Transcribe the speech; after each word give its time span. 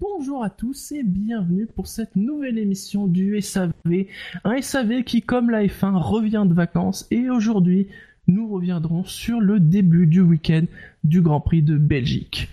Bonjour 0.00 0.42
à 0.42 0.48
tous 0.48 0.92
et 0.92 1.02
bienvenue 1.02 1.66
pour 1.66 1.86
cette 1.86 2.16
nouvelle 2.16 2.56
émission 2.56 3.06
du 3.06 3.38
SAV. 3.42 3.72
Un 4.44 4.62
SAV 4.62 5.04
qui, 5.04 5.20
comme 5.20 5.50
la 5.50 5.66
F1, 5.66 5.94
revient 5.94 6.46
de 6.48 6.54
vacances 6.54 7.06
et 7.10 7.28
aujourd'hui, 7.28 7.86
nous 8.26 8.48
reviendrons 8.48 9.04
sur 9.04 9.40
le 9.40 9.60
début 9.60 10.06
du 10.06 10.22
week-end 10.22 10.64
du 11.04 11.20
Grand 11.20 11.42
Prix 11.42 11.62
de 11.62 11.76
Belgique. 11.76 12.48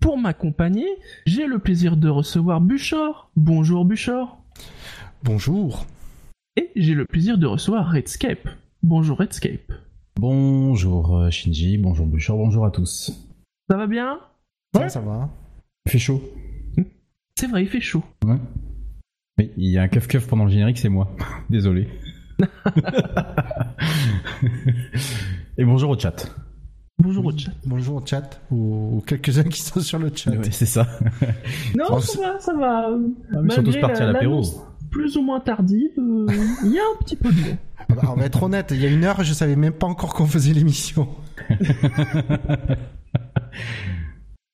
Pour 0.00 0.18
m'accompagner, 0.18 0.86
j'ai 1.24 1.46
le 1.46 1.60
plaisir 1.60 1.96
de 1.96 2.10
recevoir 2.10 2.60
Buchor. 2.60 3.30
Bonjour 3.36 3.86
Buchor. 3.86 4.38
Bonjour. 5.24 5.86
Et 6.56 6.72
j'ai 6.76 6.92
le 6.92 7.06
plaisir 7.06 7.38
de 7.38 7.46
recevoir 7.46 7.90
Redscape. 7.90 8.50
Bonjour 8.82 9.16
Redscape. 9.16 9.72
Bonjour 10.16 11.16
euh, 11.16 11.30
Shinji, 11.30 11.78
bonjour 11.78 12.06
Buchor, 12.06 12.36
bonjour 12.36 12.66
à 12.66 12.70
tous. 12.70 13.30
Ça 13.70 13.78
va 13.78 13.86
bien? 13.86 14.20
Ouais, 14.74 14.90
ça 14.90 15.00
va. 15.00 15.30
Il 15.86 15.92
fait 15.92 15.98
chaud. 15.98 16.20
C'est 17.38 17.46
vrai, 17.48 17.62
il 17.64 17.68
fait 17.68 17.80
chaud. 17.80 18.02
Ouais. 18.24 18.36
Oui, 19.38 19.50
il 19.58 19.70
y 19.70 19.76
a 19.78 19.82
un 19.82 19.88
keuf 19.88 20.06
keuf 20.08 20.26
pendant 20.26 20.44
le 20.44 20.50
générique, 20.50 20.78
c'est 20.78 20.88
moi. 20.88 21.14
Désolé. 21.50 21.88
Et 25.58 25.64
bonjour 25.64 25.90
au 25.90 25.98
chat. 25.98 26.34
Bonjour 26.98 27.26
au 27.26 27.36
chat. 27.36 27.52
Bonjour 27.66 27.96
au 27.96 28.06
chat, 28.06 28.40
ou, 28.50 28.96
ou 28.96 29.00
quelques-uns 29.02 29.44
qui 29.44 29.60
sont 29.60 29.80
sur 29.80 29.98
le 29.98 30.10
chat. 30.14 30.30
Ouais, 30.30 30.50
c'est 30.50 30.64
ça. 30.66 30.86
Non, 31.76 32.00
ça 32.00 32.18
va, 32.20 32.38
ça 32.40 32.54
va. 32.54 32.88
Ah, 32.88 33.40
ils 33.44 33.52
sont 33.52 33.62
tous 33.62 33.72
Malgré 33.72 33.80
partis 33.80 34.02
à 34.02 34.06
la- 34.06 34.12
l'apéro. 34.12 34.42
Plus 34.90 35.16
ou 35.18 35.22
moins 35.22 35.40
tardive, 35.40 35.90
euh, 35.98 36.26
il 36.64 36.72
y 36.72 36.78
a 36.78 36.82
un 36.82 36.96
petit 37.04 37.16
peu 37.16 37.30
de. 37.30 37.38
Ah 37.78 37.84
bah, 37.94 38.02
On 38.12 38.14
va 38.16 38.24
être 38.24 38.42
honnête, 38.42 38.68
il 38.70 38.80
y 38.80 38.86
a 38.86 38.88
une 38.88 39.04
heure, 39.04 39.22
je 39.22 39.34
savais 39.34 39.56
même 39.56 39.74
pas 39.74 39.86
encore 39.86 40.14
qu'on 40.14 40.26
faisait 40.26 40.54
l'émission. 40.54 41.08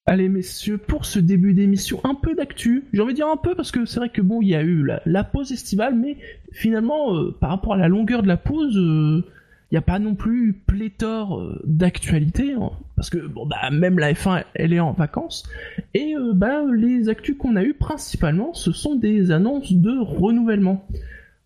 Allez 0.04 0.28
messieurs, 0.28 0.78
pour 0.78 1.04
ce 1.04 1.20
début 1.20 1.54
d'émission, 1.54 2.00
un 2.02 2.16
peu 2.16 2.34
d'actu. 2.34 2.84
J'ai 2.92 3.00
envie 3.00 3.12
de 3.12 3.16
dire 3.16 3.28
un 3.28 3.36
peu 3.36 3.54
parce 3.54 3.70
que 3.70 3.84
c'est 3.86 4.00
vrai 4.00 4.08
que 4.08 4.20
bon, 4.20 4.42
il 4.42 4.48
y 4.48 4.56
a 4.56 4.62
eu 4.62 4.84
la, 5.06 5.24
pause 5.24 5.52
estivale, 5.52 5.94
mais 5.94 6.16
finalement, 6.50 7.16
euh, 7.16 7.30
par 7.30 7.50
rapport 7.50 7.74
à 7.74 7.76
la 7.76 7.86
longueur 7.86 8.22
de 8.22 8.26
la 8.26 8.36
pause, 8.36 8.76
euh, 8.76 9.24
il 9.70 9.74
n'y 9.74 9.78
a 9.78 9.82
pas 9.82 10.00
non 10.00 10.16
plus 10.16 10.54
pléthore 10.54 11.38
euh, 11.38 11.62
d'actualités, 11.64 12.52
hein, 12.54 12.72
parce 12.96 13.10
que 13.10 13.18
bon 13.18 13.46
bah 13.46 13.70
même 13.70 13.98
la 14.00 14.12
F1 14.12 14.44
elle 14.54 14.72
est 14.72 14.80
en 14.80 14.92
vacances 14.92 15.48
et 15.94 16.14
euh, 16.14 16.32
bah 16.34 16.62
les 16.74 17.08
actus 17.08 17.38
qu'on 17.38 17.54
a 17.56 17.62
eu 17.62 17.72
principalement, 17.72 18.52
ce 18.54 18.72
sont 18.72 18.96
des 18.96 19.30
annonces 19.30 19.72
de 19.72 19.96
renouvellement. 19.98 20.84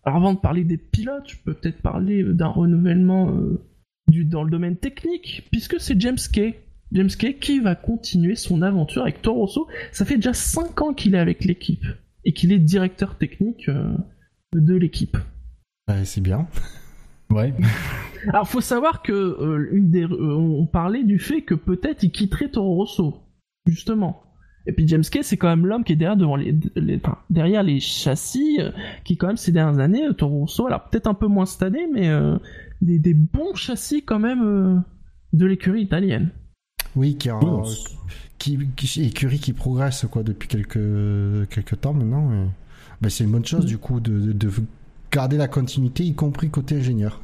Alors 0.03 0.17
avant 0.17 0.33
de 0.33 0.39
parler 0.39 0.63
des 0.63 0.77
pilotes, 0.77 1.29
je 1.29 1.35
peux 1.45 1.53
peut-être 1.53 1.81
parler 1.81 2.23
d'un 2.23 2.47
renouvellement 2.47 3.31
dans 4.07 4.43
le 4.43 4.49
domaine 4.49 4.77
technique, 4.77 5.47
puisque 5.51 5.79
c'est 5.79 5.99
James 6.01 6.17
Kay 6.33 6.55
James 6.93 7.09
Kay 7.09 7.35
qui 7.37 7.59
va 7.59 7.75
continuer 7.75 8.35
son 8.35 8.61
aventure 8.61 9.01
avec 9.03 9.21
Toro 9.21 9.41
Rosso. 9.41 9.67
Ça 9.91 10.05
fait 10.05 10.15
déjà 10.15 10.33
5 10.33 10.81
ans 10.81 10.93
qu'il 10.93 11.15
est 11.15 11.19
avec 11.19 11.43
l'équipe 11.43 11.85
et 12.25 12.33
qu'il 12.33 12.51
est 12.51 12.59
directeur 12.59 13.17
technique 13.17 13.67
euh, 13.69 13.93
de 14.53 14.75
l'équipe. 14.75 15.17
Ouais, 15.87 16.05
c'est 16.05 16.21
bien. 16.21 16.47
Ouais. 17.29 17.53
Alors 18.29 18.47
faut 18.47 18.61
savoir 18.61 19.01
que 19.01 19.11
euh, 19.11 19.67
une 19.73 19.89
des, 19.89 20.03
euh, 20.05 20.33
on 20.37 20.65
parlait 20.65 21.03
du 21.03 21.19
fait 21.19 21.41
que 21.41 21.55
peut-être 21.55 22.03
il 22.03 22.11
quitterait 22.11 22.47
Toro 22.47 22.75
Rosso, 22.75 23.17
justement. 23.65 24.21
Et 24.65 24.71
puis 24.71 24.87
James 24.87 25.03
Kay, 25.03 25.23
c'est 25.23 25.35
quand 25.35 25.49
même 25.49 25.65
l'homme 25.65 25.83
qui 25.83 25.91
est 25.91 25.97
derrière, 25.97 26.15
devant 26.15 26.37
les, 26.37 26.57
les- 26.77 27.01
enfin, 27.03 27.17
derrière 27.29 27.63
les 27.63 27.81
châssis, 27.81 28.59
euh, 28.61 28.71
qui 29.03 29.17
quand 29.17 29.27
même 29.27 29.35
ces 29.35 29.51
dernières 29.51 29.81
années, 29.81 30.05
euh, 30.05 30.13
Toro 30.13 30.39
Rosso, 30.39 30.67
alors 30.67 30.85
peut-être 30.89 31.07
un 31.07 31.13
peu 31.13 31.27
moins 31.27 31.45
cette 31.45 31.63
année, 31.63 31.85
mais 31.93 32.07
euh, 32.07 32.37
des, 32.81 32.97
des 32.97 33.13
bons 33.13 33.55
châssis 33.55 34.03
quand 34.05 34.19
même 34.19 34.41
euh, 34.43 34.77
de 35.33 35.45
l'écurie 35.45 35.81
italienne. 35.81 36.29
Oui, 36.95 37.15
qui, 37.17 37.29
a- 37.29 37.39
Bon, 37.39 37.63
qui, 38.37 38.57
qui- 38.75 39.03
écurie 39.03 39.39
qui 39.39 39.53
progresse 39.53 40.05
quoi 40.09 40.23
depuis 40.23 40.47
quelques 40.47 41.49
quelques 41.49 41.81
temps 41.81 41.93
maintenant. 41.93 42.31
et- 42.31 42.47
Ben, 43.01 43.09
c'est 43.09 43.23
une 43.25 43.31
bonne 43.31 43.45
chose 43.45 43.65
du 43.65 43.77
coup 43.77 43.99
de, 43.99 44.19
de, 44.19 44.31
de 44.33 44.51
garder 45.11 45.37
la 45.37 45.47
continuité, 45.47 46.03
y 46.03 46.13
compris 46.15 46.49
côté 46.49 46.77
ingénieur. 46.77 47.21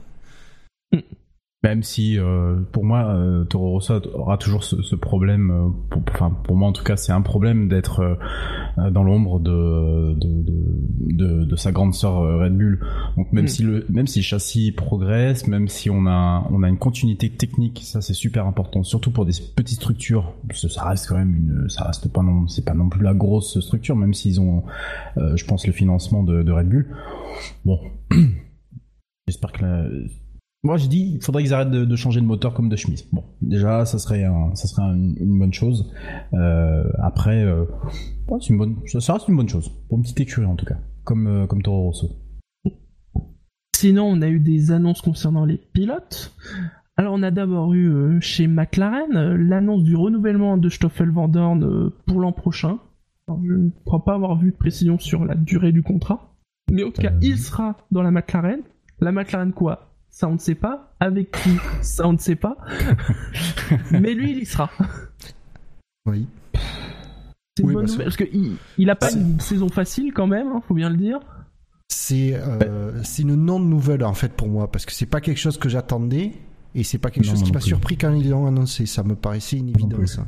Même 1.64 1.82
si, 1.82 2.20
euh, 2.20 2.60
pour 2.74 2.84
moi, 2.84 3.06
euh, 3.16 3.46
Toro 3.46 3.70
Rosso 3.72 3.94
aura 4.16 4.38
toujours 4.38 4.66
ce, 4.66 4.82
ce 4.82 4.96
problème, 4.98 5.50
euh, 5.50 5.70
pour, 5.90 6.02
enfin, 6.14 6.30
pour 6.44 6.58
moi 6.58 6.68
en 6.68 6.74
tout 6.74 6.84
cas, 6.84 6.98
c'est 6.98 7.14
un 7.14 7.22
problème 7.22 7.70
d'être 7.70 8.02
euh, 8.02 8.90
dans 8.92 9.04
l'ombre 9.04 9.40
de 9.40 10.14
de, 10.14 10.42
de, 10.44 10.54
de, 11.14 11.46
de 11.46 11.56
sa 11.56 11.72
grande 11.72 11.94
sœur 11.94 12.20
euh, 12.20 12.44
Red 12.44 12.58
Bull. 12.58 12.80
Donc 13.16 13.32
même 13.32 13.46
Mm. 13.46 13.48
si 13.48 13.64
le 13.64 13.86
même 13.90 14.08
si 14.08 14.20
le 14.20 14.24
châssis 14.24 14.72
progresse, 14.74 15.48
même 15.48 15.70
si 15.70 15.90
on 15.90 16.06
a 16.06 16.46
on 16.52 16.64
a 16.64 16.68
une 16.68 16.78
continuité 16.78 17.30
technique, 17.30 17.82
ça 17.86 18.02
c'est 18.02 18.14
super 18.14 18.46
important, 18.46 18.84
surtout 18.84 19.12
pour 19.12 19.26
des 19.26 19.32
petites 19.56 19.78
structures. 19.80 20.34
Parce 20.50 20.62
que 20.64 20.68
ça 20.68 20.84
reste 20.84 21.08
quand 21.08 21.18
même 21.18 21.34
une, 21.36 21.70
ça 21.70 21.86
reste 21.86 22.12
pas 22.12 22.24
non, 22.24 22.46
c'est 22.50 22.66
pas 22.66 22.74
non 22.74 22.90
plus 22.90 23.04
la 23.04 23.14
grosse 23.14 23.60
structure, 23.62 23.96
même 23.96 24.14
s'ils 24.14 24.42
ont, 24.42 24.64
euh, 25.18 25.38
je 25.38 25.46
pense, 25.46 25.66
le 25.66 25.72
financement 25.72 26.24
de, 26.24 26.44
de 26.44 26.52
Red 26.52 26.68
Bull. 26.68 26.88
Bon, 27.64 27.80
j'espère 29.28 29.54
que 29.54 29.62
la, 29.62 29.86
moi, 30.64 30.78
j'ai 30.78 30.88
dit, 30.88 31.12
il 31.16 31.22
faudrait 31.24 31.44
qu'ils 31.44 31.54
arrêtent 31.54 31.72
de, 31.72 31.84
de 31.86 31.96
changer 31.96 32.22
de 32.22 32.26
moteur 32.26 32.54
comme 32.54 32.70
de 32.70 32.76
chemise. 32.76 33.06
Bon, 33.12 33.24
déjà, 33.42 33.86
ça 33.86 34.00
serait, 34.00 34.24
un- 34.24 34.56
ça 34.56 34.68
serait 34.68 34.84
une, 34.84 35.16
une 35.20 35.38
bonne 35.40 35.54
chose. 35.54 35.92
Euh, 36.34 36.84
après, 37.00 37.44
euh, 37.44 37.66
ouais, 38.30 38.40
une 38.50 38.58
bonne, 38.58 38.76
ça, 38.88 39.14
reste 39.14 39.28
une 39.28 39.36
bonne 39.36 39.50
chose 39.50 39.70
pour 39.90 39.98
une 39.98 40.04
petite 40.04 40.22
écurie 40.22 40.46
en 40.48 40.56
tout 40.56 40.66
cas, 40.66 40.78
comme 41.04 41.28
euh, 41.28 41.48
comme 41.48 41.62
Toro 41.62 41.84
Rosso. 41.88 42.08
Sinon, 43.76 44.06
on 44.06 44.22
a 44.22 44.30
eu 44.30 44.40
des 44.40 44.72
annonces 44.72 45.02
concernant 45.02 45.46
les 45.46 45.58
pilotes. 45.58 46.34
Alors, 46.96 47.14
on 47.16 47.24
a 47.24 47.32
d'abord 47.32 47.74
eu 47.74 47.90
euh, 47.92 48.20
chez 48.22 48.48
McLaren 48.48 49.34
l'annonce 49.34 49.84
du 49.84 49.96
renouvellement 49.96 50.58
de 50.58 50.70
Stoffel 50.70 51.10
Van 51.10 51.28
Dorn 51.28 51.64
euh, 51.64 51.90
pour 52.06 52.20
l'an 52.20 52.32
prochain. 52.32 52.78
Alors, 53.28 53.42
je 53.44 53.54
ne 53.54 53.70
crois 53.86 54.06
pas 54.06 54.14
avoir 54.14 54.38
vu 54.38 54.52
de 54.52 54.56
précision 54.56 55.00
sur 55.00 55.26
la 55.26 55.36
durée 55.36 55.72
du 55.72 55.82
contrat. 55.82 56.36
Mais 56.72 56.84
en 56.84 56.92
tout 56.92 57.02
cas, 57.02 57.12
il 57.22 57.38
sera 57.38 57.76
dans 57.92 58.04
la 58.04 58.12
McLaren. 58.12 58.62
La 59.02 59.12
McLaren 59.12 59.52
quoi 59.54 59.93
Ça, 60.16 60.30
on 60.30 60.34
ne 60.34 60.38
sait 60.38 60.54
pas. 60.54 60.94
Avec 61.00 61.32
qui? 61.32 61.50
Ça, 61.82 62.08
on 62.08 62.14
ne 62.14 62.20
sait 62.20 62.36
pas. 62.36 62.56
Mais 63.92 64.14
lui, 64.14 64.30
il 64.34 64.44
y 64.44 64.46
sera. 64.46 64.70
Oui. 66.06 66.28
C'est 67.58 67.64
une 67.64 67.70
Oui, 67.70 67.74
bonne 67.74 67.86
bah, 67.86 67.92
nouvelle, 67.92 68.06
parce 68.06 68.18
qu'il 68.18 68.58
il 68.78 68.90
a 68.92 68.96
pas 68.96 69.12
une 69.12 69.40
saison 69.40 69.70
facile 69.70 70.14
quand 70.14 70.28
même, 70.28 70.50
hein, 70.50 70.62
faut 70.68 70.76
bien 70.76 70.92
le 70.92 70.98
dire. 70.98 71.20
C'est 71.90 72.36
euh, 72.36 73.02
c'est 73.04 73.24
une 73.24 73.34
non 73.34 73.60
nouvelle 73.60 74.04
en 74.04 74.14
fait 74.14 74.34
pour 74.34 74.50
moi 74.50 74.72
parce 74.72 74.86
que 74.86 74.92
c'est 74.92 75.08
pas 75.08 75.20
quelque 75.20 75.38
chose 75.40 75.58
que 75.58 75.68
j'attendais 75.70 76.34
et 76.76 76.84
c'est 76.84 77.00
pas 77.00 77.10
quelque 77.10 77.26
Non, 77.26 77.32
chose 77.32 77.42
qui 77.44 77.52
m'a 77.52 77.60
surpris 77.60 77.98
quand 77.98 78.14
ils 78.14 78.30
l'ont 78.30 78.46
annoncé. 78.46 78.86
Ça 78.86 79.02
me 79.04 79.16
paraissait 79.16 79.58
une 79.58 79.70
évidence. 79.70 80.20
hein. 80.20 80.28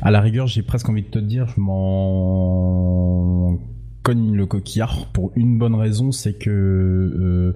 À 0.00 0.10
la 0.10 0.22
rigueur, 0.22 0.46
j'ai 0.46 0.62
presque 0.62 0.88
envie 0.88 1.02
de 1.02 1.08
te 1.08 1.18
dire, 1.18 1.48
je 1.48 1.60
m'en 1.60 3.58
cogne 4.02 4.34
le 4.34 4.46
coquillard 4.46 5.06
pour 5.12 5.32
une 5.36 5.58
bonne 5.58 5.74
raison, 5.74 6.12
c'est 6.12 6.34
que 6.34 6.50
euh, 6.50 7.52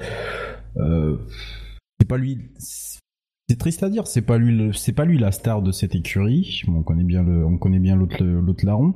c'est 0.77 2.09
pas 2.09 2.17
lui. 2.17 2.39
C'est 2.59 3.59
triste 3.59 3.83
à 3.83 3.91
dire, 3.91 4.07
c'est 4.07 4.23
pas 4.23 4.39
lui, 4.39 4.73
c'est 4.75 4.93
pas 4.93 5.05
lui 5.05 5.19
la 5.19 5.31
star 5.31 5.63
de 5.63 5.71
cette 5.71 5.95
écurie. 5.95 6.63
On 6.69 6.83
connaît 6.83 7.05
bien 7.05 7.23
le, 7.23 7.45
on 7.45 7.59
connaît 7.59 7.79
bien 7.79 7.95
l'autre, 7.97 8.25
l'autre 8.25 8.67
larron. 8.67 8.95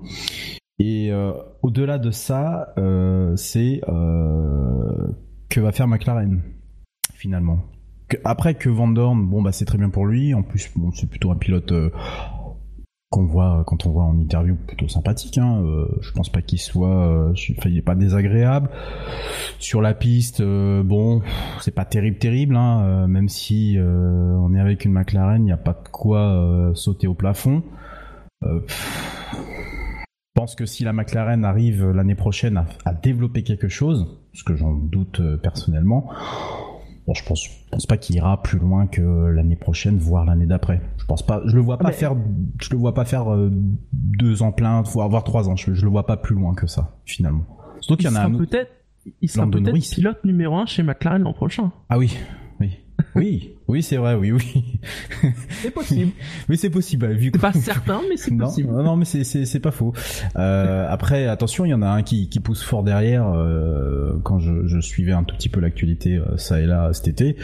Et 0.81 1.13
euh, 1.13 1.33
au-delà 1.63 1.99
de 1.99 2.11
ça, 2.11 2.73
euh, 2.79 3.37
c'est 3.37 3.83
euh, 3.87 5.13
que 5.51 5.61
va 5.61 5.73
faire 5.73 5.87
McLaren 5.87 6.41
finalement. 7.13 7.61
Après 8.25 8.55
que 8.55 8.71
Van 8.71 8.89
Dorn, 8.89 9.29
bon 9.29 9.43
bah 9.43 9.53
c'est 9.53 9.67
très 9.67 9.77
bien 9.77 9.91
pour 9.91 10.07
lui. 10.07 10.33
En 10.33 10.43
plus, 10.43 10.71
bon 10.75 10.91
c'est 10.91 11.09
plutôt 11.09 11.31
un 11.31 11.37
pilote 11.37 11.71
euh, 11.73 11.91
qu'on 13.11 13.27
voit 13.27 13.65
quand 13.67 13.87
on 13.87 13.91
voit 13.91 14.05
en 14.05 14.17
interview 14.19 14.55
plutôt 14.55 14.87
sympathique. 14.87 15.37
Hein. 15.37 15.63
Euh, 15.65 15.89
je 16.01 16.13
pense 16.13 16.31
pas 16.31 16.43
qu'il 16.43 16.61
soit, 16.61 17.09
euh, 17.09 17.35
il 17.67 17.77
est 17.77 17.83
pas 17.83 17.97
désagréable. 17.97 18.71
Sur 19.59 19.83
la 19.83 19.95
piste, 19.95 20.41
euh, 20.41 20.85
bon, 20.85 21.21
c'est 21.61 21.75
pas 21.75 21.85
terrible, 21.85 22.19
terrible. 22.19 22.57
Hein, 22.57 22.83
euh, 22.85 23.07
même 23.09 23.29
si 23.29 23.77
euh, 23.77 24.37
on 24.39 24.55
est 24.55 24.61
avec 24.61 24.85
une 24.85 24.93
McLaren, 24.93 25.43
il 25.43 25.47
n'y 25.47 25.53
a 25.53 25.57
pas 25.57 25.73
de 25.73 25.89
quoi 25.89 26.21
euh, 26.21 26.75
sauter 26.75 27.09
au 27.09 27.15
plafond. 27.15 27.65
Euh, 28.45 28.61
je 28.69 30.33
pense 30.35 30.55
que 30.55 30.65
si 30.65 30.85
la 30.85 30.93
McLaren 30.93 31.45
arrive 31.45 31.91
l'année 31.91 32.15
prochaine 32.15 32.57
à, 32.57 32.67
à 32.85 32.95
développer 32.95 33.43
quelque 33.43 33.69
chose, 33.69 34.21
ce 34.33 34.45
que 34.45 34.55
j'en 34.55 34.73
doute 34.73 35.19
euh, 35.19 35.37
personnellement, 35.37 36.09
bon, 37.07 37.15
je 37.15 37.25
pense, 37.25 37.45
je 37.45 37.51
pense 37.71 37.87
pas 37.87 37.97
qu'il 37.97 38.17
ira 38.17 38.43
plus 38.43 38.59
loin 38.59 38.87
que 38.87 39.01
l'année 39.29 39.57
prochaine, 39.57 39.99
voire 39.99 40.25
l'année 40.25 40.47
d'après. 40.47 40.81
Je 40.99 41.05
pense 41.05 41.25
pas, 41.25 41.43
je 41.47 41.55
le 41.55 41.61
vois 41.63 41.79
pas 41.79 41.89
mais- 41.89 41.95
faire, 41.95 42.15
je 42.61 42.71
le 42.71 42.77
vois 42.77 42.95
pas 42.95 43.05
faire 43.05 43.33
euh, 43.33 43.51
deux 43.93 44.43
ans 44.43 44.53
plein, 44.53 44.83
voire 44.83 45.25
trois 45.25 45.49
ans. 45.49 45.57
Je, 45.57 45.75
je 45.75 45.85
le 45.85 45.91
vois 45.91 46.07
pas 46.07 46.17
plus 46.17 46.35
loin 46.35 46.55
que 46.55 46.67
ça, 46.67 46.97
finalement. 47.05 47.45
Surtout 47.81 48.03
qu'il 48.03 48.11
y 48.11 48.13
en 48.13 48.17
a 48.17 48.25
un 48.25 48.33
peut-être 48.33 48.71
il 49.21 49.31
sera 49.31 49.47
peut-être 49.47 49.95
pilote 49.95 50.25
numéro 50.25 50.57
un 50.57 50.67
chez 50.67 50.83
McLaren 50.83 51.23
l'an 51.23 51.33
prochain. 51.33 51.73
Ah 51.89 51.99
oui, 51.99 52.17
oui. 53.15 53.55
Oui, 53.69 53.83
c'est 53.83 53.97
vrai, 53.97 54.15
oui, 54.15 54.33
oui. 54.33 54.65
C'est 55.51 55.71
possible. 55.71 56.11
oui, 56.49 56.57
c'est 56.57 56.71
possible. 56.71 57.07
bah, 57.07 57.13
Vu 57.15 57.31
C'est 57.33 57.41
pas 57.41 57.53
certain, 57.53 58.01
mais 58.09 58.17
c'est 58.17 58.31
possible. 58.37 58.69
non, 58.71 58.83
non, 58.83 58.97
mais 58.97 59.05
c'est 59.05 59.23
c'est 59.25 59.45
c'est 59.47 59.61
pas 59.61 59.71
faux. 59.71 59.93
Euh, 60.37 60.87
après, 60.89 61.27
attention, 61.27 61.65
il 61.65 61.71
y 61.71 61.75
en 61.75 61.83
a 61.83 61.89
un 61.89 62.03
qui 62.03 62.29
qui 62.29 62.41
pousse 62.41 62.63
fort 62.63 62.83
derrière. 62.83 63.29
euh, 63.33 64.19
quand 64.25 64.39
je, 64.39 64.67
je 64.67 64.81
suivais 64.81 65.13
un 65.13 65.23
tout 65.25 65.37
petit 65.37 65.49
peu 65.49 65.61
l'actualité 65.61 66.17
euh, 66.17 66.37
ça 66.37 66.61
et 66.61 66.67
là 66.67 66.93
cet 66.93 67.09
été, 67.09 67.37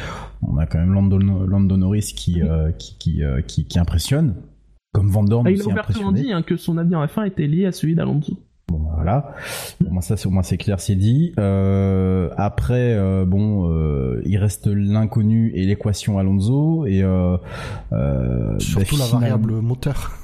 on 0.42 0.56
a 0.58 0.66
quand 0.66 0.78
même 0.78 0.92
Lando, 0.92 1.18
Lando 1.18 1.76
Norris 1.76 2.12
qui 2.16 2.42
euh, 2.42 2.70
qui 2.72 2.96
qui, 2.98 3.22
euh, 3.22 3.40
qui 3.42 3.66
qui 3.66 3.78
impressionne, 3.78 4.34
comme 4.92 5.08
Van 5.10 5.24
Dorn 5.24 5.46
Ah, 5.46 5.50
il 5.50 5.60
a 5.62 5.66
ouvertement 5.66 6.12
dit 6.12 6.32
hein, 6.32 6.42
que 6.42 6.56
son 6.56 6.76
avenir 6.78 6.98
à 6.98 7.02
la 7.02 7.08
fin 7.08 7.24
était 7.24 7.46
lié 7.46 7.66
à 7.66 7.72
celui 7.72 7.94
d'Alonso. 7.94 8.38
Bon, 8.68 8.80
voilà. 8.94 9.32
Au 9.86 9.90
moins 9.90 10.00
ça, 10.00 10.16
c'est 10.16 10.26
au 10.26 10.30
moins 10.30 10.42
c'est 10.42 10.56
clair, 10.56 10.80
c'est 10.80 10.96
dit. 10.96 11.32
Euh, 11.38 12.30
après, 12.36 12.94
euh, 12.94 13.24
bon, 13.24 13.70
euh, 13.70 14.20
il 14.26 14.36
reste 14.38 14.66
l'inconnu 14.66 15.52
et 15.54 15.64
l'équation 15.64 16.18
Alonso 16.18 16.84
et 16.84 17.02
euh, 17.02 17.36
euh, 17.92 18.58
Surtout 18.58 18.96
bah, 18.96 19.04
la 19.04 19.18
variable 19.18 19.52
moteur. 19.60 20.18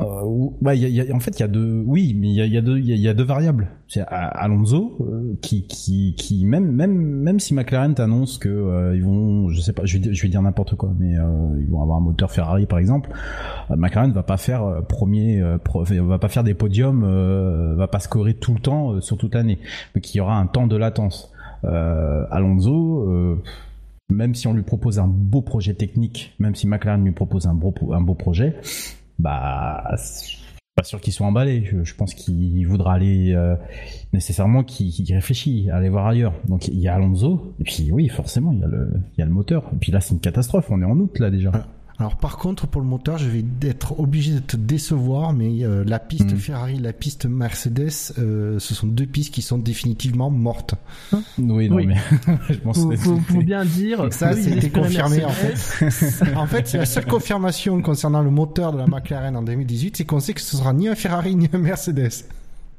Euh, 0.00 0.22
ou- 0.24 0.56
bah, 0.60 0.74
y 0.74 0.84
a- 0.84 0.88
y 0.88 1.00
a- 1.10 1.14
en 1.14 1.20
fait, 1.20 1.38
il 1.38 1.40
y 1.40 1.42
a 1.44 1.48
deux. 1.48 1.82
Oui, 1.86 2.16
mais 2.18 2.28
il 2.28 2.34
y 2.34 2.40
a, 2.40 2.46
y 2.46 2.56
a 2.56 2.60
y 2.60 3.08
a, 3.08 3.14
deux 3.14 3.22
variables. 3.24 3.68
C'est 3.86 4.00
A- 4.00 4.06
Alonso 4.26 4.96
euh, 5.00 5.34
qui, 5.42 5.66
qui, 5.66 6.14
qui 6.16 6.44
même, 6.44 6.72
même, 6.72 6.92
même 6.96 7.38
si 7.38 7.54
McLaren 7.54 7.94
t'annonce 7.94 8.38
que 8.38 8.48
euh, 8.48 8.96
ils 8.96 9.04
vont, 9.04 9.48
je 9.50 9.60
sais 9.60 9.72
pas, 9.72 9.84
je 9.84 9.98
vais, 9.98 10.12
je 10.14 10.22
vais 10.22 10.28
dire 10.28 10.42
n'importe 10.42 10.74
quoi, 10.74 10.92
mais 10.98 11.16
euh, 11.16 11.22
ils 11.60 11.68
vont 11.70 11.82
avoir 11.82 11.98
un 11.98 12.00
moteur 12.00 12.32
Ferrari 12.32 12.66
par 12.66 12.78
exemple. 12.80 13.10
euh, 13.70 13.76
McLaren 13.76 14.10
va 14.12 14.22
pas 14.24 14.38
faire 14.38 14.64
euh, 14.64 14.80
premier, 14.80 15.40
euh, 15.40 15.58
pro- 15.58 15.84
va 15.84 16.18
pas 16.18 16.28
faire 16.28 16.42
des 16.42 16.54
podiums, 16.54 17.04
euh, 17.04 17.74
va 17.76 17.86
pas 17.86 18.00
scorer 18.00 18.34
tout 18.34 18.54
le 18.54 18.60
temps 18.60 18.94
euh, 18.94 19.00
sur 19.00 19.16
toute 19.18 19.34
l'année, 19.34 19.58
mais 19.94 20.00
qu'il 20.00 20.18
y 20.18 20.20
aura 20.20 20.36
un 20.38 20.46
temps 20.46 20.66
de 20.66 20.76
latence. 20.76 21.30
Euh, 21.64 22.24
Alonso. 22.30 23.04
euh, 23.08 23.36
même 24.10 24.34
si 24.34 24.46
on 24.46 24.52
lui 24.52 24.62
propose 24.62 24.98
un 24.98 25.06
beau 25.06 25.40
projet 25.40 25.72
technique, 25.74 26.34
même 26.38 26.54
si 26.54 26.66
McLaren 26.66 27.02
lui 27.04 27.12
propose 27.12 27.46
un 27.46 27.54
beau, 27.54 27.72
un 27.92 28.00
beau 28.02 28.12
projet, 28.14 28.56
bah, 29.22 29.84
pas 30.74 30.82
sûr 30.82 31.00
qu'il 31.00 31.12
soit 31.12 31.26
emballé. 31.26 31.70
Je, 31.84 31.94
pense 31.94 32.14
qu'il 32.14 32.66
voudra 32.66 32.94
aller 32.94 33.32
euh, 33.34 33.56
nécessairement 34.12 34.64
qu'il 34.64 34.90
qu'il 34.90 35.14
réfléchit, 35.14 35.70
aller 35.70 35.88
voir 35.88 36.06
ailleurs. 36.06 36.34
Donc 36.48 36.68
il 36.68 36.78
y 36.78 36.88
a 36.88 36.94
Alonso, 36.94 37.54
et 37.60 37.64
puis 37.64 37.92
oui, 37.92 38.08
forcément, 38.08 38.52
il 38.52 38.58
y 38.58 38.64
a 38.64 38.66
le, 38.66 38.90
il 39.16 39.20
y 39.20 39.22
a 39.22 39.26
le 39.26 39.32
moteur. 39.32 39.70
Et 39.72 39.76
puis 39.76 39.92
là, 39.92 40.00
c'est 40.00 40.14
une 40.14 40.20
catastrophe. 40.20 40.70
On 40.70 40.82
est 40.82 40.84
en 40.84 40.98
août 40.98 41.18
là 41.18 41.30
déjà. 41.30 41.52
Alors 42.02 42.16
par 42.16 42.36
contre 42.36 42.66
pour 42.66 42.80
le 42.80 42.86
moteur, 42.88 43.16
je 43.16 43.28
vais 43.28 43.44
être 43.62 44.00
obligé 44.00 44.32
de 44.34 44.40
te 44.40 44.56
décevoir, 44.56 45.32
mais 45.32 45.62
euh, 45.62 45.84
la 45.86 46.00
piste 46.00 46.32
Mhm. 46.32 46.36
Ferrari, 46.36 46.78
la 46.80 46.92
piste 46.92 47.26
Mercedes, 47.26 47.92
euh, 48.18 48.58
ce 48.58 48.74
sont 48.74 48.88
deux 48.88 49.06
pistes 49.06 49.32
qui 49.32 49.40
sont 49.40 49.56
définitivement 49.56 50.28
mortes. 50.28 50.74
Oui, 51.38 51.68
non 51.68 51.76
Oui. 51.76 51.86
mais 51.86 51.96
je 52.50 52.54
pense 52.58 52.78
Faut, 52.80 52.88
que 52.88 52.96
faut, 52.96 53.16
c'est- 53.28 53.32
faut 53.34 53.42
bien 53.42 53.64
dire. 53.64 54.08
Ça, 54.12 54.32
oui, 54.34 54.42
c'était 54.42 54.54
l'esprit 54.56 54.80
confirmé, 54.82 55.24
en 55.24 55.28
Mercedes, 55.28 56.26
en 56.36 56.46
fait, 56.48 56.66
c'est 56.66 56.78
la 56.78 56.86
seule 56.86 57.06
confirmation 57.06 57.80
concernant 57.82 58.20
le 58.22 58.30
moteur 58.30 58.72
de 58.72 58.78
la 58.78 58.88
McLaren 58.88 59.36
en 59.36 59.42
2018, 59.44 59.96
c'est 59.98 60.04
qu'on 60.04 60.18
sait 60.18 60.34
que 60.34 60.40
ce 60.40 60.56
sera 60.56 60.72
ni 60.72 60.88
un 60.88 60.96
Ferrari 60.96 61.36
ni 61.36 61.48
un 61.52 61.58
Mercedes. 61.58 62.24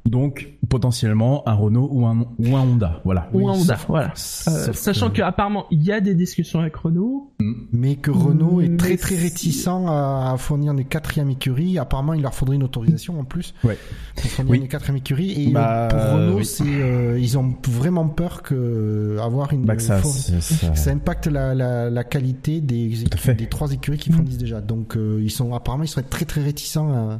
Donc 0.04 0.50
potentiellement 0.68 1.42
un 1.48 1.54
Renault 1.54 1.88
ou 1.90 2.04
un 2.06 2.26
ou 2.38 2.56
un 2.56 2.60
Honda. 2.60 3.00
Voilà. 3.04 3.28
Ou 3.32 3.48
un 3.48 3.52
Honda, 3.52 3.76
sauf- 3.76 3.86
voilà. 3.88 4.08
Euh, 4.48 4.72
sachant 4.74 5.08
que- 5.08 5.16
que 5.18 5.22
apparemment 5.22 5.64
il 5.70 5.82
y 5.82 5.92
a 5.92 6.00
des 6.00 6.14
discussions 6.14 6.60
avec 6.60 6.76
Renault. 6.76 7.32
Mais 7.72 7.96
que 7.96 8.10
Renault 8.10 8.60
est 8.60 8.68
Mais 8.68 8.76
très 8.76 8.96
très 8.96 9.16
réticent 9.16 9.66
à, 9.68 10.34
fournir 10.38 10.74
des 10.74 10.84
quatrièmes 10.84 11.30
écuries. 11.30 11.78
Apparemment, 11.78 12.14
il 12.14 12.22
leur 12.22 12.34
faudrait 12.34 12.56
une 12.56 12.62
autorisation 12.62 13.18
en 13.18 13.24
plus 13.24 13.54
Ouais. 13.64 13.78
pour 14.16 14.24
fournir 14.30 14.50
Oui. 14.52 14.58
une 14.58 14.68
quatrième 14.68 14.96
écurie. 14.98 15.32
Et 15.48 15.50
Bah, 15.52 15.88
euh, 15.88 15.88
pour 15.88 16.18
Renault, 16.18 16.38
oui. 16.38 16.44
c'est 16.44 16.64
euh, 16.66 17.18
ils 17.18 17.38
ont 17.38 17.54
vraiment 17.68 18.08
peur 18.08 18.42
que 18.42 19.16
avoir 19.22 19.52
une 19.52 19.64
Bah 19.64 19.76
que 19.76 19.82
ça, 19.82 19.98
for- 19.98 20.10
c'est- 20.12 20.40
ça- 20.40 20.74
ça 20.74 20.90
impacte 20.90 21.26
la, 21.28 21.54
la, 21.54 21.88
la 21.90 22.04
qualité 22.04 22.60
des, 22.60 22.92
des 23.38 23.46
trois 23.48 23.72
écuries 23.72 23.98
qui 23.98 24.10
fournissent 24.12 24.38
déjà. 24.38 24.60
Donc 24.60 24.96
euh, 24.96 25.20
ils 25.22 25.30
sont 25.30 25.54
apparemment 25.54 25.84
ils 25.84 25.88
seraient 25.88 26.02
très 26.02 26.24
très 26.26 26.42
réticents 26.42 26.92
à, 26.92 27.18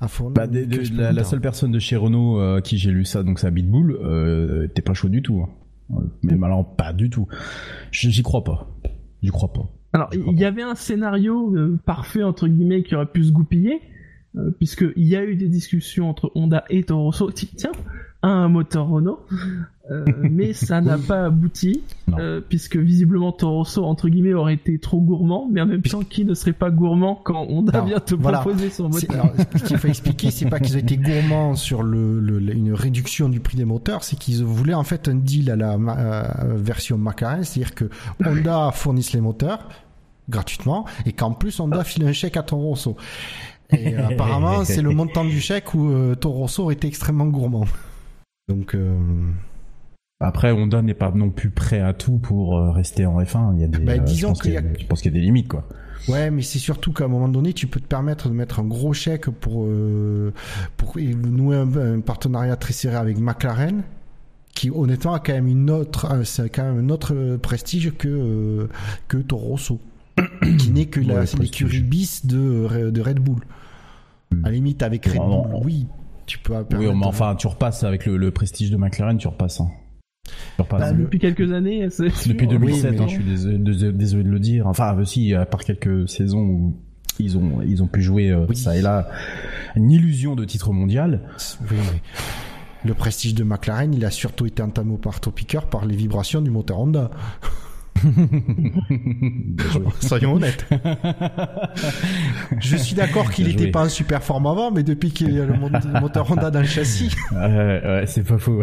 À 0.00 0.08
fournir. 0.08 0.34
Bah, 0.34 0.46
de- 0.46 0.66
la, 1.12 1.24
seule 1.24 1.40
personne 1.40 1.70
de 1.72 1.78
chez 1.78 1.96
Renault 1.96 2.38
euh, 2.40 2.56
à 2.56 2.60
qui 2.62 2.78
j'ai 2.78 2.90
lu 2.90 3.04
ça, 3.04 3.22
donc 3.22 3.38
c'est 3.38 3.50
Bitbull, 3.50 3.92
euh, 4.02 4.66
t'es 4.68 4.82
pas 4.82 4.94
chaud 4.94 5.08
du 5.08 5.22
tout. 5.22 5.42
hein. 5.42 5.48
Euh, 5.96 6.00
Mais 6.22 6.32
alors 6.46 6.74
pas 6.76 6.92
du 6.92 7.10
tout. 7.10 7.26
Je- 7.90 8.08
J'y 8.08 8.22
crois 8.22 8.42
pas. 8.44 8.68
J'y 9.22 9.30
crois 9.30 9.52
pas. 9.52 9.68
Alors 9.92 10.10
il 10.12 10.38
y 10.38 10.44
avait 10.44 10.62
un 10.62 10.74
scénario 10.74 11.54
euh, 11.56 11.78
parfait 11.86 12.22
entre 12.22 12.48
guillemets 12.48 12.82
qui 12.82 12.94
aurait 12.96 13.06
pu 13.06 13.22
se 13.24 13.30
goupiller, 13.32 13.80
euh, 14.36 14.50
puisque 14.58 14.84
il 14.96 15.06
y 15.06 15.14
a 15.16 15.24
eu 15.24 15.36
des 15.36 15.48
discussions 15.48 16.08
entre 16.10 16.32
Honda 16.34 16.64
et 16.70 16.82
Toro 16.82 17.04
Rosso. 17.04 17.30
Ti- 17.30 17.50
Tiens, 17.54 17.70
un 18.22 18.48
moteur 18.48 18.88
Renault, 18.88 19.20
euh, 19.90 20.04
mais 20.30 20.52
ça 20.54 20.80
n'a 20.80 20.96
pas 20.96 21.26
abouti, 21.26 21.82
euh, 22.18 22.40
puisque 22.48 22.76
visiblement 22.76 23.32
Toro 23.32 23.58
Rosso 23.58 23.84
entre 23.84 24.08
guillemets 24.08 24.32
aurait 24.32 24.54
été 24.54 24.78
trop 24.78 24.98
gourmand, 25.00 25.46
mais 25.52 25.60
en 25.60 25.66
même 25.66 25.82
temps 25.82 26.02
qui 26.02 26.24
ne 26.24 26.32
serait 26.32 26.54
pas 26.54 26.70
gourmand 26.70 27.20
quand 27.22 27.46
Honda 27.50 27.80
Non, 27.80 27.84
vient 27.86 28.00
te 28.00 28.14
voilà. 28.14 28.38
proposer 28.38 28.70
son 28.70 28.88
moteur. 28.88 29.10
alors, 29.10 29.30
ce 29.56 29.62
qu'il 29.64 29.76
faut 29.76 29.88
expliquer, 29.88 30.30
c'est 30.30 30.48
pas 30.48 30.58
qu'ils 30.58 30.76
ont 30.76 30.80
été 30.80 30.96
gourmands 30.96 31.54
sur 31.54 31.82
le, 31.82 32.18
le- 32.20 32.38
le- 32.38 32.54
une 32.54 32.72
réduction 32.72 33.28
du 33.28 33.40
prix 33.40 33.58
des 33.58 33.66
moteurs, 33.66 34.04
c'est 34.04 34.16
qu'ils 34.18 34.42
voulaient 34.42 34.72
en 34.74 34.84
fait 34.84 35.06
un 35.08 35.16
deal 35.16 35.50
à 35.50 35.56
la 35.56 35.74
euh, 35.74 36.54
version 36.56 36.96
McLaren, 36.96 37.44
c'est-à-dire 37.44 37.74
que 37.74 37.90
Honda 38.24 38.70
fournisse 38.72 39.12
les 39.12 39.20
moteurs 39.20 39.68
gratuitement 40.30 40.86
et 41.04 41.12
qu'en 41.12 41.32
plus 41.32 41.60
Honda 41.60 41.84
file 41.84 42.06
un 42.06 42.12
chèque 42.12 42.38
à 42.38 42.42
Toro 42.42 42.68
Rosso. 42.68 42.96
Et 43.70 43.94
apparemment, 43.96 44.64
c'est 44.64 44.80
le 44.82 44.90
montant 44.90 45.24
du 45.26 45.40
chèque 45.40 45.74
où 45.74 45.90
Toro 46.18 46.38
Rosso 46.38 46.62
aurait 46.62 46.74
été 46.74 46.86
extrêmement 46.88 47.26
gourmand. 47.26 47.66
Donc, 48.48 48.74
Après, 50.20 50.52
Honda 50.52 50.80
n'est 50.80 50.94
pas 50.94 51.10
non 51.14 51.30
plus 51.30 51.50
prêt 51.50 51.80
à 51.80 51.92
tout 51.92 52.18
pour 52.18 52.56
euh, 52.56 52.70
rester 52.70 53.04
en 53.04 53.20
F1. 53.20 53.54
Il 53.56 53.60
y 53.60 53.64
a 53.64 53.66
des, 53.68 53.78
Bah, 53.78 53.92
euh, 53.92 53.96
je 53.96 54.02
disons 54.02 54.28
pense 54.28 54.42
qu'il 54.42 54.52
y 54.52 54.56
a- 54.56 54.60
Je 54.62 55.04
y 55.04 55.08
a 55.08 55.10
des 55.10 55.20
limites, 55.20 55.48
quoi. 55.48 55.66
Ouais, 56.08 56.30
mais 56.30 56.42
c'est 56.42 56.58
surtout 56.58 56.92
qu'à 56.92 57.04
un 57.04 57.08
moment 57.08 57.28
donné, 57.28 57.52
tu 57.52 57.66
peux 57.66 57.80
te 57.80 57.86
permettre 57.86 58.28
de 58.28 58.34
mettre 58.34 58.60
un 58.60 58.64
gros 58.64 58.92
chèque 58.92 59.28
pour 59.30 59.64
euh, 59.64 60.32
pour 60.76 60.96
nouer 60.98 61.56
un, 61.56 61.76
un 61.96 62.00
partenariat 62.00 62.56
très 62.56 62.72
serré 62.74 62.96
avec 62.96 63.18
McLaren, 63.18 63.82
qui 64.54 64.70
honnêtement 64.70 65.14
a 65.14 65.18
quand 65.20 65.32
même 65.32 65.48
une 65.48 65.70
autre, 65.70 66.06
c'est 66.24 66.50
quand 66.50 66.62
même 66.62 66.78
un 66.86 66.90
autre 66.90 67.36
prestige 67.36 67.92
que 67.96 68.08
euh, 68.08 68.68
que 69.08 69.16
Toro 69.16 69.48
Rosso, 69.48 69.80
qui 70.58 70.70
n'est 70.70 70.86
que 70.86 71.00
la 71.00 71.20
Ouais, 71.20 71.24
l'écurie 71.40 71.80
bis 71.82 72.26
de 72.26 72.90
de 72.90 73.00
Red 73.00 73.18
Bull. 73.18 73.40
Hmm. 74.30 74.44
À 74.44 74.48
la 74.48 74.54
limite, 74.54 74.82
avec 74.82 75.06
Red. 75.06 75.16
Bull, 75.16 75.46
oui, 75.64 75.86
tu 76.26 76.38
peux. 76.38 76.54
Oui, 76.76 76.86
mais 76.94 77.06
enfin, 77.06 77.34
tu 77.34 77.46
repasses 77.46 77.82
avec 77.82 78.04
le, 78.04 78.16
le 78.18 78.30
prestige 78.30 78.70
de 78.70 78.76
McLaren, 78.76 79.16
tu 79.16 79.26
repasses. 79.28 79.60
hein. 79.60 79.70
Bah, 80.58 80.92
Depuis 80.92 81.18
quelques 81.18 81.52
années, 81.52 81.86
c'est 81.90 82.04
Depuis 82.04 82.46
sûr. 82.46 82.48
2007, 82.48 82.90
Oui, 82.92 82.96
mais- 82.96 83.02
hein, 83.02 83.06
je 83.08 83.12
suis 83.14 83.24
désolé, 83.92 84.22
de 84.24 84.28
le 84.30 84.38
dire. 84.40 84.66
Enfin, 84.66 84.96
euh, 84.96 85.04
si, 85.04 85.34
à 85.34 85.44
part 85.46 85.64
quelques 85.64 86.08
saisons 86.08 86.40
où 86.42 86.74
ils 87.18 87.36
ont, 87.36 87.60
ils 87.66 87.82
ont 87.82 87.86
pu 87.86 88.02
jouer 88.02 88.30
euh, 88.30 88.46
Oui. 88.48 88.56
ça 88.56 88.76
et 88.76 88.80
là, 88.82 89.08
une 89.76 89.90
illusion 89.90 90.34
de 90.34 90.44
titre 90.44 90.72
mondial. 90.72 91.20
Oui, 91.70 91.76
le 92.84 92.94
prestige 92.94 93.34
de 93.34 93.44
McLaren, 93.44 93.92
il 93.94 94.04
a 94.04 94.10
surtout 94.10 94.46
été 94.46 94.62
entamé 94.62 94.92
au 94.92 95.00
marteau-piqueur 95.04 95.66
par 95.68 95.86
les 95.86 95.96
vibrations 95.96 96.40
du 96.42 96.50
moteur 96.50 96.80
Honda. 96.80 97.10
Soyons 100.00 100.34
honnêtes. 100.34 100.66
Je 102.58 102.76
suis 102.76 102.94
d'accord 102.94 103.30
qu'il 103.30 103.46
n'était 103.46 103.70
pas 103.70 103.82
un 103.82 103.88
super 103.88 104.22
forme 104.22 104.46
avant, 104.46 104.70
mais 104.70 104.82
depuis 104.82 105.10
qu'il 105.10 105.32
y 105.34 105.40
a 105.40 105.44
le, 105.44 105.54
mo- 105.54 105.68
le 105.68 106.00
moteur 106.00 106.30
Honda 106.30 106.50
dans 106.50 106.60
le 106.60 106.66
châssis, 106.66 107.14
Ouais, 107.32 107.38
ouais, 107.38 108.04
c'est 108.06 108.22
pas 108.26 108.38
faux. 108.38 108.62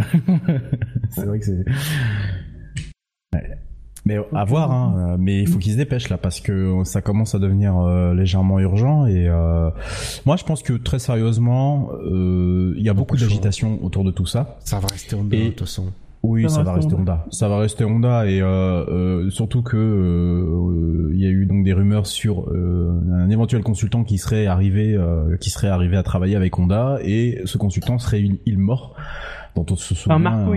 c'est 1.10 1.26
vrai 1.26 1.40
que 1.40 1.46
c'est. 1.46 1.66
Ouais. 3.34 3.44
Mais 4.06 4.18
à 4.34 4.46
voir, 4.46 4.72
hein. 4.72 5.16
Mais 5.20 5.42
il 5.42 5.48
faut 5.48 5.60
qu'ils 5.60 5.74
se 5.74 5.78
dépêchent 5.78 6.10
là 6.10 6.18
parce 6.18 6.42
que 6.42 6.82
ça 6.86 7.02
commence 7.02 7.36
à 7.36 7.40
devenir 7.40 7.78
euh, 7.78 8.16
légèrement 8.16 8.60
urgent 8.60 9.06
et 9.06 9.28
euh, 9.28 9.70
moi 10.26 10.38
je 10.38 10.44
pense 10.44 10.64
que 10.64 10.74
très 10.74 10.98
sérieusement, 10.98 11.92
euh, 12.04 12.74
il 12.78 12.84
y 12.84 12.90
a 12.90 12.94
beaucoup 12.94 13.16
d'agitation 13.16 13.78
autour 13.84 14.04
de 14.04 14.10
tout 14.10 14.26
ça. 14.26 14.58
ça 14.66 14.80
va 14.80 14.88
rester 14.88 15.16
Et- 15.32 15.44
de 15.46 15.50
toute 15.50 15.60
façon. 15.62 15.92
Oui, 16.24 16.44
Ça 16.44 16.50
ça, 16.50 16.64
va 16.64 16.74
rester 16.74 16.94
Honda. 16.94 17.26
Ça 17.32 17.50
va 17.50 17.58
rester 17.58 17.84
Honda 17.84 18.28
et 18.28 18.42
euh, 18.42 18.46
euh, 18.46 19.30
surtout 19.32 19.64
que 19.64 19.78
euh, 19.78 21.10
il 21.14 21.20
y 21.20 21.26
a 21.26 21.30
eu 21.30 21.48
donc 21.48 21.64
des 21.64 21.74
rumeurs 21.74 22.06
sur 22.06 22.48
euh, 22.50 23.02
un 23.12 23.30
éventuel 23.30 23.64
consultant 23.64 24.04
qui 24.04 24.20
serait 24.20 24.46
arrivé, 24.46 24.94
euh, 24.94 25.36
qui 25.38 25.50
serait 25.50 25.70
arrivé 25.70 25.98
à 25.98 26.04
travailler 26.04 26.36
avec 26.36 26.58
Honda 26.60 27.00
et 27.04 27.42
ce 27.46 27.58
consultant 27.58 27.98
serait 27.98 28.22
une 28.22 28.38
île 28.46 28.60
mort 28.60 28.96
dont 29.56 29.66
on 29.72 29.76
se 29.76 29.96
souvient. 29.96 30.16
Enfin, 30.16 30.24
Marco 30.24 30.54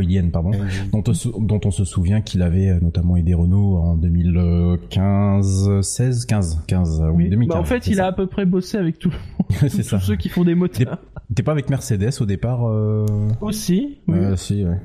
Ilian, 0.00 0.30
pardon. 0.30 0.52
Et- 0.52 0.58
Dont 0.92 1.02
on, 1.08 1.14
se, 1.14 1.28
dont 1.28 1.60
on 1.64 1.70
se 1.70 1.84
souvient 1.84 2.20
qu'il 2.20 2.42
avait 2.42 2.68
euh, 2.70 2.78
notamment 2.80 3.16
aidé 3.16 3.34
Renault 3.34 3.76
en 3.76 3.96
2015, 3.96 5.80
16, 5.80 6.26
15, 6.26 6.62
15, 6.66 7.00
euh, 7.00 7.08
oui, 7.08 7.24
Oui. 7.24 7.30
2015. 7.30 7.54
Bah, 7.54 7.60
en 7.60 7.64
fait, 7.64 7.86
il 7.86 8.00
a 8.00 8.06
à 8.06 8.12
peu 8.12 8.26
près 8.26 8.44
bossé 8.46 8.76
avec 8.78 8.98
tout, 8.98 9.12
c'est 9.50 9.68
tous 9.70 9.82
ça. 9.82 10.00
ceux 10.00 10.16
qui 10.16 10.28
font 10.28 10.44
des 10.44 10.54
moteurs. 10.54 10.98
T'es 11.34 11.42
pas 11.42 11.52
avec 11.52 11.70
Mercedes 11.70 12.10
au 12.20 12.26
départ 12.26 12.68
euh... 12.68 13.06
Aussi. 13.40 13.98
oui. 14.08 14.18
euh, 14.18 14.36
si, 14.36 14.64
ouais. 14.64 14.78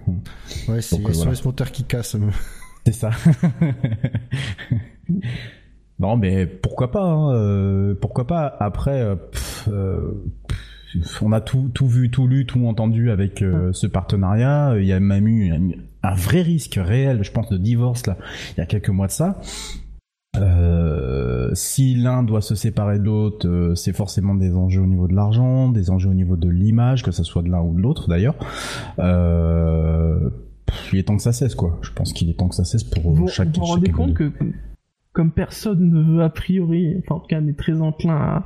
Ouais, 0.68 0.82
c'est 0.82 0.98
Donc, 0.98 1.10
euh, 1.10 1.14
voilà. 1.14 1.36
SOS 1.36 1.46
moteur 1.46 1.72
qui 1.72 1.84
casse. 1.84 2.16
euh. 2.16 2.20
C'est 2.86 2.94
ça. 2.94 3.12
non, 6.00 6.16
mais 6.18 6.46
pourquoi 6.48 6.92
pas 6.92 7.04
hein, 7.04 7.34
euh, 7.36 7.94
Pourquoi 8.00 8.26
pas 8.26 8.56
Après, 8.60 9.02
euh, 9.02 9.16
pff, 9.16 9.68
euh, 9.72 10.14
pff, 10.48 10.58
on 11.22 11.32
a 11.32 11.42
tout, 11.42 11.70
tout 11.74 11.88
vu, 11.88 12.10
tout 12.10 12.28
lu, 12.28 12.46
tout 12.46 12.66
entendu 12.66 13.12
avec 13.12 13.42
euh, 13.42 13.72
ce 13.74 13.88
partenariat. 13.88 14.74
Il 14.80 14.86
y 14.86 14.94
a 14.94 15.00
même 15.00 15.28
eu 15.28 15.52
un, 15.52 15.70
un 16.04 16.16
vrai 16.16 16.42
risque 16.42 16.80
réel, 16.82 17.24
je 17.24 17.32
pense, 17.32 17.50
de 17.50 17.58
divorce 17.58 18.06
là, 18.08 18.18
il 18.56 18.60
y 18.60 18.62
a 18.62 18.66
quelques 18.66 18.90
mois 18.90 19.08
de 19.08 19.12
ça. 19.12 19.40
Euh, 20.38 21.50
si 21.54 21.96
l'un 21.96 22.22
doit 22.24 22.42
se 22.42 22.54
séparer 22.56 23.00
de 23.00 23.04
l'autre, 23.06 23.48
euh, 23.48 23.74
c'est 23.76 23.94
forcément 23.94 24.36
des 24.36 24.56
enjeux 24.56 24.82
au 24.82 24.86
niveau 24.86 25.08
de 25.08 25.16
l'argent, 25.16 25.70
des 25.70 25.90
enjeux 25.90 26.10
au 26.10 26.14
niveau 26.14 26.38
de 26.38 26.48
l'image, 26.50 27.04
que 27.04 27.12
ce 27.12 27.24
soit 27.24 27.42
de 27.42 27.50
l'un 27.50 27.62
ou 27.62 27.76
de 27.76 27.82
l'autre 27.82 28.08
d'ailleurs. 28.08 28.36
Euh, 29.00 30.30
il 30.94 31.00
est 31.00 31.04
temps 31.04 31.18
que 31.18 31.24
ça 31.24 31.34
cesse 31.34 31.56
quoi. 31.56 31.80
Je 31.82 31.92
pense 31.92 32.14
qu'il 32.14 32.30
est 32.30 32.34
temps 32.36 32.48
que 32.48 32.56
ça 32.56 32.64
cesse 32.64 32.84
pour 32.84 33.12
Vous 33.12 33.28
chaque. 33.28 33.50
vous 33.50 33.62
vous 33.62 33.66
rendez 33.66 33.92
compte 33.92 34.14
que, 34.14 34.26
que- 34.30 34.46
comme 35.14 35.32
personne 35.32 35.90
ne 35.90 36.04
veut 36.18 36.24
a 36.24 36.30
priori, 36.30 36.96
enfin 37.00 37.16
en 37.16 37.20
tout 37.20 37.28
cas 37.28 37.42
n'est 37.42 37.54
très 37.54 37.82
enclin 37.82 38.16
à, 38.16 38.46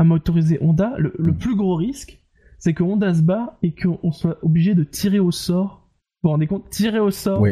à 0.00 0.04
motoriser 0.04 0.56
Honda, 0.62 0.94
le, 0.96 1.12
le 1.18 1.34
plus 1.34 1.54
gros 1.54 1.76
risque, 1.76 2.22
c'est 2.58 2.72
que 2.72 2.82
Honda 2.82 3.12
se 3.12 3.20
bat 3.20 3.58
et 3.62 3.74
qu'on 3.74 4.12
soit 4.12 4.38
obligé 4.42 4.74
de 4.74 4.82
tirer 4.82 5.18
au 5.18 5.30
sort. 5.30 5.90
Vous 6.22 6.28
vous 6.28 6.30
rendez 6.30 6.46
compte? 6.46 6.70
Tirer 6.70 7.00
au 7.00 7.10
sort 7.10 7.44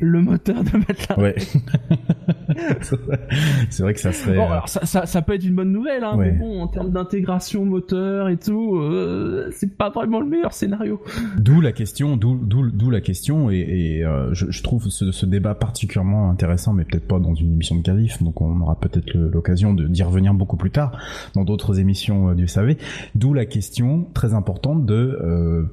le 0.00 0.22
moteur 0.22 0.64
de 0.64 0.78
McLaren. 0.78 1.22
ouais. 1.22 1.34
c'est 3.70 3.82
vrai 3.82 3.94
que 3.94 4.00
ça 4.00 4.12
serait. 4.12 4.36
Bon, 4.36 4.42
euh, 4.44 4.52
alors 4.52 4.68
ça, 4.68 4.84
ça, 4.86 5.06
ça 5.06 5.22
peut 5.22 5.34
être 5.34 5.44
une 5.44 5.54
bonne 5.54 5.72
nouvelle, 5.72 6.04
hein, 6.04 6.16
Ouais. 6.16 6.32
mais 6.32 6.38
bon, 6.38 6.60
en 6.62 6.68
termes 6.68 6.90
d'intégration 6.90 7.64
moteur 7.64 8.28
et 8.28 8.36
tout, 8.36 8.76
euh, 8.76 9.48
c'est 9.52 9.76
pas 9.76 9.90
vraiment 9.90 10.20
le 10.20 10.26
meilleur 10.26 10.52
scénario. 10.52 11.00
D'où 11.38 11.60
la 11.60 11.72
question, 11.72 12.16
d'où 12.16 12.90
la 12.90 13.00
question 13.00 13.50
et, 13.50 13.56
et, 13.58 14.04
euh, 14.04 14.32
je, 14.32 14.50
je 14.50 14.62
trouve 14.62 14.88
ce, 14.88 15.10
ce 15.12 15.26
débat 15.26 15.54
particulièrement 15.54 16.30
intéressant, 16.30 16.72
mais 16.72 16.84
peut-être 16.84 17.06
pas 17.06 17.18
dans 17.18 17.34
une 17.34 17.52
émission 17.54 17.76
de 17.76 17.82
qualif, 17.82 18.22
donc 18.22 18.40
on 18.40 18.60
aura 18.60 18.78
peut-être 18.78 19.12
l'occasion 19.14 19.74
de 19.74 19.86
d'y 19.86 20.02
revenir 20.02 20.34
beaucoup 20.34 20.56
plus 20.56 20.70
tard 20.70 20.92
dans 21.34 21.44
d'autres 21.44 21.78
émissions 21.80 22.30
euh, 22.30 22.34
du 22.34 22.46
SAV. 22.48 22.76
D'où 23.14 23.34
la 23.34 23.46
question 23.46 24.06
très 24.14 24.34
importante 24.34 24.86
de 24.86 25.18
euh, 25.22 25.64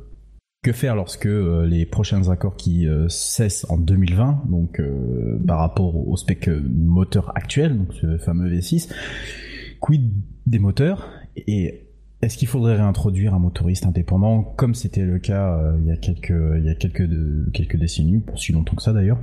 que 0.63 0.71
faire 0.71 0.95
lorsque 0.95 1.27
euh, 1.27 1.65
les 1.67 1.85
prochains 1.85 2.29
accords 2.29 2.55
qui 2.55 2.87
euh, 2.87 3.07
cessent 3.09 3.65
en 3.69 3.77
2020, 3.77 4.43
donc 4.49 4.79
euh, 4.79 5.37
par 5.45 5.59
rapport 5.59 5.95
au, 6.07 6.15
spec 6.17 6.47
euh, 6.47 6.61
moteur 6.73 7.31
actuel, 7.35 7.77
donc 7.77 7.93
ce 7.93 8.17
fameux 8.17 8.49
V6, 8.49 8.89
quid 9.79 10.11
des 10.47 10.59
moteurs 10.59 11.09
et 11.35 11.81
est-ce 12.21 12.37
qu'il 12.37 12.47
faudrait 12.47 12.75
réintroduire 12.77 13.33
un 13.33 13.39
motoriste 13.39 13.85
indépendant 13.85 14.41
comme 14.43 14.75
c'était 14.75 15.01
le 15.03 15.19
cas 15.19 15.57
euh, 15.57 15.75
il 15.81 15.87
y 15.87 15.91
a 15.91 15.97
quelques 15.97 16.33
il 16.57 16.63
y 16.65 16.69
a 16.69 16.75
quelques 16.75 17.05
de- 17.05 17.49
quelques 17.53 17.75
décennies 17.75 18.19
pour 18.19 18.39
si 18.39 18.53
longtemps 18.53 18.75
que 18.77 18.81
ça 18.83 18.93
d'ailleurs. 18.93 19.19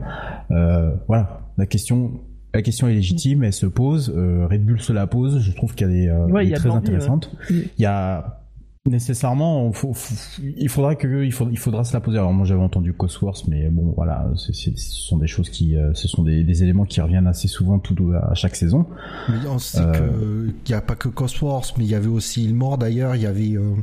Euh, 0.50 0.94
voilà. 1.08 1.40
La 1.56 1.64
question 1.66 2.20
la 2.52 2.60
question 2.62 2.88
est 2.88 2.94
légitime 2.94 3.44
elle 3.44 3.52
se 3.54 3.64
pose 3.66 4.12
euh, 4.14 4.46
Red 4.50 4.66
Bull 4.66 4.80
se 4.80 4.92
la 4.92 5.06
pose 5.06 5.40
je 5.40 5.52
trouve 5.52 5.74
qu'elle 5.74 5.92
est, 5.96 6.08
euh, 6.10 6.26
Ouais, 6.26 6.46
est 6.48 6.52
très 6.54 6.68
l'envie, 6.68 6.78
intéressante. 6.88 7.30
Ouais. 7.50 7.56
il 7.78 7.82
y 7.82 7.86
a 7.86 8.39
nécessairement 8.86 9.70
faut- 9.72 9.92
faut- 9.92 10.40
il 10.56 10.68
faudra 10.70 10.94
que 10.94 11.22
il, 11.22 11.32
faut- 11.32 11.48
il 11.50 11.58
faudra 11.58 11.84
se 11.84 11.92
la 11.92 12.00
poser 12.00 12.16
alors 12.18 12.32
moi 12.32 12.46
j'avais 12.46 12.62
entendu 12.62 12.94
Cosworth 12.94 13.46
mais 13.46 13.68
bon 13.68 13.92
voilà 13.94 14.26
ce 14.36 14.52
sont 14.76 15.18
des 15.18 15.26
choses 15.26 15.50
qui 15.50 15.76
euh, 15.76 15.92
ce 15.92 16.08
sont 16.08 16.22
des, 16.22 16.44
des 16.44 16.62
éléments 16.62 16.84
qui 16.86 17.00
reviennent 17.02 17.26
assez 17.26 17.46
souvent 17.46 17.78
tout 17.78 18.12
à 18.14 18.32
chaque 18.34 18.56
saison 18.56 18.86
Mais 19.28 19.46
on 19.48 19.58
sait 19.58 19.80
Euh. 19.80 20.50
qu'il 20.64 20.74
n'y 20.74 20.78
a 20.78 20.80
pas 20.82 20.94
que 20.94 21.08
Cosworth, 21.08 21.74
mais 21.76 21.84
il 21.84 21.90
y 21.90 21.94
avait 21.94 22.06
aussi 22.08 22.44
Ilmore 22.44 22.78
d'ailleurs, 22.78 23.14
il 23.16 23.22
y 23.22 23.26
avait... 23.26 23.52
euh, 23.56 23.74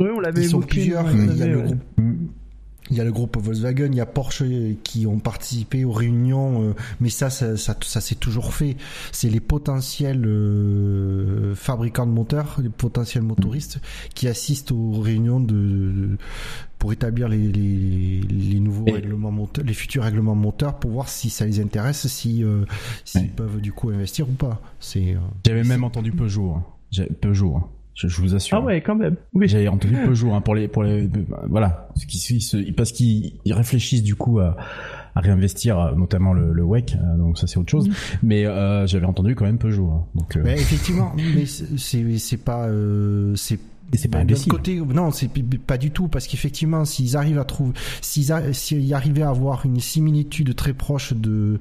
Oui, 0.00 0.08
on 0.14 0.18
l'avait 0.20 0.42
ils 0.42 0.48
sont 0.48 0.58
évoqué, 0.58 0.68
plusieurs, 0.80 1.10
il 1.12 1.36
y 1.36 1.42
a 1.42 1.46
le 1.46 1.60
groupe 1.62 1.78
Il 2.90 2.96
y 2.96 3.00
a 3.00 3.04
le 3.04 3.12
groupe 3.12 3.36
Volkswagen, 3.38 3.88
il 3.92 3.96
y 3.96 4.00
a 4.00 4.06
Porsche 4.06 4.42
qui 4.82 5.06
ont 5.06 5.18
participé 5.20 5.84
aux 5.84 5.92
réunions, 5.92 6.62
euh, 6.70 6.74
mais 7.00 7.08
ça, 7.10 7.30
ça, 7.30 7.56
ça, 7.56 7.76
ça 7.82 8.00
s'est 8.00 8.14
toujours 8.16 8.52
fait. 8.52 8.76
C'est 9.12 9.28
les 9.30 9.40
potentiels 9.40 10.24
euh, 10.26 11.54
fabricants 11.54 12.06
de 12.06 12.12
moteurs, 12.12 12.58
les 12.62 12.68
potentiels 12.68 13.22
motoristes 13.22 13.80
qui 14.14 14.28
assistent 14.28 14.72
aux 14.72 15.00
réunions 15.00 15.40
de, 15.40 15.54
de- 15.54 16.18
pour 16.78 16.92
établir 16.92 17.28
les, 17.28 17.38
les, 17.52 18.20
les 18.22 18.58
nouveaux 18.60 18.86
Et- 18.88 18.92
règlements 18.92 19.30
moteurs, 19.30 19.64
les 19.64 19.74
futurs 19.74 20.02
règlements 20.02 20.34
moteurs, 20.34 20.78
pour 20.78 20.90
voir 20.92 21.08
si 21.08 21.30
ça 21.30 21.44
les 21.46 21.60
intéresse, 21.60 22.06
si 22.08 22.42
euh, 22.42 22.64
s'ils 23.04 23.20
Ouais. 23.22 23.32
peuvent 23.36 23.60
du 23.60 23.72
coup 23.72 23.90
investir 23.90 24.28
ou 24.28 24.32
pas. 24.32 24.60
C'est 24.80 25.14
euh, 25.14 25.18
j'avais 25.46 25.62
même 25.64 25.84
entendu 25.84 26.10
Peugeot 26.12 26.54
hein. 26.56 26.64
Peugeot 27.20 27.56
hein. 27.56 27.68
Je, 28.00 28.08
je 28.08 28.20
vous 28.20 28.34
assure. 28.34 28.58
Ah 28.58 28.60
ouais, 28.62 28.80
quand 28.80 28.94
même. 28.94 29.16
Oui. 29.34 29.48
J'avais 29.48 29.68
entendu 29.68 29.94
Peugeot 30.04 30.32
hein, 30.32 30.40
pour 30.40 30.54
les 30.54 30.68
pour 30.68 30.82
les 30.82 31.08
voilà. 31.48 31.88
Parce 31.94 32.04
qu'ils 32.06 32.74
parce 32.74 32.92
réfléchissent 33.46 34.02
du 34.02 34.14
coup 34.14 34.38
à, 34.40 34.56
à 35.14 35.20
réinvestir 35.20 35.78
euh, 35.78 35.94
notamment 35.94 36.32
le, 36.32 36.52
le 36.52 36.62
WEC 36.64 36.94
euh, 36.94 37.16
donc 37.18 37.38
ça 37.38 37.46
c'est 37.46 37.58
autre 37.58 37.70
chose. 37.70 37.88
Mais 38.22 38.46
euh, 38.46 38.86
j'avais 38.86 39.06
entendu 39.06 39.34
quand 39.34 39.44
même 39.44 39.58
Peugeot 39.58 39.88
hein, 39.90 40.06
donc 40.14 40.36
euh, 40.36 40.42
Mais 40.44 40.54
effectivement, 40.54 41.12
mais 41.34 41.46
c'est- 41.46 41.76
c'est 41.76 42.18
c'est 42.18 42.36
pas 42.44 42.66
euh, 42.68 43.34
c'est 43.36 43.58
et 43.92 43.96
c'est 43.96 44.08
pas 44.08 44.18
imbécile 44.18 44.50
côté, 44.52 44.80
non, 44.80 45.10
c'est 45.10 45.28
pas 45.66 45.76
du 45.78 45.90
tout 45.90 46.06
parce 46.08 46.26
qu'effectivement, 46.28 46.84
s'ils 46.84 47.16
arrivent 47.16 47.38
à 47.40 47.44
trouver, 47.44 47.72
s'ils 48.00 48.32
a- 48.32 48.52
s'ils 48.52 48.94
arrivaient 48.94 49.22
à 49.22 49.30
avoir 49.30 49.66
une 49.66 49.80
similitude 49.80 50.54
très 50.54 50.72
proche 50.74 51.12
de, 51.12 51.58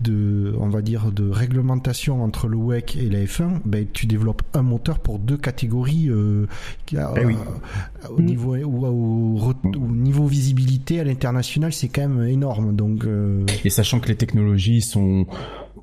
de, 0.00 0.54
on 0.60 0.68
va 0.68 0.82
dire, 0.82 1.10
de 1.12 1.28
réglementation 1.28 2.22
entre 2.22 2.48
le 2.48 2.56
WEC 2.56 2.96
et 2.96 3.08
la 3.08 3.20
F1, 3.24 3.60
ben 3.64 3.86
tu 3.92 4.06
développes 4.06 4.42
un 4.54 4.62
moteur 4.62 4.98
pour 4.98 5.18
deux 5.18 5.36
catégories 5.38 6.08
euh, 6.10 6.46
a- 6.96 7.12
Ben 7.14 7.26
oui. 7.26 7.36
euh, 8.04 8.08
au 8.10 8.20
niveau 8.20 8.56
ou 8.56 8.86
au, 8.86 9.54
niveau 9.92 10.26
visibilité 10.26 11.00
à 11.00 11.04
l'international, 11.04 11.72
c'est 11.72 11.88
quand 11.88 12.08
même 12.08 12.26
énorme. 12.26 12.76
Donc 12.76 13.04
euh, 13.04 13.44
et 13.64 13.70
sachant 13.70 13.98
que 14.00 14.08
les 14.08 14.16
technologies 14.16 14.80
sont 14.82 15.26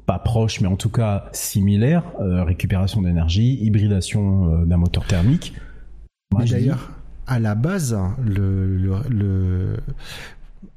pas 0.05 0.19
proches 0.19 0.61
mais 0.61 0.67
en 0.67 0.75
tout 0.75 0.89
cas 0.89 1.29
similaires 1.33 2.03
euh, 2.19 2.43
récupération 2.43 3.01
d'énergie 3.01 3.57
hybridation 3.61 4.53
euh, 4.61 4.65
d'un 4.65 4.77
moteur 4.77 5.05
thermique 5.05 5.53
d'ailleurs, 6.45 6.91
à 7.27 7.39
la 7.39 7.55
base, 7.55 7.97
le, 8.25 8.65
le, 8.77 8.95
le- 9.09 9.77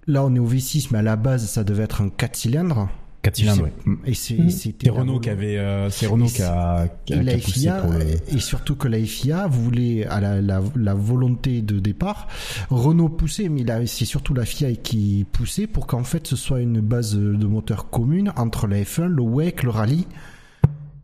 là 0.06 0.24
on 0.24 0.34
est 0.34 0.38
au 0.38 0.48
V6, 0.48 0.88
mais 0.90 0.98
à 0.98 1.02
la 1.02 1.16
base 1.16 1.46
ça 1.46 1.64
devait 1.64 1.84
être 1.84 2.02
un 2.02 2.08
4 2.08 2.36
cylindres. 2.36 2.88
quatre 3.22 3.36
cylindres. 3.36 3.68
Et 4.04 4.14
c'est 4.14 4.34
Mhm. 4.36 4.50
c'était 4.50 4.86
c'est 4.86 4.90
Renault 4.90 5.20
qui 5.20 5.30
avait 5.30 5.56
euh, 5.56 5.88
c'est 5.90 6.06
Renault 6.08 6.26
qui 6.26 6.42
a, 6.42 6.88
qui 7.04 7.14
a- 7.14 7.16
et 7.16 7.20
qui 7.20 7.24
la 7.24 7.32
a 7.34 7.38
FIA 7.38 7.74
pour 7.82 7.94
et 7.94 8.40
surtout 8.40 8.74
que 8.74 8.88
la 8.88 8.98
FIA 8.98 9.46
voulait 9.46 10.04
à 10.06 10.20
la, 10.20 10.40
la, 10.40 10.60
la 10.74 10.94
volonté 10.94 11.62
de 11.62 11.78
départ 11.78 12.26
Renault 12.68 13.08
poussait 13.10 13.48
mais 13.48 13.64
c'est 13.86 14.04
surtout 14.06 14.34
la 14.34 14.44
FIA 14.44 14.72
qui 14.74 15.24
poussait 15.30 15.68
pour 15.68 15.86
qu'en 15.86 16.02
fait 16.02 16.26
ce 16.26 16.34
soit 16.34 16.60
une 16.60 16.80
base 16.80 17.14
de 17.16 17.46
moteur 17.46 17.90
commune 17.90 18.32
entre 18.36 18.66
la 18.66 18.78
F1 18.82 19.06
le 19.06 19.22
WEC 19.22 19.62
le 19.62 19.70
rallye 19.70 20.06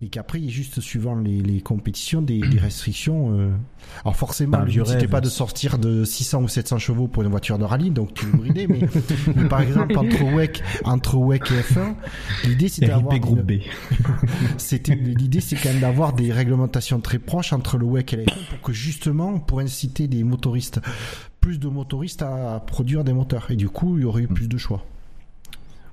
et 0.01 0.09
qu'après 0.11 0.39
il 0.39 0.45
y 0.45 0.49
ait 0.49 0.53
juste 0.53 0.81
suivant 0.81 1.17
les, 1.17 1.41
les 1.41 1.61
compétitions 1.61 2.23
des, 2.23 2.39
des 2.39 2.59
restrictions 2.61 3.33
euh. 3.33 3.51
alors 4.05 4.15
forcément 4.15 4.59
le 4.61 4.67
but 4.67 4.87
c'était 4.87 5.09
pas 5.09 5.21
de 5.21 5.29
sortir 5.29 5.77
de 5.77 6.05
600 6.05 6.43
ou 6.45 6.49
700 6.49 6.79
chevaux 6.79 7.09
pour 7.09 7.25
une 7.25 7.31
voiture 7.31 7.59
de 7.59 7.65
rallye 7.65 7.91
donc 7.91 8.15
tu 8.15 8.25
veux 8.27 8.39
brider 8.39 8.69
mais, 8.69 8.81
mais 9.35 9.49
par 9.49 9.61
exemple 9.61 9.99
entre 9.99 10.23
WEC 10.23 10.63
entre 10.85 11.17
WEC 11.17 11.51
et 11.51 11.61
F1 11.63 11.95
l'idée 12.45 12.69
c'était 12.69 12.87
d'avoir 12.87 13.13
une- 13.17 13.43
B 13.43 13.53
c'était 14.59 14.95
l'idée, 14.95 15.41
c'est 15.41 15.57
quand 15.57 15.71
même 15.71 15.81
d'avoir 15.81 16.13
des 16.13 16.33
réglementations 16.33 17.01
très 17.01 17.19
proches 17.19 17.53
entre 17.53 17.79
le 17.79 17.87
WEC 17.87 18.13
et 18.13 18.17
la 18.17 18.23
F1 18.25 18.49
pour 18.51 18.61
que 18.63 18.73
justement, 18.73 19.39
pour 19.39 19.61
inciter 19.61 20.09
des 20.09 20.25
motoristes, 20.25 20.81
plus 21.41 21.59
de 21.59 21.69
motoristes 21.69 22.23
à 22.23 22.63
produire 22.67 23.05
des 23.05 23.13
moteurs. 23.13 23.51
Et 23.51 23.57
du 23.57 23.69
coup, 23.69 23.97
il 23.99 24.03
y 24.03 24.05
aurait 24.05 24.23
eu 24.23 24.29
plus 24.29 24.49
de 24.49 24.59
choix. 24.59 24.85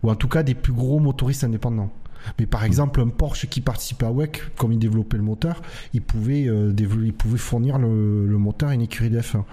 Ou 0.04 0.10
en 0.12 0.16
tout 0.16 0.28
cas, 0.28 0.44
des 0.44 0.56
plus 0.56 0.74
gros 0.74 1.00
motoristes 1.00 1.44
indépendants. 1.44 1.92
Mais 2.40 2.46
par 2.46 2.64
exemple, 2.64 3.02
un 3.02 3.08
Porsche 3.10 3.48
qui 3.48 3.62
participait 3.62 4.06
à 4.06 4.12
WEC, 4.12 4.42
comme 4.58 4.72
il 4.72 4.80
développait 4.80 5.18
le 5.18 5.24
moteur, 5.24 5.62
il 5.94 6.02
pouvait, 6.02 6.48
euh, 6.48 6.74
il 6.78 7.14
pouvait 7.14 7.38
fournir 7.38 7.78
le, 7.78 8.26
le 8.28 8.38
moteur 8.38 8.70
à 8.70 8.74
une 8.74 8.82
écurie 8.82 9.10
de 9.10 9.20
F1. 9.20 9.44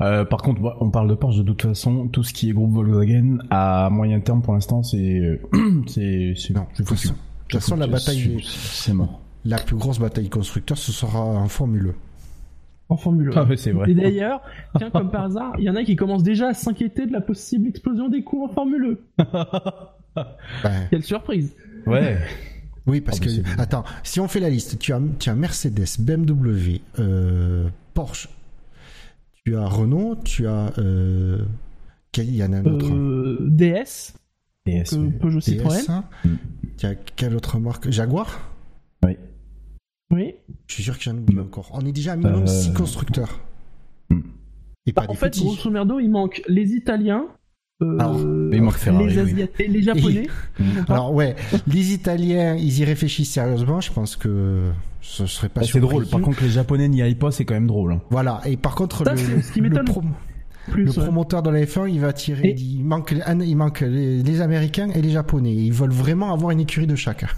Euh, 0.00 0.24
par 0.24 0.42
contre, 0.42 0.60
on 0.80 0.90
parle 0.90 1.08
de 1.08 1.14
Porsche 1.14 1.38
de 1.38 1.42
toute 1.42 1.62
façon. 1.62 2.08
Tout 2.08 2.22
ce 2.22 2.32
qui 2.32 2.50
est 2.50 2.52
groupe 2.52 2.72
Volkswagen 2.72 3.38
à 3.50 3.88
moyen 3.90 4.20
terme, 4.20 4.42
pour 4.42 4.54
l'instant, 4.54 4.82
c'est 4.82 5.40
c'est 5.86 6.34
c'est 6.36 6.54
Non, 6.54 6.66
de 6.72 6.76
toute 6.76 6.88
façon, 6.88 7.12
de 7.12 7.18
toute 7.48 7.60
façon, 7.60 7.76
la 7.76 7.86
bataille, 7.86 8.42
c'est 8.44 8.92
mort. 8.92 9.20
la 9.44 9.58
plus 9.58 9.76
grosse 9.76 9.98
bataille 9.98 10.28
constructeur, 10.28 10.78
ce 10.78 10.92
sera 10.92 11.20
en 11.20 11.48
Formule 11.48 11.86
E. 11.88 11.94
En 12.90 12.96
Formule 12.98 13.30
1. 13.30 13.32
Ah 13.36 13.44
ouais, 13.44 13.56
c'est 13.56 13.72
vrai. 13.72 13.90
Et 13.90 13.94
d'ailleurs, 13.94 14.42
tiens, 14.76 14.90
comme 14.90 15.10
par 15.10 15.24
hasard, 15.24 15.54
il 15.58 15.64
y 15.64 15.70
en 15.70 15.74
a 15.74 15.84
qui 15.84 15.96
commencent 15.96 16.22
déjà 16.22 16.48
à 16.48 16.54
s'inquiéter 16.54 17.06
de 17.06 17.12
la 17.12 17.22
possible 17.22 17.66
explosion 17.66 18.08
des 18.10 18.22
coûts 18.22 18.44
en 18.44 18.48
Formule 18.48 18.98
1. 19.18 19.24
Ben, 20.62 20.86
Quelle 20.90 21.02
surprise 21.02 21.56
Ouais. 21.86 22.18
Oui, 22.86 23.00
parce 23.00 23.18
bah, 23.18 23.24
que, 23.26 23.60
attends, 23.62 23.82
si 24.02 24.20
on 24.20 24.28
fait 24.28 24.40
la 24.40 24.50
liste, 24.50 24.78
tu 24.78 24.92
as, 24.92 25.00
tu 25.18 25.30
as 25.30 25.34
Mercedes, 25.34 25.86
BMW, 26.00 26.82
euh, 26.98 27.66
Porsche, 27.94 28.28
tu 29.42 29.56
as 29.56 29.66
Renault, 29.66 30.16
tu 30.22 30.46
as. 30.46 30.70
Euh, 30.78 31.38
quel- 32.12 32.28
il 32.28 32.36
y 32.36 32.44
en 32.44 32.52
a 32.52 32.58
un 32.58 32.64
autre? 32.66 32.92
euh, 32.92 33.38
DS, 33.40 34.12
DS, 34.66 34.90
que 34.90 34.96
oui. 34.96 35.10
Peugeot 35.18 35.40
Citroën. 35.40 35.78
DS, 35.80 35.88
hein. 35.88 36.04
Mm. 36.26 36.28
Tu 36.76 36.84
as 36.84 36.94
quelle 36.94 37.34
autre 37.34 37.58
marque? 37.58 37.90
Jaguar? 37.90 38.50
Oui. 39.02 39.16
Oui. 40.12 40.34
Je 40.66 40.74
suis 40.74 40.82
sûr 40.82 40.98
que 40.98 41.04
j'en 41.04 41.16
oublie 41.16 41.36
Mm. 41.36 41.40
encore. 41.40 41.70
On 41.72 41.86
est 41.86 41.92
déjà 41.92 42.12
à 42.12 42.16
minimum 42.16 42.42
Euh, 42.42 42.46
6 42.46 42.74
constructeurs. 42.74 43.40
Mm. 44.10 44.20
Et 44.84 44.92
pas 44.92 45.00
Bah, 45.02 45.06
en 45.08 45.12
des 45.14 45.18
fait, 45.20 45.30
petits. 45.30 45.40
grosso 45.44 45.70
merdo, 45.70 46.00
il 46.00 46.10
manque 46.10 46.42
les 46.48 46.72
Italiens, 46.72 47.28
euh, 47.82 47.98
Alors, 47.98 48.20
il 48.20 48.62
manque 48.62 48.74
Ferrari, 48.74 49.06
les 49.08 49.14
oui. 49.14 49.32
Asiatiques 49.32 49.60
et 49.60 49.68
les 49.68 49.82
Japonais. 49.82 50.26
Alors 50.88 51.12
ouais, 51.12 51.34
les 51.66 51.92
Italiens, 51.92 52.54
ils 52.56 52.78
y 52.78 52.84
réfléchissent 52.84 53.32
sérieusement. 53.32 53.80
Je 53.80 53.92
pense 53.92 54.16
que 54.16 54.70
ce 55.00 55.26
serait 55.26 55.48
pas 55.48 55.62
Ah, 55.64 55.66
c'est 55.70 55.80
drôle. 55.80 56.06
Par 56.06 56.20
contre, 56.20 56.42
les 56.42 56.50
Japonais 56.50 56.88
n'y 56.88 57.02
aillent 57.02 57.14
pas, 57.16 57.30
c'est 57.30 57.44
quand 57.44 57.54
même 57.54 57.66
drôle. 57.66 57.92
hein. 57.94 58.00
Voilà. 58.10 58.40
Et 58.46 58.56
par 58.56 58.74
contre, 58.74 59.04
Ça, 59.04 59.12
le, 59.12 59.16
c'est 59.18 59.42
ce 59.42 59.52
qui 59.52 59.60
le 59.60 59.68
m'étonne 59.68 59.84
pro- 59.86 60.02
Plus, 60.70 60.84
le 60.84 60.90
ouais. 60.92 61.02
promoteur 61.04 61.42
de 61.42 61.50
la 61.50 61.60
F1, 61.64 61.90
il 61.90 62.00
va 62.00 62.12
tirer. 62.12 62.48
Et- 62.48 62.54
Il 62.58 62.84
manque, 62.84 63.10
les- 63.10 63.46
il 63.46 63.56
manque 63.56 63.80
les, 63.80 64.22
les 64.22 64.40
Américains 64.40 64.88
et 64.94 65.02
les 65.02 65.10
Japonais. 65.10 65.52
Ils 65.54 65.72
veulent 65.72 65.90
vraiment 65.92 66.32
avoir 66.32 66.52
une 66.52 66.60
écurie 66.60 66.86
de 66.86 66.96
chacun. 66.96 67.28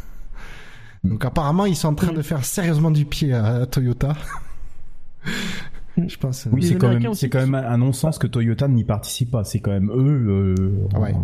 Donc 1.02 1.24
apparemment, 1.24 1.66
ils 1.66 1.76
sont 1.76 1.88
en 1.88 1.94
train 1.94 2.12
de 2.12 2.22
faire 2.22 2.44
sérieusement 2.44 2.90
du 2.90 3.04
pied 3.04 3.32
à, 3.32 3.44
à 3.62 3.66
Toyota. 3.66 4.14
Je 6.08 6.16
pense. 6.18 6.46
Oui, 6.52 6.62
c'est 6.62 6.74
quand 6.76 6.88
même, 6.88 7.06
aussi 7.06 7.20
c'est 7.20 7.28
quand 7.30 7.40
même 7.40 7.54
un 7.54 7.78
non-sens 7.78 8.18
que 8.18 8.26
Toyota 8.26 8.68
n'y 8.68 8.84
participe 8.84 9.30
pas. 9.30 9.44
C'est 9.44 9.60
quand 9.60 9.70
même 9.72 9.90
eux. 9.90 10.54
Euh, 10.58 10.98
Ouais. 10.98 11.14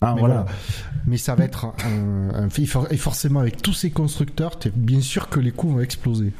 Ah 0.00 0.12
Mais 0.14 0.20
voilà. 0.20 0.46
Mais 1.06 1.16
ça 1.16 1.34
va 1.34 1.44
être 1.44 1.66
un. 1.84 2.48
Et 2.90 2.96
forcément, 2.96 3.40
avec 3.40 3.60
tous 3.62 3.72
ces 3.74 3.90
constructeurs, 3.90 4.58
t'es 4.58 4.70
bien 4.74 5.00
sûr 5.00 5.28
que 5.28 5.40
les 5.40 5.52
coûts 5.52 5.68
vont 5.68 5.80
exploser. 5.80 6.32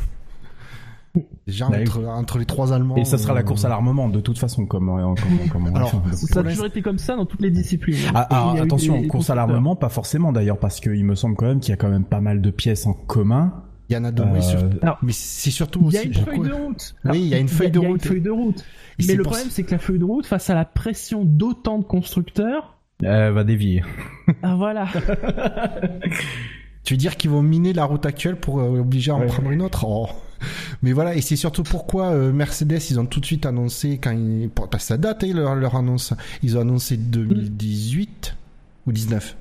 Déjà, 1.47 1.68
Bah, 1.68 1.76
entre, 1.82 2.04
entre 2.06 2.38
les 2.38 2.47
trois 2.47 2.73
Allemands. 2.73 2.97
Et 2.97 3.04
ça 3.04 3.18
sera 3.18 3.35
la 3.35 3.40
euh, 3.40 3.42
course 3.42 3.66
à 3.66 3.68
l'armement 3.68 4.09
de 4.09 4.21
toute 4.21 4.38
façon, 4.38 4.64
comme, 4.64 4.87
comme, 4.87 5.49
comme 5.50 5.66
on 5.68 5.75
Alors, 5.75 5.90
Ça 6.14 6.40
a 6.40 6.42
toujours 6.42 6.64
été 6.66 6.80
comme 6.80 6.99
ça 6.99 7.16
dans 7.16 7.26
toutes 7.26 7.42
les 7.42 7.50
disciplines. 7.50 7.99
Ah, 8.14 8.26
ah, 8.30 8.54
attention, 8.62 8.94
des- 8.97 9.02
des 9.02 9.09
course 9.09 9.28
à 9.28 9.35
l'armement, 9.35 9.76
pas 9.76 9.90
forcément 9.90 10.32
d'ailleurs, 10.32 10.59
parce 10.59 10.80
qu'il 10.80 11.04
me 11.04 11.14
semble 11.14 11.37
quand 11.37 11.44
même 11.47 11.61
qu'il 11.61 11.71
y 11.71 11.75
a 11.75 11.76
quand 11.76 11.90
même 11.90 12.04
pas 12.04 12.21
mal 12.21 12.40
de 12.40 12.50
pièces 12.50 12.87
en 12.87 12.94
commun. 12.94 13.52
Il 13.92 13.96
y 13.96 13.99
en 13.99 14.04
a 14.04 14.11
deux, 14.11 14.22
Euh, 14.22 14.26
oui, 14.32 14.42
sur- 14.42 14.58
Alors, 14.80 14.99
Mais 15.02 15.12
c'est 15.12 15.50
surtout 15.50 15.80
Il 15.88 15.92
y 15.92 15.96
a 15.96 16.00
aussi 16.00 16.08
une 16.08 16.14
pourquoi- 16.14 16.34
feuille 16.34 16.49
de 16.49 16.52
route. 16.54 16.94
Oui, 17.04 17.20
il 17.20 17.26
y 17.28 17.34
a 17.34 17.38
une 17.38 17.49
feuille 17.49 17.70
de 17.70 17.78
il 17.78 17.82
y 17.82 17.84
a 17.84 17.88
route. 17.88 18.02
une 18.04 18.08
feuille 18.11 18.20
de 18.22 18.30
route. 18.30 18.64
Et 18.99 19.06
Mais 19.06 19.14
le 19.14 19.22
pour 19.22 19.32
problème, 19.32 19.50
c'est 19.50 19.62
que 19.64 19.70
la 19.72 19.78
feuille 19.78 19.99
de 19.99 20.04
route, 20.04 20.25
face 20.26 20.49
à 20.50 20.54
la 20.54 20.64
pression 20.64 21.25
d'autant 21.25 21.78
de 21.78 21.84
constructeurs, 21.84 22.78
Elle 23.02 23.32
va 23.32 23.44
dévier. 23.44 23.82
ah 24.42 24.54
voilà. 24.54 24.87
Tu 26.84 26.94
veux 26.94 26.99
dire 26.99 27.16
qu'ils 27.16 27.30
vont 27.30 27.42
miner 27.42 27.72
la 27.72 27.84
route 27.84 28.04
actuelle 28.06 28.37
pour 28.37 28.58
euh, 28.58 28.80
obliger 28.80 29.12
à 29.12 29.14
en 29.14 29.20
Ouais. 29.20 29.26
prendre 29.26 29.50
une 29.50 29.62
autre? 29.62 29.84
Oh. 29.87 30.08
Mais 30.82 30.92
voilà, 30.92 31.14
et 31.14 31.20
c'est 31.20 31.37
surtout 31.37 31.62
pourquoi 31.62 32.11
euh, 32.11 32.32
Mercedes, 32.32 32.80
ils 32.90 32.99
ont 32.99 33.06
tout 33.06 33.20
de 33.20 33.26
suite 33.26 33.46
annoncé, 33.46 33.99
quand 33.99 34.11
ils... 34.11 34.49
pour- 34.49 34.68
parce 34.68 34.84
que 34.84 34.88
ça 34.88 34.96
date 34.96 35.22
hein, 35.22 35.32
leur, 35.32 35.54
leur 35.54 35.76
annonce, 35.76 36.12
ils 36.42 36.58
ont 36.58 36.61
annoncé 36.62 36.96
2018 36.96 38.37
ou 38.88 38.92
19 38.92 39.37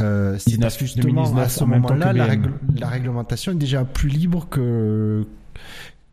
euh, 0.00 0.36
c'est 0.38 0.50
19, 0.50 0.60
parce 0.62 0.76
que 0.76 0.84
justement, 0.86 1.04
2019, 1.22 1.44
à 1.44 1.48
ce 1.48 1.64
moment-là, 1.64 2.12
la, 2.12 2.24
BM. 2.24 2.30
règle- 2.30 2.52
la 2.78 2.88
réglementation 2.88 3.52
est 3.52 3.56
déjà 3.56 3.84
plus 3.84 4.08
libre 4.08 4.46
que... 4.48 5.24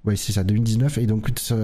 Oui, 0.04 0.18
c'est 0.18 0.32
ça, 0.32 0.44
2019, 0.44 0.98
et 0.98 1.06
donc 1.06 1.30
ça 1.38 1.56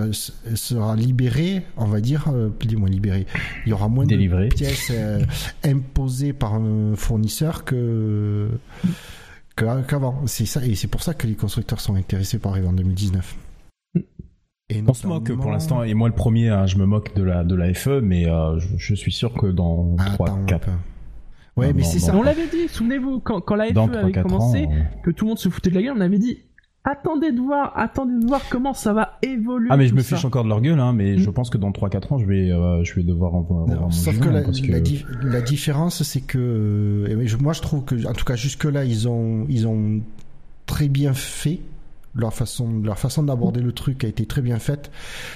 sera 0.53 0.95
libéré, 0.95 1.63
on 1.75 1.85
va 1.85 2.01
dire, 2.01 2.25
euh, 2.31 2.49
plus 2.49 2.75
moins 2.77 2.87
libéré. 2.89 3.25
Il 3.65 3.69
y 3.69 3.73
aura 3.73 3.87
moins 3.87 4.05
Délivré. 4.05 4.49
de 4.49 4.53
pièces 4.53 4.91
euh, 4.93 5.23
imposées 5.65 6.33
par 6.33 6.53
un 6.53 6.95
fournisseur 6.95 7.65
que 7.65 8.47
qu'avant. 9.55 10.21
C'est 10.27 10.45
ça, 10.45 10.63
et 10.63 10.75
c'est 10.75 10.87
pour 10.87 11.01
ça 11.01 11.15
que 11.15 11.25
les 11.25 11.33
constructeurs 11.33 11.79
sont 11.79 11.95
intéressés 11.95 12.37
par 12.37 12.51
arriver 12.51 12.67
en 12.67 12.73
2019. 12.73 13.35
Et 14.69 14.83
On 14.85 14.93
se 14.93 15.07
moque 15.07 15.31
pour 15.33 15.49
l'instant, 15.51 15.81
et 15.81 15.93
moi 15.95 16.07
le 16.09 16.13
premier, 16.13 16.49
hein, 16.49 16.67
je 16.67 16.77
me 16.77 16.85
moque 16.85 17.15
de 17.15 17.23
la, 17.23 17.43
de 17.43 17.55
la 17.55 17.73
FE, 17.73 18.01
mais 18.01 18.29
euh, 18.29 18.59
je, 18.59 18.67
je 18.77 18.93
suis 18.93 19.11
sûr 19.13 19.33
que 19.33 19.47
dans 19.47 19.95
Ah, 19.97 20.11
3, 20.13 20.27
attends 20.29 20.41
un 20.41 20.45
4, 20.45 20.65
peu. 20.65 20.71
Ouais, 21.57 21.67
Non, 21.67 21.73
mais 21.75 21.83
c'est 21.83 21.99
ça. 21.99 22.15
On 22.15 22.21
l'avait 22.21 22.47
dit, 22.47 22.67
souvenez-vous, 22.67 23.19
quand, 23.19 23.41
quand 23.41 23.55
la 23.55 23.65
FE 23.67 23.73
3, 23.73 23.89
avait 23.97 24.11
4 24.11 24.25
ans, 24.25 24.29
commencé, 24.29 24.67
que 25.03 25.11
tout 25.11 25.25
le 25.25 25.29
monde 25.29 25.39
se 25.39 25.49
foutait 25.49 25.69
de 25.71 25.75
la 25.75 25.81
gueule, 25.81 25.93
on 25.97 26.01
avait 26.01 26.19
dit 26.19 26.37
attendez 26.89 27.33
de 27.33 27.41
voir, 27.41 27.73
attendez 27.75 28.13
de 28.17 28.25
voir 28.27 28.41
comment 28.49 28.73
ça 28.73 28.93
va 28.93 29.17
évoluer. 29.21 29.67
Ah 29.69 29.75
mais 29.75 29.87
je 29.87 29.93
me 29.93 29.99
ça. 30.01 30.15
fiche 30.15 30.23
encore 30.23 30.45
de 30.45 30.49
leur 30.49 30.61
gueule, 30.61 30.79
hein, 30.79 30.93
mais 30.93 31.15
Mm. 31.15 31.17
je 31.17 31.29
pense 31.31 31.49
que 31.49 31.57
dans 31.57 31.71
3-4 31.73 32.13
ans, 32.13 32.17
je 32.17 32.25
vais, 32.25 32.49
euh, 32.49 32.81
je 32.85 32.93
vais 32.95 33.03
devoir 33.03 33.33
revoir 33.33 33.63
revoir 33.63 33.81
Non, 33.81 33.91
sauf 33.91 34.17
que 34.19 34.29
la, 34.29 34.41
parce 34.41 34.61
que- 34.61 34.71
la 34.71 34.79
di- 34.79 35.03
la 35.21 35.41
différence, 35.41 36.03
c'est 36.03 36.21
que 36.21 36.37
euh, 37.09 37.37
moi 37.41 37.51
je 37.51 37.61
trouve 37.61 37.83
que, 37.83 38.07
en 38.07 38.13
tout 38.13 38.23
cas 38.23 38.35
jusque 38.37 38.63
là, 38.63 38.85
ils 38.85 39.09
ont 39.09 39.45
ils 39.49 39.67
ont 39.67 39.99
très 40.65 40.87
bien 40.87 41.13
fait 41.13 41.59
leur 42.15 42.33
façon 42.33 42.81
leur 42.83 42.97
façon 42.97 43.21
d'aborder 43.23 43.59
le 43.61 43.73
truc 43.73 44.05
a 44.05 44.07
été 44.07 44.25
très 44.25 44.41
bien 44.41 44.57
faite. 44.59 44.89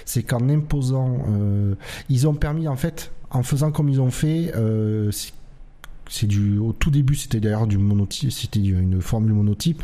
C'est 0.05 0.23
qu'en 0.23 0.47
imposant, 0.47 1.17
euh, 1.31 1.75
ils 2.09 2.29
ont 2.29 2.33
permis 2.33 2.69
en 2.69 2.77
fait, 2.77 3.11
en 3.29 3.43
faisant 3.43 3.71
comme 3.73 3.89
ils 3.89 3.99
ont 3.99 4.09
fait, 4.09 4.53
euh, 4.55 5.09
c'est- 6.11 6.27
du 6.27 6.57
au 6.59 6.73
tout 6.73 6.91
début 6.91 7.15
c'était 7.15 7.39
d'ailleurs 7.39 7.65
du 7.65 7.77
monotype, 7.79 8.31
c'était 8.31 8.59
une 8.59 9.01
formule 9.01 9.33
monotype. 9.33 9.81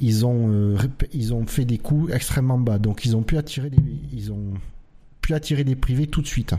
Ils 0.00 0.24
ont 0.24 0.48
euh, 0.50 0.76
ils 1.12 1.34
ont 1.34 1.44
fait 1.46 1.64
des 1.64 1.78
coûts 1.78 2.08
extrêmement 2.10 2.58
bas, 2.58 2.78
donc 2.78 3.04
ils 3.04 3.16
ont 3.16 3.22
pu 3.22 3.36
attirer 3.36 3.68
des 3.68 3.78
ils 4.12 4.30
ont 4.32 4.54
pu 5.20 5.34
attirer 5.34 5.64
des 5.64 5.74
privés 5.76 6.06
tout 6.06 6.22
de 6.22 6.26
suite 6.28 6.54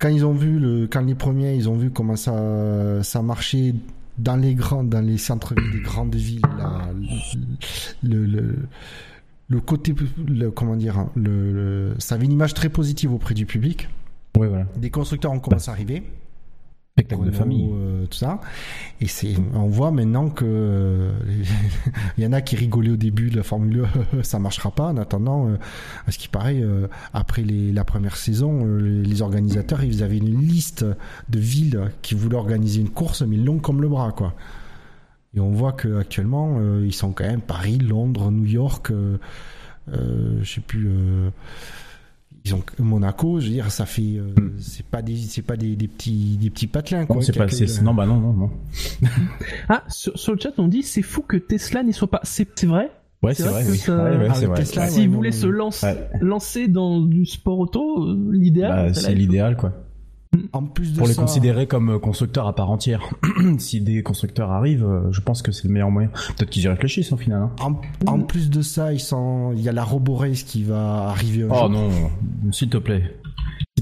quand 0.00 0.08
ils 0.08 0.24
ont 0.26 0.32
vu 0.34 0.58
le, 0.58 0.86
quand 0.86 1.00
les 1.02 1.14
premiers, 1.14 1.54
ils 1.54 1.68
ont 1.68 1.76
vu 1.76 1.90
comment 1.90 2.16
ça, 2.16 3.02
ça 3.02 3.22
marchait 3.22 3.74
dans 4.18 4.36
les 4.36 4.54
grands, 4.54 4.84
dans 4.84 5.00
les 5.00 5.16
centres-villes 5.16 5.70
des 5.72 5.80
grandes 5.80 6.14
villes, 6.14 6.42
le, 8.02 8.26
le, 8.26 8.56
le 9.48 9.60
côté, 9.60 9.94
le, 10.26 10.50
comment 10.50 10.76
dire, 10.76 10.98
hein, 10.98 11.10
le, 11.14 11.52
le- 11.52 11.94
ça 11.98 12.16
avait 12.16 12.26
une 12.26 12.32
image 12.32 12.54
très 12.54 12.68
positive 12.68 13.12
auprès 13.14 13.34
du 13.34 13.46
public. 13.46 13.88
Ouais, 14.36 14.48
voilà. 14.48 14.66
Des 14.76 14.90
constructeurs 14.90 15.32
ont 15.32 15.38
commencé 15.40 15.70
à 15.70 15.72
arriver. 15.72 16.02
Spectacle 16.96 17.24
de 17.24 17.30
famille. 17.32 17.68
euh, 17.72 18.06
tout 18.06 18.16
ça. 18.16 18.40
Et 19.00 19.08
c'est, 19.08 19.34
on 19.52 19.66
voit 19.66 19.90
maintenant 19.90 20.30
que 20.30 20.44
euh, 20.46 21.10
il 22.18 22.22
y 22.22 22.26
en 22.26 22.32
a 22.32 22.40
qui 22.40 22.54
rigolaient 22.54 22.92
au 22.92 22.96
début 22.96 23.30
de 23.30 23.36
la 23.36 23.42
Formule 23.42 23.84
1, 24.16 24.22
ça 24.22 24.38
marchera 24.38 24.70
pas. 24.70 24.90
En 24.90 24.96
attendant, 24.96 25.48
euh, 25.48 25.56
à 26.06 26.12
ce 26.12 26.18
qui 26.18 26.28
paraît, 26.28 26.60
euh, 26.62 26.86
après 27.12 27.42
les, 27.42 27.72
la 27.72 27.82
première 27.82 28.16
saison, 28.16 28.64
les, 28.64 29.22
organisateurs, 29.22 29.82
ils 29.82 30.04
avaient 30.04 30.18
une 30.18 30.40
liste 30.40 30.84
de 31.28 31.38
villes 31.40 31.90
qui 32.02 32.14
voulaient 32.14 32.36
organiser 32.36 32.80
une 32.80 32.90
course, 32.90 33.22
mais 33.22 33.38
longue 33.38 33.60
comme 33.60 33.82
le 33.82 33.88
bras, 33.88 34.12
quoi. 34.12 34.34
Et 35.34 35.40
on 35.40 35.50
voit 35.50 35.72
que 35.72 35.98
actuellement, 35.98 36.60
ils 36.80 36.94
sont 36.94 37.10
quand 37.10 37.24
même 37.24 37.40
Paris, 37.40 37.78
Londres, 37.78 38.30
New 38.30 38.44
York, 38.46 38.92
je 39.88 40.44
sais 40.44 40.60
plus. 40.60 40.88
Ils 42.44 42.54
ont 42.54 42.62
Monaco, 42.78 43.40
je 43.40 43.46
veux 43.46 43.52
dire, 43.52 43.70
ça 43.70 43.86
fait, 43.86 44.16
euh, 44.18 44.34
Hmm. 44.38 44.50
c'est 44.58 44.84
pas 44.84 45.00
des, 45.00 45.16
c'est 45.16 45.42
pas 45.42 45.56
des, 45.56 45.76
des 45.76 45.88
petits, 45.88 46.36
des 46.38 46.50
petits 46.50 46.66
patelins, 46.66 47.06
quoi. 47.06 47.16
Non, 47.16 47.22
c'est 47.22 47.32
qui 47.32 47.38
pas, 47.38 47.44
accueillent, 47.44 47.68
c'est, 47.68 47.82
non, 47.82 47.94
bah 47.94 48.04
non, 48.06 48.18
non, 48.20 48.32
non. 48.34 48.50
Ah, 49.68 49.82
sur, 49.88 50.18
sur 50.18 50.32
le 50.34 50.38
chat, 50.38 50.50
on 50.58 50.68
dit 50.68 50.82
c'est 50.82 51.02
fou 51.02 51.22
que 51.22 51.36
Tesla 51.38 51.82
n'y 51.82 51.92
soit 51.94 52.10
pas. 52.10 52.20
C'est 52.22 52.46
c'est 52.54 52.66
vrai? 52.66 52.90
Ouais, 53.22 53.32
C'est 53.32 53.44
c'est 53.44 53.48
vrai 53.48 53.62
vrai, 53.62 53.64
que 53.64 53.70
oui. 53.72 53.78
ça- 53.78 53.96
Ouais, 53.96 54.16
ouais, 54.18 54.28
c'est 54.34 54.40
le 54.42 54.46
vrai. 54.48 54.56
Tesla, 54.58 54.82
Ouais. 54.82 54.88
ouais. 54.88 54.94
S'ils 54.94 55.08
voulaient 55.08 55.32
se 55.32 55.46
lancer, 55.46 55.86
Ouais. 55.86 56.08
lancer 56.20 56.68
dans 56.68 57.00
du 57.00 57.24
sport 57.24 57.58
auto, 57.58 58.04
euh, 58.08 58.28
l'idéal. 58.32 58.88
Bah, 58.88 58.94
c'est 58.94 59.14
l'idéal, 59.14 59.56
quoi. 59.56 59.72
En 60.52 60.62
plus 60.64 60.92
de 60.92 60.98
Pour 60.98 61.06
les 61.06 61.14
considérer 61.14 61.66
comme 61.66 61.90
euh, 61.90 61.98
constructeurs 61.98 62.46
à 62.46 62.54
part 62.54 62.70
entière. 62.70 63.02
si 63.58 63.80
des 63.80 64.02
constructeurs 64.02 64.50
arrivent, 64.50 64.84
euh, 64.84 65.10
je 65.12 65.20
pense 65.20 65.42
que 65.42 65.52
c'est 65.52 65.64
le 65.64 65.72
meilleur 65.72 65.90
moyen. 65.90 66.08
Peut-être 66.36 66.50
qu'ils 66.50 66.62
y 66.64 66.68
réfléchissent 66.68 67.12
au 67.12 67.16
final. 67.16 67.42
Hein. 67.42 67.50
en, 67.60 67.80
en 68.10 68.20
plus 68.20 68.50
de 68.50 68.62
ça, 68.62 68.92
ils 68.92 69.00
sont, 69.00 69.52
il 69.54 69.62
y 69.62 69.68
a 69.68 69.72
la 69.72 69.84
RoboRace 69.84 70.42
qui 70.44 70.62
va 70.64 71.08
arriver 71.08 71.44
un 71.44 71.48
Oh 71.50 71.54
jour. 71.60 71.70
non, 71.70 71.88
s'il 72.52 72.68
te 72.68 72.78
plaît. 72.78 73.14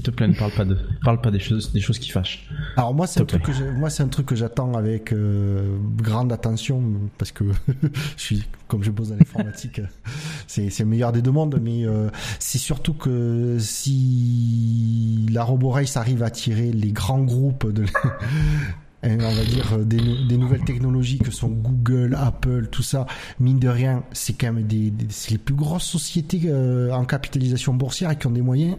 Te 0.03 0.11
plaît, 0.11 0.27
ne 0.27 0.33
parle 0.33 0.51
pas 0.51 0.65
de, 0.65 0.77
parle 1.03 1.21
pas 1.21 1.31
des 1.31 1.39
choses, 1.39 1.71
des 1.71 1.79
choses 1.79 1.97
qui 1.97 2.09
fâchent. 2.09 2.49
Alors 2.75 2.93
moi, 2.93 3.07
c'est 3.07 3.21
un 3.21 3.25
truc 3.25 3.43
que 3.43 3.71
moi, 3.71 3.89
c'est 3.89 4.03
un 4.03 4.09
truc 4.09 4.25
que 4.25 4.35
j'attends 4.35 4.73
avec 4.73 5.13
euh, 5.13 5.77
grande 5.97 6.31
attention 6.33 6.83
parce 7.17 7.31
que 7.31 7.45
je 8.17 8.21
suis, 8.21 8.43
comme 8.67 8.83
je 8.83 8.91
bosse 8.91 9.09
dans 9.09 9.15
l'informatique, 9.15 9.79
c'est 10.47 10.69
c'est 10.69 10.83
le 10.83 10.89
meilleur 10.89 11.13
des 11.13 11.21
deux 11.21 11.31
mondes. 11.31 11.57
Mais 11.61 11.85
euh, 11.85 12.09
c'est 12.39 12.57
surtout 12.57 12.93
que 12.93 13.57
si 13.59 15.27
la 15.31 15.43
RoboRace 15.43 15.97
arrive 15.97 16.23
à 16.23 16.29
tirer 16.29 16.71
les 16.71 16.91
grands 16.91 17.21
groupes 17.23 17.71
de 17.71 17.85
on 19.03 19.17
va 19.17 19.43
dire 19.45 19.73
euh, 19.73 19.83
des, 19.83 19.97
nou- 19.97 20.27
des 20.27 20.37
nouvelles 20.37 20.63
technologies 20.63 21.19
que 21.19 21.31
sont 21.31 21.49
Google, 21.49 22.15
Apple, 22.19 22.67
tout 22.71 22.83
ça, 22.83 23.05
mine 23.39 23.59
de 23.59 23.67
rien, 23.67 24.03
c'est 24.13 24.33
quand 24.33 24.53
même 24.53 24.65
des, 24.67 24.91
des- 24.91 25.07
c'est 25.09 25.31
les 25.31 25.37
plus 25.37 25.55
grosses 25.55 25.83
sociétés 25.85 26.41
euh, 26.45 26.91
en 26.93 27.05
capitalisation 27.05 27.73
boursière 27.73 28.11
et 28.11 28.17
qui 28.17 28.27
ont 28.27 28.31
des 28.31 28.41
moyens 28.41 28.77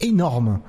énormes. 0.00 0.60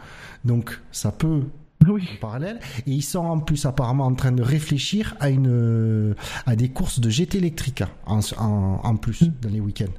Donc 0.45 0.79
ça 0.91 1.11
peut 1.11 1.43
Oui. 1.87 2.07
en 2.13 2.19
parallèle 2.21 2.59
et 2.85 2.91
ils 2.91 3.01
sont 3.01 3.19
en 3.25 3.39
plus 3.39 3.65
apparemment 3.65 4.05
en 4.05 4.13
train 4.13 4.31
de 4.31 4.43
réfléchir 4.43 5.15
à 5.19 5.29
une 5.29 5.47
euh, 5.49 6.13
à 6.45 6.55
des 6.55 6.69
courses 6.69 6.99
de 6.99 7.09
GT 7.09 7.39
électrique 7.39 7.83
en, 8.05 8.19
en, 8.37 8.79
en 8.83 8.95
plus 8.97 9.23
dans 9.41 9.49
les 9.49 9.59
week-ends. 9.59 9.91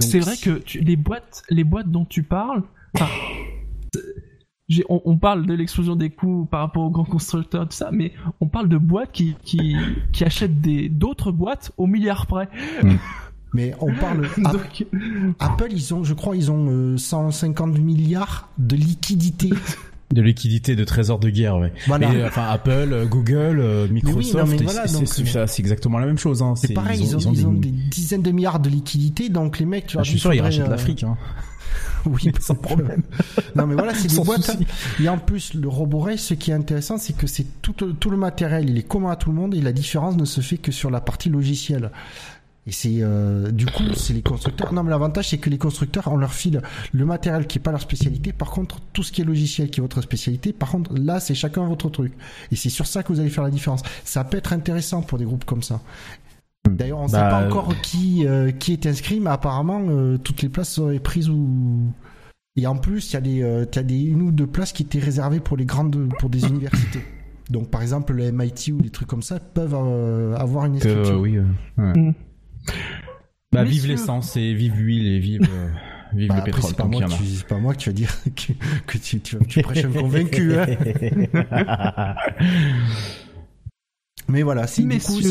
C'est 0.00 0.20
vrai 0.20 0.36
que 0.36 0.58
tu- 0.58 0.80
les 0.80 0.96
boîtes, 0.96 1.42
les 1.50 1.64
boîtes 1.64 1.90
dont 1.90 2.04
tu 2.06 2.22
parles, 2.22 2.62
enfin, 2.94 3.06
on, 4.88 5.00
on 5.04 5.16
parle 5.16 5.46
de 5.46 5.54
l'explosion 5.54 5.94
des 5.96 6.10
coûts 6.10 6.46
par 6.50 6.60
rapport 6.60 6.82
aux 6.84 6.90
grands 6.90 7.04
constructeurs, 7.04 7.68
tout 7.68 7.76
ça, 7.76 7.90
mais 7.92 8.12
on 8.40 8.48
parle 8.48 8.68
de 8.68 8.78
boîtes 8.78 9.12
qui, 9.12 9.36
qui, 9.44 9.76
qui 10.12 10.24
achètent 10.24 10.60
des, 10.60 10.88
d'autres 10.88 11.30
boîtes 11.30 11.72
au 11.76 11.86
milliard 11.86 12.26
près. 12.26 12.48
mais 13.56 13.74
on 13.80 13.92
parle 13.94 14.28
Donc, 14.38 14.86
Apple 15.40 15.68
ils 15.70 15.94
ont 15.94 16.04
je 16.04 16.14
crois 16.14 16.36
ils 16.36 16.50
ont 16.50 16.66
euh, 16.68 16.96
150 16.96 17.78
milliards 17.78 18.48
de 18.58 18.76
liquidités 18.76 19.50
De 20.12 20.22
liquidité, 20.22 20.76
de 20.76 20.84
trésor 20.84 21.18
de 21.18 21.30
guerre, 21.30 21.56
ouais. 21.58 21.72
Voilà. 21.88 22.08
Mais, 22.08 22.24
enfin, 22.24 22.44
Apple, 22.48 22.70
euh, 22.70 23.06
Google, 23.06 23.58
euh, 23.58 23.88
Microsoft, 23.88 24.62
voilà, 24.62 24.86
c'est- 24.86 25.36
euh, 25.36 25.46
exactement 25.58 25.98
la 25.98 26.06
même 26.06 26.16
chose. 26.16 26.42
Hein. 26.42 26.54
C'est 26.54 26.74
pareil, 26.74 27.00
ils 27.02 27.16
ont, 27.16 27.32
ils 27.32 27.44
ont 27.44 27.52
des 27.52 27.72
dizaines 27.72 28.22
de 28.22 28.30
milliards 28.30 28.60
de 28.60 28.68
liquidités, 28.70 29.30
donc 29.30 29.58
les 29.58 29.66
mecs, 29.66 29.88
tu 29.88 29.96
Ah, 29.96 29.98
vois, 29.98 30.04
je 30.04 30.10
suis 30.10 30.20
sûr, 30.20 30.32
ils 30.32 30.40
rachètent 30.40 30.66
euh, 30.68 30.70
l'Afrique. 30.70 31.02
Hein. 31.02 31.16
Oui, 32.06 32.30
Sans 32.38 32.54
problème. 32.54 33.02
Non 33.56 33.66
mais 33.66 33.74
voilà, 33.74 33.92
c'est 33.92 34.06
des 34.06 34.22
boîtes. 34.22 34.44
souci. 34.44 34.64
Et 35.02 35.08
en 35.08 35.18
plus, 35.18 35.54
le 35.54 35.66
RoboRace, 35.68 36.20
ce 36.20 36.34
qui 36.34 36.52
est 36.52 36.54
intéressant, 36.54 36.98
c'est 36.98 37.16
que 37.16 37.26
c'est 37.26 37.44
tout, 37.60 37.72
tout 37.72 38.10
le 38.10 38.16
matériel, 38.16 38.70
il 38.70 38.78
est 38.78 38.86
commun 38.86 39.10
à 39.10 39.16
tout 39.16 39.30
le 39.30 39.34
monde 39.34 39.56
et 39.56 39.60
la 39.60 39.72
différence 39.72 40.16
ne 40.16 40.24
se 40.24 40.40
fait 40.40 40.56
que 40.58 40.70
sur 40.70 40.88
la 40.88 41.00
partie 41.00 41.30
logicielle. 41.30 41.90
Et 42.68 42.72
c'est 42.72 42.96
euh, 43.00 43.52
du 43.52 43.64
coup, 43.66 43.84
c'est 43.94 44.12
les 44.12 44.22
constructeurs. 44.22 44.72
Non, 44.72 44.82
mais 44.82 44.90
l'avantage, 44.90 45.28
c'est 45.28 45.38
que 45.38 45.48
les 45.50 45.58
constructeurs, 45.58 46.08
on 46.08 46.16
leur 46.16 46.32
file 46.32 46.62
le 46.92 47.04
matériel 47.04 47.46
qui 47.46 47.58
est 47.58 47.60
pas 47.62 47.70
leur 47.70 47.80
spécialité. 47.80 48.32
Par 48.32 48.50
contre, 48.50 48.80
tout 48.92 49.04
ce 49.04 49.12
qui 49.12 49.22
est 49.22 49.24
logiciel 49.24 49.70
qui 49.70 49.78
est 49.78 49.82
votre 49.82 50.00
spécialité, 50.02 50.52
par 50.52 50.70
contre, 50.72 50.92
là, 50.98 51.20
c'est 51.20 51.34
chacun 51.34 51.64
votre 51.64 51.88
truc. 51.90 52.12
Et 52.50 52.56
c'est 52.56 52.68
sur 52.70 52.86
ça 52.86 53.04
que 53.04 53.12
vous 53.12 53.20
allez 53.20 53.30
faire 53.30 53.44
la 53.44 53.50
différence. 53.50 53.82
Ça 54.04 54.24
peut 54.24 54.36
être 54.36 54.52
intéressant 54.52 55.02
pour 55.02 55.16
des 55.18 55.24
groupes 55.24 55.44
comme 55.44 55.62
ça. 55.62 55.80
D'ailleurs, 56.68 56.98
on 56.98 57.04
ne 57.04 57.08
sait 57.08 57.16
Bah, 57.16 57.30
pas 57.30 57.46
encore 57.46 57.72
qui 57.82 58.26
euh, 58.26 58.50
qui 58.50 58.72
est 58.72 58.86
inscrit, 58.86 59.20
mais 59.20 59.30
apparemment, 59.30 59.82
euh, 59.88 60.18
toutes 60.18 60.42
les 60.42 60.48
places 60.48 60.70
seraient 60.70 60.98
prises 60.98 61.28
ou. 61.30 61.92
Et 62.56 62.66
en 62.66 62.74
plus, 62.76 63.10
il 63.10 63.14
y 63.14 63.16
a 63.16 63.20
des, 63.20 63.42
euh, 63.42 63.64
t'as 63.64 63.82
des 63.84 64.00
une 64.02 64.22
ou 64.22 64.32
deux 64.32 64.46
places 64.48 64.72
qui 64.72 64.82
étaient 64.82 64.98
réservées 64.98 65.38
pour 65.40 65.56
les 65.56 65.66
grandes, 65.66 66.08
pour 66.18 66.30
des 66.30 66.44
universités. 66.46 67.04
Donc, 67.50 67.70
par 67.70 67.82
exemple, 67.82 68.14
le 68.14 68.32
MIT 68.32 68.72
ou 68.72 68.80
des 68.80 68.90
trucs 68.90 69.06
comme 69.06 69.22
ça 69.22 69.38
peuvent 69.38 69.76
euh, 69.78 70.34
avoir 70.36 70.64
une 70.64 70.76
inscription. 70.76 71.14
euh, 71.14 71.18
oui. 71.18 71.36
euh, 71.36 71.44
ouais. 71.78 71.92
Mm. 72.00 72.14
Bah, 73.52 73.64
vive 73.64 73.86
l'essence 73.86 74.36
et 74.36 74.52
vive 74.54 74.74
l'huile 74.76 75.06
et 75.06 75.18
vive, 75.18 75.42
euh, 75.50 75.68
vive 76.14 76.28
Bah, 76.28 76.34
le 76.34 76.40
après, 76.40 76.52
pétrole 76.52 76.70
c'est 76.70 76.76
pas 76.76 76.84
moi 76.84 77.02
tu- 77.04 77.24
c'est 77.24 77.46
pas 77.46 77.58
moi 77.58 77.72
que 77.74 77.78
tu 77.78 77.88
vas 77.90 77.94
dire 77.94 78.10
que, 78.36 78.52
que 78.86 78.98
tu, 78.98 79.20
tu, 79.20 79.36
tu 79.48 79.62
prêches 79.62 79.84
un 79.84 79.92
convaincu. 79.92 80.54
Hein. 80.54 80.66
Mais 84.28 84.42
voilà, 84.42 84.66
c'est 84.66 84.82
du 84.82 84.88
coup, 84.88 85.20
c'est- 85.20 85.28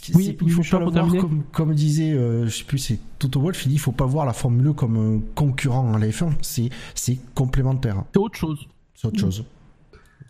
qui- 0.00 0.12
Oui, 0.14 0.24
c'est- 0.24 0.36
il 0.40 0.50
faut 0.50 0.62
pas 0.62 0.78
le 0.84 0.90
voir 0.90 1.16
comme, 1.20 1.42
comme 1.52 1.74
disait, 1.74 2.12
euh, 2.12 2.46
je 2.46 2.50
sais 2.50 2.64
plus, 2.64 2.78
c'est 2.78 2.98
Toto 3.18 3.38
Wolff, 3.40 3.66
il 3.66 3.68
dit, 3.68 3.74
il 3.74 3.78
faut 3.78 3.92
pas 3.92 4.06
voir 4.06 4.24
la 4.24 4.32
Formule 4.32 4.68
1 4.68 4.72
comme 4.72 4.96
un 4.96 5.20
concurrent 5.34 5.92
à 5.92 5.98
la 5.98 6.06
F1, 6.08 6.30
c'est, 6.40 6.70
c'est 6.94 7.18
complémentaire, 7.34 8.02
c'est 8.12 8.18
autre 8.18 8.38
chose. 8.38 8.66
c'est 8.94 9.08
autre 9.08 9.20
chose. 9.20 9.44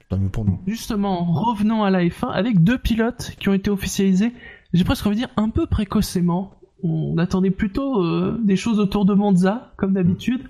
Tant 0.08 0.18
mieux 0.18 0.28
pour 0.28 0.44
nous. 0.44 0.60
Justement, 0.66 1.24
revenons 1.24 1.84
à 1.84 1.90
la 1.90 2.04
F1 2.04 2.30
avec 2.32 2.62
deux 2.64 2.78
pilotes 2.78 3.32
qui 3.38 3.48
ont 3.48 3.54
été 3.54 3.70
officialisés, 3.70 4.32
j'ai 4.74 4.82
presque 4.82 5.06
envie 5.06 5.14
de 5.14 5.20
dire 5.20 5.30
un 5.36 5.48
peu 5.50 5.66
précocement. 5.66 6.52
On 6.82 7.16
attendait 7.16 7.52
plutôt 7.52 8.02
euh, 8.02 8.38
des 8.42 8.56
choses 8.56 8.80
autour 8.80 9.04
de 9.04 9.14
Monza, 9.14 9.72
comme 9.76 9.94
d'habitude. 9.94 10.42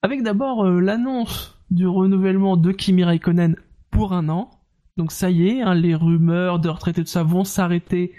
Avec 0.00 0.22
d'abord 0.22 0.64
euh, 0.64 0.80
l'annonce 0.80 1.58
du 1.72 1.86
renouvellement 1.88 2.56
de 2.56 2.70
Kimi 2.70 3.02
Raikkonen 3.02 3.56
pour 3.90 4.12
un 4.12 4.28
an. 4.28 4.50
Donc 4.96 5.10
ça 5.10 5.28
y 5.28 5.48
est, 5.48 5.60
hein, 5.60 5.74
les 5.74 5.94
rumeurs 5.94 6.60
de 6.60 6.68
retraite 6.68 6.98
et 6.98 7.02
tout 7.02 7.08
ça 7.08 7.24
vont 7.24 7.42
s'arrêter 7.42 8.12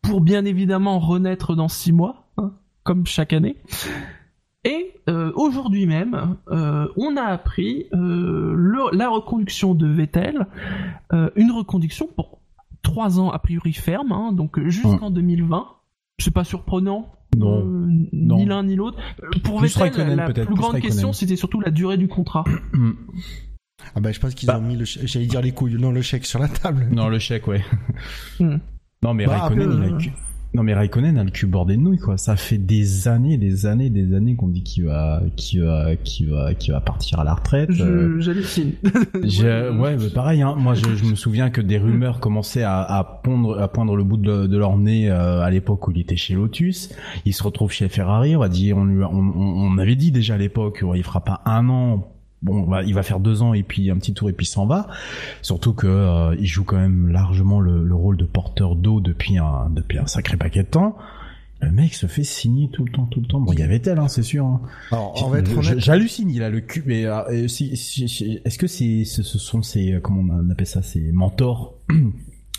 pour 0.00 0.22
bien 0.22 0.46
évidemment 0.46 0.98
renaître 0.98 1.54
dans 1.54 1.68
six 1.68 1.92
mois, 1.92 2.26
hein, 2.38 2.52
comme 2.84 3.06
chaque 3.06 3.34
année. 3.34 3.56
Et 4.64 4.94
euh, 5.10 5.30
aujourd'hui 5.34 5.86
même, 5.86 6.36
on 6.48 7.16
a 7.16 7.24
appris 7.24 7.86
la 7.92 9.08
reconduction 9.08 9.74
de 9.74 9.86
Vettel, 9.86 10.46
une 11.36 11.50
reconduction 11.50 12.06
pour 12.06 12.41
trois 12.82 13.18
ans 13.20 13.30
a 13.30 13.38
priori 13.38 13.72
ferme, 13.72 14.12
hein, 14.12 14.32
donc 14.32 14.58
jusqu'en 14.68 15.10
2020. 15.10 15.66
C'est 16.18 16.32
pas 16.32 16.44
surprenant. 16.44 17.12
Non. 17.36 17.60
euh, 17.60 17.88
Non. 18.12 18.36
Ni 18.36 18.44
l'un 18.44 18.62
ni 18.62 18.76
l'autre. 18.76 18.98
Euh, 19.22 19.28
Pour 19.42 19.58
Plus 19.58 19.68
Vettel, 19.76 19.82
Raikkonen, 20.02 20.16
la 20.16 20.24
plus 20.30 20.34
plus 20.44 20.54
grande 20.54 20.72
Raikkonen. 20.72 20.82
question, 20.92 21.12
c'était 21.12 21.36
surtout 21.36 21.60
la 21.60 21.70
durée 21.70 21.96
du 21.96 22.06
contrat. 22.08 22.44
Mm. 22.74 22.90
Ah 23.94 24.00
bah, 24.00 24.12
je 24.12 24.20
pense 24.20 24.34
qu'ils 24.34 24.46
Bah. 24.46 24.58
ont 24.58 24.62
mis 24.62 24.76
le, 24.76 24.84
j'allais 24.84 25.26
dire 25.26 25.40
les 25.40 25.52
couilles, 25.52 25.74
non, 25.80 25.90
le 25.90 26.02
chèque 26.02 26.26
sur 26.26 26.38
la 26.38 26.48
table. 26.48 26.86
Non, 26.92 27.08
le 27.08 27.18
chèque, 27.18 27.46
ouais. 27.48 27.64
Hmm. 28.38 28.58
Non, 29.02 29.14
mais 29.14 29.26
Bah, 29.26 29.38
Raikkonen, 29.38 29.72
il 29.72 29.92
a 29.92 29.96
euh. 29.96 29.98
Non, 30.54 30.62
mais 30.62 30.74
Raikkonen 30.74 31.16
a 31.16 31.24
le 31.24 31.30
cul 31.30 31.46
bordé 31.46 31.76
de 31.76 31.80
nouilles, 31.80 31.98
quoi. 31.98 32.18
Ça 32.18 32.36
fait 32.36 32.58
des 32.58 33.08
années, 33.08 33.38
des 33.38 33.64
années, 33.64 33.88
des 33.88 34.14
années 34.14 34.36
qu'on 34.36 34.48
dit 34.48 34.62
qu'il 34.62 34.84
va, 34.84 35.22
qu'il 35.36 35.62
va, 35.64 35.96
qu'il 35.96 36.28
va, 36.30 36.52
qu'il 36.52 36.74
va 36.74 36.80
partir 36.82 37.20
à 37.20 37.24
la 37.24 37.32
retraite. 37.34 37.70
Euh, 37.80 38.16
Je- 38.20 38.20
J'hallucine. 38.20 38.72
j'ai- 39.22 39.70
ouais, 39.70 39.96
mais 39.96 40.10
pareil, 40.10 40.42
hein. 40.42 40.54
Moi, 40.58 40.74
je, 40.74 40.84
je 40.94 41.04
me 41.04 41.14
souviens 41.14 41.48
que 41.48 41.62
des 41.62 41.78
rumeurs 41.78 42.20
commençaient 42.20 42.64
à, 42.64 42.82
à 42.82 43.02
pondre, 43.02 43.58
à 43.60 43.68
poindre 43.68 43.96
le 43.96 44.04
bout 44.04 44.18
de, 44.18 44.46
de 44.46 44.58
leur 44.58 44.76
nez 44.76 45.08
euh, 45.10 45.40
à 45.40 45.50
l'époque 45.50 45.88
où 45.88 45.90
il 45.92 46.00
était 46.00 46.16
chez 46.16 46.34
Lotus. 46.34 46.90
Il 47.24 47.32
se 47.32 47.42
retrouve 47.42 47.72
chez 47.72 47.88
Ferrari. 47.88 48.36
On 48.36 48.40
va 48.40 48.50
dire, 48.50 48.76
on 48.76 48.84
lui, 48.84 49.02
on, 49.02 49.08
on, 49.10 49.72
on 49.74 49.78
avait 49.78 49.96
dit 49.96 50.12
déjà 50.12 50.34
à 50.34 50.38
l'époque, 50.38 50.84
il 50.94 51.02
fera 51.02 51.24
pas 51.24 51.40
un 51.46 51.68
an. 51.70 52.11
Bon, 52.42 52.62
bah, 52.62 52.82
il 52.82 52.92
va 52.94 53.02
faire 53.04 53.20
deux 53.20 53.42
ans 53.42 53.54
et 53.54 53.62
puis 53.62 53.90
un 53.90 53.96
petit 53.96 54.14
tour 54.14 54.28
et 54.28 54.32
puis 54.32 54.46
s'en 54.46 54.66
va. 54.66 54.88
Surtout 55.42 55.72
que 55.74 55.86
euh, 55.86 56.34
il 56.40 56.46
joue 56.46 56.64
quand 56.64 56.76
même 56.78 57.08
largement 57.08 57.60
le, 57.60 57.84
le 57.84 57.94
rôle 57.94 58.16
de 58.16 58.24
porteur 58.24 58.74
d'eau 58.76 59.00
depuis 59.00 59.38
un 59.38 59.70
depuis 59.70 59.98
un 59.98 60.06
sacré 60.06 60.36
paquet 60.36 60.62
de 60.64 60.68
temps. 60.68 60.96
Le 61.60 61.70
mec 61.70 61.94
se 61.94 62.06
fait 62.08 62.24
signer 62.24 62.68
tout 62.70 62.84
le 62.84 62.90
temps, 62.90 63.06
tout 63.06 63.20
le 63.20 63.26
temps. 63.28 63.38
Bon, 63.38 63.52
il 63.52 63.60
y 63.60 63.62
avait 63.62 63.78
tel, 63.78 64.00
hein, 64.00 64.08
c'est 64.08 64.24
sûr. 64.24 64.44
hein. 64.44 64.60
Alors. 64.90 65.16
J'hallucine, 65.78 66.28
il 66.30 66.42
a 66.42 66.50
le 66.50 66.60
cul. 66.60 66.82
Mais 66.84 67.04
euh, 67.06 67.20
euh, 67.30 67.46
si, 67.46 67.76
si- 67.76 68.08
si- 68.08 68.40
est-ce 68.44 68.58
que 68.58 68.66
c'est, 68.66 69.04
ce, 69.04 69.22
ce 69.22 69.38
sont 69.38 69.62
ces, 69.62 69.92
euh, 69.92 70.00
comment 70.00 70.24
on 70.34 70.50
appelle 70.50 70.66
ça, 70.66 70.82
ces 70.82 71.12
mentors, 71.12 71.74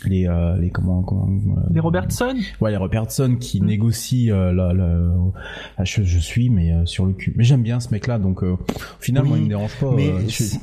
les, 0.04 0.26
euh, 0.28 0.56
les 0.58 0.70
comment, 0.70 1.02
comment, 1.02 1.26
euh, 1.28 1.60
Des 1.72 1.80
Robertson 1.80 2.34
ouais, 2.60 2.70
les 2.70 2.76
Robertson 2.76 3.36
qui 3.40 3.60
Mm. 3.60 3.66
négocient 3.66 4.34
euh, 4.34 4.52
la, 4.52 4.72
la- 4.74 5.84
je, 5.84 6.02
je 6.02 6.18
suis, 6.18 6.50
mais 6.50 6.72
euh, 6.72 6.84
sur 6.84 7.06
le 7.06 7.12
cul. 7.14 7.32
Mais 7.36 7.44
j'aime 7.44 7.62
bien 7.62 7.80
ce 7.80 7.88
mec-là, 7.90 8.18
donc 8.18 8.42
euh, 8.42 8.56
finalement, 9.00 9.32
Oui, 9.32 9.38
il 9.38 9.44
me 9.44 9.48
dérange 9.48 9.74
pas. 9.80 9.92
Mais 9.94 10.08
euh, 10.10 10.20
je- 10.28 10.42
c'est- 10.42 10.60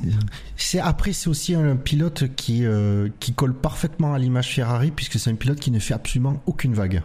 c'est 0.57 0.79
après 0.79 1.13
c'est 1.13 1.29
aussi 1.29 1.55
un 1.55 1.75
pilote 1.75 2.25
qui 2.35 2.65
euh, 2.65 3.09
qui 3.19 3.33
colle 3.33 3.53
parfaitement 3.55 4.13
à 4.13 4.19
l'image 4.19 4.53
Ferrari 4.53 4.91
puisque 4.91 5.17
c'est 5.17 5.31
un 5.31 5.35
pilote 5.35 5.59
qui 5.59 5.71
ne 5.71 5.79
fait 5.79 5.93
absolument 5.93 6.41
aucune 6.45 6.73
vague. 6.73 7.01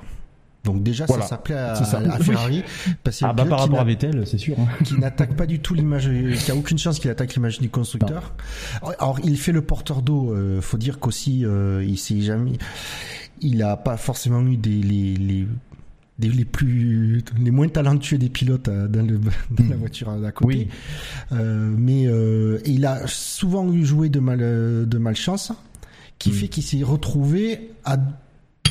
Donc 0.66 0.82
déjà 0.82 1.06
Voilà, 1.06 1.22
ça 1.22 1.30
s'appelait 1.30 1.54
à, 1.54 1.72
à 1.72 2.18
Ferrari 2.18 2.62
parce 3.04 3.22
Ah 3.22 3.32
bah 3.32 3.46
par 3.46 3.60
rapport 3.60 3.80
à 3.80 3.84
Vettel, 3.84 4.26
c'est 4.26 4.36
sûr. 4.36 4.56
hein. 4.60 4.66
qui 4.84 4.98
n'attaque 4.98 5.34
pas 5.36 5.46
du 5.46 5.60
tout 5.60 5.72
l'image, 5.72 6.10
qui 6.44 6.50
a 6.50 6.54
aucune 6.56 6.76
chance 6.76 6.98
qu'il 6.98 7.10
attaque 7.10 7.34
l'image 7.34 7.58
du 7.60 7.70
constructeur. 7.70 8.34
Alors, 8.82 8.94
alors, 8.98 9.20
il 9.24 9.38
fait 9.38 9.52
le 9.52 9.62
porteur 9.62 10.02
d'eau. 10.02 10.34
euh, 10.34 10.60
faut 10.60 10.76
dire 10.76 10.98
qu'aussi 10.98 11.44
euh, 11.44 11.82
il 11.86 11.96
s'est 11.96 12.20
jamais, 12.20 12.52
il 13.40 13.62
a 13.62 13.76
pas 13.78 13.96
forcément 13.96 14.40
eu 14.42 14.56
des 14.58 14.70
les, 14.82 15.14
les 15.16 15.46
des- 16.18 16.28
les 16.30 16.44
plus 16.46 17.22
les 17.38 17.50
moins 17.50 17.68
talentueux 17.68 18.18
des 18.18 18.28
pilotes 18.30 18.68
euh, 18.68 18.88
dans, 18.88 19.06
le, 19.06 19.18
dans 19.50 19.68
la 19.70 19.76
voiture 19.76 20.10
à 20.10 20.32
côté. 20.32 20.56
Oui. 20.56 20.68
Euh, 21.32 21.72
mais 21.76 22.06
euh, 22.06 22.58
et 22.64 22.70
il 22.72 22.86
a 22.86 23.06
souvent 23.06 23.70
eu 23.72 23.84
joué 23.84 24.08
de 24.08 24.18
mal 24.18 24.38
euh, 24.42 24.84
de 24.84 24.98
malchance, 24.98 25.52
qui 26.18 26.30
Mm. 26.30 26.32
fait 26.32 26.48
qu'il 26.48 26.62
s'est 26.62 26.82
retrouvé 26.82 27.70
à 27.84 27.98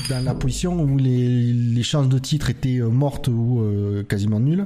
dans 0.09 0.23
la 0.23 0.33
position 0.33 0.81
où 0.81 0.97
les, 0.97 1.83
chances 1.83 2.09
de 2.09 2.19
titre 2.19 2.49
étaient 2.49 2.79
euh, 2.79 2.89
mortes 2.89 3.27
ou 3.27 3.59
euh, 3.59 4.03
quasiment 4.03 4.39
nulles. 4.39 4.65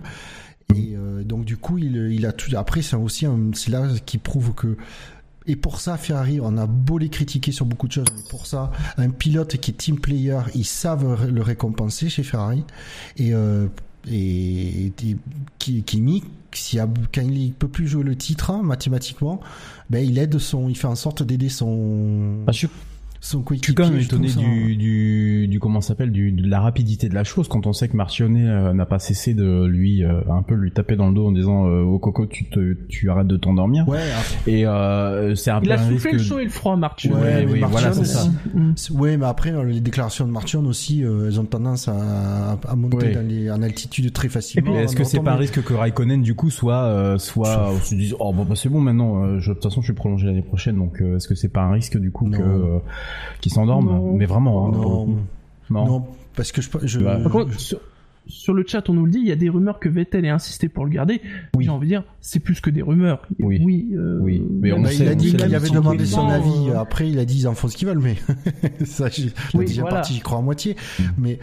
Et 0.75 0.95
euh, 0.95 1.23
donc 1.23 1.45
du 1.45 1.58
coup, 1.58 1.78
il, 1.78 2.25
a 2.25 2.32
tout. 2.32 2.52
Après, 2.56 2.82
c'est 2.82 2.95
aussi 2.95 3.25
c'est 3.54 3.71
là 3.71 3.88
qui 4.06 4.17
prouve 4.17 4.54
que. 4.54 4.78
Et 5.47 5.56
pour 5.56 5.82
ça, 5.82 5.97
Ferrari, 5.97 6.39
on 6.41 6.58
a 6.58 6.67
beau 6.67 6.99
les 6.99 7.10
critiquer 7.10 7.52
sur 7.52 7.65
beaucoup 7.65 7.88
de 7.88 7.93
choses, 7.93 8.06
mais 8.15 8.21
pour 8.30 8.45
ça, 8.45 8.71
un 8.97 9.10
pilote 9.10 9.58
qui 9.58 9.71
est 9.71 9.73
team 9.73 9.99
player, 9.99 10.39
ils 10.54 10.65
savent 10.65 11.28
le 11.28 11.41
récompenser 11.41 12.08
chez 12.08 12.21
Ferrari. 12.21 12.63
Et 13.17 13.34
euh, 13.34 13.67
et, 14.08 14.88
et 14.88 14.91
Kimi, 15.58 16.23
a- 16.78 16.88
quand 17.13 17.21
il 17.21 17.54
peut 17.54 17.67
plus 17.67 17.88
jouer 17.88 18.04
le 18.04 18.15
titre 18.15 18.52
hein, 18.52 18.62
mathématiquement, 18.63 19.39
ben 19.89 20.06
il 20.06 20.17
aide 20.17 20.38
son, 20.38 20.69
il 20.69 20.78
fait 20.78 20.88
en 20.88 20.95
sorte 20.95 21.23
d'aider 21.23 21.49
son 21.49 22.43
Ah, 22.47 22.52
je 22.52 22.67
son 23.21 23.43
Je 23.51 23.55
suis 23.62 23.73
quand 23.75 23.89
même 23.89 23.99
étonné 23.99 24.29
ça- 24.29 24.39
du, 24.39 24.75
du, 24.77 25.47
du 25.49 25.60
comment 25.60 25.82
ça 25.82 25.89
s'appelle 25.89 26.12
du, 26.12 26.32
de 26.32 26.47
la 26.49 26.60
rapidité 26.62 27.10
de 27.10 27.15
la 27.15 27.23
chose 27.23 27.47
quand 27.47 27.67
on 27.67 27.73
sait 27.73 27.88
que 27.89 27.97
Martionnet 27.97 28.47
euh, 28.47 28.73
n'a 28.73 28.86
pas 28.86 28.99
cessé 28.99 29.34
de 29.34 29.65
lui 29.65 30.03
euh, 30.03 30.21
un 30.29 30.41
peu 30.41 30.55
lui 30.55 30.71
taper 30.71 30.95
dans 30.95 31.08
le 31.10 31.13
dos 31.13 31.27
en 31.27 31.32
disant 31.32 31.67
euh, 31.67 31.82
oh 31.82 31.99
coco 31.99 32.25
tu 32.25 32.45
te 32.49 32.73
tu 32.88 33.10
arrêtes 33.10 33.27
de 33.27 33.38
t'endormir 33.38 33.88
Ouais, 33.89 33.99
après- 34.17 34.51
et 34.51 34.65
euh, 34.65 35.36
c'est 35.36 35.51
un 35.51 35.60
Il 35.63 35.71
a 35.71 35.77
soufflé 35.77 35.93
risque 35.95 36.12
le 36.13 36.19
chaud 36.19 36.39
et 36.39 36.43
le 36.45 36.49
froid, 36.49 36.75
Martin. 36.77 37.12
Ouais, 37.12 37.45
oui, 37.49 37.62
voilà, 37.69 37.91
c'est 37.93 38.05
ça. 38.05 38.27
Mm. 38.53 38.73
Ouais, 38.97 39.17
mais 39.17 39.25
après, 39.25 39.51
les 39.65 39.82
déclarations 39.82 40.25
de 40.25 40.32
Martian 40.32 40.63
aussi, 40.65 41.03
euh, 41.03 41.27
elles 41.27 41.39
ont 41.39 41.45
tendance 41.45 41.88
à, 41.88 42.58
à 42.67 42.75
monter 42.75 42.97
Ouais. 42.97 43.12
dans 43.13 43.27
les, 43.27 43.49
en 43.51 43.62
altitude 43.62 44.12
très 44.13 44.29
facilement. 44.29 44.75
est-ce 44.79 44.95
que 44.95 45.03
c'est 45.03 45.19
pas 45.19 45.34
un 45.34 45.38
risque 45.38 45.62
que 45.63 45.73
Raikkonen 45.73 46.21
du 46.21 46.36
coup 46.36 46.49
soit 46.49 46.84
euh, 46.86 47.17
soit 47.17 47.73
se 47.84 47.95
dise 47.95 48.15
oh 48.19 48.34
bon 48.34 48.45
bah 48.45 48.55
c'est 48.55 48.69
bon 48.69 48.79
maintenant 48.82 49.23
euh, 49.23 49.39
je, 49.39 49.49
de 49.49 49.53
toute 49.55 49.63
façon 49.63 49.82
je 49.82 49.86
suis 49.88 49.93
prolongé 49.93 50.25
l'année 50.27 50.41
prochaine 50.41 50.77
donc 50.77 51.01
euh, 51.01 51.15
est-ce 51.17 51.27
que 51.27 51.36
c'est 51.36 51.49
pas 51.49 51.62
un 51.62 51.71
risque 51.71 51.97
du 51.97 52.12
coup 52.12 52.27
Non. 52.27 52.38
que 52.38 52.79
euh, 53.10 53.38
qu'il 53.41 53.52
s'endorme 53.52 53.86
Non. 53.88 54.13
mais 54.15 54.26
vraiment 54.26 54.67
hein, 54.67 54.72
Non, 54.72 55.08
non, 55.69 55.86
non, 55.86 56.06
parce 56.36 56.52
que 56.52 56.62
je, 56.62 56.69
je, 56.84 57.00
Bah, 57.00 57.17
Par 57.22 57.32
contre, 57.32 57.60
sur, 57.60 57.80
sur 58.28 58.54
le 58.54 58.63
chat, 58.67 58.88
on 58.89 58.93
nous 58.93 59.06
le 59.06 59.12
dit, 59.12 59.19
il 59.19 59.28
y 59.28 59.32
a 59.32 59.36
des 59.36 59.50
rumeurs 59.50 59.80
que 59.80 59.89
Vettel 59.89 60.24
ait 60.26 60.30
insisté 60.30 60.69
pour 60.69 60.86
le 60.86 60.91
garder. 60.91 61.22
Oui. 61.56 61.63
J'ai 61.65 61.69
envie 61.72 61.88
de 61.88 61.93
dire, 61.93 62.04
c'est 62.22 62.39
plus 62.39 62.62
que 62.62 62.69
des 62.69 62.82
rumeurs. 62.82 63.22
Oui. 63.39 63.60
Oui. 63.63 63.89
euh, 63.93 64.19
Oui, 64.22 64.43
mais 64.62 64.72
on 64.72 64.82
Bah, 64.82 64.89
sait- 64.89 65.04
il 65.04 65.08
a 65.10 65.15
dit 65.15 65.36
qu'il 65.36 65.56
avait 65.56 65.69
demandé 65.69 66.06
son 66.06 66.28
avis. 66.28 66.69
Euh, 66.69 66.80
Après, 66.80 67.10
il 67.10 67.17
a 67.19 67.26
dit 67.26 67.39
ils 67.39 67.48
en 67.48 67.56
font 67.56 67.67
ce 67.67 67.76
qu'ils 67.78 67.88
veulent, 67.88 68.00
mais 68.00 68.15
ça, 68.86 69.10
je- 69.10 69.24
la 69.26 69.30
Oui, 69.56 69.65
deuxième 69.65 69.84
voilà. 69.84 69.98
partie, 69.98 70.13
j'y 70.13 70.19
crois 70.22 70.38
à 70.39 70.41
moitié. 70.41 70.76
Mm. 71.00 71.04
Mais 71.17 71.39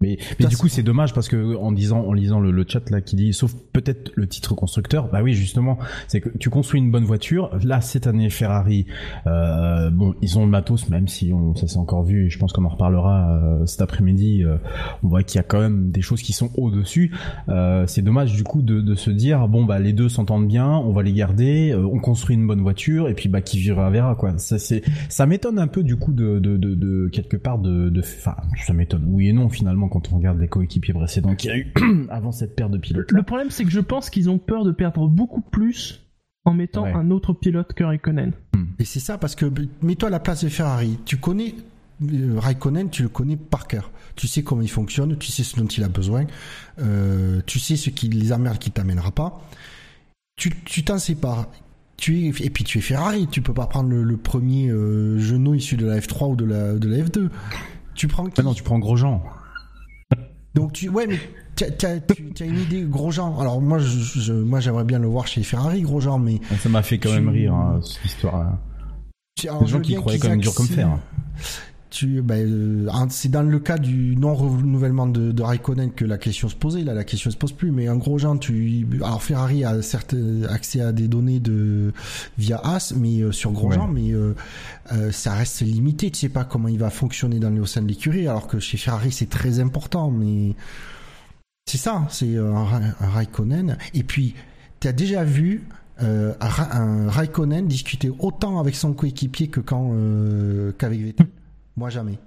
Mais, 0.00 0.16
mais 0.38 0.46
du 0.46 0.56
coup, 0.56 0.68
c'est 0.68 0.84
dommage 0.84 1.12
parce 1.12 1.28
que 1.28 1.56
en 1.56 1.72
disant, 1.72 2.00
en 2.00 2.12
lisant 2.12 2.38
le, 2.38 2.52
le 2.52 2.64
chat 2.68 2.88
là 2.90 3.00
qui 3.00 3.16
dit, 3.16 3.32
sauf 3.32 3.52
peut-être 3.72 4.12
le 4.14 4.28
titre 4.28 4.54
constructeur, 4.54 5.08
bah 5.10 5.22
oui, 5.22 5.34
justement, 5.34 5.78
c'est 6.06 6.20
que 6.20 6.28
tu 6.38 6.50
construis 6.50 6.80
une 6.80 6.92
bonne 6.92 7.04
voiture. 7.04 7.50
Là, 7.64 7.80
cette 7.80 8.06
année, 8.06 8.30
Ferrari, 8.30 8.86
euh, 9.26 9.90
bon, 9.90 10.14
ils 10.22 10.38
ont 10.38 10.44
le 10.44 10.50
matos, 10.50 10.88
même 10.88 11.08
si 11.08 11.32
on, 11.32 11.56
ça 11.56 11.66
s'est 11.66 11.78
encore 11.78 12.04
vu. 12.04 12.26
Et 12.26 12.30
je 12.30 12.38
pense 12.38 12.52
qu'on 12.52 12.64
en 12.64 12.68
reparlera 12.68 13.40
euh, 13.42 13.66
cet 13.66 13.82
après-midi. 13.82 14.44
euh, 14.44 14.58
on 15.02 15.08
voit 15.08 15.22
qu'il 15.24 15.38
y 15.38 15.40
a 15.40 15.44
quand 15.44 15.60
même 15.60 15.90
des 15.90 16.00
choses 16.02 16.22
qui 16.22 16.32
sont 16.32 16.50
au 16.56 16.70
dessus. 16.70 17.12
Euh, 17.48 17.84
c'est 17.88 18.02
dommage 18.02 18.34
du 18.34 18.44
coup 18.44 18.62
de, 18.62 18.80
de 18.80 18.94
se 18.94 19.10
dire, 19.10 19.48
bon 19.48 19.64
bah 19.64 19.80
les 19.80 19.92
deux 19.92 20.08
s'entendent 20.08 20.46
bien, 20.46 20.68
on 20.68 20.92
va 20.92 21.02
les 21.02 21.12
garder, 21.12 21.72
euh, 21.72 21.84
on 21.84 21.98
construit 21.98 22.36
une 22.36 22.46
bonne 22.46 22.60
voiture 22.60 23.08
et 23.08 23.14
puis 23.14 23.28
bah 23.28 23.40
qui 23.40 23.60
verra 23.60 23.90
verra 23.90 24.14
quoi. 24.14 24.38
Ça 24.38 24.58
c'est, 24.58 24.82
ça 25.08 25.26
m'étonne 25.26 25.58
un 25.58 25.66
peu 25.66 25.82
du 25.82 25.96
coup 25.96 26.12
de, 26.12 26.38
de, 26.38 26.56
de, 26.56 26.74
de 26.74 27.08
quelque 27.08 27.36
part 27.36 27.58
de, 27.58 27.88
de, 27.88 28.00
enfin, 28.00 28.36
ça 28.64 28.72
m'étonne. 28.72 29.04
Oui 29.08 29.28
et 29.28 29.32
non 29.32 29.48
finalement 29.48 29.87
quand 29.88 30.12
on 30.12 30.16
regarde 30.16 30.38
les 30.40 30.48
coéquipiers 30.48 30.94
précédents 30.94 31.34
qu'il 31.34 31.50
y 31.50 31.52
a 31.52 31.56
eu 31.58 31.72
avant 32.10 32.32
cette 32.32 32.54
paire 32.56 32.70
de 32.70 32.78
pilotes. 32.78 33.10
Le 33.12 33.22
problème, 33.22 33.50
c'est 33.50 33.64
que 33.64 33.70
je 33.70 33.80
pense 33.80 34.10
qu'ils 34.10 34.30
ont 34.30 34.38
peur 34.38 34.64
de 34.64 34.72
perdre 34.72 35.08
beaucoup 35.08 35.40
plus 35.40 36.04
en 36.44 36.54
mettant 36.54 36.84
Ouais. 36.84 36.92
un 36.92 37.10
autre 37.10 37.32
pilote 37.32 37.72
que 37.74 37.84
Raikkonen. 37.84 38.32
Et 38.78 38.84
c'est 38.84 39.00
ça, 39.00 39.18
parce 39.18 39.34
que 39.34 39.46
mets-toi 39.82 40.08
à 40.08 40.10
la 40.12 40.20
place 40.20 40.44
de 40.44 40.48
Ferrari. 40.48 40.98
Tu 41.04 41.16
connais 41.18 41.54
euh, 42.02 42.34
Raikkonen, 42.38 42.90
tu 42.90 43.02
le 43.02 43.08
connais 43.08 43.36
par 43.36 43.66
cœur. 43.66 43.90
Tu 44.16 44.26
sais 44.28 44.42
comment 44.42 44.62
il 44.62 44.70
fonctionne, 44.70 45.16
tu 45.18 45.30
sais 45.32 45.42
ce 45.42 45.56
dont 45.56 45.66
il 45.66 45.82
a 45.84 45.88
besoin, 45.88 46.26
euh, 46.80 47.40
tu 47.46 47.58
sais 47.58 47.76
ce 47.76 47.90
qui 47.90 48.08
les 48.08 48.32
emmerdes 48.32 48.58
qui 48.58 48.70
t'amènera 48.70 49.10
pas. 49.10 49.42
Tu 50.36 50.50
tu 50.64 50.84
t'en 50.84 50.98
sépares. 50.98 51.48
Tu 51.96 52.26
es, 52.26 52.28
et 52.28 52.50
puis 52.50 52.62
tu 52.62 52.78
es 52.78 52.80
Ferrari, 52.80 53.26
tu 53.26 53.42
peux 53.42 53.52
pas 53.52 53.66
prendre 53.66 53.88
le, 53.90 54.04
le 54.04 54.16
premier 54.16 54.68
euh, 54.70 55.18
genou 55.18 55.54
issu 55.54 55.76
de 55.76 55.84
la 55.84 55.98
F3 55.98 56.30
ou 56.30 56.36
de 56.36 56.44
la, 56.44 56.74
de 56.74 56.88
la 56.88 56.98
F2. 56.98 57.28
Tu 57.96 58.06
prends 58.06 58.26
qui 58.26 58.34
Ah 58.40 58.44
non, 58.44 58.54
tu 58.54 58.62
prends 58.62 58.78
Grosjean. 58.78 59.20
Donc 60.54 60.72
tu 60.72 60.88
ouais 60.88 61.06
mais 61.06 61.18
t'as- 61.54 61.88
as 61.88 62.44
une 62.44 62.58
idée 62.60 62.82
Grosjean. 62.82 63.38
Alors 63.40 63.60
moi 63.60 63.78
je, 63.78 63.98
je- 64.20 64.32
moi 64.32 64.60
j'aimerais 64.60 64.84
bien 64.84 64.98
le 64.98 65.06
voir 65.06 65.26
chez 65.26 65.42
Ferrari 65.42 65.82
Grosjean 65.82 66.18
mais 66.18 66.40
Ça 66.60 66.68
m'a 66.68 66.82
fait 66.82 66.98
quand 66.98 67.10
Tu- 67.10 67.14
même 67.16 67.28
rire 67.28 67.54
hein, 67.54 67.80
cette 67.82 68.04
histoire. 68.04 68.34
alors, 68.36 69.60
Des 69.62 69.66
gens 69.68 69.80
qui 69.80 69.94
croyaient 69.94 70.18
qu'ils 70.18 70.22
quand 70.22 70.30
même 70.30 70.40
dur 70.40 70.54
comme 70.54 70.66
fer. 70.66 70.88
Tu, 71.90 72.20
ben, 72.20 72.46
euh, 72.46 73.06
c'est 73.08 73.30
dans 73.30 73.42
le 73.42 73.58
cas 73.58 73.78
du 73.78 74.14
non 74.14 74.34
renouvellement 74.34 75.06
de, 75.06 75.32
de 75.32 75.42
Raikkonen 75.42 75.90
que 75.90 76.04
la 76.04 76.18
question 76.18 76.50
se 76.50 76.54
posait. 76.54 76.84
Là, 76.84 76.92
la 76.92 77.04
question 77.04 77.30
se 77.30 77.36
pose 77.38 77.52
plus. 77.52 77.70
Mais 77.72 77.88
en 77.88 77.96
gros, 77.96 78.18
genre, 78.18 78.38
tu, 78.38 78.86
alors 78.96 79.22
Ferrari 79.22 79.64
a 79.64 79.80
certes 79.80 80.14
accès 80.50 80.82
à 80.82 80.92
des 80.92 81.08
données 81.08 81.40
de 81.40 81.94
via 82.36 82.60
As, 82.62 82.92
mais 82.94 83.20
euh, 83.20 83.32
sur 83.32 83.52
Grosjean, 83.52 83.88
mais 83.88 84.12
euh, 84.12 84.34
euh, 84.92 85.10
ça 85.12 85.32
reste 85.32 85.62
limité. 85.62 86.10
Tu 86.10 86.18
sais 86.18 86.28
pas 86.28 86.44
comment 86.44 86.68
il 86.68 86.78
va 86.78 86.90
fonctionner 86.90 87.38
dans 87.38 87.48
le 87.48 87.62
au 87.62 87.66
sein 87.66 87.80
de 87.80 87.88
l'écurie, 87.88 88.28
alors 88.28 88.48
que 88.48 88.58
chez 88.58 88.76
Ferrari 88.76 89.10
c'est 89.10 89.30
très 89.30 89.58
important. 89.58 90.10
Mais 90.10 90.54
c'est 91.66 91.78
ça, 91.78 92.06
c'est 92.10 92.36
euh, 92.36 92.54
un, 92.54 92.82
un 93.00 93.08
Raikkonen. 93.08 93.78
Et 93.94 94.02
puis, 94.02 94.34
tu 94.80 94.88
as 94.88 94.92
déjà 94.92 95.24
vu 95.24 95.64
euh, 96.02 96.34
un 96.40 96.48
Ra- 96.48 96.76
un 96.76 97.08
Raikkonen 97.08 97.66
discuter 97.66 98.12
autant 98.18 98.60
avec 98.60 98.74
son 98.74 98.92
coéquipier 98.92 99.48
que 99.48 99.60
quand 99.60 99.92
euh, 99.94 100.72
qu'avec 100.76 101.00
Vettel. 101.00 101.26
Moi 101.78 101.90
jamais. 101.90 102.18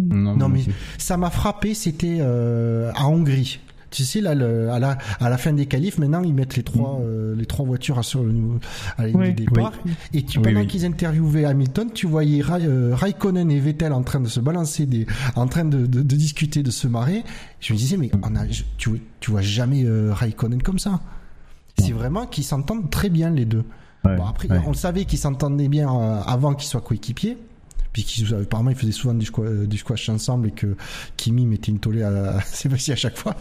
Non, 0.00 0.48
mais 0.48 0.62
ça 0.98 1.16
m'a 1.16 1.30
frappé, 1.30 1.74
c'était 1.74 2.18
euh, 2.20 2.90
à 2.94 3.06
Hongrie. 3.08 3.60
Tu 3.90 4.04
sais 4.04 4.20
là, 4.20 4.36
le- 4.36 4.70
à 4.70 4.78
la 4.78 4.98
à 5.18 5.28
la 5.28 5.36
fin 5.36 5.52
des 5.52 5.66
qualifs, 5.66 5.98
maintenant 5.98 6.22
ils 6.22 6.32
mettent 6.32 6.56
les 6.56 6.62
trois 6.62 7.00
euh, 7.02 7.34
les 7.34 7.44
trois 7.44 7.66
voitures 7.66 8.02
sur 8.04 8.22
le 8.22 8.30
niveau 8.32 8.60
à 8.96 9.02
la 9.02 9.08
ligne 9.08 9.18
Oui. 9.18 9.34
du 9.34 9.44
départ. 9.46 9.72
Et 10.14 10.22
tu, 10.22 10.40
pendant 10.40 10.60
oui. 10.60 10.66
qu'ils 10.68 10.86
interviewaient 10.86 11.44
Hamilton, 11.44 11.88
tu 11.92 12.06
voyais 12.06 12.40
Ra- 12.40 12.58
euh, 12.60 12.94
Raikkonen 12.94 13.50
et 13.50 13.58
Vettel 13.58 13.92
en 13.92 14.02
train 14.02 14.20
de 14.20 14.28
se 14.28 14.38
balancer 14.38 14.86
des, 14.86 15.06
en 15.34 15.48
train 15.48 15.64
de, 15.64 15.86
de, 15.86 16.02
de 16.02 16.16
discuter, 16.16 16.62
de 16.62 16.70
se 16.70 16.86
marrer. 16.86 17.24
Je 17.58 17.72
me 17.72 17.78
disais 17.78 17.96
mais 17.96 18.12
on 18.22 18.36
a, 18.36 18.46
je- 18.48 18.62
tu 18.78 18.90
tu 19.18 19.32
vois 19.32 19.42
jamais 19.42 19.82
euh, 19.84 20.12
Raikkonen 20.14 20.62
comme 20.62 20.78
ça. 20.78 21.00
C'est 21.78 21.92
vraiment 21.92 22.26
qu'ils 22.26 22.44
s'entendent 22.44 22.90
très 22.90 23.08
bien 23.10 23.30
les 23.30 23.44
deux. 23.44 23.64
Ouais, 24.04 24.16
Bon, 24.16 24.24
après, 24.24 24.48
ouais. 24.48 24.60
on 24.66 24.70
le 24.70 24.76
savait 24.76 25.04
qu'ils 25.04 25.18
s'entendaient 25.18 25.68
bien 25.68 25.90
euh, 25.92 26.20
avant 26.26 26.54
qu'ils 26.54 26.68
soient 26.68 26.80
coéquipiers. 26.80 27.36
Puis 27.92 28.04
qu'ils, 28.04 28.34
apparemment, 28.34 28.70
ils 28.70 28.76
faisaient 28.76 28.92
souvent 28.92 29.14
du 29.14 29.26
squash, 29.26 29.66
du 29.66 29.78
squash 29.78 30.08
ensemble 30.08 30.48
et 30.48 30.52
que 30.52 30.76
Kimi 31.16 31.46
mettait 31.46 31.72
une 31.72 31.80
tollée 31.80 32.02
à, 32.02 32.36
à 32.36 32.40
Sébastien 32.44 32.94
à 32.94 32.96
chaque 32.96 33.16
fois. 33.16 33.36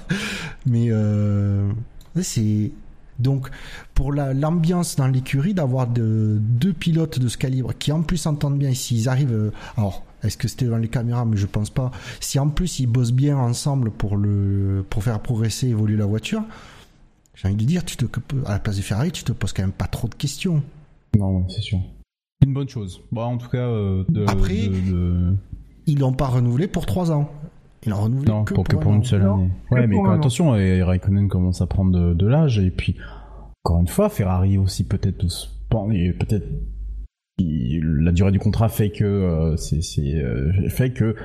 Mais 0.66 0.88
euh, 0.90 1.72
c'est 2.22 2.72
donc 3.20 3.50
pour 3.94 4.14
la, 4.14 4.34
l'ambiance 4.34 4.96
dans 4.96 5.08
l'écurie 5.08 5.54
d'avoir 5.54 5.88
de, 5.88 6.38
deux 6.40 6.74
pilotes 6.74 7.20
de 7.20 7.28
ce 7.28 7.38
calibre 7.38 7.74
qui 7.78 7.92
en 7.92 8.02
plus 8.02 8.18
s'entendent 8.18 8.58
bien. 8.58 8.74
S'ils 8.74 9.10
arrivent, 9.10 9.34
euh, 9.34 9.52
alors 9.78 10.04
est-ce 10.24 10.38
que 10.38 10.48
c'était 10.48 10.66
devant 10.66 10.78
les 10.78 10.88
caméras, 10.88 11.26
mais 11.26 11.38
je 11.38 11.46
pense 11.46 11.70
pas. 11.70 11.92
Si 12.20 12.40
en 12.40 12.50
plus 12.50 12.80
ils 12.80 12.88
bossent 12.88 13.12
bien 13.12 13.38
ensemble 13.38 13.92
pour 13.92 14.18
le 14.18 14.86
pour 14.90 15.04
faire 15.04 15.20
progresser, 15.22 15.68
évoluer 15.68 15.98
la 15.98 16.06
voiture, 16.06 16.44
j'ai 17.36 17.48
envie 17.48 17.56
de 17.56 17.64
dire, 17.64 17.86
tu 17.86 17.96
te 17.96 18.06
à 18.46 18.54
la 18.54 18.60
place 18.60 18.78
de 18.78 18.82
Ferrari, 18.82 19.12
tu 19.12 19.24
te 19.24 19.32
poses 19.32 19.54
quand 19.54 19.64
même 19.64 19.72
pas 19.72 19.88
trop 19.88 20.08
de 20.08 20.16
questions. 20.16 20.64
Non, 21.18 21.48
c'est 21.50 21.62
sûr. 21.62 21.80
Une 22.46 22.54
bonne 22.54 22.70
chose. 22.70 23.02
Bon, 23.12 23.22
en 23.24 23.38
tout 23.38 23.50
cas, 23.50 23.58
euh, 23.58 24.04
de, 24.10 24.24
Après- 24.28 24.68
de- 24.68 24.92
de- 24.92 25.36
Ils 25.88 26.00
l'ont 26.00 26.14
pas 26.14 26.28
renouvelé 26.28 26.68
pour 26.68 26.86
trois 26.86 27.12
ans. 27.12 27.30
Ils 27.86 27.90
l'ont 27.90 28.02
renouvelé 28.02 28.32
non, 28.32 28.44
que 28.44 28.54
pour, 28.54 28.64
que 28.64 28.76
une 28.94 29.04
seule 29.04 29.24
année. 29.24 29.50
Ouais, 29.72 29.88
mais 29.88 29.96
quand- 29.96 30.12
attention, 30.12 30.56
et 30.56 30.82
Raikkonen 30.84 31.28
commence 31.28 31.62
à 31.62 31.68
prendre 31.68 31.92
de, 31.92 32.14
de 32.14 32.28
l'âge 32.28 32.60
et 32.60 32.72
puis 32.72 32.96
encore 33.66 33.80
une 33.82 33.88
fois, 33.88 34.10
Ferrari 34.10 34.58
aussi 34.58 34.86
peut-être 34.86 35.18
peut-être 35.70 36.48
la 37.42 38.12
durée 38.12 38.32
du 38.32 38.40
contrat 38.40 38.68
fait 38.70 38.90
que 38.90 39.04
euh, 39.06 39.56
c'est 39.58 39.82
euh, 40.16 40.52
fait 40.70 40.92
que 40.92 41.06
euh, 41.06 41.16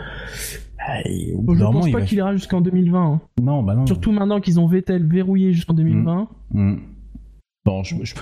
Je 1.06 1.32
moment, 1.34 1.72
pense 1.72 1.90
pas 1.90 1.98
va- 2.00 2.04
qu'il 2.04 2.18
ira 2.18 2.32
jusqu'en 2.34 2.60
2020. 2.60 3.12
hein. 3.14 3.20
non 3.42 3.62
bah 3.62 3.74
non 3.74 3.86
Surtout 3.86 4.12
maintenant 4.12 4.40
qu'ils 4.40 4.60
ont 4.60 4.66
Vettel 4.66 5.06
verrouillé 5.06 5.52
jusqu'en 5.52 5.74
2020. 5.74 6.28
Mm. 6.52 6.74
Bon, 7.64 7.82
je, 7.82 7.96
je, 8.02 8.14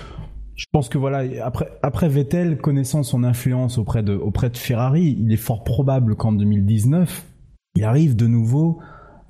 je 0.55 0.65
pense 0.71 0.89
que 0.89 0.97
voilà, 0.97 1.23
après, 1.45 1.67
après 1.81 2.09
Vettel, 2.09 2.57
connaissant 2.57 3.03
son 3.03 3.23
influence 3.23 3.77
auprès 3.77 4.03
de, 4.03 4.13
auprès 4.13 4.49
de 4.49 4.57
Ferrari, 4.57 5.17
il 5.19 5.31
est 5.31 5.37
fort 5.37 5.63
probable 5.63 6.15
qu'en 6.15 6.31
2019, 6.33 7.25
il 7.75 7.83
arrive 7.83 8.15
de 8.15 8.27
nouveau 8.27 8.79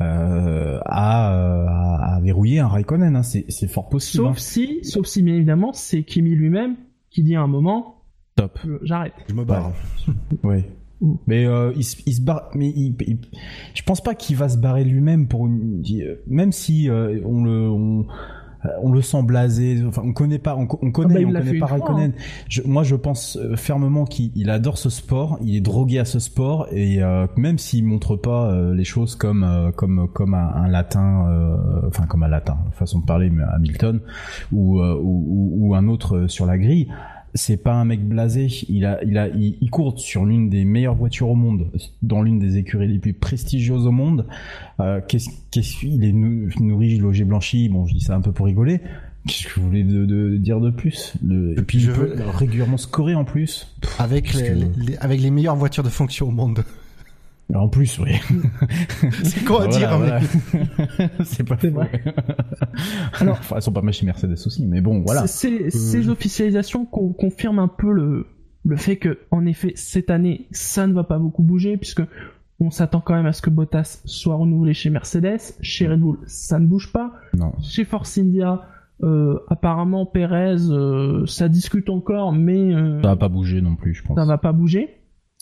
euh, 0.02 0.80
à, 0.86 1.34
euh, 1.34 1.66
à, 1.68 2.16
à 2.16 2.20
verrouiller 2.22 2.60
un 2.60 2.68
Raikkonen. 2.68 3.16
Hein. 3.16 3.24
C'est, 3.24 3.46
c'est 3.50 3.68
fort 3.70 3.88
possible. 3.90 4.24
Sauf 4.26 4.38
si, 4.38 4.80
sauf 4.84 5.06
si 5.06 5.22
bien 5.24 5.36
évidemment, 5.36 5.72
c'est 5.74 6.04
Kimi 6.04 6.32
lui-même 6.36 6.76
qui 7.10 7.24
dit 7.24 7.36
à 7.36 7.42
un 7.42 7.48
moment, 7.48 7.88
hein. 7.88 8.00
Top. 8.36 8.60
euh, 8.66 8.80
j'arrête. 8.84 9.14
Je 9.30 9.34
me 9.36 9.46
barre. 9.46 9.72
Oui. 10.44 10.64
Mm. 11.02 11.14
Mais 11.28 11.46
euh, 11.46 11.72
il, 11.76 11.84
se- 11.84 12.02
il 12.08 12.14
se 12.16 12.22
barre. 12.22 12.50
Mais 12.56 12.70
il, 12.70 12.96
il- 13.08 13.20
je 13.76 13.84
pense 13.84 14.02
pas 14.02 14.16
qu'il 14.16 14.36
va 14.36 14.50
se 14.50 14.58
barrer 14.58 14.84
lui-même 14.84 15.28
pour 15.28 15.46
une. 15.46 15.84
Même 16.28 16.52
si 16.52 16.90
euh, 16.90 17.22
on 17.26 17.44
le. 17.44 17.70
On, 17.70 18.08
on 18.82 18.92
le 18.92 19.02
sent 19.02 19.24
blasé, 19.24 19.84
enfin 19.88 20.02
on 20.06 20.14
connaît 20.14 20.40
pas, 20.40 20.56
on, 20.56 20.68
on 20.82 20.92
connaît, 20.92 21.14
bah, 21.16 21.20
il 21.20 21.26
on 21.26 21.32
connaît 21.32 21.44
pas 21.46 21.52
une 21.54 21.60
fois, 21.60 21.68
Raikkonen. 21.68 22.14
Je- 22.50 22.62
moi 22.66 22.84
je 22.84 22.96
pense 22.96 23.38
euh, 23.38 23.56
fermement 23.56 24.06
qu'il 24.06 24.32
il 24.36 24.50
adore 24.50 24.78
ce 24.78 24.90
sport, 24.90 25.38
il 25.42 25.56
est 25.56 25.62
drogué 25.62 26.00
à 26.00 26.06
ce 26.06 26.20
sport 26.20 26.68
et 26.72 27.04
euh, 27.04 27.28
même 27.38 27.58
s'il 27.58 27.84
montre 27.86 28.16
pas 28.16 28.52
euh, 28.52 28.74
les 28.74 28.84
choses 28.86 29.16
comme 29.16 29.44
euh, 29.44 29.72
comme 29.72 30.08
comme 30.14 30.34
un, 30.34 30.48
un 30.56 30.68
latin, 30.68 31.28
euh, 31.30 31.58
enfin 31.88 32.06
comme 32.06 32.24
un 32.24 32.28
latin, 32.28 32.58
façon 32.72 33.00
de 33.00 33.06
parler, 33.06 33.30
mais 33.30 33.44
Hamilton 33.54 34.00
ou, 34.52 34.80
euh, 34.80 34.94
ou, 35.02 35.26
ou- 35.28 35.68
ou 35.70 35.76
un 35.76 35.88
autre 35.88 36.28
sur 36.28 36.46
la 36.46 36.58
grille, 36.58 36.88
c'est 37.34 37.58
pas 37.58 37.74
un 37.74 37.86
mec 37.86 38.08
blasé. 38.08 38.48
Il 38.70 38.86
a, 38.86 39.04
il 39.04 39.18
a, 39.18 39.28
il, 39.30 39.58
il 39.62 39.70
court 39.70 40.00
sur 40.00 40.26
l'une 40.26 40.50
des 40.50 40.66
meilleures 40.66 40.96
voitures 40.96 41.30
au 41.30 41.36
monde, 41.36 41.68
dans 42.02 42.22
l'une 42.22 42.40
des 42.40 42.58
écuries 42.58 42.88
les 42.88 43.00
plus 43.00 43.14
prestigieuses 43.14 43.86
au 43.88 43.92
monde. 43.92 44.28
Euh, 44.80 45.02
qu'est-ce, 45.08 45.30
qu'est-ce 45.52 45.78
qu'il 45.78 46.04
est 46.04 46.12
nou- 46.12 46.50
nourri, 46.60 46.98
logé, 46.98 47.24
blanchi? 47.24 47.70
Bon, 47.70 47.86
je 47.88 47.94
dis 47.94 48.02
ça 48.02 48.16
un 48.16 48.22
peu 48.22 48.32
pour 48.32 48.46
rigoler. 48.46 48.82
Qu'est-ce 49.28 49.48
que 49.48 49.60
vous 49.60 49.68
voulez 49.68 49.84
de, 49.84 50.06
de 50.06 50.36
dire 50.38 50.60
de 50.60 50.70
plus? 50.70 51.14
Le- 51.26 51.58
Et 51.58 51.62
puis 51.62 51.80
je 51.80 51.92
il 51.92 51.96
peut 51.98 52.14
veux- 52.16 52.30
régulièrement 52.30 52.78
scorer 52.78 53.16
en 53.16 53.24
plus. 53.24 53.74
Avec 53.98 54.26
Parce 54.26 54.42
les, 54.42 54.50
que- 54.50 54.80
les- 54.92 54.98
avec 54.98 55.22
les 55.22 55.32
meilleures 55.32 55.56
voitures 55.56 55.84
de 55.84 55.90
fonction 55.90 56.28
au 56.28 56.32
monde. 56.32 56.64
En 57.54 57.68
plus, 57.70 58.00
oui. 58.00 58.12
C'est 59.24 59.44
quoi 59.46 59.64
à 59.64 59.68
Voilà, 59.68 59.78
dire 59.78 59.98
voilà. 59.98 60.20
mais- 60.54 61.10
c'est 61.26 61.44
pas 61.48 61.56
vrai. 61.56 61.92
Alors, 63.20 63.38
enfin, 63.40 63.58
elles 63.58 63.62
sont 63.62 63.72
pas 63.74 63.82
mal 63.82 63.94
chez 63.94 64.06
Mercedes 64.06 64.34
aussi, 64.46 64.66
mais 64.66 64.82
bon, 64.82 65.02
voilà. 65.06 65.28
Ces 65.28 66.10
officialisations 66.10 66.86
con- 66.86 67.14
confirment 67.14 67.60
un 67.60 67.68
peu 67.68 67.92
le, 67.92 68.26
le 68.66 68.76
fait 68.78 68.98
que, 68.98 69.20
en 69.32 69.46
effet, 69.46 69.74
cette 69.76 70.10
année, 70.10 70.48
ça 70.52 70.88
ne 70.88 70.94
va 70.94 71.04
pas 71.04 71.20
beaucoup 71.20 71.44
bouger, 71.44 71.78
puisque 71.78 72.02
on 72.60 72.72
s'attend 72.72 73.02
quand 73.02 73.14
même 73.14 73.26
à 73.26 73.34
ce 73.34 73.42
que 73.42 73.50
Bottas 73.50 74.02
soit 74.06 74.36
renouvelé 74.36 74.74
chez 74.74 74.90
Mercedes. 74.90 75.40
Chez 75.62 75.88
Red 75.88 76.00
Bull, 76.00 76.20
ça 76.28 76.60
ne 76.60 76.66
bouge 76.66 76.92
pas. 76.92 77.12
Non. 77.38 77.54
Chez 77.62 77.84
Force 77.84 78.18
India, 78.18 78.62
euh, 79.04 79.38
apparemment, 79.50 80.06
Perez, 80.06 80.56
euh, 80.70 81.26
ça 81.28 81.50
discute 81.50 81.90
encore, 81.90 82.32
mais 82.32 82.74
euh, 82.74 83.02
Ça 83.02 83.10
va 83.10 83.16
pas 83.18 83.30
bouger 83.30 83.62
non 83.62 83.76
plus, 83.76 83.94
je 83.94 84.04
pense. 84.04 84.18
ça 84.18 84.26
va 84.26 84.38
pas 84.38 84.54
bouger. 84.54 84.90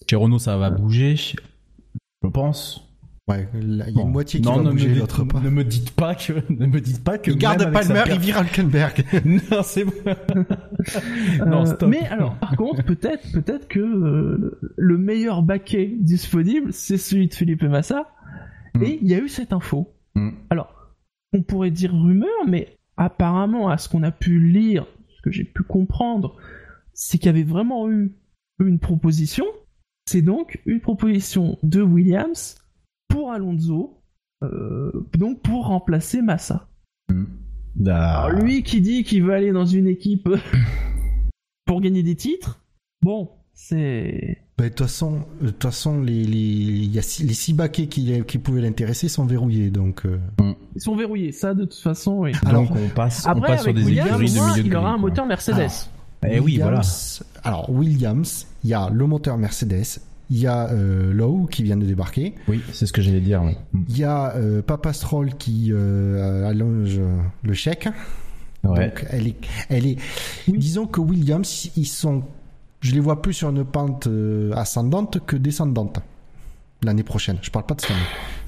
Chez 0.09 0.15
Renault, 0.15 0.39
ça 0.39 0.57
va 0.57 0.71
bouger, 0.71 1.15
je 2.23 2.27
pense. 2.29 2.87
Ouais, 3.27 3.47
là, 3.53 3.85
il 3.87 3.93
y 3.93 3.99
a 3.99 4.01
Bon. 4.01 4.07
une 4.07 4.11
moitié 4.13 4.41
qui 4.41 4.45
non, 4.47 4.57
va 4.57 4.63
ne 4.63 4.71
bouger, 4.71 4.89
me, 4.89 4.99
l'autre 4.99 5.23
pas. 5.23 5.39
ne 5.39 5.49
me 5.49 5.63
dites 5.63 5.91
pas 5.91 6.15
que, 6.15 6.33
ne 6.49 6.65
me 6.65 6.81
dites 6.81 7.03
pas 7.03 7.17
que. 7.17 7.31
Il 7.31 7.37
garde 7.37 7.71
Palmer, 7.71 8.03
il 8.11 8.19
vire 8.19 8.41
Hülkenberg. 8.41 9.05
non, 9.51 9.61
c'est 9.63 9.85
bon. 9.85 9.93
non, 11.45 11.61
Euh, 11.61 11.65
stop. 11.65 11.87
mais 11.89 12.05
alors, 12.07 12.35
par 12.37 12.55
contre, 12.55 12.83
peut-être, 12.83 13.31
peut-être 13.31 13.67
que 13.67 13.79
euh, 13.79 14.59
le 14.75 14.97
meilleur 14.97 15.43
baquet 15.43 15.93
disponible, 15.99 16.73
c'est 16.73 16.97
celui 16.97 17.27
de 17.27 17.33
Philippe 17.33 17.63
Massa. 17.63 18.07
Mm. 18.75 18.83
Et 18.83 18.99
il 19.01 19.07
y 19.07 19.13
a 19.13 19.19
eu 19.19 19.29
cette 19.29 19.53
info. 19.53 19.93
Mm. 20.15 20.31
Alors, 20.49 20.73
on 21.33 21.43
pourrait 21.43 21.71
dire 21.71 21.93
rumeur, 21.93 22.29
mais 22.47 22.75
apparemment, 22.97 23.69
à 23.69 23.77
ce 23.77 23.87
qu'on 23.87 24.03
a 24.03 24.11
pu 24.11 24.39
lire, 24.39 24.85
ce 25.15 25.21
que 25.21 25.31
j'ai 25.31 25.43
pu 25.45 25.63
comprendre, 25.63 26.35
c'est 26.93 27.17
qu'il 27.19 27.27
y 27.27 27.29
avait 27.29 27.43
vraiment 27.43 27.89
eu 27.89 28.13
une 28.59 28.79
proposition. 28.79 29.45
C'est 30.11 30.21
donc 30.21 30.59
une 30.65 30.81
proposition 30.81 31.57
de 31.63 31.81
Williams 31.81 32.55
pour 33.07 33.31
Alonso, 33.31 34.01
euh, 34.43 34.91
donc 35.17 35.41
pour 35.41 35.67
remplacer 35.67 36.21
Massa. 36.21 36.67
Ah. 37.85 38.23
Alors 38.25 38.41
lui 38.41 38.61
qui 38.63 38.81
dit 38.81 39.05
qu'il 39.05 39.23
veut 39.23 39.33
aller 39.33 39.53
dans 39.53 39.65
une 39.65 39.87
équipe 39.87 40.27
pour 41.65 41.79
gagner 41.79 42.03
des 42.03 42.15
titres, 42.15 42.59
bon, 43.01 43.29
c'est... 43.53 44.39
Bah, 44.57 44.65
De 44.65 44.69
toute 44.69 44.79
façon, 44.81 45.21
de 45.39 45.47
toute 45.49 45.63
façon, 45.63 46.01
les 46.01 46.25
les 46.25 46.89
les 46.91 46.99
six 47.33 47.53
baquets 47.53 47.87
qui, 47.87 48.21
qui 48.25 48.37
pouvaient 48.37 48.59
l'intéresser 48.61 49.07
sont 49.07 49.25
verrouillés, 49.25 49.69
donc. 49.69 50.05
euh, 50.05 50.19
Ils 50.75 50.81
sont 50.81 50.97
verrouillés, 50.97 51.31
ça 51.31 51.53
de 51.53 51.63
toute 51.63 51.79
façon, 51.79 52.19
oui. 52.19 52.33
Alors, 52.45 52.63
Donc 52.67 52.75
on 52.75 52.89
passe, 52.89 53.25
on 53.25 53.29
Après, 53.29 53.57
sur 53.57 53.69
avec 53.69 53.77
des 53.77 53.85
Williams, 53.85 54.09
écuries 54.09 54.29
de 54.33 54.39
au 54.39 54.41
moins, 54.41 54.51
milieu 54.51 54.63
de 54.63 54.67
il 54.67 54.75
aura 54.75 54.89
un 54.91 54.97
moteur 54.97 55.25
Mercedes. 55.25 55.55
Alors, 55.55 55.71
Eh 56.29 56.39
oui, 56.39 56.57
voilà. 56.57 56.77
Williams- 56.79 57.23
Alors 57.43 57.69
Williams, 57.69 58.47
il 58.63 58.69
y 58.69 58.73
a 58.73 58.89
le 58.91 59.05
moteur 59.07 59.37
Mercedes, 59.37 59.99
il 60.29 60.37
y 60.39 60.47
a 60.47 60.69
euh, 60.69 61.11
Lowe 61.13 61.47
qui 61.47 61.63
vient 61.63 61.77
de 61.77 61.85
débarquer, 61.85 62.35
Oui, 62.47 62.61
c'est 62.73 62.85
ce 62.85 62.93
que 62.93 63.01
j'allais 63.01 63.19
dire. 63.21 63.41
il 63.89 63.97
y 63.97 64.03
a 64.03 64.35
euh, 64.35 64.61
Papa 64.61 64.93
Stroll 64.93 65.33
qui 65.35 65.69
euh, 65.71 66.47
allonge 66.47 66.99
le 67.43 67.53
chèque. 67.53 67.89
Ouais. 68.63 68.89
Donc 68.89 69.05
elle 69.09 69.27
est, 69.27 69.35
elle 69.69 69.87
est. 69.87 69.97
Disons 70.47 70.85
que 70.85 71.01
Williams, 71.01 71.69
ils 71.75 71.85
sont, 71.87 72.23
je 72.81 72.91
les 72.93 72.99
vois 72.99 73.21
plus 73.21 73.33
sur 73.33 73.49
une 73.49 73.65
pente 73.65 74.05
euh, 74.07 74.53
ascendante 74.53 75.19
que 75.25 75.35
descendante 75.35 75.99
l'année 76.83 77.03
prochaine. 77.03 77.37
Je 77.41 77.49
parle 77.49 77.65
pas 77.65 77.73
de 77.75 77.81
cette 77.81 77.91
année. 77.91 77.99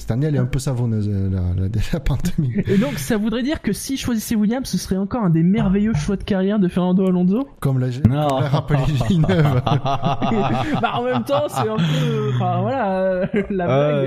Cette 0.03 0.11
année, 0.11 0.27
elle 0.27 0.35
est 0.35 0.39
un 0.39 0.45
peu 0.45 0.59
savonneuse 0.59 1.07
euh, 1.09 1.29
la, 1.29 1.39
la, 1.63 1.69
la 1.93 1.99
pente. 2.01 2.33
mais 2.37 2.49
Et 2.67 2.77
donc, 2.77 2.99
ça 2.99 3.15
voudrait 3.15 3.41
dire 3.41 3.61
que 3.61 3.71
si 3.71 3.95
choisissait 3.95 4.35
Williams, 4.35 4.67
ce 4.67 4.77
serait 4.77 4.97
encore 4.97 5.23
un 5.23 5.29
des 5.29 5.43
merveilleux 5.43 5.93
choix 5.93 6.17
de 6.17 6.23
carrière 6.25 6.59
de 6.59 6.67
Fernando 6.67 7.07
Alonso? 7.07 7.47
Comme 7.61 7.79
l'a 7.79 7.89
rappelé 8.27 8.81
Villeneuve. 9.07 9.61
bah, 9.65 10.91
en 10.95 11.03
même 11.05 11.23
temps, 11.23 11.43
c'est 11.47 11.69
un 11.69 11.77
peu, 11.77 12.31
enfin, 12.35 12.59
voilà, 12.59 12.99
euh, 12.99 13.25
la 13.49 13.65
blague. 13.65 13.69
ouais, 13.69 14.05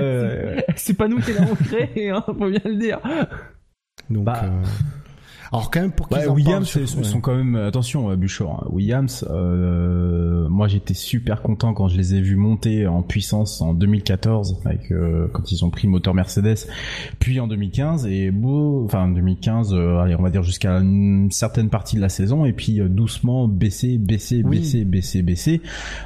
ouais, 0.57 0.65
c'est- 0.75 0.93
pas 0.93 1.07
nous 1.07 1.17
qui 1.19 1.33
l'avons 1.33 1.55
créé, 1.55 2.11
hein, 2.11 2.23
faut 2.27 2.47
bien 2.47 2.61
le 2.63 2.75
dire. 2.75 2.99
Donc, 4.11 4.23
Bah. 4.23 4.41
euh, 4.43 4.49
alors 5.51 5.71
quand 5.71 5.81
même 5.81 5.91
pour 5.91 6.07
qu'ils 6.07 6.17
Ouais, 6.17 6.27
en 6.27 6.33
Williams 6.33 6.71
parlent 6.73 6.87
sur- 6.87 7.05
sont 7.05 7.21
quand 7.21 7.35
même 7.35 7.55
attention 7.55 8.09
euh, 8.11 8.15
Buchor 8.15 8.63
hein. 8.65 8.67
Williams 8.71 9.25
euh, 9.29 10.47
moi 10.49 10.67
j'étais 10.67 10.93
super 10.93 11.41
content 11.41 11.73
quand 11.73 11.87
je 11.87 11.97
les 11.97 12.15
ai 12.15 12.21
vus 12.21 12.35
monter 12.35 12.87
en 12.87 13.01
puissance 13.01 13.61
en 13.61 13.73
2014 13.73 14.59
avec 14.65 14.91
euh, 14.91 15.27
quand 15.33 15.51
ils 15.51 15.63
ont 15.65 15.69
pris 15.69 15.87
le 15.87 15.91
moteur 15.91 16.13
Mercedes 16.13 16.67
puis 17.19 17.39
en 17.39 17.47
2015 17.47 18.07
et 18.07 18.31
beau 18.31 18.83
enfin 18.85 19.03
en 19.05 19.09
2015 19.09 19.73
euh, 19.73 19.97
allez 19.99 20.15
on 20.15 20.21
va 20.23 20.29
dire 20.29 20.43
jusqu'à 20.43 20.71
une 20.73 21.31
certaine 21.31 21.69
partie 21.69 21.95
de 21.95 22.01
la 22.01 22.09
saison 22.09 22.45
et 22.45 22.53
puis 22.53 22.79
euh, 22.81 22.87
doucement 22.89 23.47
baisser 23.47 23.97
baisser 23.97 24.41
Oui. 24.45 24.59
baisser 24.59 24.85
baisser 24.85 25.21
baisser 25.21 25.61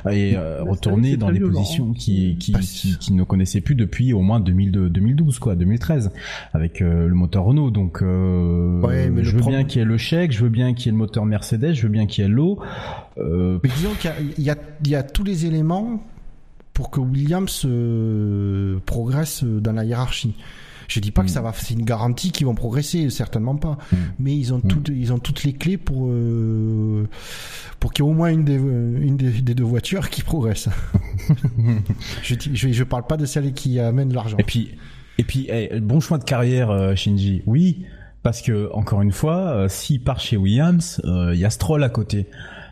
et 0.10 0.36
euh, 0.36 0.64
retourner 0.64 1.18
dans 1.18 1.32
des 1.32 1.40
positions 1.40 1.94
qui 1.94 2.38
qui, 2.38 2.52
Bah, 2.52 2.60
qui 2.62 2.98
qui 2.98 3.14
ne 3.14 3.24
connaissaient 3.24 3.62
plus 3.62 3.76
depuis 3.76 4.14
au 4.14 4.22
moins 4.22 4.40
2002 4.40 4.90
2012 4.90 5.40
quoi 5.40 5.56
2013 5.56 6.12
avec 6.54 6.82
euh, 6.82 7.08
le 7.08 7.16
moteur 7.16 7.46
Renault 7.46 7.72
donc 7.72 8.02
euh, 8.02 8.80
Ouais, 8.82 9.10
mais 9.10 9.22
le 9.22 9.24
je 9.31 9.31
veux 9.36 9.42
problème- 9.42 9.62
bien 9.62 9.68
qu'il 9.68 9.80
y 9.80 9.82
ait 9.84 9.88
le 9.88 9.98
chèque, 9.98 10.32
je 10.32 10.42
veux 10.44 10.50
bien 10.50 10.74
qu'il 10.74 10.86
y 10.86 10.90
ait 10.90 10.92
le 10.92 10.98
moteur 10.98 11.26
Mercedes, 11.26 11.74
je 11.74 11.84
veux 11.84 11.90
bien 11.90 12.06
qu'il 12.08 12.24
y 12.24 12.28
ait 12.28 12.30
l'eau. 12.30 12.60
Euh, 13.18 13.60
Mais 13.64 13.70
disons 13.76 13.92
qu'il 14.00 14.12
y 14.38 14.50
y, 14.50 14.90
y 14.90 14.96
a 14.96 15.04
tous 15.04 15.24
les 15.24 15.46
éléments 15.46 16.04
pour 16.74 16.90
que 16.90 17.00
Williams 17.00 17.64
euh, 17.66 18.80
progresse 18.86 19.44
dans 19.44 19.74
la 19.74 19.84
hiérarchie. 19.86 20.36
Je 20.88 21.00
dis 21.00 21.12
pas 21.12 21.24
que 21.24 21.30
ça 21.30 21.42
va, 21.42 21.54
c'est 21.54 21.74
une 21.74 21.86
garantie 21.86 22.32
qu'ils 22.34 22.48
vont 22.48 22.56
progresser, 22.56 23.10
certainement 23.10 23.56
pas. 23.56 23.78
Mm. 23.94 23.96
Mais 24.20 24.36
ils 24.38 24.54
ont 24.54 24.58
Mm. 24.58 24.68
toutes, 24.68 24.90
ils 24.90 25.14
ont 25.14 25.20
toutes 25.20 25.44
les 25.46 25.54
clés 25.54 25.78
pour 25.78 26.08
euh, 26.10 27.08
pour 27.80 27.94
qu'il 27.94 28.04
y 28.04 28.08
ait 28.08 28.12
au 28.12 28.14
moins 28.14 28.30
une 28.30 28.44
des 28.44 28.56
une 28.56 29.16
des, 29.16 29.30
des 29.42 29.54
deux 29.56 29.64
voitures 29.64 30.10
qui 30.10 30.22
progresse. 30.22 30.68
je, 32.24 32.36
je 32.54 32.72
je 32.72 32.84
parle 32.84 33.06
pas 33.08 33.18
de 33.18 33.26
celle 33.26 33.54
qui 33.54 33.80
amène 33.80 34.14
l'argent. 34.14 34.38
et 34.38 34.44
puis, 34.44 34.72
et 35.18 35.24
puis, 35.24 35.48
eh, 35.50 35.80
bon 35.80 36.00
choix 36.00 36.18
de 36.18 36.24
carrière, 36.24 36.72
euh, 36.72 36.96
Shinji. 36.96 37.42
Oui, 37.46 37.86
parce 38.24 38.42
que 38.42 38.70
encore 38.74 39.02
une 39.02 39.12
fois, 39.12 39.38
euh, 39.38 39.68
s'il 39.68 40.04
part 40.04 40.20
chez 40.20 40.38
Williams, 40.38 41.02
euh, 41.06 41.32
il 41.34 41.40
y 41.40 41.46
a 41.46 41.50
Stroll 41.50 41.84
à 41.84 41.90
côté. 41.90 42.28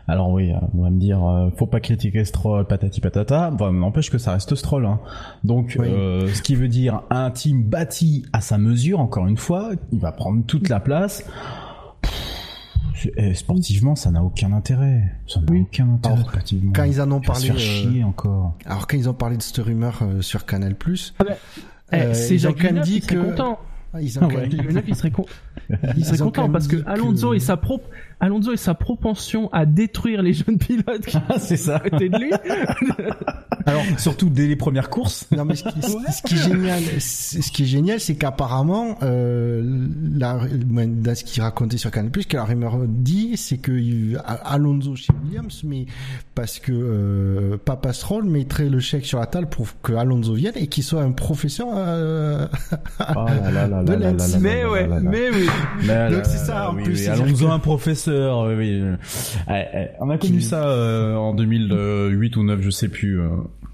Alors 0.08 0.30
oui, 0.30 0.50
euh, 0.50 0.56
on 0.76 0.82
va 0.82 0.90
me 0.90 0.98
dire, 0.98 1.24
euh, 1.24 1.50
faut 1.56 1.66
pas 1.66 1.78
critiquer 1.80 2.24
Stroll, 2.24 2.66
patati 2.66 3.00
patata. 3.00 3.50
Bon, 3.50 3.72
n'empêche 3.72 4.10
que 4.10 4.18
ça 4.18 4.32
reste 4.32 4.54
Stroll. 4.56 4.86
Hein. 4.86 4.98
Donc, 5.44 5.76
Oui. 5.78 5.86
euh, 5.88 6.28
ce 6.34 6.42
qui 6.42 6.56
veut 6.56 6.66
dire 6.68 7.02
un 7.10 7.30
team 7.30 7.62
bâti 7.62 8.24
à 8.32 8.40
sa 8.40 8.58
mesure. 8.58 8.98
Encore 9.00 9.26
une 9.28 9.36
fois, 9.36 9.70
il 9.92 10.00
va 10.00 10.10
prendre 10.10 10.44
toute 10.46 10.68
la 10.68 10.80
place. 10.80 11.24
Pff, 12.02 13.08
eh, 13.16 13.34
sportivement, 13.34 13.94
ça 13.94 14.10
n'a 14.10 14.22
aucun 14.24 14.52
intérêt. 14.52 15.04
Ça 15.28 15.40
n'a 15.40 15.46
Oui. 15.50 15.60
aucun 15.62 15.88
intérêt 15.90 16.14
Alors, 16.16 16.28
sportivement. 16.28 16.72
Quand 16.74 16.84
ils 16.84 17.00
en 17.00 17.10
ont 17.12 17.20
parlé, 17.20 17.46
faire 17.46 17.54
euh, 17.54 17.58
chier 17.58 18.02
encore. 18.04 18.54
alors 18.66 18.86
quand 18.88 18.96
ils 18.96 19.08
ont 19.08 19.14
parlé 19.14 19.36
de 19.36 19.42
cette 19.42 19.58
rumeur 19.58 20.00
euh, 20.02 20.22
sur 20.22 20.44
Canal+, 20.44 20.74
Ah 21.20 21.24
bah, 21.24 21.34
Eh, 21.92 21.96
euh, 21.96 22.14
c'est 22.14 22.34
ils 22.34 22.46
ont 22.46 22.50
Jacques 22.50 22.62
quand 22.68 22.72
même 22.74 22.82
dit 22.82 23.00
que 23.00 23.14
content. 23.14 23.58
ils 24.00 24.18
ont 24.18 24.22
Ah 24.22 24.26
ouais. 24.34 24.46
Villeneuve, 24.48 24.84
il 24.86 24.94
serait 24.94 25.10
con- 25.10 25.26
il 25.96 26.04
serait 26.04 26.18
content 26.18 26.48
parce 26.50 26.68
que 26.68 26.76
Alonso 26.86 27.30
que- 27.30 27.36
et 27.36 27.40
sa 27.40 27.56
pro 27.56 27.82
Alonso 28.20 28.52
et 28.52 28.56
sa 28.56 28.74
propension 28.74 29.48
à 29.52 29.64
détruire 29.66 30.22
les 30.22 30.32
jeunes 30.34 30.58
pilotes 30.58 31.06
qui 31.06 31.16
Ah, 31.28 31.38
c'est 31.38 31.56
ça. 31.56 31.78
de 31.90 32.04
lui. 32.18 32.30
Alors, 33.66 33.82
Surtout 33.98 34.28
dès 34.30 34.46
les 34.46 34.56
premières 34.56 34.90
courses. 34.90 35.26
Non 35.36 35.44
mais 35.44 35.54
ce 35.54 35.64
qui, 35.64 35.82
ce- 35.82 35.88
ce 36.12 36.22
qui 36.22 36.34
est 36.34 36.38
génial, 36.48 36.82
c'est- 36.98 37.42
ce 37.42 37.52
qui 37.52 37.62
est 37.62 37.66
génial, 37.66 38.00
c'est 38.00 38.14
qu'apparemment, 38.14 38.96
euh, 39.02 39.62
la, 40.14 40.38
dans 40.48 41.14
ce 41.14 41.24
qu'il 41.24 41.42
racontait 41.42 41.76
sur 41.76 41.90
Canal+, 41.90 42.10
que 42.10 42.36
la 42.36 42.44
rumeur 42.44 42.78
dit, 42.86 43.36
c'est 43.36 43.58
que 43.58 43.72
Alonso 44.44 44.96
chez 44.96 45.12
Williams, 45.24 45.62
mais 45.64 45.86
parce 46.34 46.58
que 46.58 46.72
euh, 46.72 47.56
Papa 47.64 47.92
Stroll 47.92 48.24
mettrait 48.24 48.68
le 48.68 48.80
chèque 48.80 49.04
sur 49.06 49.18
la 49.20 49.26
table 49.26 49.48
pour 49.48 49.66
que 49.82 49.92
Alonso 49.92 50.34
vienne 50.34 50.54
et 50.56 50.66
qu'il 50.66 50.84
soit 50.84 51.02
un 51.02 51.12
professeur. 51.12 51.68
euh, 51.74 52.46
Oh 53.00 53.26
là 53.26 53.50
là 53.50 53.66
là 53.68 53.82
De 53.84 53.92
là 53.92 53.98
là 53.98 54.12
Lens. 54.12 54.18
là 54.20 54.28
là 54.34 54.38
Mais 54.40 54.62
là 54.62 54.70
ouais, 54.70 54.86
là 54.86 55.00
là. 55.00 55.10
mais 55.10 55.30
oui. 55.30 55.46
Donc 55.82 55.86
là, 55.88 56.24
c'est 56.24 56.38
là, 56.38 56.44
ça, 56.44 56.54
là, 56.54 56.70
en 56.70 56.76
oui, 56.76 56.82
plus, 56.84 56.94
oui, 57.02 57.06
Alonso, 57.08 57.46
que- 57.46 57.50
un 57.52 57.58
professeur, 57.58 58.09
oui, 58.10 58.54
oui. 58.56 58.82
Eh, 59.48 59.52
eh, 59.74 59.86
on 60.00 60.10
a 60.10 60.18
connu 60.18 60.38
Qui- 60.38 60.42
ça 60.44 60.68
euh, 60.68 61.14
en 61.16 61.34
2008 61.34 62.36
ou 62.36 62.44
9, 62.44 62.60
je 62.62 62.70
sais 62.70 62.88
plus. 62.88 63.20
euh. 63.20 63.28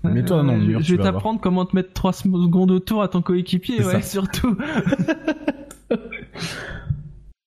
Mais 0.04 0.24
toi, 0.24 0.42
non, 0.44 0.52
Euh, 0.54 0.58
mur, 0.58 0.80
je 0.82 0.94
vais 0.94 1.02
t'apprendre 1.02 1.40
comment 1.40 1.64
te 1.66 1.74
mettre 1.74 1.92
3 1.92 2.12
secondes 2.12 2.70
autour 2.70 3.02
à 3.02 3.08
ton 3.08 3.22
coéquipier, 3.22 3.76
C'est 3.78 3.84
ouais, 3.86 4.02
ça. 4.02 4.02
surtout. 4.02 4.56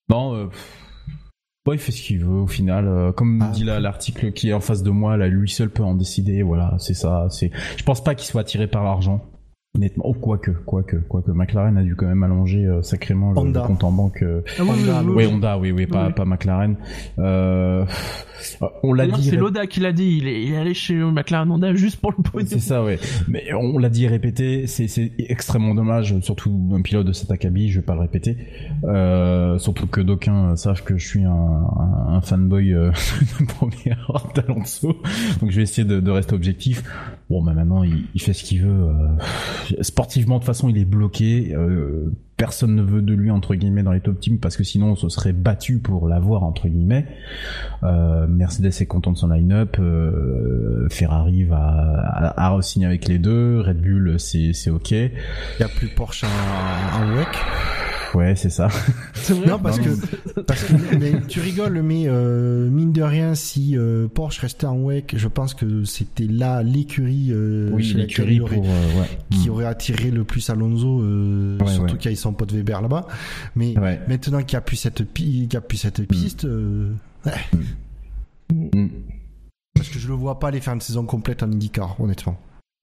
Non, 0.10 0.34
euh, 0.36 0.46
ouais, 1.68 1.76
il 1.76 1.78
fait 1.80 1.92
ce 1.92 2.02
qu'il 2.02 2.20
veut 2.20 2.40
au 2.42 2.48
final. 2.48 2.88
euh, 2.88 3.12
comme 3.12 3.42
Ah. 3.44 3.52
dit 3.54 3.64
là 3.64 3.80
l'article 3.80 4.32
qui 4.32 4.50
est 4.50 4.54
en 4.54 4.60
face 4.60 4.82
de 4.82 4.90
moi, 4.90 5.18
là, 5.18 5.28
lui 5.28 5.50
seul 5.50 5.70
peut 5.70 5.84
en 5.84 5.94
décider. 5.94 6.42
Voilà, 6.42 6.76
c'est 6.80 6.96
ça. 6.96 7.28
C'est. 7.30 7.52
Je 7.78 7.84
pense 7.84 8.04
pas 8.04 8.16
qu'il 8.16 8.26
soit 8.28 8.42
attiré 8.42 8.66
par 8.68 8.84
l'argent. 8.84 9.24
Honnêtement, 9.76 10.04
oh, 10.08 10.14
quoique, 10.16 10.50
quoique, 10.50 10.96
quoique, 10.98 11.30
McLaren 11.30 11.78
a 11.78 11.84
dû 11.84 11.96
quand 11.96 12.08
même 12.08 12.24
allonger 12.24 12.66
euh, 12.66 12.82
sacrément 12.82 13.30
le, 13.34 13.36
compte 13.62 13.84
en 13.84 13.92
banque. 13.92 14.24
euh, 14.24 14.42
Ah 14.58 14.64
oui, 14.64 14.70
Honda, 14.72 15.04
oui. 15.06 15.26
Honda, 15.28 15.58
oui, 15.60 15.72
oui, 15.72 15.86
pas, 15.86 16.08
Oui. 16.08 16.14
pas 16.14 16.26
McLaren. 16.26 16.76
Euh, 17.20 17.86
on 18.82 18.94
l'a 18.94 19.06
dit. 19.06 19.24
C'est 19.30 19.36
Loda 19.36 19.68
qui 19.68 19.80
l'a 19.80 19.92
dit, 19.94 20.18
il 20.18 20.28
est, 20.28 20.42
il 20.44 20.54
est 20.54 20.58
allé 20.58 20.74
chez 20.74 20.96
McLaren 20.96 21.52
Honda 21.52 21.76
juste 21.76 22.02
pour 22.02 22.12
le 22.18 22.24
pognon. 22.24 22.48
C'est 22.50 22.58
ça, 22.60 22.84
ouais. 22.84 22.98
Mais 23.28 23.54
on 23.54 23.78
l'a 23.78 23.90
dit 23.90 24.06
et 24.06 24.08
répété, 24.08 24.66
c'est, 24.66 24.88
c'est 24.88 25.12
extrêmement 25.20 25.76
dommage, 25.76 26.20
surtout 26.22 26.60
un 26.74 26.82
pilote 26.82 27.06
de 27.06 27.14
cet 27.14 27.30
acabit, 27.30 27.70
je 27.70 27.80
vais 27.80 27.86
pas 27.86 27.94
le 27.94 28.02
répéter. 28.02 28.38
Euh, 28.86 29.60
surtout 29.60 29.86
que 29.86 30.02
d'aucuns 30.02 30.56
savent 30.56 30.84
que 30.84 30.98
je 30.98 31.08
suis 31.08 31.26
un, 31.26 31.30
un, 31.32 32.16
un 32.16 32.22
fanboy 32.22 32.74
euh, 32.74 32.90
de 33.40 33.46
première 33.46 34.04
ordre 34.10 34.34
d'Alonso, 34.34 34.98
donc 35.42 35.52
je 35.52 35.58
vais 35.58 35.64
essayer 35.64 35.88
de, 35.88 36.00
de 36.00 36.10
rester 36.12 36.34
objectif. 36.34 36.82
Bon, 37.30 37.44
bah 37.44 37.54
maintenant, 37.54 37.84
il, 37.84 38.06
il 38.16 38.22
fait 38.22 38.34
ce 38.34 38.44
qu'il 38.44 38.64
veut. 38.64 38.88
Sportivement, 39.82 40.40
de 40.40 40.44
façon, 40.44 40.70
il 40.70 40.78
est 40.78 40.86
bloqué. 40.86 41.54
euh, 41.56 42.12
personne 42.40 42.74
ne 42.74 42.82
veut 42.82 43.02
de 43.02 43.14
lui 43.14 43.32
entre 43.32 43.54
guillemets 43.54 43.84
dans 43.84 43.92
les 43.92 44.00
top 44.00 44.18
teams 44.18 44.40
parce 44.40 44.56
que 44.56 44.64
sinon 44.64 44.92
on 44.92 44.96
se 44.96 45.10
serait 45.10 45.34
battu 45.34 45.80
pour 45.80 46.08
l'avoir 46.08 46.44
entre 46.44 46.70
guillemets. 46.70 47.06
Euh, 47.84 48.28
Mercedes 48.28 48.68
est 48.68 48.86
content 48.86 49.12
de 49.12 49.18
son 49.18 49.28
line-up, 49.28 49.76
euh, 49.78 50.88
Ferrari 50.90 51.44
va 51.44 51.58
à, 51.58 52.56
à 52.56 52.62
signer 52.62 52.86
avec 52.86 53.10
les 53.10 53.20
deux, 53.20 53.60
Red 53.60 53.82
Bull 53.82 54.18
c'est 54.20 54.70
ok, 54.70 54.92
Il 54.92 55.12
y 55.60 55.64
a 55.64 55.68
plus 55.68 55.90
Porsche 55.90 56.24
en, 56.24 57.04
en 57.04 57.14
WEC. 57.18 57.28
Ouais 58.16 58.36
c'est 58.36 58.50
ça. 58.50 58.68
Vrai. 58.68 59.48
Non, 59.48 59.60
parce 59.60 59.80
que, 59.80 60.42
parce 60.42 60.64
que 60.64 60.96
mais 60.98 61.22
tu 61.28 61.40
rigoles, 61.40 61.82
mais 61.82 62.04
euh, 62.08 62.70
mine 62.70 62.92
de 62.92 63.02
rien, 63.02 63.36
si 63.36 63.78
euh, 63.78 64.08
Porsche 64.08 64.40
restait 64.40 64.66
en 64.68 64.78
WEC, 64.78 65.14
je 65.18 65.28
pense 65.28 65.54
que 65.54 65.84
c'était 65.84 66.26
là 66.26 66.64
l'écurie 66.64 67.30
euh, 67.32 67.70
oui 67.74 67.94
l'écurie 67.96 68.40
euh, 68.40 68.46
ouais. 68.46 69.10
qui 69.32 69.48
Mm. 69.50 69.52
aurait 69.52 69.66
attiré 69.66 70.12
le 70.12 70.24
plus 70.24 70.50
Alonso, 70.50 71.02
euh, 71.02 71.58
Ouais, 71.60 71.68
surtout 71.68 71.94
ouais. 71.94 71.98
qu'il 72.00 72.12
y 72.12 72.14
a 72.14 72.18
son 72.18 72.34
pote 72.34 72.52
Weber 72.52 72.82
là-bas. 72.82 73.08
Mais 73.56 73.78
Ouais. 73.78 74.00
maintenant 74.08 74.40
qu'il 74.40 74.56
n'y 74.56 74.58
a 74.58 74.62
plus 74.62 74.78
cette, 74.78 75.04
pi- 75.04 75.24
qu'il 75.48 75.54
y 75.54 75.58
a 75.58 75.62
plus 75.62 75.78
cette 75.78 76.06
piste, 76.08 76.46
euh, 76.46 76.92
Mm. 78.52 78.88
parce 79.76 79.90
que 79.90 80.00
je 80.00 80.08
le 80.08 80.14
vois 80.16 80.40
pas 80.40 80.48
aller 80.48 80.60
faire 80.62 80.74
une 80.74 80.82
saison 80.82 81.06
complète 81.06 81.44
en 81.44 81.52
IndyCar, 81.52 82.00
honnêtement. 82.02 82.40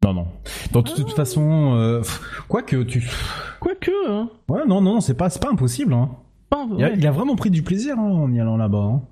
Non, 0.07 0.15
non. 0.15 0.27
De 0.73 0.81
toute, 0.81 0.95
toute 0.95 1.13
façon, 1.13 1.75
euh, 1.75 2.03
quoi 2.49 2.63
que 2.63 2.83
tu. 2.83 3.09
Quoique, 3.61 3.91
hein. 4.09 4.31
Ouais, 4.49 4.61
non, 4.69 4.81
non, 4.81 5.01
c'est 5.01 5.15
pas, 5.15 5.31
c'est 5.31 5.43
pas 5.43 5.51
impossible. 5.51 5.93
Hein. 5.95 6.11
Pas 6.51 6.67
Il, 6.79 6.85
a, 6.85 6.89
ouais. 6.89 6.95
il 6.97 7.07
a 7.07 7.11
vraiment 7.11 7.35
pris 7.35 7.51
du 7.51 7.63
plaisir 7.63 7.99
hein, 7.99 8.03
en 8.11 8.33
y 8.33 8.39
allant 8.41 8.57
là-bas. 8.57 8.79
hein. 8.79 9.03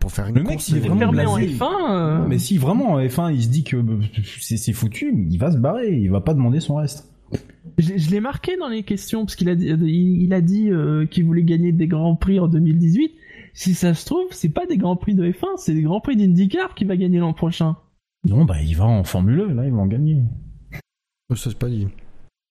Pour 0.00 0.10
faire 0.10 0.26
une 0.28 0.34
Le 0.36 0.42
mec, 0.42 0.52
course, 0.52 0.68
il 0.70 0.78
est 0.78 0.80
euh, 0.80 0.94
vraiment 0.94 1.06
en 1.06 1.12
blasé. 1.12 1.46
F1. 1.48 1.90
euh, 1.90 2.24
Mais 2.26 2.38
si 2.38 2.56
vraiment 2.56 2.92
en 2.92 2.98
F1, 3.00 3.32
il 3.34 3.42
se 3.42 3.48
dit 3.48 3.62
que 3.62 3.76
euh, 3.76 4.00
c'est 4.40 4.72
foutu, 4.72 5.26
il 5.30 5.38
va 5.38 5.52
se 5.52 5.58
barrer, 5.58 5.92
il 5.92 6.10
va 6.10 6.20
pas 6.22 6.32
demander 6.34 6.60
son 6.60 6.76
reste. 6.76 7.08
Je, 7.78 7.96
je 7.98 8.10
l'ai 8.10 8.20
marqué 8.20 8.56
dans 8.56 8.68
les 8.68 8.84
questions 8.84 9.26
parce 9.26 9.36
qu'il 9.36 9.50
a 9.50 9.54
dit, 9.54 9.66
il, 9.66 10.22
il 10.22 10.32
a 10.32 10.40
dit 10.40 10.70
euh, 10.70 11.04
qu'il 11.04 11.24
voulait 11.26 11.42
gagner 11.42 11.72
des 11.72 11.86
grands 11.88 12.16
prix 12.16 12.40
en 12.40 12.48
2018. 12.48 13.12
Si 13.52 13.74
ça 13.74 13.92
se 13.94 14.06
trouve, 14.06 14.26
c'est 14.30 14.48
pas 14.48 14.64
des 14.66 14.78
grands 14.78 14.96
prix 14.96 15.14
de 15.14 15.24
F1, 15.30 15.46
c'est 15.58 15.74
des 15.74 15.82
grands 15.82 16.00
prix 16.00 16.16
d'IndyCar 16.16 16.74
qui 16.74 16.84
va 16.86 16.96
gagner 16.96 17.18
l'an 17.18 17.32
prochain. 17.34 17.76
Non, 18.28 18.44
bah 18.44 18.60
il 18.62 18.76
va 18.76 18.84
en 18.84 19.04
Formule 19.04 19.40
1, 19.50 19.54
là, 19.54 19.64
il 19.66 19.72
va 19.72 19.78
en 19.78 19.86
gagner. 19.86 20.22
Ça, 21.34 21.50
c'est 21.50 21.58
pas 21.58 21.68
dit. 21.68 21.86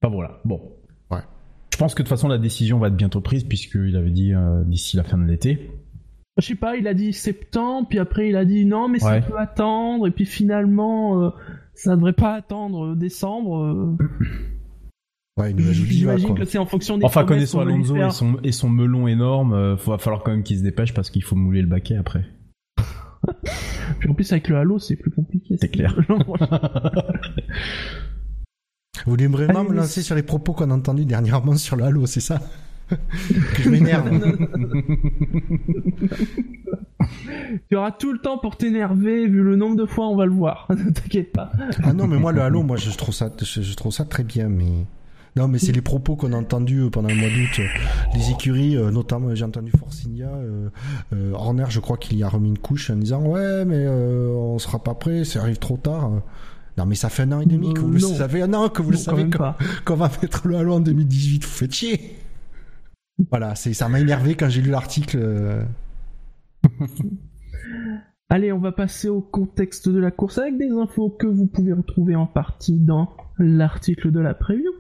Enfin 0.02 0.14
voilà, 0.14 0.40
bon. 0.46 0.62
Ouais. 1.12 1.20
Je 1.74 1.78
pense 1.78 1.94
que 1.94 2.02
de 2.02 2.08
toute 2.08 2.10
façon 2.10 2.28
la 2.28 2.38
décision 2.38 2.80
va 2.80 2.88
être 2.88 2.96
bientôt 2.96 3.22
prise 3.22 3.44
puisqu'il 3.44 3.96
avait 3.96 4.12
dit 4.12 4.34
euh, 4.34 4.64
d'ici 4.64 4.98
la 4.98 5.04
fin 5.04 5.18
de 5.18 5.26
l'été. 5.26 5.72
Je 6.38 6.46
sais 6.46 6.56
pas, 6.56 6.76
il 6.76 6.88
a 6.88 6.94
dit 6.94 7.14
septembre, 7.14 7.88
puis 7.90 7.98
après 8.00 8.28
il 8.30 8.36
a 8.36 8.44
dit 8.44 8.66
non, 8.66 8.90
mais 8.90 9.00
ça 9.00 9.22
peut 9.22 9.38
attendre, 9.40 10.06
et 10.08 10.12
puis 10.12 10.26
finalement, 10.26 11.24
euh, 11.24 11.30
ça 11.74 11.96
devrait 11.96 12.14
pas 12.14 12.34
attendre 12.34 12.88
euh, 12.88 12.96
décembre. 12.96 13.58
euh. 13.64 13.98
Ouais, 15.38 15.52
il 15.52 15.74
J'imagine 15.74 16.34
que 16.36 16.46
c'est 16.46 16.58
en 16.58 16.66
fonction 16.66 16.98
des 16.98 17.06
Enfin 17.06 17.26
connaissant 17.26 17.60
Alonso 17.60 17.98
et 17.98 18.10
son, 18.10 18.38
et 18.44 18.52
son 18.54 18.70
melon 18.70 19.08
énorme, 19.08 19.54
euh, 19.54 19.76
va 19.76 19.98
falloir 19.98 20.24
quand 20.24 20.32
même 20.32 20.44
qu'il 20.44 20.58
se 20.58 20.64
dépêche 20.64 20.94
parce 20.94 21.10
qu'il 21.10 21.24
faut 21.24 21.36
mouler 21.36 21.62
le 21.62 21.68
baquet 21.68 21.96
après. 21.98 22.26
Puis 24.00 24.10
en 24.10 24.14
plus 24.14 24.32
avec 24.32 24.48
le 24.48 24.58
Halo, 24.58 24.80
c'est 24.80 24.96
plus 24.96 25.12
compliqué. 25.12 25.58
C'est 25.60 25.70
clair. 25.70 25.96
Vous 29.06 29.12
voulez 29.12 29.28
vraiment 29.28 29.60
Allez, 29.60 29.70
me 29.70 29.76
lancer 29.76 30.02
sur 30.02 30.16
les 30.16 30.24
propos 30.24 30.54
qu'on 30.54 30.72
a 30.72 30.74
entendus 30.74 31.06
dernièrement 31.06 31.56
sur 31.58 31.76
le 31.76 31.84
Halo, 31.84 32.06
c'est 32.08 32.22
ça 32.22 32.40
Que 32.90 33.64
je 33.64 33.70
m'énerve. 33.70 34.10
tu 37.70 37.76
auras 37.76 37.92
tout 37.92 38.14
le 38.14 38.20
temps 38.20 38.38
pour 38.38 38.58
t'énerver, 38.58 39.28
vu 39.28 39.44
le 39.44 39.56
nombre 39.56 39.76
de 39.76 39.86
fois 39.86 40.08
on 40.08 40.16
va 40.16 40.26
le 40.26 40.32
voir. 40.32 40.68
Ne 40.70 40.92
t'inquiète 40.92 41.32
pas. 41.32 41.52
ah 41.84 41.94
non, 41.94 42.08
mais 42.08 42.18
moi 42.18 42.32
le 42.32 42.42
Halo, 42.42 42.64
moi 42.64 42.78
je 42.78 42.90
trouve 42.96 43.14
ça, 43.14 43.32
je, 43.40 43.62
je 43.62 43.76
trouve 43.76 43.92
ça 43.92 44.06
très 44.06 44.24
bien, 44.24 44.50
mais 44.50 44.86
non, 45.36 45.50
mais 45.50 45.60
c'est 45.60 45.74
les 45.74 45.82
propos 45.82 46.16
qu'on 46.16 46.32
a 46.32 46.38
entendus 46.38 46.80
euh, 46.80 46.90
pendant 46.90 47.10
le 47.10 47.16
mois 47.16 47.28
d'août. 47.28 47.60
Les 48.14 48.32
écuries, 48.32 48.78
euh, 48.78 48.90
notamment, 48.90 49.36
j'ai 49.36 49.44
entendu 49.44 49.70
Forcinia, 49.78 50.30
euh, 50.30 50.70
Horner, 51.34 51.66
je 51.68 51.82
crois 51.82 51.98
qu'il 51.98 52.18
y 52.18 52.24
a 52.24 52.30
remis 52.30 52.48
une 52.50 52.58
couche 52.58 52.90
en 52.90 52.96
disant 52.96 53.22
ouais, 53.22 53.66
mais 53.66 53.86
on 53.88 54.58
sera 54.60 54.82
pas 54.82 54.94
prêt, 54.94 55.26
ça 55.26 55.42
arrive 55.42 55.60
trop 55.60 55.76
tard. 55.76 56.10
Non, 56.78 56.86
mais 56.86 56.96
ça 56.96 57.10
fait 57.10 57.24
un 57.24 57.34
an 57.34 57.42
et 57.42 57.46
demi 57.46 57.74
que 57.74 57.82
vous 57.82 57.92
le 57.92 58.00
non. 58.00 58.14
fait 58.16 58.42
un 58.42 58.54
an 58.54 58.70
que 58.70 58.82
vous 58.82 58.92
le 58.92 58.98
Non, 58.98 59.04
savez 59.04 59.30
qu'on 59.86 59.96
va 59.96 60.10
mettre 60.22 60.48
le 60.48 60.56
Halo 60.58 60.76
en 60.76 60.80
2018. 60.80 61.44
Vous 61.44 61.50
faites 61.50 61.74
chier. 61.74 62.16
Voilà, 63.30 63.56
c'est 63.56 63.74
ça 63.74 63.90
m'a 63.90 64.00
énervé 64.00 64.36
quand 64.36 64.50
j'ai 64.50 64.62
lu 64.62 64.72
l'article. 64.72 65.66
Allez, 68.30 68.52
on 68.52 68.60
va 68.60 68.72
passer 68.72 69.08
au 69.08 69.22
contexte 69.22 69.88
de 69.88 70.00
la 70.00 70.12
course 70.12 70.38
avec 70.38 70.58
des 70.58 70.72
infos 70.72 71.10
que 71.10 71.28
vous 71.28 71.46
pouvez 71.46 71.74
retrouver 71.74 72.16
en 72.16 72.26
partie 72.26 72.80
dans 72.80 73.10
l'article 73.38 74.12
de 74.12 74.20
la 74.20 74.34
preview. 74.34 74.72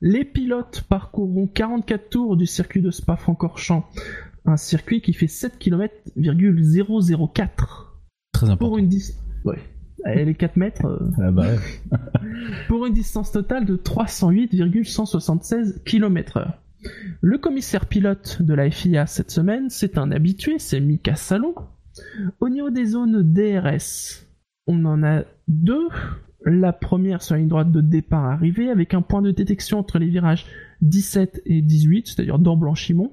Les 0.00 0.24
pilotes 0.24 0.82
parcourront 0.88 1.46
44 1.46 2.08
tours 2.10 2.36
du 2.36 2.46
circuit 2.46 2.82
de 2.82 2.90
Spa-Francorchamps, 2.90 3.84
un 4.44 4.56
circuit 4.56 5.00
qui 5.00 5.12
fait 5.12 5.26
7 5.26 5.58
km 5.58 5.94
004 6.16 7.96
Très 8.32 8.50
important. 8.50 8.68
pour 8.68 8.78
une 8.78 8.88
distance. 8.88 9.22
Ouais. 9.44 9.58
Et 10.12 10.24
les 10.24 10.34
4 10.34 10.56
mètres 10.56 10.86
euh, 10.86 10.98
Ah 11.18 11.30
bah 11.30 11.46
ouais. 11.46 11.98
pour 12.68 12.84
une 12.86 12.92
distance 12.92 13.32
totale 13.32 13.64
de 13.64 13.76
308,176 13.76 15.82
km/h. 15.84 16.52
Le 17.22 17.38
commissaire 17.38 17.86
pilote 17.86 18.42
de 18.42 18.52
la 18.52 18.70
FIA 18.70 19.06
cette 19.06 19.30
semaine, 19.30 19.70
c'est 19.70 19.96
un 19.96 20.10
habitué, 20.10 20.58
c'est 20.58 20.80
Mika 20.80 21.14
Salon. 21.14 21.54
Au 22.40 22.48
niveau 22.50 22.68
des 22.70 22.84
zones 22.86 23.22
DRS, 23.32 24.26
on 24.66 24.84
en 24.84 25.02
a 25.02 25.22
deux. 25.48 25.88
La 26.46 26.72
première 26.72 27.22
sur 27.22 27.34
la 27.34 27.40
ligne 27.40 27.48
droite 27.48 27.72
de 27.72 27.80
départ 27.80 28.24
arrivée 28.24 28.70
avec 28.70 28.92
un 28.92 29.02
point 29.02 29.22
de 29.22 29.30
détection 29.30 29.78
entre 29.78 29.98
les 29.98 30.08
virages 30.08 30.44
17 30.82 31.42
et 31.46 31.62
18, 31.62 32.08
c'est-à-dire 32.08 32.38
dans 32.38 32.56
Blanchimont. 32.56 33.12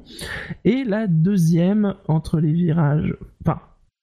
Et 0.66 0.84
la 0.84 1.08
deuxième 1.08 1.96
entre 2.08 2.40
les 2.40 2.52
virages, 2.52 3.16
enfin, 3.42 3.62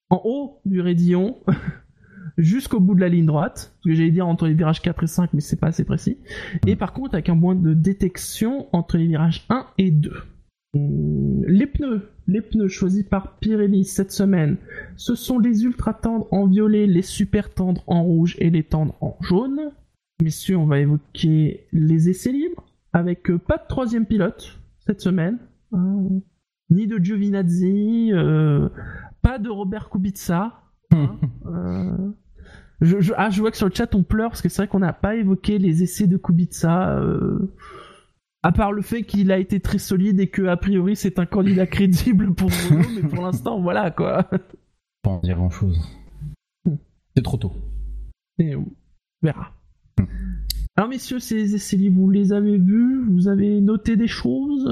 en 0.08 0.22
haut 0.24 0.60
du 0.64 0.80
raidillon, 0.80 1.36
jusqu'au 2.38 2.80
bout 2.80 2.94
de 2.94 3.00
la 3.00 3.08
ligne 3.10 3.26
droite, 3.26 3.76
ce 3.80 3.88
que 3.88 3.94
j'allais 3.94 4.10
dire 4.10 4.26
entre 4.26 4.46
les 4.46 4.54
virages 4.54 4.80
4 4.80 5.04
et 5.04 5.06
5, 5.06 5.30
mais 5.34 5.40
c'est 5.40 5.60
pas 5.60 5.68
assez 5.68 5.84
précis. 5.84 6.18
Et 6.66 6.76
par 6.76 6.92
contre, 6.92 7.14
avec 7.14 7.28
un 7.28 7.38
point 7.38 7.54
de 7.54 7.74
détection 7.74 8.68
entre 8.72 8.96
les 8.96 9.06
virages 9.06 9.44
1 9.50 9.66
et 9.76 9.90
2. 9.90 10.12
Hum, 10.74 11.44
Les 11.46 11.66
pneus, 11.66 12.08
les 12.28 12.40
pneus 12.42 12.68
choisis 12.68 13.02
par 13.02 13.38
Pirelli 13.38 13.84
cette 13.84 14.12
semaine, 14.12 14.56
ce 14.96 15.14
sont 15.16 15.38
les 15.38 15.64
ultra 15.64 15.94
tendres 15.94 16.28
en 16.30 16.46
violet, 16.46 16.86
les 16.86 17.02
super 17.02 17.52
tendres 17.52 17.82
en 17.86 18.04
rouge 18.04 18.36
et 18.38 18.50
les 18.50 18.62
tendres 18.62 18.94
en 19.00 19.16
jaune. 19.22 19.72
Messieurs, 20.22 20.56
on 20.56 20.66
va 20.66 20.78
évoquer 20.78 21.66
les 21.72 22.08
essais 22.08 22.32
libres 22.32 22.64
avec 22.92 23.30
euh, 23.30 23.38
pas 23.38 23.56
de 23.56 23.66
troisième 23.68 24.04
pilote 24.06 24.58
cette 24.86 25.00
semaine, 25.00 25.38
hein, 25.72 26.04
ni 26.70 26.86
de 26.86 26.98
Giovinazzi, 27.02 28.10
euh, 28.12 28.68
pas 29.22 29.38
de 29.38 29.48
Robert 29.48 29.88
Kubica. 29.90 30.54
hein, 30.92 31.16
euh, 31.46 32.10
je, 32.80 33.00
je- 33.00 33.12
ah, 33.16 33.30
je 33.30 33.40
vois 33.40 33.50
que 33.50 33.56
sur 33.56 33.68
le 33.68 33.74
chat 33.74 33.94
on 33.94 34.02
pleure 34.02 34.30
parce 34.30 34.42
que 34.42 34.48
c'est 34.48 34.62
vrai 34.62 34.68
qu'on 34.68 34.78
n'a 34.80 34.92
pas 34.92 35.16
évoqué 35.16 35.58
les 35.58 35.82
essais 35.82 36.06
de 36.06 36.16
Kubica. 36.16 36.98
euh, 36.98 37.52
à 38.42 38.52
part 38.52 38.72
le 38.72 38.82
fait 38.82 39.02
qu'il 39.02 39.32
a 39.32 39.38
été 39.38 39.60
très 39.60 39.78
solide 39.78 40.20
et 40.20 40.28
que 40.28 40.42
a 40.46 40.56
priori 40.56 40.96
c'est 40.96 41.18
un 41.18 41.26
candidat 41.26 41.66
crédible 41.68 42.34
pour 42.34 42.50
Renault, 42.50 42.88
mais 42.94 43.08
pour 43.08 43.24
l'instant 43.24 43.60
voilà 43.60 43.90
quoi. 43.90 44.28
Pas 45.02 45.10
en 45.10 45.20
dire 45.20 45.36
grand 45.36 45.50
chose. 45.50 45.80
C'est 47.16 47.22
trop 47.22 47.36
tôt. 47.36 47.52
Et 48.38 48.54
on 48.54 48.66
verra. 49.22 49.52
Alors 50.76 50.88
messieurs, 50.88 51.18
ces 51.18 51.54
essais 51.54 51.88
vous 51.88 52.10
les 52.10 52.32
avez 52.32 52.58
vus? 52.58 53.04
Vous 53.10 53.26
avez 53.26 53.60
noté 53.60 53.96
des 53.96 54.06
choses? 54.06 54.68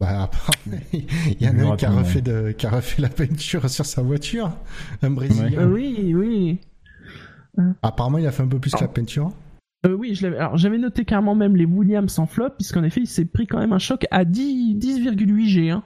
Bah, 0.00 0.22
après, 0.22 0.52
il 0.92 1.42
y 1.42 1.48
en 1.48 1.58
a 1.58 1.72
un 1.72 1.76
qui 1.76 1.84
a, 1.84 1.90
refait 1.90 2.22
de, 2.22 2.52
qui 2.52 2.66
a 2.66 2.70
refait 2.70 3.02
la 3.02 3.10
peinture 3.10 3.68
sur 3.68 3.84
sa 3.84 4.00
voiture, 4.00 4.50
un 5.02 5.10
Brésilien. 5.10 5.60
Euh, 5.60 5.66
Oui, 5.66 6.14
oui. 6.14 6.58
Apparemment, 7.82 8.16
il 8.16 8.26
a 8.26 8.32
fait 8.32 8.42
un 8.42 8.48
peu 8.48 8.58
plus 8.58 8.72
que 8.72 8.80
la 8.80 8.88
peinture. 8.88 9.32
Euh, 9.86 9.94
oui, 9.94 10.14
je 10.14 10.22
l'avais. 10.24 10.36
Alors 10.38 10.56
j'avais 10.58 10.78
noté 10.78 11.04
carrément 11.04 11.34
même 11.34 11.56
les 11.56 11.64
Williams 11.64 12.18
en 12.18 12.26
flop, 12.26 12.50
puisqu'en 12.58 12.82
effet 12.84 13.00
il 13.00 13.06
s'est 13.06 13.24
pris 13.24 13.46
quand 13.46 13.58
même 13.58 13.72
un 13.72 13.78
choc 13.78 14.06
à 14.10 14.24
10 14.24 14.76
10,8 14.76 15.44
G 15.46 15.70
hein, 15.70 15.82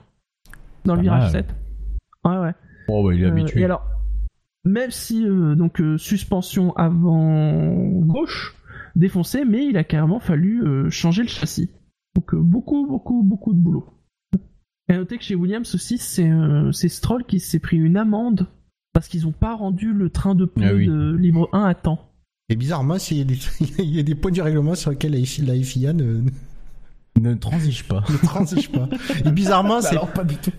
dans 0.83 0.95
le 0.95 1.01
virage 1.01 1.31
mal. 1.33 1.45
7. 1.45 1.55
Ouais, 2.25 2.37
ouais. 2.37 2.53
Oh 2.89 3.03
bah 3.07 3.13
il 3.13 3.21
est 3.23 3.25
Euh, 3.25 3.31
habitué. 3.31 3.61
et 3.61 3.65
alors, 3.65 3.85
même 4.65 4.91
si 4.91 5.25
euh, 5.25 5.55
donc 5.55 5.79
euh, 5.79 5.97
suspension 5.97 6.75
avant 6.75 7.73
gauche 8.01 8.55
défoncée, 8.95 9.45
mais 9.45 9.65
il 9.67 9.77
a 9.77 9.83
carrément 9.83 10.19
fallu 10.19 10.63
changer 10.91 11.21
le 11.23 11.29
châssis. 11.29 11.69
Donc 12.15 12.33
beaucoup, 12.35 12.85
beaucoup, 12.87 13.23
beaucoup 13.23 13.53
de 13.53 13.59
boulot. 13.59 13.85
Et 14.87 14.93
à 14.93 14.97
noter 14.97 15.17
que 15.17 15.23
chez 15.23 15.35
Williams 15.35 15.73
aussi, 15.73 15.97
c'est 15.97 16.29
euh, 16.29 16.71
c'est 16.71 16.89
Stroll 16.89 17.23
qui 17.25 17.39
s'est 17.39 17.59
pris 17.59 17.77
une 17.77 17.97
amende 17.97 18.47
parce 18.93 19.07
qu'ils 19.07 19.23
n'ont 19.23 19.31
pas 19.31 19.55
rendu 19.55 19.91
le 19.93 20.09
train 20.09 20.35
de 20.35 20.45
pneus 20.45 20.67
Ah 20.69 20.75
oui. 20.75 20.87
de 20.87 21.15
libre 21.15 21.49
1 21.53 21.63
à 21.65 21.73
temps. 21.75 22.11
Et 22.49 22.55
bizarrement, 22.55 22.97
il 23.11 23.17
y, 23.17 23.21
a 23.21 23.23
des, 23.23 23.39
il 23.79 23.95
y 23.95 23.99
a 23.99 24.03
des 24.03 24.15
points 24.15 24.31
du 24.31 24.41
règlement 24.41 24.75
sur 24.75 24.91
lesquels 24.91 25.19
la 25.45 25.55
FIA, 25.63 25.93
ne, 25.93 26.21
Ne 27.19 27.33
transige 27.33 27.83
pas. 27.85 28.03
ne 28.09 28.17
transige 28.17 28.69
pas. 28.71 28.87
Et 29.25 29.31
bizarrement, 29.31 29.81
c'est, 29.81 29.97
pas 30.13 30.23
du 30.23 30.35
tout. 30.35 30.51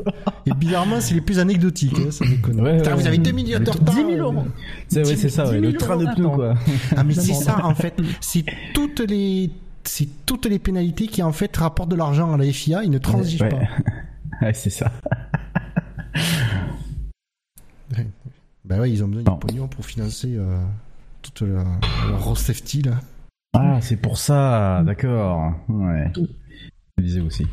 et 0.46 0.52
bizarrement, 0.54 1.00
c'est 1.00 1.14
les 1.14 1.20
plus 1.20 1.38
anecdotiques, 1.38 1.98
hein, 1.98 2.10
ça 2.10 2.24
déconne. 2.26 2.60
Ouais, 2.60 2.78
Putain, 2.78 2.90
ouais, 2.92 3.00
vous 3.02 3.06
avez 3.06 3.18
deux 3.18 3.30
minutes 3.32 3.62
de 3.62 3.70
retard. 3.70 3.94
10 3.94 4.00
000 4.00 4.10
euros. 4.16 4.44
C'est 4.88 5.06
ouais, 5.06 5.16
c'est 5.16 5.28
ça, 5.28 5.44
10 5.44 5.50
ouais, 5.50 5.60
000 5.60 5.72
le 5.72 5.78
train 5.78 5.96
de 5.96 6.06
pneus 6.14 6.28
quoi. 6.28 6.54
Ah, 6.96 7.04
mais 7.04 7.14
c'est 7.14 7.34
ça, 7.34 7.64
en 7.64 7.74
fait. 7.74 7.94
C'est 8.20 8.44
toutes 8.74 9.00
les, 9.00 9.50
c'est 9.84 10.08
toutes 10.26 10.46
les 10.46 10.58
pénalités 10.58 11.06
qui, 11.06 11.22
en 11.22 11.32
fait, 11.32 11.56
rapportent 11.56 11.90
de 11.90 11.96
l'argent 11.96 12.32
à 12.32 12.36
la 12.36 12.50
FIA, 12.50 12.82
ils 12.82 12.90
ne 12.90 12.98
transigent 12.98 13.44
Ouais. 13.44 13.50
pas. 13.50 13.60
Ouais, 14.42 14.52
c'est 14.52 14.68
ça. 14.68 14.92
Bah 18.64 18.80
ouais, 18.80 18.90
ils 18.90 19.02
ont 19.04 19.08
besoin 19.08 19.22
de 19.22 19.38
pognon 19.38 19.68
pour 19.68 19.86
financer, 19.86 20.34
euh, 20.36 20.58
toute 21.32 21.48
la, 21.48 21.64
leur 22.08 22.36
safety, 22.36 22.82
là. 22.82 23.00
Ah, 23.54 23.78
c'est 23.80 23.96
pour 24.00 24.18
ça, 24.18 24.82
d'accord. 24.84 25.52
Ouais. 25.68 26.10
Je 26.98 27.02
disais 27.02 27.20
aussi. 27.20 27.46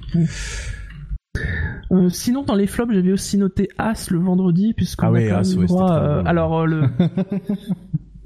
Euh, 1.91 2.09
sinon, 2.09 2.43
dans 2.43 2.55
les 2.55 2.67
flops, 2.67 2.93
j'avais 2.93 3.11
aussi 3.11 3.37
noté 3.37 3.69
As 3.77 4.09
le 4.11 4.19
vendredi, 4.19 4.73
puisqu'on 4.73 5.05
Ah 5.07 5.09
a 5.09 5.11
oui, 5.11 5.27
quand 5.29 5.35
As, 5.37 5.55
ouais, 5.55 5.65
droit, 5.65 5.91
euh, 5.93 6.13
drôle. 6.15 6.27
alors 6.27 6.59
euh, 6.61 6.65
le, 6.65 6.89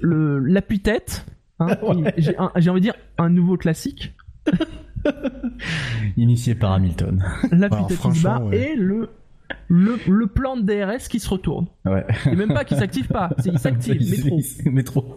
le 0.00 0.38
l'appui-tête, 0.40 1.24
hein, 1.60 1.76
Ouais. 1.82 2.14
j'ai 2.18 2.36
un- 2.38 2.52
j'ai 2.56 2.70
envie 2.70 2.80
de 2.80 2.86
dire 2.86 2.94
un 3.16 3.30
nouveau 3.30 3.56
classique, 3.56 4.14
Initié 6.16 6.54
par 6.54 6.72
Hamilton. 6.72 7.24
l'appui-tête 7.52 8.22
barre, 8.22 8.44
ouais. 8.46 8.72
et 8.72 8.76
le, 8.76 9.10
le 9.68 9.96
le 10.08 10.26
plan 10.26 10.56
de 10.56 10.62
DRS 10.62 11.08
qui 11.08 11.20
se 11.20 11.28
retourne. 11.28 11.66
Ouais. 11.84 12.06
Et 12.30 12.34
même 12.36 12.48
pas 12.54 12.64
qui 12.64 12.74
s'active 12.74 13.08
pas, 13.08 13.30
c'est 13.38 13.50
il 13.52 13.58
s'active. 13.58 14.00
Mais 14.72 14.82
trop. 14.82 15.14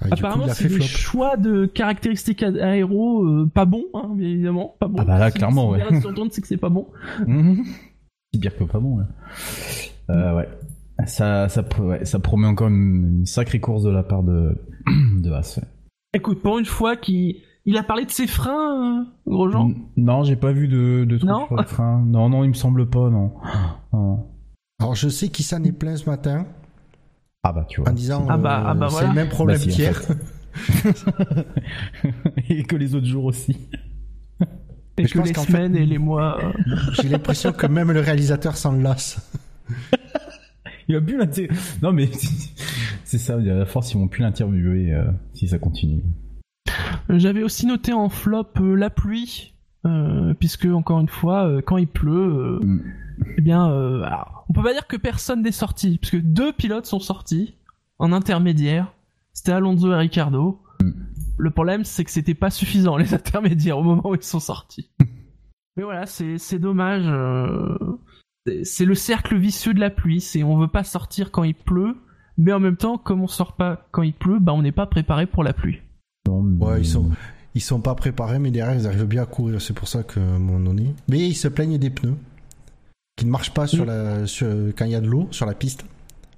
Ah, 0.00 0.08
coup, 0.08 0.14
Apparemment, 0.14 0.48
c'est 0.48 0.68
des 0.68 0.74
flop. 0.74 0.84
choix 0.84 1.36
de 1.36 1.64
caractéristiques 1.66 2.42
aéro 2.42 3.24
euh, 3.24 3.50
pas 3.52 3.64
bons, 3.64 3.84
hein, 3.94 4.10
bien 4.14 4.28
évidemment, 4.28 4.76
pas 4.78 4.88
bons. 4.88 4.98
Ah 5.00 5.04
bah 5.04 5.18
là, 5.18 5.30
Si- 5.30 5.38
clairement, 5.38 5.74
si 5.74 5.80
ouais. 5.82 5.88
bien 5.90 6.00
se 6.00 6.06
retourne, 6.06 6.28
c'est 6.30 6.42
que 6.42 6.46
c'est 6.48 6.56
pas 6.58 6.68
bon. 6.68 6.86
Mhm. 7.26 7.64
C'est 8.34 8.40
pire 8.40 8.56
que 8.56 8.64
pas 8.64 8.78
bon. 8.78 8.98
Ouais. 8.98 9.04
Euh, 10.10 10.36
ouais. 10.36 10.48
Ça, 11.06 11.48
ça, 11.48 11.62
pr- 11.62 11.82
ouais, 11.86 12.04
ça 12.04 12.18
promet 12.18 12.46
encore 12.46 12.68
une, 12.68 13.18
une 13.20 13.26
sacrée 13.26 13.60
course 13.60 13.82
de 13.84 13.90
la 13.90 14.02
part 14.02 14.22
de, 14.22 14.56
de 15.18 15.30
Haas. 15.30 15.58
ouais. 15.58 15.64
Écoute, 16.14 16.42
pour 16.42 16.58
une 16.58 16.64
fois 16.66 16.96
qu'il 16.96 17.36
il 17.66 17.76
a 17.76 17.82
parlé 17.82 18.04
de 18.06 18.10
ses 18.10 18.26
freins, 18.26 19.00
euh, 19.00 19.04
Grosjean. 19.26 19.68
N- 19.70 19.76
Non, 19.96 20.22
j'ai 20.24 20.36
pas 20.36 20.52
vu 20.52 20.68
de, 20.68 21.04
de 21.04 21.18
trucs 21.18 21.28
Non 21.28 21.46
sur 21.46 21.56
le 21.56 21.64
frein. 21.64 22.02
Non, 22.06 22.28
non, 22.28 22.44
il 22.44 22.48
me 22.48 22.54
semble 22.54 22.88
pas, 22.88 23.10
non. 23.10 23.32
Non. 23.92 24.26
Alors, 24.80 24.94
je 24.94 25.08
sais 25.08 25.28
qui 25.28 25.42
s'en 25.42 25.62
est 25.64 25.72
plein 25.72 25.96
ce 25.96 26.08
matin 26.08 26.46
Ah 27.42 27.52
bah 27.52 27.64
tu 27.68 27.80
vois. 27.80 27.90
en 27.90 27.92
disant 27.94 28.26
Ah 28.28 28.36
bah- 28.38 28.60
euh, 28.60 28.64
ah 28.68 28.74
bah 28.74 28.86
c'est 28.88 28.92
voilà. 28.94 29.08
le 29.08 29.14
même 29.14 29.28
problème 29.28 29.56
Bah 29.58 29.62
si, 29.62 29.70
en 29.72 29.74
qu'hier. 29.74 30.00
Et 32.48 32.62
que 32.62 32.76
les 32.76 32.94
autres 32.94 33.06
jours 33.06 33.24
aussi. 33.24 33.52
Et 34.98 35.02
Mais 35.02 35.08
je 35.08 35.12
que 35.12 35.18
pense 35.18 35.28
les 35.28 35.34
fait- 35.34 35.40
semaines 35.46 35.76
et 35.76 35.84
les 35.84 35.98
mois. 35.98 36.38
euh, 36.42 36.52
J'ai 36.92 37.08
l'impression 37.08 37.52
que 37.52 37.66
même 37.66 37.92
le 37.92 38.00
réalisateur 38.00 38.56
s'en 38.56 38.72
lasse. 38.72 39.18
Il 40.88 40.94
va 40.94 41.00
plus 41.02 41.18
l'interviewer. 41.18 41.50
Non 41.82 41.92
mais 41.92 42.08
c'est 43.04 43.18
ça, 43.18 43.36
il 43.40 43.46
y 43.46 43.50
a 43.50 43.54
la 43.54 43.66
force, 43.66 43.92
ils 43.92 43.98
vont 43.98 44.08
plus 44.08 44.22
l'interviewer 44.22 44.92
euh, 44.94 45.04
si 45.34 45.48
ça 45.48 45.58
continue. 45.58 46.02
J'avais 47.08 47.42
aussi 47.42 47.66
noté 47.66 47.92
en 47.92 48.08
flop 48.08 48.46
euh, 48.60 48.74
la 48.74 48.90
pluie, 48.90 49.54
euh, 49.84 50.34
puisque 50.34 50.66
encore 50.66 51.00
une 51.00 51.08
fois, 51.08 51.46
euh, 51.46 51.62
quand 51.62 51.76
il 51.76 51.86
pleut, 51.86 52.12
euh, 52.12 52.60
Mm. 52.64 52.82
eh 53.38 53.40
bien, 53.40 53.70
euh, 53.70 54.02
alors, 54.02 54.44
on 54.48 54.52
peut 54.52 54.62
pas 54.62 54.72
dire 54.72 54.86
que 54.86 54.96
personne 54.96 55.42
n'est 55.42 55.52
sorti, 55.52 55.98
puisque 55.98 56.20
deux 56.20 56.52
pilotes 56.52 56.86
sont 56.86 57.00
sortis 57.00 57.54
en 57.98 58.12
intermédiaire. 58.12 58.92
C'était 59.32 59.52
Alonso 59.52 59.90
et 59.92 59.96
Ricardo. 59.96 60.60
Mm. 60.80 60.90
Le 61.38 61.50
problème, 61.50 61.84
c'est 61.84 62.04
que 62.04 62.10
c'était 62.10 62.34
pas 62.34 62.50
suffisant 62.50 62.96
les 62.98 63.14
intermédiaires 63.14 63.78
au 63.78 63.82
moment 63.84 64.08
où 64.10 64.14
ils 64.14 64.22
sont 64.22 64.40
sortis. 64.40 64.90
Mais 65.76 65.82
voilà, 65.84 66.06
c'est 66.06 66.38
c'est 66.38 66.58
dommage. 66.58 67.04
euh, 67.06 67.76
c'est- 68.46 68.64
c'est 68.64 68.84
le 68.86 68.94
cercle 68.94 69.36
vicieux 69.36 69.74
de 69.74 69.80
la 69.80 69.90
pluie. 69.90 70.20
C'est 70.22 70.42
on 70.42 70.56
veut 70.56 70.68
pas 70.68 70.84
sortir 70.84 71.30
quand 71.30 71.44
il 71.44 71.54
pleut, 71.54 71.96
mais 72.38 72.52
en 72.54 72.60
même 72.60 72.76
temps, 72.78 72.96
comme 72.96 73.20
on 73.22 73.26
sort 73.28 73.56
pas 73.56 73.86
quand 73.92 74.02
il 74.02 74.14
pleut, 74.14 74.38
bah 74.38 74.52
on 74.54 74.62
n'est 74.62 74.72
pas 74.72 74.86
préparé 74.86 75.26
pour 75.26 75.44
la 75.44 75.52
pluie. 75.52 75.80
Non, 76.26 76.42
mais- 76.42 76.64
Ouais, 76.64 76.80
ils 76.80 76.86
sont, 76.86 77.10
ils 77.54 77.60
sont 77.60 77.80
pas 77.80 77.94
préparés, 77.94 78.38
mais 78.38 78.50
derrière, 78.50 78.78
ils 78.78 78.86
arrivent 78.86 79.04
bien 79.04 79.22
à 79.22 79.26
courir. 79.26 79.60
C'est 79.62 79.72
pour 79.74 79.88
ça 79.88 80.02
que, 80.02 80.18
à 80.20 80.22
un 80.22 80.38
moment 80.38 80.60
donné. 80.60 80.94
Mais 81.08 81.18
ils 81.28 81.34
se 81.34 81.48
plaignent 81.48 81.78
des 81.78 81.90
pneus. 81.90 82.14
Qui 83.16 83.24
ne 83.26 83.30
marchent 83.30 83.54
pas 83.54 83.66
sur 83.66 83.84
Mm. 83.84 83.88
la, 83.88 84.26
sur, 84.26 84.46
quand 84.76 84.84
il 84.84 84.90
y 84.90 84.94
a 84.94 85.00
de 85.00 85.08
l'eau, 85.08 85.28
sur 85.30 85.46
la 85.46 85.54
piste. 85.54 85.84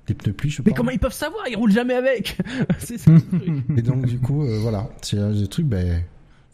Des 0.06 0.14
pneus 0.14 0.32
pluie, 0.32 0.48
je 0.50 0.62
Mais 0.64 0.72
comment 0.72 0.90
ils 0.92 0.98
peuvent 1.00 1.12
savoir? 1.12 1.46
Ils 1.48 1.56
roulent 1.56 1.72
jamais 1.72 1.94
avec 1.94 2.38
C'est 2.78 2.98
ça 2.98 3.10
le 3.10 3.20
truc. 3.40 3.64
Et 3.76 3.82
donc, 3.82 4.06
du 4.06 4.18
coup, 4.20 4.44
euh, 4.44 4.58
voilà. 4.60 4.88
C'est 5.02 5.18
un 5.18 5.32
des 5.32 5.48
trucs, 5.48 5.66
ben, 5.66 6.02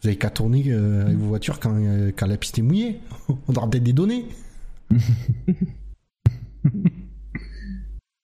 vous 0.01 0.07
avez 0.09 0.17
qu'à 0.17 0.29
tourner 0.29 0.63
euh, 0.67 1.05
avec 1.05 1.17
vos 1.17 1.27
voitures 1.27 1.59
quand, 1.59 1.75
euh, 1.75 2.11
quand 2.15 2.25
la 2.27 2.37
piste 2.37 2.57
est 2.59 2.63
mouillée. 2.63 2.99
On 3.47 3.53
aura 3.55 3.69
peut-être 3.69 3.83
des 3.83 3.93
données. 3.93 4.25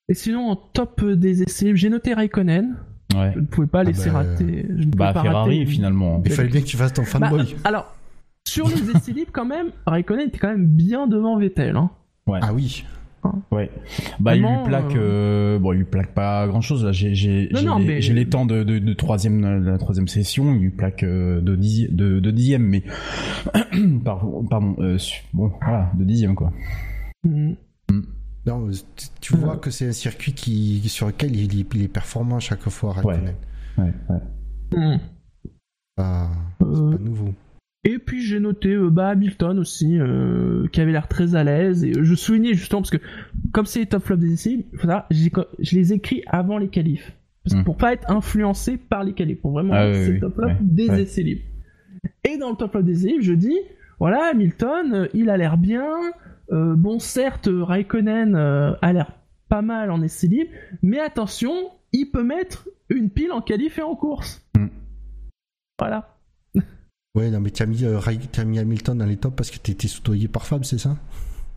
Et 0.10 0.14
sinon, 0.14 0.50
en 0.50 0.56
top 0.56 1.04
des 1.06 1.44
essais 1.44 1.76
j'ai 1.76 1.90
noté 1.90 2.14
Raikkonen. 2.14 2.76
Ouais. 3.16 3.32
Je 3.36 3.40
ne 3.40 3.46
pouvais 3.46 3.68
pas 3.68 3.84
laisser 3.84 4.10
bah, 4.10 4.18
rater. 4.20 4.66
Je 4.70 4.74
ne 4.74 4.92
pouvais 4.92 4.96
Bah 4.98 5.14
pas 5.14 5.22
Ferrari 5.24 5.60
rater. 5.60 5.72
finalement. 5.72 6.22
Il 6.26 6.32
fallait 6.32 6.50
bien 6.50 6.62
que 6.62 6.66
tu 6.68 6.78
fasses 6.78 6.94
ton 6.94 7.02
Bah, 7.04 7.08
fanboy. 7.30 7.56
alors, 7.64 7.96
sur 8.48 8.68
les 8.68 8.90
essais 8.96 9.12
libres, 9.12 9.32
quand 9.32 9.46
même, 9.46 9.68
Raikkonen 9.86 10.28
était 10.28 10.38
quand 10.40 10.50
même 10.50 10.66
bien 10.66 11.08
devant 11.08 11.38
Vettel. 11.38 11.76
Hein. 11.76 11.90
Ouais. 12.28 12.40
Ah 12.42 12.54
oui. 12.54 12.86
Ouais. 13.52 13.70
Bah 14.20 14.36
il 14.36 14.42
lui 14.42 14.48
plaque. 14.66 14.96
euh, 14.96 15.60
Bon, 15.60 15.74
il 15.74 15.78
lui 15.78 15.86
plaque 15.86 16.12
pas 16.16 16.48
grand 16.48 16.62
chose 16.62 16.84
là. 16.84 16.92
J'ai 16.92 17.12
les, 17.12 17.50
mais- 17.86 18.02
j'ai 18.02 18.14
les 18.14 18.26
temps 18.28 18.48
de, 18.48 18.64
de, 18.64 18.80
de 18.80 18.94
troisième 18.94 19.42
de 19.64 19.70
la 19.70 19.78
troisième 19.78 20.08
session. 20.08 20.56
Il 20.56 20.60
lui 20.60 20.70
plaque 20.72 21.04
euh, 21.04 21.40
de, 21.40 21.56
dixi- 21.56 21.94
de, 21.96 22.20
de 22.20 22.32
dixième, 22.32 22.64
mais 22.64 22.82
pardon, 24.04 24.44
pardon 24.50 24.76
euh, 24.80 24.98
su- 24.98 25.24
bon 25.34 25.52
voilà 25.62 25.92
de 25.96 26.04
dixième 26.04 26.34
quoi. 26.34 26.52
Mm. 27.24 27.52
Non, 28.46 28.68
tu- 28.96 29.08
tu 29.22 29.36
vois 29.36 29.58
que 29.58 29.70
c'est 29.70 29.88
un 29.88 29.92
circuit 29.92 30.34
qui, 30.34 30.82
sur 30.90 31.08
lequel 31.08 31.36
il, 31.36 31.60
est- 31.60 31.74
il 31.76 31.84
est 31.84 31.88
performant 31.88 32.38
à 32.38 32.40
chaque 32.40 32.68
fois. 32.70 32.96
Ouais, 33.04 33.20
ouais. 33.78 33.94
Mm. 34.76 35.00
Ah, 35.98 36.30
Euh, 36.62 36.66
c'est 36.92 36.98
pas 36.98 37.04
nouveau. 37.04 37.34
Et 37.84 37.98
puis 37.98 38.22
j'ai 38.24 38.40
noté 38.40 38.70
euh, 38.74 38.90
bah, 38.90 39.10
Hamilton 39.10 39.58
aussi, 39.60 40.00
euh, 40.00 40.68
qui 40.72 40.82
avait 40.82 40.92
l'air 40.92 41.08
très 41.08 41.36
à 41.36 41.44
l'aise. 41.44 41.84
Et 41.84 41.92
euh, 41.98 42.04
je 42.04 42.16
soulignais 42.16 42.54
justement 42.54 42.82
parce 42.82 42.92
que 42.92 43.02
comme 43.52 43.66
c'est 43.66 43.80
les 43.80 43.86
top 43.88 44.04
flop 44.04 44.18
des 44.18 44.34
essais, 44.34 44.52
il 44.72 44.78
faut 44.78 44.82
savoir, 44.88 45.06
j'ai- 45.10 45.32
je 45.60 45.76
les 45.76 45.94
écris 45.94 46.24
avant 46.28 46.58
les 46.58 46.68
qualifs. 46.70 47.12
Parce 47.44 47.56
que 47.56 47.62
Mm. 47.62 47.64
pour 47.64 47.78
pas 47.78 47.94
être 47.94 48.10
influencé 48.12 48.78
par 48.78 49.04
les 49.04 49.14
qualifs, 49.14 49.42
pour 49.42 49.52
vraiment 49.52 49.74
Ah 49.76 49.88
oui, 49.90 49.96
c'est 49.96 50.12
oui, 50.14 50.20
top 50.20 50.36
flop 50.36 50.48
ouais, 50.48 50.58
des 50.62 50.90
ouais. 50.90 51.02
essais 51.04 51.24
libres. 51.24 51.42
Et 52.24 52.38
dans 52.38 52.52
le 52.52 52.56
top 52.56 52.72
flop 52.72 52.84
des 52.84 52.94
essais 53.00 53.08
libres, 53.14 53.24
je 53.24 53.34
dis 53.34 53.58
voilà 54.00 54.30
Hamilton, 54.32 54.94
euh, 54.94 55.08
il 55.14 55.30
a 55.30 55.38
l'air 55.38 55.58
bien. 55.58 55.88
Euh, 56.52 56.76
bon 56.76 57.00
certes, 57.00 57.50
Raikkonen 57.50 58.36
euh, 58.36 58.74
a 58.82 58.92
l'air 58.92 59.14
pas 59.48 59.62
mal 59.62 59.90
en 59.92 60.02
essais 60.02 60.28
libres, 60.28 60.52
mais 60.82 61.00
attention, 61.00 61.54
il 61.94 62.06
peut 62.12 62.24
mettre 62.24 62.68
une 62.90 63.10
pile 63.10 63.32
en 63.32 63.42
qualif 63.42 63.80
et 63.80 63.82
en 63.82 63.96
course. 63.96 64.46
Mm. 64.58 64.68
Voilà. 65.80 66.18
Ouais, 67.14 67.30
non, 67.30 67.42
mais 67.42 67.50
t'as 67.50 67.66
mis, 67.66 67.84
euh, 67.84 68.00
mis 68.46 68.58
Hamilton 68.58 68.98
dans 68.98 69.06
les 69.06 69.18
tops 69.18 69.36
parce 69.36 69.52
que 69.52 69.58
t'étais 69.58 69.90
soudoyé 69.90 70.30
par 70.30 70.46
Fab, 70.46 70.64
c'est 70.64 70.78
ça? 70.78 70.96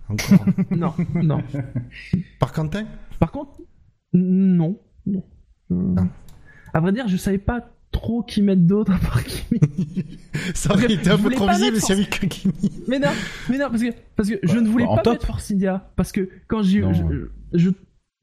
Encore. 0.09 0.45
non, 0.73 0.93
non. 1.15 1.45
par 2.41 2.53
Quentin? 2.53 2.87
Par 3.21 3.31
contre, 3.31 3.63
non. 4.13 4.77
non. 5.07 5.23
Ah. 5.97 6.09
À 6.73 6.81
vrai 6.81 6.91
dire, 6.91 7.07
je 7.07 7.17
savais 7.17 7.39
pas 7.39 7.71
trop 7.95 8.23
qui 8.23 8.43
mettre 8.43 8.63
d'autre 8.63 8.93
à 8.93 8.99
part 8.99 9.23
Kimi. 9.25 9.61
Ça 10.55 10.73
aurait 10.75 10.93
été 10.93 11.09
un 11.11 11.17
peu 11.19 11.31
trop 11.31 11.49
visible 11.49 11.77
s'il 11.81 11.97
y 11.97 12.01
avait 12.01 12.11
que 12.11 12.27
Kimi. 12.27 12.53
mais 12.89 12.99
non, 12.99 13.09
mais 13.49 13.57
non, 13.59 13.69
parce 13.71 13.83
que, 13.83 13.91
parce 14.17 14.29
que 14.29 14.35
je 14.43 14.55
Bah, 14.55 14.61
ne 14.61 14.69
voulais 14.69 14.85
en 14.85 14.97
pas 14.97 15.03
top. 15.03 15.13
mettre 15.15 15.27
Force 15.27 15.51
India. 15.51 15.91
Parce 15.97 16.13
que 16.13 16.29
quand 16.49 16.63
j'ai. 16.63 16.83
Je, 16.93 17.03
je, 17.55 17.71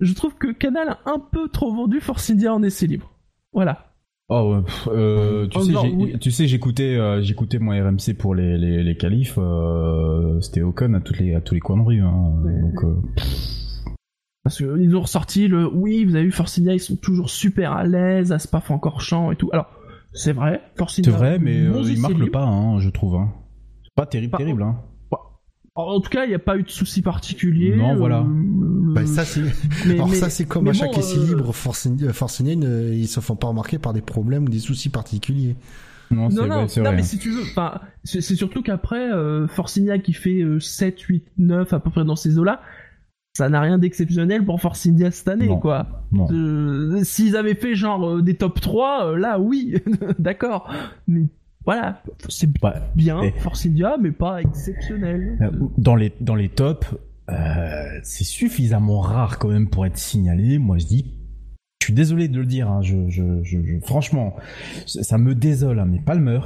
je 0.02 0.14
trouve 0.14 0.36
que 0.36 0.52
Canal 0.52 0.90
a 0.90 1.00
un 1.06 1.20
peu 1.20 1.48
trop 1.50 1.74
vendu 1.74 2.00
Force 2.02 2.30
India 2.30 2.54
en 2.54 2.62
essai 2.64 2.86
libre. 2.88 3.12
Voilà. 3.54 3.88
Oh, 4.34 4.56
ouais, 4.56 4.62
pff, 4.64 4.88
euh, 4.94 5.48
tu, 5.48 5.58
Oh, 5.58 5.62
sais, 5.64 5.72
non, 5.74 5.82
j'ai- 5.84 5.92
oui. 5.94 6.16
tu 6.22 6.32
sais, 6.32 6.48
j'écoutais, 6.48 6.96
euh, 6.96 7.22
j'écoutais 7.22 7.60
mon 7.60 7.72
RMC 7.72 8.14
pour 8.18 8.34
les 8.34 8.58
les, 8.58 8.82
les 8.84 8.96
qualifs. 8.96 9.36
euh, 9.38 10.40
C'était 10.42 10.62
Ocon 10.62 10.94
à 10.94 11.02
toutes 11.02 11.20
les 11.20 11.34
à 11.36 11.42
tous 11.42 11.54
les 11.54 11.60
coins 11.60 11.78
de 11.78 11.82
rue. 11.84 12.00
Hein, 12.02 12.34
Ouais. 12.46 12.62
donc 12.62 12.84
Parce 14.44 14.58
qu'ils 14.58 14.96
ont 14.96 15.02
ressorti 15.02 15.48
le. 15.48 15.68
Oui, 15.72 16.04
vous 16.06 16.16
avez 16.16 16.26
vu 16.26 16.32
Force 16.32 16.58
India, 16.58 16.74
ils 16.74 16.80
sont 16.80 16.96
toujours 16.96 17.30
super 17.30 17.74
à 17.74 17.84
l'aise, 17.84 18.32
à 18.32 18.39
Spa-Francorchamps 18.39 19.32
et 19.32 19.36
tout. 19.36 19.50
Alors, 19.54 19.68
c'est 20.14 20.34
vrai, 20.34 20.62
Force 20.78 20.96
c'est 20.96 21.08
India. 21.08 21.18
vrai, 21.18 21.39
mais 21.39 21.60
euh, 21.62 21.82
il 21.84 21.92
essais 21.92 22.02
marque 22.02 22.18
le 22.18 22.32
pas, 22.32 22.44
hein, 22.46 22.80
je 22.80 22.89
trouve. 22.89 23.16
Hein. 23.16 23.32
C'est 23.84 23.94
pas 23.96 24.06
terrible, 24.06 24.32
Pas- 24.32 24.38
terrible. 24.39 24.64
Hein. 24.64 24.78
En 25.74 26.02
tout 26.02 26.10
cas, 26.10 26.26
il 26.26 26.30
n'y 26.30 26.36
a 26.36 26.39
pas 26.39 26.58
eu 26.58 26.64
de 26.64 26.70
soucis 26.70 27.02
particuliers. 27.02 27.76
Non, 27.78 27.96
voilà. 27.96 28.26
le- 28.28 28.94
Bah, 28.94 29.06
ça, 29.06 29.24
c'est... 29.24 29.42
mais- 29.88 29.94
Alors 29.94 30.10
mais- 30.10 30.16
ça, 30.16 30.30
c'est 30.30 30.44
comme 30.46 30.66
mais 30.66 30.72
à 30.72 30.74
chaque 30.74 30.92
bon, 30.94 31.00
essai 31.00 31.18
euh, 31.18 31.26
libre, 31.28 31.54
Force 31.54 31.88
euh, 31.88 32.12
Force 32.12 32.42
India, 32.42 32.56
euh, 32.68 32.94
ils 32.94 33.08
se 33.08 33.22
font 33.22 33.38
pas 33.38 33.48
remarquer 33.48 33.78
par 33.80 33.94
des 33.94 34.02
problèmes 34.02 34.44
ou 34.46 34.50
des 34.50 34.60
soucis 34.60 34.89
particuliers. 34.89 35.56
Non, 36.12 36.30
c'est 36.30 36.36
Non, 36.42 36.48
non, 36.48 36.62
ouais, 36.64 36.68
c'est 36.68 36.82
non, 36.82 36.88
vrai. 36.88 36.98
mais 36.98 37.04
si 37.04 37.18
tu 37.20 37.30
veux, 37.32 37.44
c'est 38.04 38.20
c'est 38.20 38.36
surtout 38.36 38.62
qu'après, 38.62 39.12
euh, 39.14 39.48
Forcinia 39.48 39.98
qui 39.98 40.12
fait 40.12 40.42
euh, 40.42 40.60
7, 40.60 41.00
8, 41.00 41.24
9 41.38 41.72
à 41.72 41.80
peu 41.80 41.89
près 41.89 42.04
dans 42.04 42.18
ces 42.18 42.38
eaux-là, 42.38 42.60
ça 43.38 43.48
n'a 43.50 43.62
rien 43.62 43.78
d'exceptionnel 43.78 44.44
pour 44.46 44.60
Force 44.60 44.86
India 44.88 45.10
cette 45.12 45.28
année, 45.30 45.48
Non. 45.48 45.60
quoi. 45.60 45.88
Euh, 46.32 47.02
S'ils 47.04 47.36
avaient 47.38 47.56
fait 47.56 47.76
genre 47.76 48.06
euh, 48.18 48.22
des 48.22 48.36
top 48.36 48.60
3, 48.60 49.06
euh, 49.14 49.18
là, 49.18 49.40
oui, 49.40 49.76
d'accord. 50.20 50.70
Mais 51.08 51.24
voilà, 51.66 52.02
c'est 52.28 52.50
Ouais. 52.64 52.72
bien, 52.96 53.22
Et- 53.22 53.32
Force 53.40 53.66
India, 53.66 53.96
mais 54.02 54.12
pas 54.12 54.42
exceptionnel. 54.42 55.38
Euh, 55.42 55.50
Dans 55.78 55.96
les 55.96 56.12
dans 56.20 56.36
les 56.36 56.50
tops, 56.50 56.88
c'est 58.04 58.26
suffisamment 58.26 59.00
rare 59.00 59.40
quand 59.40 59.48
même 59.50 59.70
pour 59.70 59.86
être 59.86 59.98
signalé. 59.98 60.58
Moi, 60.58 60.78
je 60.80 60.86
dis, 60.88 61.14
je 61.82 61.86
suis 61.86 61.94
désolé 61.94 62.28
de 62.28 62.38
le 62.40 62.46
dire. 62.46 62.70
Hein, 62.70 62.82
je, 62.82 63.08
je, 63.10 63.80
franchement, 63.86 64.36
ça 64.86 65.04
ça 65.04 65.18
me 65.18 65.34
désole. 65.34 65.80
Hein, 65.80 65.86
mais 65.90 66.00
Palmer, 66.00 66.42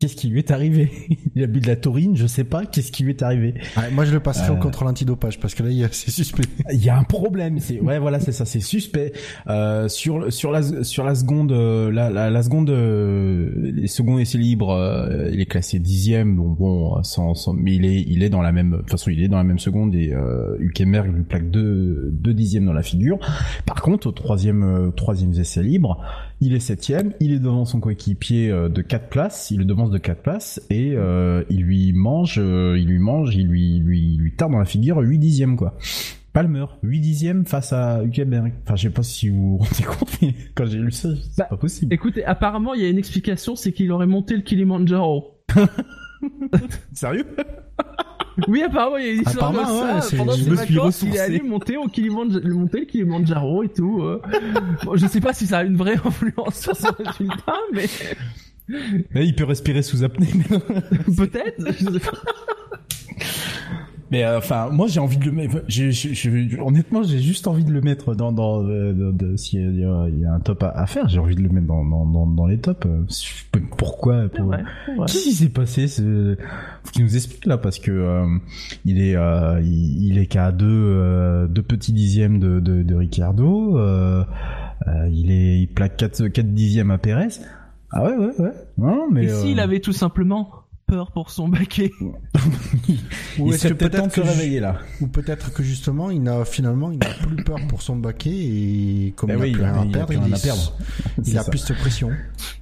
qu'est-ce 0.00 0.16
qui 0.16 0.28
lui 0.28 0.38
est 0.38 0.50
arrivé 0.50 0.90
Il 1.36 1.42
a 1.44 1.46
bu 1.46 1.60
de 1.60 1.66
la 1.68 1.76
taurine, 1.76 2.16
je 2.16 2.26
sais 2.26 2.42
pas. 2.44 2.64
Qu'est-ce 2.66 2.90
qui 2.90 3.04
lui 3.04 3.10
est 3.10 3.22
arrivé 3.22 3.54
Ouais, 3.76 3.90
moi, 3.92 4.04
je 4.04 4.12
le 4.12 4.18
passerai 4.20 4.50
Euh. 4.50 4.54
au 4.54 4.56
contrôle 4.56 4.88
antidopage 4.88 5.38
parce 5.38 5.54
que 5.54 5.62
là, 5.62 5.68
il 5.70 5.76
y 5.76 5.84
a- 5.84 5.88
c'est 5.92 6.10
suspect. 6.10 6.42
Il 6.72 6.82
y 6.82 6.88
a 6.88 6.96
un 6.98 7.04
problème. 7.04 7.58
C'est 7.60 7.78
ouais, 7.80 7.98
voilà, 7.98 8.18
c'est 8.18 8.32
ça, 8.32 8.44
c'est 8.46 8.60
suspect. 8.60 9.12
Euh, 9.46 9.88
sur 9.88 10.32
sur 10.32 10.50
la 10.50 10.62
sur 10.82 11.04
la 11.04 11.14
seconde, 11.14 11.52
euh, 11.52 11.92
la 11.92 12.10
la, 12.10 12.30
la 12.30 12.42
seconde, 12.42 12.70
euh, 12.70 13.50
les 13.74 13.86
secondes 13.88 14.18
essais 14.20 14.38
libres, 14.38 14.70
euh, 14.72 15.28
il 15.32 15.40
est 15.40 15.46
classé 15.46 15.78
dixième. 15.78 16.34
Bon, 16.36 16.48
bon, 16.48 17.02
sans, 17.02 17.34
sans, 17.34 17.52
mais 17.52 17.74
il 17.74 17.84
est 17.84 18.00
il 18.08 18.22
est 18.22 18.30
dans 18.30 18.42
la 18.42 18.52
même, 18.52 18.70
de 18.72 18.76
toute 18.78 18.90
façon, 18.90 19.10
il 19.10 19.22
est 19.22 19.28
dans 19.28 19.36
la 19.38 19.44
même 19.44 19.58
seconde 19.58 19.94
et 19.94 20.12
euh, 20.14 20.56
Hülkenberg 20.60 21.14
lui 21.14 21.22
plaque 21.22 21.50
deux 21.50 22.08
deux 22.12 22.32
dixièmes 22.34 22.64
dans 22.64 22.72
la 22.72 22.82
figure. 22.82 23.18
Par 23.66 23.82
contre, 23.82 24.06
au 24.06 24.12
troisième 24.12 24.62
euh, 24.62 24.90
troisième 24.90 25.32
essai 25.34 25.62
libre, 25.62 26.00
il 26.40 26.54
est 26.54 26.60
septième. 26.60 27.12
Il 27.20 27.32
est 27.32 27.38
devant 27.38 27.64
son 27.64 27.80
coéquipier 27.80 28.50
euh, 28.50 28.68
de 28.68 28.82
quatre 28.82 29.08
places. 29.08 29.50
Il 29.50 29.58
le 29.58 29.64
devance 29.64 29.90
de 29.90 29.98
quatre 29.98 30.22
places 30.22 30.60
et 30.70 30.94
euh, 30.96 31.44
il 31.50 31.62
lui 31.62 31.92
mange, 31.92 32.36
euh, 32.38 32.78
il 32.78 32.86
lui 32.88 32.98
mange, 32.98 33.34
il 33.36 33.46
lui 33.46 33.78
lui 33.78 34.16
lui 34.16 34.32
tape 34.34 34.50
dans 34.50 34.58
la 34.58 34.64
figure 34.64 34.98
huit 34.98 35.18
dixièmes 35.18 35.56
quoi. 35.56 35.76
Palmer, 36.32 36.66
8 36.84 37.00
dixièmes 37.00 37.44
face 37.44 37.72
à 37.72 38.04
Hülkenberg. 38.04 38.52
Enfin, 38.62 38.76
je 38.76 38.82
sais 38.82 38.90
pas 38.90 39.02
si 39.02 39.28
vous 39.28 39.58
vous 39.58 39.64
rendez 39.64 39.82
compte, 39.82 40.16
mais 40.22 40.32
quand 40.54 40.64
j'ai 40.64 40.78
lu 40.78 40.92
ça, 40.92 41.08
c'est 41.16 41.38
Bah, 41.38 41.46
pas 41.50 41.56
possible. 41.56 41.92
Écoutez, 41.92 42.24
apparemment, 42.24 42.72
il 42.72 42.82
y 42.82 42.84
a 42.84 42.88
une 42.88 42.98
explication, 42.98 43.56
c'est 43.56 43.72
qu'il 43.72 43.90
aurait 43.90 44.06
monté 44.06 44.36
le 44.36 44.42
Kilimanjaro. 44.42 45.42
Sérieux? 46.92 47.26
Oui, 48.48 48.62
apparemment, 48.62 48.96
il 48.98 49.06
y 49.06 49.08
a 49.08 49.12
une 49.12 49.22
histoire 49.22 49.54
ça. 50.02 50.16
Pendant 50.16 50.32
ses 50.32 50.50
vacances, 50.50 51.02
il 51.02 51.16
est 51.16 51.20
allé 51.20 51.40
monter 51.40 51.76
au 51.76 51.86
Kilimanjaro, 51.86 52.48
monter 52.48 52.80
le 52.80 52.86
Kilimanjaro 52.86 53.62
et 53.62 53.68
tout. 53.68 54.02
euh. 54.02 54.20
Bon, 54.84 54.96
je 54.96 55.06
sais 55.06 55.20
pas 55.20 55.32
si 55.32 55.46
ça 55.46 55.58
a 55.58 55.64
une 55.64 55.76
vraie 55.76 55.96
influence 56.04 56.60
sur 56.60 56.76
son 56.76 56.88
résultat, 56.98 57.56
mais 57.72 57.86
Mais 59.14 59.26
il 59.26 59.34
peut 59.34 59.44
respirer 59.44 59.82
sous 59.82 60.04
apnée. 60.04 60.28
peut-être. 61.16 61.56
Mais 64.10 64.24
euh, 64.24 64.38
enfin, 64.38 64.70
moi 64.72 64.86
j'ai 64.88 64.98
envie 65.00 65.18
de 65.18 65.24
le 65.24 65.32
mettre. 65.32 65.62
j'ai- 65.68 65.92
j'ai- 65.92 66.14
j'ai- 66.14 66.58
honnêtement, 66.60 67.02
j'ai 67.04 67.20
juste 67.20 67.46
envie 67.46 67.64
de 67.64 67.70
le 67.72 67.80
mettre 67.80 68.14
dans 68.14 68.32
dans 68.32 68.62
euh, 68.64 69.36
s'il 69.36 69.60
y, 69.78 69.84
a- 69.84 70.08
il 70.08 70.20
y 70.20 70.24
a 70.24 70.32
un 70.32 70.40
top 70.40 70.62
à, 70.64 70.70
à 70.70 70.86
faire, 70.86 71.08
j'ai 71.08 71.18
envie 71.20 71.36
de 71.36 71.42
le 71.42 71.48
mettre 71.48 71.66
dans 71.68 71.84
dans 71.84 72.04
dans, 72.06 72.26
dans 72.26 72.46
les 72.46 72.58
tops. 72.58 72.86
euh, 72.86 73.04
Pourquoi 73.76 74.22
pour- 74.28 74.30
c'est 74.36 74.42
vrai. 74.42 74.64
Qu'est-ce 75.06 75.22
qui 75.24 75.32
s'est 75.32 75.48
passé 75.48 75.86
ce... 75.88 76.36
Faut 76.84 76.90
qu'il 76.92 77.04
nous 77.04 77.14
explique 77.16 77.46
là 77.46 77.56
parce 77.58 77.78
que 77.78 77.90
euh, 77.92 78.26
il 78.84 79.00
est 79.00 79.14
euh, 79.16 79.60
il, 79.62 80.08
il 80.08 80.18
est 80.18 80.26
qu'à 80.26 80.50
deux 80.52 80.66
euh, 80.68 81.46
deux 81.46 81.62
petits 81.62 81.92
dixièmes 81.92 82.38
de 82.38 82.58
de, 82.60 82.82
de 82.82 82.94
Ricardo. 82.94 83.78
Euh, 83.78 84.24
euh, 84.88 85.08
il 85.12 85.30
est 85.30 85.60
il 85.60 85.68
plaque 85.68 85.96
4 85.96 86.28
quatre 86.28 86.52
dixièmes 86.52 86.90
à 86.90 86.98
Pérez. 86.98 87.28
Ah 87.92 88.04
ouais 88.04 88.16
ouais 88.16 88.32
ouais. 88.40 88.52
Non 88.78 89.08
mais 89.10 89.24
Et 89.24 89.28
s'il 89.28 89.58
euh, 89.60 89.62
avait 89.64 89.80
tout 89.80 89.92
simplement 89.92 90.50
peur 90.90 91.10
pour 91.12 91.30
son 91.30 91.48
baquet 91.48 91.90
Ou 93.38 93.46
il 93.48 93.54
est-ce 93.54 93.68
que 93.68 93.74
peut-être 93.74 94.12
que 94.12 94.20
réveiller 94.20 94.60
là? 94.60 94.78
Ou 95.00 95.06
peut-être 95.06 95.52
que 95.52 95.62
justement, 95.62 96.10
il 96.10 96.22
n'a 96.22 96.44
finalement, 96.44 96.90
il 96.90 96.98
n'a 96.98 97.06
plus 97.26 97.36
peur 97.44 97.58
pour 97.68 97.80
son 97.82 97.96
baquet 97.96 98.30
et 98.30 99.14
comme 99.16 99.28
Ben 99.30 99.38
il 99.38 99.42
oui, 99.42 99.50
a 99.50 99.52
plus 99.52 99.60
il 99.62 99.64
a- 99.64 99.72
rien 99.72 99.82
à 99.82 99.84
il 99.84 99.88
a 99.88 99.92
perdre, 99.92 100.06
plus 100.06 100.28
il, 100.30 100.34
est- 100.34 100.42
perdre. 100.42 100.78
il 101.24 101.38
a 101.38 101.44
plus 101.44 101.64
de 101.64 101.74
pression. 101.74 102.08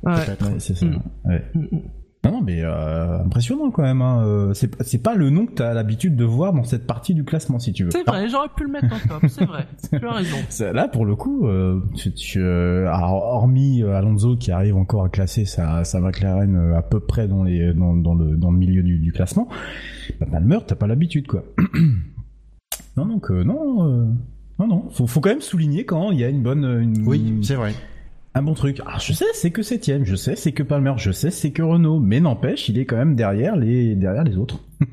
Ouais. 0.03 0.25
Peut-être. 0.25 0.47
Ouais, 0.53 0.61
c'est 0.61 0.77
ça. 0.77 0.87
Mm. 0.87 1.03
Ouais. 1.25 1.45
Mm, 1.55 1.61
mm. 1.61 1.81
Non, 2.25 2.33
non, 2.33 2.43
mais 2.43 2.63
euh, 2.65 3.21
impressionnant 3.25 3.71
quand 3.71 3.83
même. 3.83 4.03
Hein. 4.03 4.25
Euh, 4.27 4.53
C'est 4.53 4.71
c'est 4.83 5.03
pas 5.03 5.15
le 5.15 5.31
nom 5.31 5.47
que 5.47 5.53
t'as 5.53 5.73
l'habitude 5.73 6.17
de 6.17 6.25
voir 6.25 6.53
dans 6.53 6.65
cette 6.65 6.85
partie 6.87 7.15
du 7.15 7.25
classement, 7.25 7.61
si 7.61 7.73
tu 7.73 7.85
veux. 7.85 7.91
C'est 7.93 8.05
vrai, 8.05 8.29
j'aurais 8.29 8.49
pu 8.57 8.65
le 8.65 8.71
mettre 8.71 8.87
en 8.93 8.99
top, 9.09 9.29
c'est 9.29 9.45
vrai. 9.45 9.67
Tu 9.91 10.05
as 10.05 10.13
raison. 10.13 10.37
C'est- 10.49 10.73
Là, 10.73 10.89
pour 10.89 11.07
le 11.07 11.15
coup, 11.15 11.47
euh, 11.47 11.81
tu, 11.95 12.13
tu, 12.13 12.41
euh, 12.41 12.89
alors, 12.93 13.13
hormis 13.23 13.83
euh, 13.85 13.95
Alonso 13.95 14.37
qui 14.37 14.51
arrive 14.51 14.77
encore 14.77 15.05
à 15.05 15.09
classer 15.09 15.45
sa, 15.45 15.85
sa 15.85 16.01
McLaren 16.01 16.57
euh, 16.57 16.77
à 16.77 16.83
peu 16.83 16.99
près 16.99 17.29
dans, 17.29 17.45
les, 17.45 17.73
dans, 17.73 17.95
dans, 17.95 18.15
le, 18.17 18.37
dans 18.37 18.51
le 18.51 18.59
milieu 18.59 18.83
du, 18.83 18.99
du 18.99 19.13
classement, 19.13 19.49
bah, 20.19 20.27
Palmer, 20.31 20.59
t'as 20.67 20.75
pas 20.75 20.89
l'habitude, 20.89 21.29
quoi. 21.29 21.45
non, 22.97 23.07
donc, 23.07 23.31
euh, 23.31 23.45
non, 23.45 23.87
euh, 23.89 24.07
non, 24.59 24.67
non. 24.67 24.91
Faut, 24.91 25.07
faut 25.07 25.21
quand 25.21 25.31
même 25.31 25.41
souligner 25.41 25.85
quand 25.85 26.11
il 26.11 26.19
y 26.19 26.25
a 26.25 26.29
une 26.29 26.43
bonne, 26.43 26.65
une, 26.65 27.07
Oui, 27.07 27.39
c'est 27.43 27.55
vrai. 27.55 27.73
Un 28.39 28.43
bon 28.43 28.55
truc. 28.55 28.81
Alors, 28.81 29.01
je 29.01 29.13
sais, 29.13 29.25
c'est 29.35 29.51
que 29.51 29.63
septième, 29.63 30.05
je 30.05 30.15
sais, 30.17 30.37
c'est 30.37 30.53
que 30.53 30.63
Palmer, 30.63 30.95
je 30.97 31.11
sais, 31.13 31.31
c'est 31.31 31.51
que 31.51 31.63
Renault, 31.63 32.01
mais 32.01 32.21
n'empêche, 32.21 32.69
il 32.69 32.79
est 32.79 32.85
quand 32.87 32.97
même 32.97 33.15
derrière 33.17 33.57
les, 33.57 33.95
derrière 33.97 34.25
les 34.25 34.37
autres. 34.37 34.65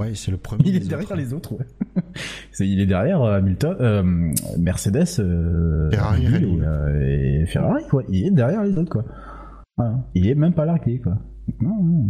Ouais, 0.00 0.12
c'est 0.16 0.32
le 0.32 0.38
premier. 0.38 0.64
Il 0.66 0.74
est 0.74 0.80
derrière 0.88 1.06
autres. 1.06 1.14
les 1.16 1.32
autres, 1.32 1.52
ouais. 1.56 1.64
C'est- 2.50 2.66
il 2.68 2.80
est 2.80 2.86
derrière 2.86 3.22
euh, 3.22 3.38
Hamilton, 3.38 3.76
euh, 3.78 4.02
Mercedes, 4.58 5.04
euh, 5.20 5.88
Ferrari, 5.92 6.26
euh, 6.26 7.42
et 7.42 7.46
Ferrari, 7.46 7.84
quoi. 7.88 8.02
Il 8.08 8.26
est 8.26 8.30
derrière 8.32 8.64
les 8.64 8.76
autres, 8.76 8.90
quoi. 8.90 9.04
Voilà. 9.76 10.04
Il 10.16 10.26
est 10.26 10.34
même 10.34 10.52
pas 10.52 10.64
largué, 10.64 10.98
quoi. 10.98 11.12
Non, 11.60 11.80
non. 11.80 12.06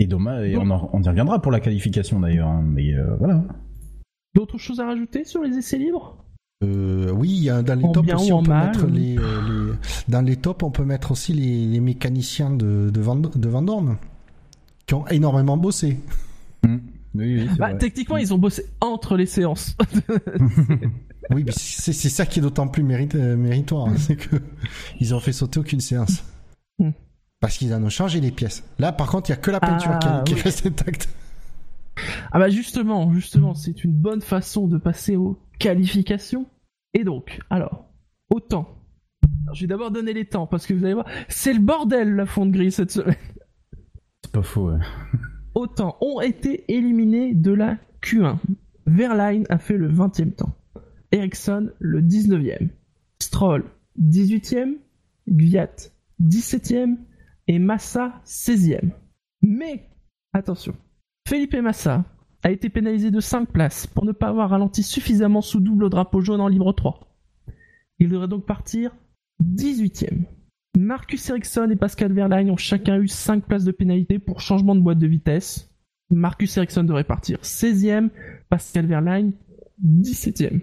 Et 0.00 0.06
dommage, 0.06 0.48
et 0.48 0.56
on, 0.56 0.70
en- 0.70 0.88
on 0.94 1.02
y 1.02 1.08
reviendra 1.10 1.42
pour 1.42 1.52
la 1.52 1.60
qualification 1.60 2.18
d'ailleurs, 2.18 2.48
hein, 2.48 2.64
mais 2.66 2.94
euh, 2.94 3.14
voilà. 3.18 3.44
D'autres 4.34 4.56
choses 4.56 4.80
à 4.80 4.86
rajouter 4.86 5.24
sur 5.24 5.42
les 5.42 5.54
essais 5.58 5.76
libres? 5.76 6.24
Euh, 6.64 7.10
oui, 7.12 7.50
dans 7.64 7.74
les 7.78 7.92
tops 7.92 8.12
aussi, 8.14 8.32
on 8.32 8.42
peut 8.42 8.48
mal 8.48 8.66
mettre 8.68 8.86
les, 8.86 9.18
euh, 9.18 9.40
les- 9.72 9.74
Dans 10.08 10.22
les 10.22 10.36
tops, 10.36 10.62
on 10.62 10.70
peut 10.70 10.84
mettre 10.84 11.10
aussi 11.10 11.32
les, 11.34 11.66
les 11.66 11.80
mécaniciens 11.80 12.50
de, 12.50 12.90
de, 12.90 13.00
Van, 13.00 13.16
de 13.16 13.48
Van 13.48 13.62
Dorn, 13.62 13.96
qui 14.86 14.94
ont 14.94 15.06
énormément 15.08 15.56
bossé. 15.58 16.00
Oui, 16.64 16.70
oui, 17.14 17.46
c'est 17.50 17.58
Bah, 17.58 17.74
techniquement, 17.74 18.16
ils 18.16 18.32
ont 18.32 18.38
bossé 18.38 18.64
entre 18.80 19.16
les 19.16 19.26
séances. 19.26 19.76
Oui, 21.30 21.42
mais 21.44 21.50
c'est 21.50 21.92
ça 21.92 22.24
qui 22.24 22.38
est 22.38 22.42
d'autant 22.42 22.68
plus 22.68 22.84
mérite- 22.84 23.16
euh, 23.16 23.36
méritoire, 23.36 23.88
hein, 23.88 23.94
c'est 23.98 24.14
que 24.14 24.36
ils 25.00 25.12
ont 25.12 25.18
fait 25.18 25.32
sauter 25.32 25.58
aucune 25.58 25.80
séance. 25.80 26.22
Hmm. 26.78 26.90
Parce 27.40 27.58
qu'ils 27.58 27.74
en 27.74 27.82
ont 27.82 27.88
changé 27.88 28.20
les 28.20 28.30
pièces. 28.30 28.62
Là, 28.78 28.92
par 28.92 29.08
contre, 29.10 29.28
il 29.28 29.32
y 29.32 29.34
a 29.34 29.36
que 29.38 29.50
la 29.50 29.58
peinture 29.58 29.98
qui, 29.98 30.06
Ah, 30.08 30.22
qui 30.24 30.34
oui. 30.34 30.40
reste 30.42 30.64
intacte. 30.66 31.08
Ah 32.30 32.38
bah 32.38 32.48
justement, 32.48 33.12
justement, 33.12 33.54
c'est 33.54 33.84
une 33.84 33.94
bonne 33.94 34.20
façon 34.20 34.66
de 34.68 34.78
passer 34.78 35.16
aux 35.16 35.38
qualifications. 35.58 36.46
Et 36.94 37.04
donc, 37.04 37.40
alors, 37.50 37.90
autant. 38.30 38.68
Alors, 39.44 39.54
je 39.54 39.62
vais 39.62 39.66
d'abord 39.66 39.90
donner 39.90 40.12
les 40.12 40.24
temps 40.24 40.46
parce 40.46 40.66
que 40.66 40.74
vous 40.74 40.84
allez 40.84 40.94
voir, 40.94 41.08
c'est 41.28 41.52
le 41.52 41.60
bordel 41.60 42.14
la 42.14 42.26
fonte 42.26 42.52
grise 42.52 42.76
cette 42.76 42.90
semaine. 42.90 43.16
C'est 44.24 44.32
pas 44.32 44.42
faux, 44.42 44.70
ouais. 44.70 44.80
Autant 45.54 45.96
ont 46.00 46.20
été 46.20 46.64
éliminés 46.68 47.34
de 47.34 47.52
la 47.52 47.78
Q1. 48.02 48.38
Verline 48.86 49.46
a 49.48 49.58
fait 49.58 49.76
le 49.76 49.90
20e 49.90 50.34
temps. 50.34 50.54
Ericsson 51.12 51.70
le 51.78 52.02
19e. 52.02 52.68
Stroll 53.22 53.64
18e. 53.98 54.74
Gviat 55.28 55.74
17e. 56.20 56.96
Et 57.48 57.58
Massa 57.58 58.20
16e. 58.26 58.90
Mais, 59.42 59.88
attention, 60.32 60.74
Felipe 61.26 61.56
Massa 61.56 62.04
a 62.44 62.52
été 62.52 62.68
pénalisé 62.68 63.10
de 63.10 63.18
5 63.18 63.50
places 63.50 63.88
pour 63.88 64.04
ne 64.04 64.12
pas 64.12 64.28
avoir 64.28 64.50
ralenti 64.50 64.84
suffisamment 64.84 65.42
sous 65.42 65.58
double 65.58 65.90
drapeau 65.90 66.20
jaune 66.20 66.40
en 66.40 66.46
libre 66.46 66.72
3. 66.72 67.00
Il 67.98 68.10
devrait 68.10 68.28
donc 68.28 68.46
partir 68.46 68.94
18e. 69.42 70.24
Marcus 70.78 71.28
Ericsson 71.28 71.68
et 71.72 71.76
Pascal 71.76 72.12
Verlaine 72.12 72.48
ont 72.48 72.56
chacun 72.56 73.00
eu 73.00 73.08
5 73.08 73.44
places 73.44 73.64
de 73.64 73.72
pénalité 73.72 74.20
pour 74.20 74.40
changement 74.40 74.76
de 74.76 74.80
boîte 74.80 75.00
de 75.00 75.06
vitesse. 75.08 75.74
Marcus 76.10 76.56
Ericsson 76.56 76.84
devrait 76.84 77.02
partir 77.02 77.40
16e, 77.40 78.10
Pascal 78.48 78.86
Verlaine 78.86 79.32
17e. 79.84 80.60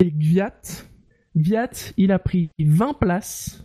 Et 0.00 0.10
Gviat, 0.10 0.60
Gviat, 1.36 1.92
il 1.96 2.10
a 2.10 2.18
pris 2.18 2.50
20 2.58 2.94
places. 2.94 3.64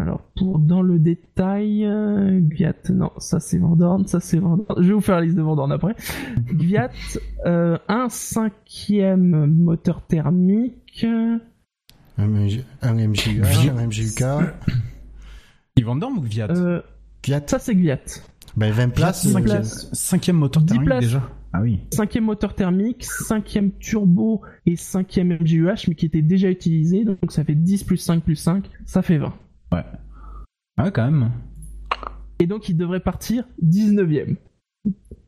Alors, 0.00 0.22
pour 0.36 0.58
dans 0.58 0.82
le 0.82 0.98
détail, 0.98 1.84
euh, 1.86 2.40
Gviat, 2.40 2.74
non, 2.90 3.10
ça 3.18 3.38
c'est 3.38 3.58
Vendorne, 3.58 4.06
ça 4.06 4.18
c'est 4.20 4.38
Vendorne. 4.38 4.82
Je 4.82 4.88
vais 4.88 4.94
vous 4.94 5.00
faire 5.00 5.16
la 5.16 5.22
liste 5.22 5.36
de 5.36 5.42
Vendorne 5.42 5.70
après. 5.72 5.94
Gviat, 6.52 6.90
euh, 7.46 7.78
un 7.88 8.08
cinquième 8.08 9.46
moteur 9.46 10.02
thermique. 10.06 11.06
Un, 12.18 12.26
MG 12.26 12.64
un 12.82 12.94
MGUH, 12.94 13.70
un 13.70 13.86
MGUK. 13.86 14.24
Ils 15.76 15.84
vendent 15.84 16.04
ou 16.04 16.20
Viat 16.22 16.48
Euh, 16.50 16.80
Fiat, 17.24 17.42
ça 17.46 17.58
c'est 17.58 17.74
Gviat. 17.74 17.98
ben 18.56 18.72
20 18.72 18.88
places. 18.90 19.28
Cinq 19.28 19.40
euh, 19.42 19.44
places. 19.44 19.90
Cinquième 19.92 20.36
moteur 20.36 20.62
10 20.62 20.68
thermique 20.68 20.86
places. 20.86 21.04
déjà. 21.04 21.22
Ah 21.56 21.60
oui. 21.62 21.78
cinquième 21.92 22.24
moteur 22.24 22.56
thermique, 22.56 23.04
cinquième 23.04 23.70
turbo 23.78 24.42
et 24.66 24.74
cinquième 24.74 25.34
MGUH, 25.40 25.86
mais 25.86 25.94
qui 25.94 26.06
était 26.06 26.20
déjà 26.22 26.50
utilisé, 26.50 27.04
donc 27.04 27.30
ça 27.30 27.44
fait 27.44 27.54
10 27.54 27.84
plus 27.84 27.96
5 27.96 28.24
plus 28.24 28.34
5, 28.34 28.68
ça 28.86 29.02
fait 29.02 29.18
20. 29.18 29.32
Ouais. 29.72 29.84
Ah 30.76 30.84
ouais, 30.84 30.92
quand 30.92 31.04
même. 31.04 31.30
Et 32.38 32.46
donc 32.46 32.68
il 32.68 32.76
devrait 32.76 33.00
partir 33.00 33.44
19ème. 33.62 34.36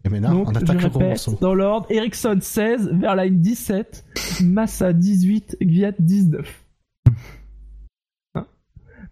Et 0.04 0.08
maintenant, 0.08 0.34
donc 0.34 0.50
on 0.50 0.52
je 0.52 0.58
attaque 0.58 0.82
le 0.82 0.88
gros 0.88 0.98
répète, 0.98 1.26
morceau. 1.26 1.38
dans 1.40 1.54
l'ordre, 1.54 1.86
Ericsson 1.90 2.38
16, 2.40 2.90
Verline 2.92 3.40
17, 3.40 4.04
Massa 4.44 4.92
18, 4.92 5.56
Gviat 5.60 5.92
19. 5.98 6.64
Hein 8.34 8.46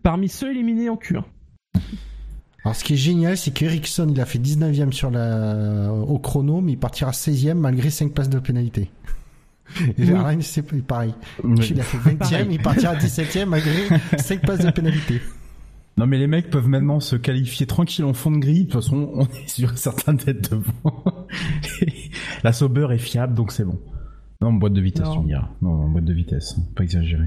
Parmi 0.02 0.28
ceux 0.28 0.50
éliminés 0.50 0.88
en 0.88 0.96
Q1. 0.96 1.24
Alors, 2.64 2.76
ce 2.76 2.84
qui 2.84 2.94
est 2.94 2.96
génial, 2.96 3.36
c'est 3.36 3.50
qu'Ericsson, 3.50 4.08
il 4.08 4.18
a 4.20 4.24
fait 4.24 4.38
19ème 4.38 4.92
sur 4.92 5.10
la, 5.10 5.92
au 5.92 6.18
chrono, 6.18 6.62
mais 6.62 6.72
il 6.72 6.78
partira 6.78 7.10
16ème 7.10 7.54
malgré 7.54 7.90
5 7.90 8.12
places 8.12 8.30
de 8.30 8.38
pénalité. 8.38 8.90
Et 9.98 10.04
Verlaine, 10.04 10.42
c'est 10.42 10.62
pareil. 10.82 11.14
Il 11.42 11.80
a 11.80 11.82
fait 11.82 11.98
20ème, 11.98 12.16
Pareil. 12.18 12.46
il 12.50 12.60
partira 12.62 12.94
17ème 12.96 13.46
malgré 13.46 13.72
5 14.18 14.40
places 14.42 14.64
de 14.64 14.70
pénalité. 14.70 15.20
Non 15.96 16.06
mais 16.06 16.18
les 16.18 16.26
mecs 16.26 16.50
peuvent 16.50 16.66
maintenant 16.68 16.98
se 17.00 17.14
qualifier 17.16 17.66
tranquille 17.66 18.04
en 18.04 18.12
fond 18.14 18.30
de 18.32 18.38
grille. 18.38 18.64
De 18.66 18.70
toute 18.72 18.82
façon, 18.82 19.10
on 19.14 19.24
est 19.26 19.48
sûr 19.48 19.76
certain 19.78 20.14
d'être 20.14 20.50
devant. 20.50 21.04
La 22.42 22.52
Sauber 22.52 22.88
est 22.92 22.98
fiable, 22.98 23.34
donc 23.34 23.52
c'est 23.52 23.64
bon. 23.64 23.78
Non, 24.40 24.48
en 24.48 24.52
boîte 24.54 24.72
de 24.72 24.80
vitesse, 24.80 25.04
Non. 25.06 25.14
tu 25.14 25.20
me 25.20 25.26
diras. 25.26 25.48
Non, 25.62 25.70
en 25.70 25.88
boîte 25.88 26.04
de 26.04 26.12
vitesse, 26.12 26.56
pas 26.74 26.82
exagéré. 26.82 27.26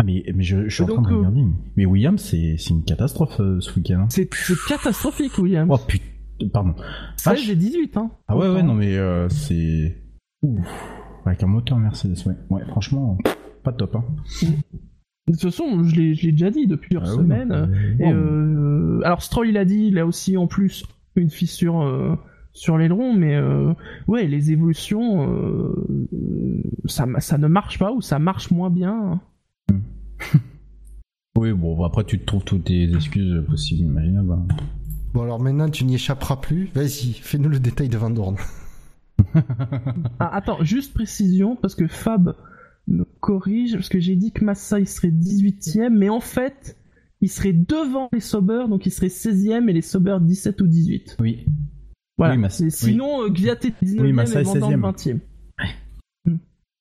Ah 0.00 0.04
mais, 0.04 0.24
mais 0.34 0.42
je, 0.44 0.68
je 0.68 0.74
suis 0.74 0.82
en 0.84 0.86
train 0.86 1.02
de 1.02 1.08
euh, 1.12 1.16
regarder. 1.18 1.42
Mais 1.76 1.84
Williams, 1.86 2.22
c'est 2.22 2.56
c'est 2.58 2.70
une 2.70 2.84
catastrophe 2.84 3.40
euh, 3.40 3.60
ce 3.60 3.74
week-end. 3.76 4.00
hein. 4.02 4.06
C'est 4.10 4.28
catastrophique, 4.68 5.36
William. 5.38 5.68
Oh 5.70 5.78
putain, 5.78 6.04
pardon. 6.52 6.74
16 7.16 7.50
et 7.50 7.56
18, 7.56 7.96
hein. 7.96 8.10
Ah 8.28 8.36
ouais, 8.36 8.48
ouais, 8.48 8.62
non 8.62 8.74
mais 8.74 8.96
euh, 8.96 9.28
c'est... 9.28 9.96
Ouf. 10.42 10.66
Avec 11.26 11.42
un 11.42 11.46
moteur 11.46 11.78
Mercedes, 11.78 12.16
ouais. 12.26 12.34
Ouais, 12.50 12.64
franchement, 12.68 13.18
pas 13.62 13.72
top, 13.72 13.96
hein. 13.96 14.04
De 15.26 15.32
toute 15.32 15.42
façon, 15.42 15.84
je 15.84 15.94
l'ai 15.96 16.14
je 16.14 16.24
l'ai 16.26 16.32
déjà 16.32 16.50
dit 16.50 16.66
depuis 16.66 16.88
plusieurs 16.88 17.08
Ah 17.08 17.16
semaines. 17.16 17.96
Et 18.00 18.10
euh, 18.12 19.00
alors 19.04 19.22
Stroll 19.22 19.48
il 19.48 19.56
a 19.58 19.64
dit, 19.66 19.88
il 19.88 19.98
a 19.98 20.06
aussi 20.06 20.36
en 20.38 20.46
plus 20.46 20.84
une 21.16 21.28
fissure 21.28 21.82
euh, 21.82 22.16
sur 22.54 22.78
l'aileron, 22.78 23.12
mais 23.14 23.34
euh, 23.36 23.74
ouais, 24.06 24.26
les 24.26 24.52
évolutions, 24.52 25.28
euh, 25.30 26.64
ça, 26.86 27.06
ça 27.18 27.36
ne 27.36 27.46
marche 27.46 27.78
pas 27.78 27.92
ou 27.92 28.00
ça 28.00 28.18
marche 28.18 28.50
moins 28.50 28.70
bien. 28.70 29.20
Oui, 31.36 31.52
bon, 31.52 31.84
après 31.84 32.02
tu 32.04 32.18
te 32.18 32.24
trouves 32.24 32.42
toutes 32.42 32.64
tes 32.64 32.92
excuses 32.92 33.44
possibles, 33.48 33.82
imaginables. 33.88 34.32
hein. 34.32 34.46
Bon, 35.14 35.22
alors 35.22 35.38
maintenant, 35.40 35.68
tu 35.68 35.84
n'y 35.84 35.94
échapperas 35.94 36.36
plus. 36.36 36.68
Vas-y, 36.74 37.12
fais-nous 37.12 37.48
le 37.48 37.60
détail 37.60 37.88
de 37.88 37.96
Van 37.96 38.10
Dorn. 38.10 38.36
Ah, 40.20 40.34
attends, 40.34 40.62
juste 40.64 40.94
précision, 40.94 41.56
parce 41.56 41.74
que 41.74 41.86
Fab 41.86 42.34
me 42.86 43.04
corrige, 43.20 43.74
parce 43.74 43.88
que 43.88 44.00
j'ai 44.00 44.16
dit 44.16 44.32
que 44.32 44.44
Massa 44.44 44.80
il 44.80 44.88
serait 44.88 45.10
18ème, 45.10 45.90
mais 45.96 46.08
en 46.08 46.20
fait, 46.20 46.76
il 47.20 47.28
serait 47.28 47.52
devant 47.52 48.08
les 48.12 48.20
Sauber, 48.20 48.64
donc 48.68 48.86
il 48.86 48.90
serait 48.90 49.08
16ème 49.08 49.68
et 49.68 49.72
les 49.72 49.82
Sauber 49.82 50.18
17 50.20 50.60
ou 50.62 50.66
18. 50.66 51.16
Oui. 51.20 51.46
Voilà. 52.16 52.34
Oui, 52.34 52.40
Massa- 52.40 52.70
sinon, 52.70 53.22
euh, 53.24 53.28
Gviat 53.28 53.52
est 53.64 53.82
19ème 53.84 54.00
Oui, 54.02 54.12
Massa 54.12 54.38
et 54.38 54.42
est 54.42 54.44
Van 54.44 54.54
Dorn 54.56 54.72
16e. 54.72 54.80
20ème. 54.80 55.20
Hmm. 56.24 56.36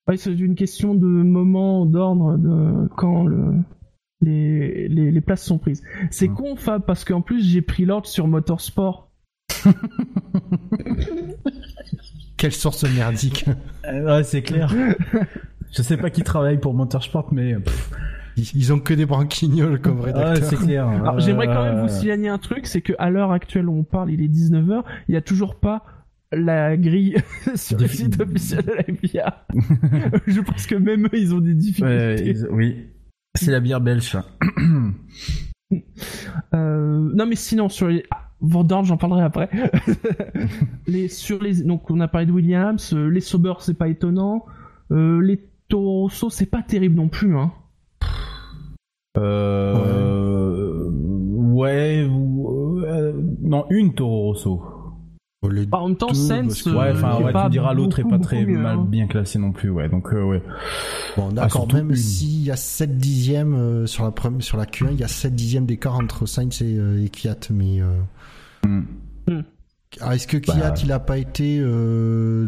Ouais, 0.07 0.17
c'est 0.17 0.33
une 0.33 0.55
question 0.55 0.95
de 0.95 1.05
moment, 1.05 1.85
d'ordre, 1.85 2.37
de 2.37 2.87
quand 2.95 3.25
le, 3.25 3.53
les, 4.21 4.87
les, 4.87 5.11
les 5.11 5.21
places 5.21 5.43
sont 5.43 5.57
prises. 5.59 5.83
C'est 6.11 6.29
con, 6.29 6.55
Fab, 6.55 6.85
parce 6.85 7.03
qu'en 7.03 7.21
plus, 7.21 7.43
j'ai 7.43 7.61
pris 7.61 7.85
l'ordre 7.85 8.07
sur 8.07 8.27
Motorsport. 8.27 9.11
Quelle 12.37 12.51
source 12.53 12.83
merdique. 12.83 13.45
ouais, 13.91 14.23
c'est 14.23 14.41
clair. 14.43 14.71
Je 15.75 15.81
sais 15.81 15.97
pas 15.97 16.09
qui 16.09 16.23
travaille 16.23 16.59
pour 16.59 16.73
Motorsport, 16.73 17.29
mais. 17.33 17.55
pff, 17.55 17.91
Ils, 18.53 18.71
ont 18.71 18.79
que 18.79 18.93
des 18.93 19.05
branquignoles 19.05 19.81
comme 19.81 19.99
ah, 20.01 20.05
rédacteur. 20.05 20.49
c'est 20.49 20.55
clair. 20.55 20.87
Alors, 21.01 21.19
j'aimerais 21.19 21.47
quand 21.47 21.63
même 21.63 21.77
Euh, 21.77 21.81
vous 21.83 21.89
signaler 21.89 22.27
un 22.27 22.37
truc, 22.37 22.67
c'est 22.67 22.81
qu'à 22.81 23.09
l'heure 23.09 23.31
actuelle 23.31 23.67
où 23.67 23.77
on 23.77 23.83
parle, 23.83 24.11
il 24.11 24.21
est 24.21 24.27
19h, 24.27 24.83
il 25.07 25.11
n'y 25.11 25.17
a 25.17 25.21
toujours 25.21 25.55
pas 25.59 25.83
la 26.31 26.75
grille 26.77 27.15
sur 27.55 27.79
le 27.79 27.87
site 27.87 28.19
officiel 28.21 28.63
de 28.65 28.71
la 28.71 28.83
FIA. 28.83 29.45
Je 30.27 30.41
pense 30.41 30.67
que 30.67 30.75
même 30.75 31.05
eux, 31.05 31.17
ils 31.17 31.33
ont 31.33 31.39
des 31.39 31.53
difficultés. 31.55 31.95
ouais, 31.95 32.21
ils- 32.25 32.47
oui. 32.51 32.87
C'est 33.35 33.51
la 33.51 33.59
bière 33.59 33.81
belge. 33.81 34.17
Euh, 36.53 37.11
non, 37.13 37.25
mais 37.25 37.35
sinon, 37.35 37.69
sur 37.69 37.87
les... 37.87 38.03
Van 38.41 38.63
Dorn, 38.63 38.85
j'en 38.85 38.97
parlerai 38.97 39.23
après. 39.23 39.49
les, 40.87 41.07
sur 41.07 41.41
les... 41.41 41.63
Donc, 41.63 41.89
on 41.89 41.99
a 41.99 42.07
parlé 42.07 42.27
de 42.27 42.31
Williams, 42.31 42.93
euh, 42.93 43.07
les 43.09 43.21
Sauber, 43.21 43.53
c'est 43.59 43.77
pas 43.77 43.87
étonnant. 43.87 44.45
Euh, 44.91 45.19
les 45.21 45.41
Toro 45.69 46.01
Rosso, 46.03 46.29
c'est 46.29 46.45
pas 46.45 46.61
terrible 46.61 46.95
non 46.95 47.09
plus. 47.09 47.35
Hein. 47.37 47.51
Euh... 49.17 50.89
Ouais, 50.89 52.07
ou- 52.09 52.81
euh, 52.85 53.13
non, 53.41 53.65
une 53.69 53.93
Toro 53.93 54.27
Rosso. 54.27 54.63
Bah, 55.43 55.77
en 55.77 55.89
même 55.89 55.97
temps, 55.97 56.07
Deux, 56.07 56.13
Sens, 56.15 56.47
parce 56.47 56.61
que- 56.63 56.69
euh, 56.69 56.73
Ouais, 56.77 56.91
enfin, 56.93 57.21
ouais, 57.23 57.31
tu 57.45 57.49
diras 57.51 57.73
l'autre 57.73 57.99
est 57.99 58.03
pas 58.03 58.17
très 58.17 58.43
mieux, 58.43 58.57
mal 58.57 58.79
hein. 58.79 58.85
bien 58.89 59.05
classé 59.07 59.37
non 59.37 59.51
plus, 59.51 59.69
ouais. 59.69 59.87
Donc, 59.87 60.11
euh, 60.11 60.23
ouais. 60.23 60.41
Bon, 61.15 61.29
d'accord, 61.31 61.51
surtout 61.61 61.75
même 61.75 61.89
une. 61.91 61.95
s'il 61.95 62.41
y 62.43 62.49
a 62.51 62.55
7 62.55 62.97
dixièmes 62.97 63.53
euh, 63.53 63.85
sur, 63.85 64.03
la 64.03 64.13
sur 64.39 64.57
la 64.57 64.65
Q1, 64.65 64.87
il 64.93 64.99
y 64.99 65.03
a 65.03 65.07
7 65.07 65.35
dixièmes 65.35 65.65
d'écart 65.67 65.95
entre 65.95 66.25
Sainz 66.25 66.61
et, 66.63 66.75
euh, 66.77 67.03
et 67.03 67.09
Kiat, 67.09 67.35
mais... 67.51 67.81
euh, 67.81 67.87
Hmm. 68.65 69.41
Ah, 70.01 70.15
Est-ce 70.15 70.27
que 70.27 70.37
Kiat, 70.37 70.55
Bah, 70.55 70.73
il 70.83 70.91
a 70.91 70.99
pas 70.99 71.17
été... 71.19 71.59
euh, 71.61 72.47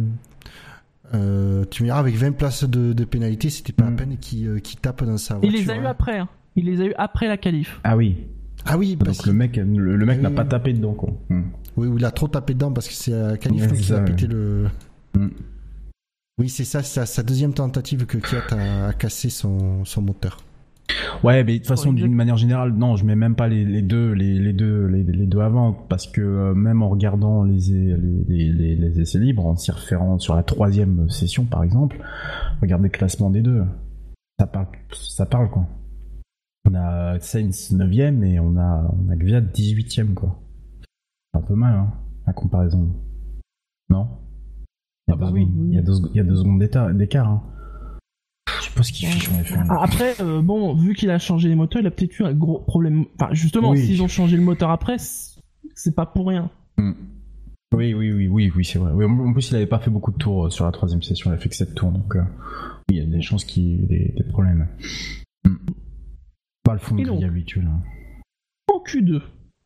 euh, 1.13 1.65
tu 1.69 1.83
me 1.83 1.87
diras, 1.87 1.99
avec 1.99 2.15
20 2.15 2.31
places 2.33 2.63
de, 2.63 2.93
de 2.93 3.05
pénalité, 3.05 3.49
c'était 3.49 3.71
pas 3.73 3.85
Mm. 3.85 3.93
à 3.93 3.97
peine 3.97 4.17
qu'il 4.17 4.47
euh, 4.47 4.59
qu'il 4.59 4.79
tape 4.79 5.03
dans 5.03 5.17
sa 5.17 5.35
Il 5.35 5.51
voiture. 5.51 5.59
les 5.59 5.69
a 5.71 5.75
eu 5.75 5.85
hein. 5.85 5.89
après. 5.89 6.17
hein. 6.19 6.27
Il 6.55 6.65
les 6.65 6.81
a 6.81 6.85
eu 6.85 6.93
après 6.97 7.27
la 7.27 7.37
qualif. 7.37 7.79
Ah 7.83 7.95
oui. 7.95 8.17
Ah 8.66 8.78
oui, 8.78 8.95
parce 8.95 9.18
Donc 9.18 9.28
le 9.28 9.34
mec, 9.34 9.55
le, 9.55 9.95
le 9.95 10.05
mec 10.05 10.18
Oui, 10.18 10.24
n'a 10.24 10.30
oui. 10.30 10.36
pas 10.36 10.45
tapé 10.45 10.74
dedans, 10.74 10.93
quoi. 10.93 11.10
Hmm. 11.30 11.43
Oui, 11.78 11.88
oui, 11.88 11.95
il 11.99 12.05
a 12.05 12.12
trop 12.12 12.28
tapé 12.28 12.53
dedans 12.53 12.72
parce 12.72 12.88
que 12.88 12.93
c'est 12.93 13.14
Ouais, 13.14 13.38
c'est 13.41 13.74
qui 13.76 13.93
a 13.93 13.99
pété 14.01 14.28
le. 14.28 14.68
Mm. 15.16 15.28
Oui, 16.39 16.49
c'est 16.49 16.64
ça, 16.66 16.84
c'est 16.84 17.01
sa- 17.01 17.05
sa 17.05 17.24
deuxième 17.24 17.53
tentative 17.53 18.05
que 18.05 18.18
Kiat 18.18 18.55
a, 18.88 18.93
cassé 18.93 19.30
son, 19.30 19.84
son 19.86 20.01
moteur. 20.01 20.38
Ouais, 21.24 21.43
mais 21.43 21.53
de 21.53 21.57
toute 21.60 21.68
façon, 21.68 21.93
d'une 21.93 22.14
manière 22.14 22.38
générale, 22.38 22.74
non, 22.74 22.95
je 22.95 23.05
mets 23.05 23.16
même 23.16 23.36
pas 23.36 23.47
les, 23.47 23.64
les 23.66 23.82
deux, 23.82 24.12
les, 24.14 24.39
les 24.39 24.53
deux, 24.53 24.86
les, 24.88 25.03
les 25.03 25.26
deux 25.28 25.39
avant, 25.39 25.74
parce 25.74 26.07
que 26.07 26.22
euh, 26.22 26.53
même 26.53 26.82
en 26.82 26.89
regardant 26.89 27.43
les, 27.43 27.60
les, 27.60 27.95
les, 28.28 28.51
les, 28.53 28.76
les 28.76 29.01
essais 29.01 29.20
libres, 29.20 29.45
en 29.45 29.55
s'y 29.55 29.72
référant 29.72 30.18
sur 30.18 30.36
la 30.36 30.43
troisième 30.43 31.10
session, 31.10 31.45
par 31.45 31.64
exemple, 31.64 31.97
regardez 32.62 32.86
le 32.86 32.89
classement 32.89 33.30
des 33.30 33.41
deux. 33.41 33.64
Ça 34.39 34.47
parle, 34.47 34.68
ça 34.93 35.26
parle 35.26 35.49
quoi. 35.49 35.68
On 36.66 36.74
a 36.76 37.20
Sainz 37.20 37.72
9ème 37.74 38.24
et 38.24 38.39
on 38.39 38.57
a, 38.57 38.91
on 38.93 39.10
a 39.10 39.16
Gviat 39.16 39.41
18ème, 39.41 40.14
quoi. 40.14 40.39
C'est 41.34 41.39
un 41.39 41.41
peu 41.43 41.55
mal, 41.55 41.76
hein, 41.76 41.93
la 42.28 42.34
comparaison. 42.34 42.89
Non? 43.89 44.07
Il 45.07 45.12
y, 45.12 45.14
a 45.14 45.18
bah 45.18 45.28
deux 45.28 45.34
oui, 45.34 45.41
secondes- 45.45 45.55
oui. 45.62 45.68
il 45.70 45.76
y 45.76 45.80
a 45.80 45.82
deux, 45.82 45.93
il 46.12 46.16
y 46.18 46.20
a 46.20 46.24
deux 46.24 46.36
secondes 46.36 46.60
d'écart. 46.97 47.28
Hein. 47.28 47.43
Je 48.60 48.66
sais 48.66 48.72
pas 48.76 48.84
ce 48.84 48.91
qu'il 48.91 49.07
fiche 49.07 49.30
en 49.30 49.41
F1. 49.41 49.66
Ah, 49.70 49.80
Après, 49.84 50.22
euh, 50.22 50.41
bon, 50.41 50.76
vu 50.76 50.93
qu'il 50.93 51.10
a 51.10 51.18
changé 51.18 51.49
les 51.49 51.55
moteurs, 51.55 51.82
il 51.82 51.88
a 51.88 51.91
peut-être 51.91 52.20
eu 52.20 52.24
un 52.24 52.34
gros 52.34 52.60
problème. 52.60 53.05
Enfin, 53.20 53.34
justement, 53.34 53.72
Oui. 53.72 53.80
s'ils 53.84 54.01
ont 54.03 54.07
changé 54.07 54.36
le 54.38 54.43
moteur 54.43 54.70
après, 54.70 54.97
c'est 54.99 55.95
pas 55.95 56.05
pour 56.05 56.28
rien. 56.28 56.51
Mm. 56.78 56.91
Oui, 57.76 57.93
oui, 57.93 58.12
oui, 58.12 58.28
oui, 58.28 58.51
oui, 58.55 58.66
c'est 58.66 58.80
vrai. 58.80 58.91
Oui, 58.93 59.05
en 59.05 59.34
plus, 59.34 59.49
il 59.51 59.55
avait 59.55 59.66
pas 59.68 59.80
fait 59.80 59.91
beaucoup 59.91 60.12
de 60.12 60.18
tours 60.18 60.47
euh, 60.47 60.49
sur 60.49 60.66
la 60.66 60.72
troisième 60.72 61.01
session, 61.01 61.32
il 61.32 61.34
a 61.34 61.38
fait 61.38 61.49
que 61.49 61.55
7 61.55 61.74
tours, 61.76 61.91
donc 61.91 62.16
euh, 62.16 62.22
oui, 62.89 62.95
il 62.95 62.97
y 62.97 63.01
a 63.01 63.05
des 63.05 63.22
chances 63.22 63.45
qu'il 63.45 63.64
y 63.64 63.74
ait 63.74 63.88
des, 63.88 64.14
des 64.18 64.24
problèmes. 64.24 64.68
Mm. 65.45 65.55
Pas 66.70 66.74
le 66.74 66.80
fond 66.80 66.95
de 66.95 67.01
grille 67.01 67.26
habituel. 67.26 67.65
hein. 67.65 67.82
En 68.72 68.84
Q2, 68.84 69.24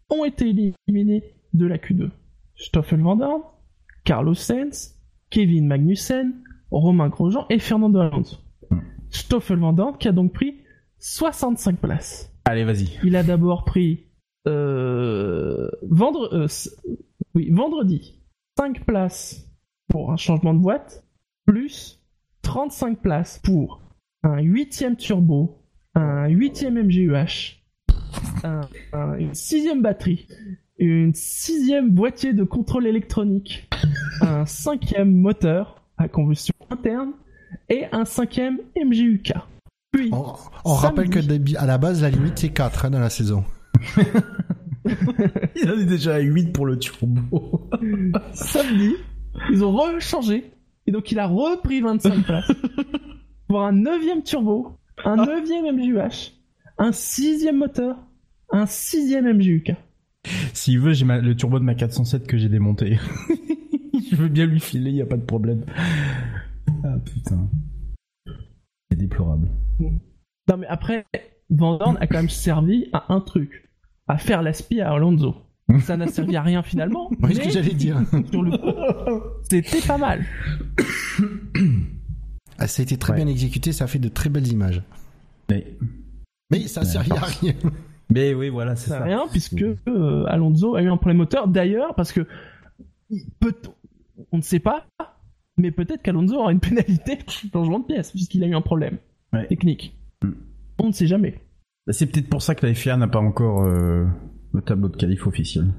ont 0.09 0.23
été 0.23 0.47
éliminés 0.47 1.35
de 1.53 1.65
la 1.65 1.77
Q2 1.77 2.11
Stoffel 2.55 3.01
Van 3.01 3.51
Carlos 4.05 4.35
Sainz, 4.35 4.97
Kevin 5.29 5.67
Magnussen, 5.67 6.43
Romain 6.71 7.09
Grosjean 7.09 7.45
et 7.49 7.59
Fernando 7.59 7.99
Alonso. 7.99 8.37
Mm. 8.69 8.77
Stoffel 9.09 9.59
Van 9.59 9.93
qui 9.93 10.07
a 10.07 10.13
donc 10.13 10.31
pris 10.31 10.61
65 10.99 11.77
places. 11.77 12.33
Allez, 12.45 12.63
vas-y. 12.63 12.97
Il 13.03 13.17
a 13.17 13.23
d'abord 13.23 13.65
pris 13.65 14.05
euh, 14.47 15.69
vendre, 15.89 16.33
euh, 16.33 16.47
oui, 17.35 17.49
vendredi 17.51 18.21
5 18.57 18.85
places 18.85 19.45
pour 19.89 20.13
un 20.13 20.17
changement 20.17 20.53
de 20.53 20.59
boîte, 20.59 21.05
plus 21.45 22.01
35 22.43 23.01
places 23.01 23.39
pour 23.39 23.81
un 24.23 24.41
8ème 24.41 24.95
turbo, 24.95 25.62
un 25.95 26.27
8ème 26.29 26.83
MGUH, 26.83 27.61
un, 28.43 28.61
un- 28.93 29.15
une 29.17 29.31
6ème 29.31 29.81
batterie, 29.81 30.27
une 30.79 31.11
6ème 31.11 31.89
boîtier 31.89 32.33
de 32.33 32.43
contrôle 32.43 32.87
électronique, 32.87 33.69
un 34.21 34.43
5ème 34.43 35.11
moteur 35.11 35.83
à 35.97 36.07
combustion 36.07 36.53
interne 36.69 37.11
et 37.69 37.85
un 37.91 38.03
5ème 38.03 38.57
MGUK. 38.75 39.33
Puis, 39.91 40.09
On, 40.11 40.33
on 40.65 40.73
rappelle 40.73 41.09
que 41.09 41.19
à 41.57 41.65
la 41.67 41.77
base, 41.77 42.01
la 42.01 42.09
limite, 42.09 42.39
c'est 42.39 42.49
4 42.49 42.85
hein, 42.85 42.89
dans 42.89 42.99
la 42.99 43.09
saison. 43.11 43.43
Il 45.55 45.71
en 45.71 45.79
est 45.79 45.85
déjà 45.85 46.15
à 46.15 46.19
8 46.19 46.51
pour 46.51 46.65
le 46.65 46.77
turbo. 46.77 47.69
samedi, 48.33 48.95
ils 49.51 49.63
ont 49.63 49.71
rechangé. 49.71 50.51
Et 50.87 50.91
donc 50.91 51.09
il 51.11 51.19
a 51.19 51.27
repris 51.27 51.79
25 51.79 52.23
places. 52.25 52.51
pour 53.47 53.61
un 53.63 53.71
9ème 53.73 54.23
turbo, 54.23 54.73
un 55.03 55.17
9ème 55.17 55.71
MGUH, 55.73 56.33
un 56.77 56.91
6ème 56.91 57.57
moteur, 57.57 57.97
un 58.51 58.65
6ème 58.65 59.33
MGUK. 59.33 59.75
S'il 60.53 60.79
veut, 60.79 60.93
j'ai 60.93 61.05
le 61.05 61.35
turbo 61.35 61.59
de 61.59 61.63
ma 61.63 61.75
407 61.75 62.27
que 62.27 62.37
j'ai 62.37 62.49
démonté. 62.49 62.97
Je 64.11 64.15
veux 64.15 64.27
bien 64.27 64.45
lui 64.45 64.59
filer, 64.59 64.91
y 64.91 65.01
a 65.01 65.05
pas 65.05 65.17
de 65.17 65.25
problème. 65.25 65.65
Ah 66.83 66.95
putain. 67.03 67.49
C'est 68.89 68.97
déplorable. 68.97 69.49
Non 69.79 70.57
mais 70.57 70.67
après, 70.67 71.05
Van 71.49 71.77
Dorn 71.77 71.97
a 71.99 72.07
quand 72.07 72.17
même 72.17 72.29
servi 72.29 72.89
à 72.93 73.13
un 73.13 73.21
truc. 73.21 73.69
À 74.07 74.17
faire 74.17 74.41
l'aspi 74.41 74.81
à 74.81 74.91
Alonso. 74.91 75.35
Ça 75.79 75.97
n'a 75.97 76.07
servi 76.07 76.35
à 76.35 76.41
rien 76.41 76.61
finalement. 76.61 77.09
Oui, 77.21 77.35
ce 77.35 77.39
que 77.39 77.49
j'allais 77.49 77.73
dire. 77.73 78.01
C'était 79.43 79.87
pas 79.87 79.97
mal. 79.97 80.25
Ah, 82.63 82.67
ça 82.67 82.81
a 82.81 82.83
été 82.83 82.97
très 82.97 83.11
Ouais. 83.13 83.17
bien 83.17 83.27
exécuté, 83.27 83.71
ça 83.73 83.83
a 83.83 83.87
fait 83.87 83.99
de 83.99 84.07
très 84.09 84.29
belles 84.29 84.47
images. 84.47 84.81
Mais, 85.49 85.75
Mais 86.51 86.67
ça 86.67 86.81
Ouais, 86.81 86.87
servi 86.87 87.11
à 87.11 87.15
rien. 87.21 87.53
mais 88.09 88.33
oui, 88.33 88.49
voilà, 88.49 88.75
c'est 88.75 88.89
Ça 88.89 88.99
ça. 88.99 89.03
rien 89.03 89.23
puisque 89.31 89.61
euh, 89.87 90.23
Alonso 90.27 90.75
a 90.75 90.81
eu 90.81 90.87
un 90.89 90.97
problème 90.97 91.17
moteur. 91.17 91.47
D'ailleurs, 91.47 91.93
parce 91.95 92.11
que 92.13 92.25
peut, 93.39 93.53
on 94.31 94.37
ne 94.37 94.41
sait 94.41 94.59
pas, 94.59 94.85
mais 95.57 95.71
peut-être 95.71 96.01
qu'Alonso 96.01 96.35
aura 96.35 96.51
une 96.51 96.59
pénalité 96.59 97.17
pour 97.25 97.33
changement 97.33 97.79
de 97.79 97.85
pièce 97.85 98.11
puisqu'il 98.11 98.43
a 98.43 98.47
eu 98.47 98.55
un 98.55 98.61
problème 98.61 98.97
Ouais. 99.33 99.47
technique. 99.47 99.97
Mm. 100.23 100.31
On 100.79 100.87
ne 100.87 100.91
sait 100.93 101.07
jamais. 101.07 101.41
Bah, 101.85 101.91
C'est 101.93 102.05
peut-être 102.05 102.29
pour 102.29 102.41
ça 102.41 102.55
que 102.55 102.65
la 102.65 102.73
FIA 102.73 102.95
n'a 102.97 103.07
pas 103.07 103.19
encore 103.19 103.63
euh, 103.63 104.05
le 104.53 104.61
tableau 104.61 104.87
de 104.89 104.95
qualif 104.95 105.27
officiel. 105.27 105.73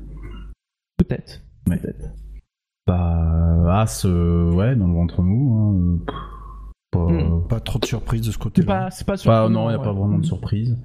Peut-être. 0.98 1.40
Ouais. 1.68 1.80
Bah, 2.86 3.80
As, 3.80 4.04
euh, 4.04 4.52
ouais, 4.52 4.76
dans 4.76 4.86
le 4.86 4.92
ventre 4.94 5.22
mou. 5.22 5.54
Hein, 5.56 5.74
euh, 6.08 6.12
pas, 6.94 7.12
Hmm. 7.12 7.46
Pas 7.48 7.60
trop 7.60 7.78
de 7.78 7.84
surprises 7.84 8.20
de 8.22 8.26
ce 8.26 8.32
C'est 8.32 8.38
côté-là. 8.38 8.66
pas, 8.84 8.90
c'est 8.90 9.06
pas 9.06 9.14
Bah, 9.26 9.48
non, 9.48 9.64
il 9.68 9.68
n'y 9.68 9.74
a 9.74 9.78
ouais. 9.78 9.84
pas 9.84 9.92
vraiment 9.92 10.18
de 10.18 10.24
surprise. 10.24 10.76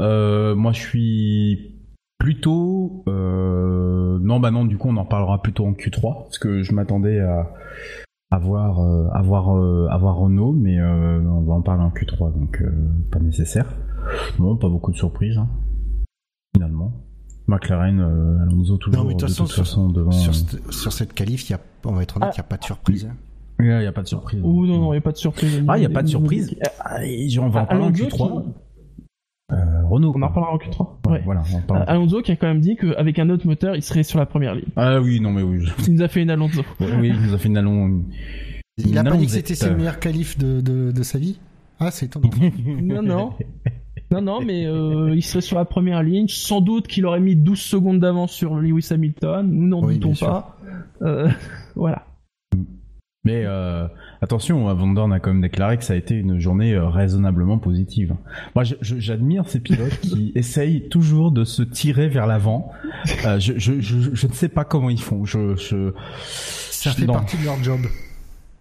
Euh, 0.00 0.54
moi, 0.54 0.72
je 0.72 0.80
suis 0.80 1.70
Plutôt, 2.16 3.02
euh, 3.08 4.18
non 4.22 4.40
bah 4.40 4.50
non, 4.50 4.64
du 4.64 4.78
coup 4.78 4.88
on 4.88 4.96
en 4.96 5.04
parlera 5.04 5.42
plutôt 5.42 5.66
en 5.66 5.72
Q3 5.72 6.22
parce 6.22 6.38
que 6.38 6.62
je 6.62 6.72
m'attendais 6.72 7.18
à 7.20 7.50
avoir 8.30 8.80
euh, 8.80 9.08
avoir 9.12 9.54
euh, 9.54 9.88
avoir 9.90 10.16
Renault, 10.16 10.52
mais 10.52 10.78
euh, 10.78 11.20
on 11.20 11.42
va 11.42 11.54
en 11.54 11.60
parler 11.60 11.82
en 11.82 11.90
Q3 11.90 12.32
donc 12.32 12.62
euh, 12.62 12.70
pas 13.10 13.18
nécessaire. 13.18 13.66
Non, 14.38 14.56
pas 14.56 14.68
beaucoup 14.68 14.92
de 14.92 14.96
surprises 14.96 15.36
hein, 15.36 15.48
finalement. 16.54 16.92
McLaren, 17.46 18.00
euh, 18.00 18.42
Alonso 18.44 18.78
toujours 18.78 19.02
Non, 19.02 19.08
mais 19.08 19.14
de 19.14 19.18
toute 19.20 19.28
façon, 19.28 19.46
sur- 19.46 19.64
façon 19.64 19.88
devant. 19.90 20.10
Sur, 20.12 20.30
euh, 20.30 20.34
cette- 20.34 20.72
sur 20.72 20.92
cette 20.94 21.12
qualif, 21.12 21.50
il 21.50 21.52
y 21.52 21.54
a, 21.56 21.60
on 21.84 21.92
va 21.92 22.02
être 22.04 22.16
honnête, 22.16 22.30
il 22.34 22.38
n'y 22.40 22.46
a 22.46 22.48
pas 22.48 22.56
de 22.56 22.64
surprise. 22.64 23.10
Il 23.60 23.66
n'y 23.66 23.86
a 23.86 23.92
pas 23.92 24.02
de 24.02 24.08
surprise. 24.08 24.40
Ouh 24.42 24.66
non, 24.66 24.78
non, 24.78 24.92
il 24.92 24.96
n'y 24.96 24.98
a 24.98 25.02
pas 25.02 25.12
de 25.12 25.16
surprise. 25.16 25.62
Ah, 25.68 25.76
il 25.76 25.80
n'y 25.80 25.86
a 25.86 25.90
pas 25.90 26.02
de 26.02 26.08
surprise. 26.08 26.54
Ah, 26.80 27.04
et 27.04 27.28
on 27.38 27.48
va 27.48 27.62
en 27.62 27.66
parler 27.66 27.84
en 27.84 27.86
Alonso 27.88 28.04
Q3. 28.06 28.42
qui- 28.42 28.48
Euh, 29.52 29.84
Renault. 29.86 30.12
On 30.16 30.22
en 30.22 30.28
reparlera 30.28 30.52
en 30.54 30.56
Q3. 30.58 30.98
Ouais, 31.06 31.12
Ouais. 31.12 31.22
Voilà, 31.24 31.42
on 31.52 31.56
en 31.56 31.58
Euh, 31.58 31.62
parle. 31.66 31.84
Alonso 31.86 32.22
qui 32.22 32.32
a 32.32 32.36
quand 32.36 32.46
même 32.46 32.60
dit 32.60 32.76
qu'avec 32.76 33.18
un 33.18 33.28
autre 33.30 33.46
moteur, 33.46 33.76
il 33.76 33.82
serait 33.82 34.02
sur 34.02 34.18
la 34.18 34.26
première 34.26 34.54
ligne. 34.54 34.64
Ah 34.74 35.00
oui, 35.00 35.20
non 35.20 35.30
mais 35.32 35.42
oui. 35.42 35.60
je- 35.60 35.72
Il 35.88 35.94
nous 35.94 36.02
a 36.02 36.08
fait 36.08 36.22
une 36.22 36.30
Alonso. 36.30 36.62
Oui, 36.80 37.08
il 37.14 37.20
nous 37.20 37.34
a 37.34 37.38
fait 37.38 37.48
une 37.48 37.58
allon. 37.58 38.02
Il 38.78 38.96
a 38.98 39.02
Une 39.02 39.08
pas 39.10 39.16
dit 39.16 39.26
que 39.26 39.32
c'était 39.32 39.54
ses 39.54 39.70
meilleurs 39.70 40.00
qualifs 40.00 40.36
de, 40.38 40.60
de, 40.60 40.90
de 40.90 41.02
sa 41.02 41.18
vie 41.18 41.38
Ah, 41.78 41.90
c'est 41.90 42.06
étonnant. 42.06 42.30
Non, 42.82 43.02
non. 43.02 43.32
Non, 44.10 44.20
non, 44.22 44.40
mais 44.44 44.66
euh, 44.66 45.12
il 45.14 45.22
serait 45.22 45.40
sur 45.42 45.56
la 45.58 45.64
première 45.64 46.02
ligne. 46.02 46.26
Sans 46.28 46.60
doute 46.60 46.86
qu'il 46.88 47.04
aurait 47.06 47.20
mis 47.20 47.36
12 47.36 47.60
secondes 47.60 48.00
d'avance 48.00 48.32
sur 48.32 48.54
Lewis 48.56 48.88
Hamilton. 48.90 49.46
Nous 49.48 49.66
n'en 49.68 49.82
Oui, 49.84 49.98
doutons 49.98 50.14
pas. 50.26 50.56
Euh, 51.02 51.28
voilà. 51.76 52.06
Mais 53.24 53.44
euh, 53.46 53.86
attention, 54.20 54.72
Van 54.74 54.86
Dorn 54.88 55.12
a 55.12 55.18
quand 55.18 55.32
même 55.32 55.40
déclaré 55.40 55.78
que 55.78 55.84
ça 55.84 55.94
a 55.94 55.96
été 55.96 56.14
une 56.14 56.38
journée 56.38 56.74
euh, 56.74 56.88
raisonnablement 56.88 57.58
positive. 57.58 58.14
Moi, 58.54 58.64
j'admire 58.82 59.48
ces 59.48 59.60
pilotes 59.60 59.98
qui 60.00 60.32
essayent 60.36 60.88
toujours 60.88 61.32
de 61.32 61.44
se 61.44 61.62
tirer 61.62 62.08
vers 62.08 62.26
l'avant. 62.26 62.70
Euh, 63.24 63.40
je, 63.40 63.54
je, 63.56 63.80
je, 63.80 64.14
je 64.14 64.26
ne 64.26 64.32
sais 64.32 64.48
pas 64.50 64.64
comment 64.64 64.90
ils 64.90 65.00
font. 65.00 65.24
Je, 65.24 65.56
je, 65.56 65.92
Ça 66.70 66.92
fait 66.92 67.06
non. 67.06 67.14
partie 67.14 67.38
de 67.38 67.44
leur 67.44 67.62
job. 67.62 67.80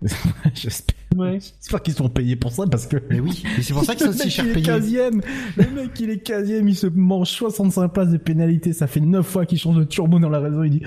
J'espère, 0.54 0.96
Ouais. 1.16 1.40
j'espère 1.40 1.82
qu'ils 1.84 1.94
sont 1.94 2.10
payés 2.10 2.36
pour 2.36 2.52
ça 2.52 2.66
parce 2.66 2.88
que 2.88 2.98
Mais 3.10 3.20
oui, 3.20 3.44
et 3.58 3.62
c'est 3.62 3.74
pour 3.74 3.84
ça 3.84 3.94
qu'ils 3.96 4.06
sont 4.12 4.12
Le 4.12 4.18
si 4.18 4.24
mec, 4.26 4.32
cher 4.32 4.46
il 4.46 4.52
est 4.52 4.54
payés. 4.54 4.68
15e. 5.10 5.24
Le 5.58 5.76
mec, 5.76 6.00
il 6.00 6.10
est 6.10 6.28
15e, 6.28 6.68
il 6.68 6.76
se 6.76 6.88
mange 6.88 7.30
65 7.30 7.88
places 7.90 8.10
de 8.12 8.18
pénalité. 8.18 8.74
Ça 8.74 8.88
fait 8.88 9.00
9 9.00 9.26
fois 9.26 9.46
qu'il 9.46 9.58
change 9.58 9.78
de 9.78 9.84
turbo 9.84 10.20
dans 10.20 10.30
la 10.30 10.40
raison. 10.40 10.64
Il 10.64 10.72
dit, 10.72 10.82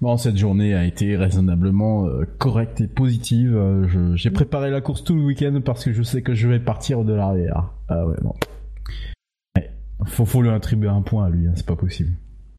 bon, 0.00 0.16
cette 0.16 0.36
journée 0.36 0.74
a 0.74 0.84
été 0.84 1.16
raisonnablement 1.16 2.06
euh, 2.06 2.24
correcte 2.38 2.80
et 2.80 2.86
positive. 2.88 3.54
Euh, 3.56 3.86
je- 3.88 4.16
J'ai 4.16 4.30
préparé 4.30 4.70
la 4.70 4.80
course 4.80 5.04
tout 5.04 5.14
le 5.14 5.22
week-end 5.22 5.60
parce 5.64 5.84
que 5.84 5.92
je 5.92 6.02
sais 6.02 6.22
que 6.22 6.34
je 6.34 6.48
vais 6.48 6.60
partir 6.60 7.04
de 7.04 7.12
l'arrière. 7.12 7.72
Ah 7.88 8.06
ouais, 8.06 8.16
non. 8.22 8.34
Ouais. 9.56 9.70
Faut, 10.06 10.24
faut 10.24 10.42
lui 10.42 10.50
attribuer 10.50 10.88
un 10.88 11.02
point 11.02 11.26
à 11.26 11.30
lui, 11.30 11.46
hein, 11.46 11.52
c'est 11.56 11.66
pas 11.66 11.76
possible. 11.76 12.12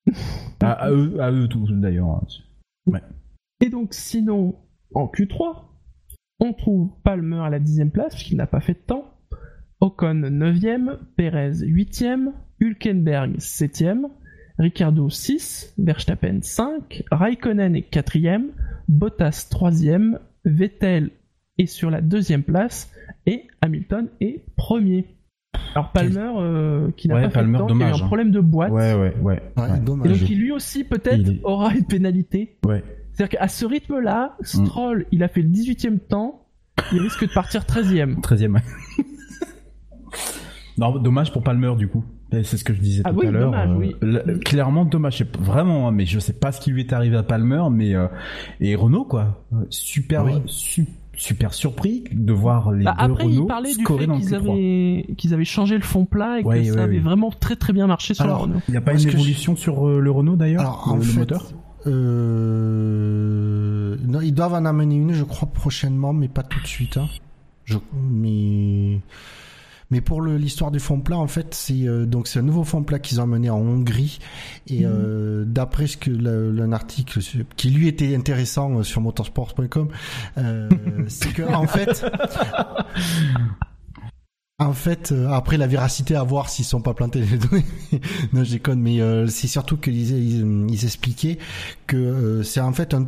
à, 0.62 0.72
à 0.72 0.92
eux, 0.92 1.16
à 1.20 1.32
eux 1.32 1.48
tous 1.48 1.72
d'ailleurs. 1.72 2.10
hein. 2.10 3.00
Et 3.62 3.70
donc, 3.70 3.94
sinon, 3.94 4.56
en 4.96 5.06
Q3, 5.08 5.64
on 6.40 6.54
trouve 6.54 6.90
Palmer 7.04 7.40
à 7.44 7.50
la 7.50 7.60
dixième 7.60 7.92
place, 7.92 8.14
puisqu'il 8.14 8.38
n'a 8.38 8.48
pas 8.48 8.60
fait 8.62 8.74
de 8.74 8.80
temps. 8.86 9.06
Ocon 9.82 10.14
9ème, 10.30 10.98
Perez 11.16 11.52
8ème, 11.62 12.32
Hülkenberg 12.60 13.38
7ème, 13.38 14.08
Ricardo 14.58 15.10
6, 15.10 15.74
Verstappen 15.78 16.40
5, 16.42 17.04
Raikkonen 17.12 17.76
est 17.76 17.90
4ème, 17.94 18.48
Bottas 18.90 19.48
3ème, 19.52 20.20
Vettel 20.44 21.12
est 21.58 21.66
sur 21.66 21.90
la 21.90 22.02
deuxième 22.02 22.44
place 22.44 22.92
et 23.26 23.48
Hamilton 23.62 24.10
est 24.20 24.44
premier. 24.58 25.06
Alors 25.76 25.92
Palmer, 25.94 26.32
euh, 26.38 26.92
qui 26.98 27.08
n'a 27.08 27.16
Ouais, 27.16 27.22
pas 27.24 27.30
fait 27.42 27.46
de 27.46 27.58
temps, 27.58 27.68
qui 27.68 27.74
a 27.84 27.88
eu 27.88 27.92
un 27.92 27.94
hein. 27.96 28.06
problème 28.06 28.32
de 28.32 28.40
boîte, 28.40 28.72
Ouais, 28.72 28.94
ouais, 28.94 29.00
ouais. 29.00 29.14
Ouais, 29.22 29.42
ouais. 29.58 29.78
et 29.78 29.80
donc 29.80 30.06
lui 30.06 30.52
aussi 30.52 30.84
peut-être 30.84 31.28
est- 31.30 31.40
aura 31.44 31.74
une 31.74 31.86
pénalité. 31.86 32.58
Ouais. 32.66 32.84
C'est-à-dire 33.20 33.38
qu'à 33.40 33.48
ce 33.50 33.66
rythme-là, 33.66 34.38
Mm. 34.40 34.46
Stroll, 34.46 35.06
il 35.12 35.24
a 35.24 35.28
fait 35.28 35.42
le 35.42 35.50
18ème 35.50 36.00
temps, 36.00 36.46
il 36.94 37.02
risque 37.02 37.28
de 37.28 37.34
partir 37.34 37.64
13ème. 37.66 38.22
13ème. 38.22 38.62
non, 40.78 40.98
dommage 41.00 41.34
pour 41.34 41.44
Palmer 41.44 41.74
du 41.78 41.90
coup. 41.90 42.06
C'est 42.32 42.44
ce 42.58 42.64
que 42.64 42.74
je 42.74 42.80
disais 42.80 43.02
Ah 43.04 43.12
tout 43.12 43.20
oui, 43.20 43.28
à 43.28 43.32
l'heure. 43.32 43.52
dommage, 43.52 43.70
euh, 44.04 44.22
oui. 44.28 44.40
clairement 44.46 44.86
dommage. 44.86 45.26
Vraiment, 45.38 45.88
hein, 45.88 45.92
mais 45.92 46.06
je 46.06 46.18
sais 46.20 46.32
pas 46.32 46.52
ce 46.54 46.62
qui 46.62 46.72
lui 46.72 46.82
est 46.82 46.94
arrivé 46.94 47.18
à 47.18 47.24
Palmer, 47.24 47.64
mais 47.72 47.94
euh, 47.96 48.08
et 48.62 48.76
Renault 48.76 49.04
quoi. 49.04 49.44
Super, 49.70 50.24
Oui. 50.26 50.34
su- 50.46 50.86
super 51.18 51.54
surpris 51.54 52.06
de 52.14 52.32
voir 52.32 52.72
les 52.72 52.86
Bah, 52.86 52.96
deux 53.00 53.04
après, 53.12 53.26
il 53.26 53.32
Renault 53.36 53.46
parlait 53.48 53.70
du 53.76 53.86
fait 53.86 54.08
le 54.08 54.16
qu'ils 54.16 54.30
Q3. 54.30 54.36
avaient, 54.36 55.06
qu'ils 55.18 55.34
avaient 55.34 55.44
changé 55.44 55.76
le 55.76 55.82
fond 55.84 56.06
plat 56.06 56.40
et 56.40 56.44
que 56.44 56.48
Ouais, 56.48 56.64
ça 56.64 56.76
ouais, 56.76 56.80
avait 56.80 56.94
ouais. 56.94 57.00
vraiment 57.00 57.32
très 57.32 57.58
très 57.58 57.74
bien 57.74 57.88
marché 57.88 58.14
sur 58.14 58.24
Alors, 58.24 58.38
la 58.38 58.44
Renault. 58.44 58.62
Il 58.70 58.72
n'y 58.72 58.78
a 58.78 58.82
pas 58.82 58.94
une 58.94 59.06
évolution 59.06 59.58
sur 59.58 59.86
euh, 59.90 60.00
le 60.00 60.12
Renault 60.12 60.38
d'ailleurs, 60.38 60.84
le, 60.86 60.92
en 60.94 60.96
le 60.96 61.02
fait, 61.02 61.20
moteur? 61.20 61.52
Euh, 61.90 63.96
non, 64.08 64.22
ils 64.22 64.34
doivent 64.34 64.54
en 64.54 64.66
amener 64.66 64.96
une, 64.96 65.14
je 65.14 65.24
crois, 65.24 65.50
prochainement, 65.52 66.14
mais 66.14 66.28
pas 66.28 66.44
tout 66.44 66.60
de 66.62 66.68
suite. 66.68 66.98
Hein. 66.98 67.08
Je, 67.66 67.78
mais, 68.10 69.00
mais 69.92 70.02
pour 70.02 70.22
l'histoire 70.22 70.72
du 70.72 70.80
fond 70.80 71.00
plat, 71.00 71.18
en 71.18 71.28
fait, 71.28 71.54
c'est 71.54 71.88
euh, 71.88 72.06
donc 72.06 72.28
c'est 72.28 72.40
un 72.40 72.44
nouveau 72.44 72.64
fond 72.64 72.84
plat 72.84 73.00
qu'ils 73.00 73.20
ont 73.20 73.24
amené 73.24 73.50
en 73.50 73.60
Hongrie. 73.60 74.20
Et 74.68 74.86
euh, 74.86 75.44
d'après 75.46 75.88
ce 75.88 75.98
que 75.98 76.10
le- 76.10 76.52
l'un 76.52 76.72
article 76.72 77.20
qui 77.58 77.70
lui 77.70 77.88
était 77.88 78.16
intéressant 78.16 78.82
sur 78.84 79.02
motorsport.com, 79.02 79.90
c'est 81.08 81.34
que 81.34 81.44
en 81.54 81.68
fait, 81.68 82.06
en 84.60 84.74
fait, 84.74 85.12
euh, 85.12 85.30
après 85.30 85.58
la 85.58 85.68
véracité 85.68 86.16
à 86.16 86.24
voir 86.24 86.50
s'ils 86.50 86.66
sont 86.66 86.82
pas 86.82 86.94
plantés 86.94 87.22
les 87.22 87.38
données. 87.38 87.66
non, 88.34 88.44
je 88.44 88.52
déconne, 88.52 88.82
mais 88.82 89.02
euh, 89.02 89.28
c'est 89.28 89.48
surtout 89.48 89.78
qu'ils 89.78 90.12
ils, 90.12 90.68
ils 90.70 90.84
expliquaient 90.86 91.38
que 91.88 91.98
euh, 91.98 92.44
c'est 92.44 92.60
en 92.62 92.74
fait 92.74 92.94
un 92.94 93.08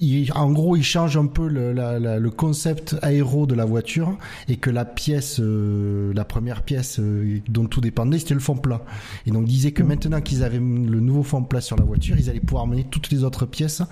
il- 0.00 0.32
en 0.34 0.50
gros, 0.50 0.74
ils 0.76 0.82
changent 0.82 1.16
un 1.16 1.26
peu 1.26 1.46
le, 1.48 1.72
la- 1.72 2.00
la- 2.00 2.18
le 2.18 2.30
concept 2.30 2.96
aéro 3.02 3.46
de 3.46 3.54
la 3.54 3.64
voiture 3.64 4.18
et 4.48 4.56
que 4.56 4.68
la 4.70 4.84
pièce, 4.84 5.38
euh, 5.40 6.12
la 6.14 6.24
première 6.24 6.62
pièce 6.62 6.98
euh, 6.98 7.38
dont 7.48 7.66
tout 7.66 7.80
dépendait, 7.80 8.18
c'était 8.18 8.34
le 8.34 8.40
fond 8.40 8.56
plat. 8.56 8.82
Et 9.26 9.30
donc, 9.30 9.42
ils 9.46 9.52
disaient 9.52 9.72
que 9.72 9.84
maintenant 9.84 10.20
qu'ils 10.20 10.42
avaient 10.42 10.58
le 10.58 11.00
nouveau 11.00 11.22
fond 11.22 11.44
plat 11.44 11.60
sur 11.60 11.76
la 11.76 11.84
voiture, 11.84 12.16
ils 12.18 12.28
allaient 12.28 12.40
pouvoir 12.40 12.66
mener 12.66 12.84
toutes 12.84 13.10
les 13.10 13.22
autres 13.22 13.46
pièces 13.46 13.82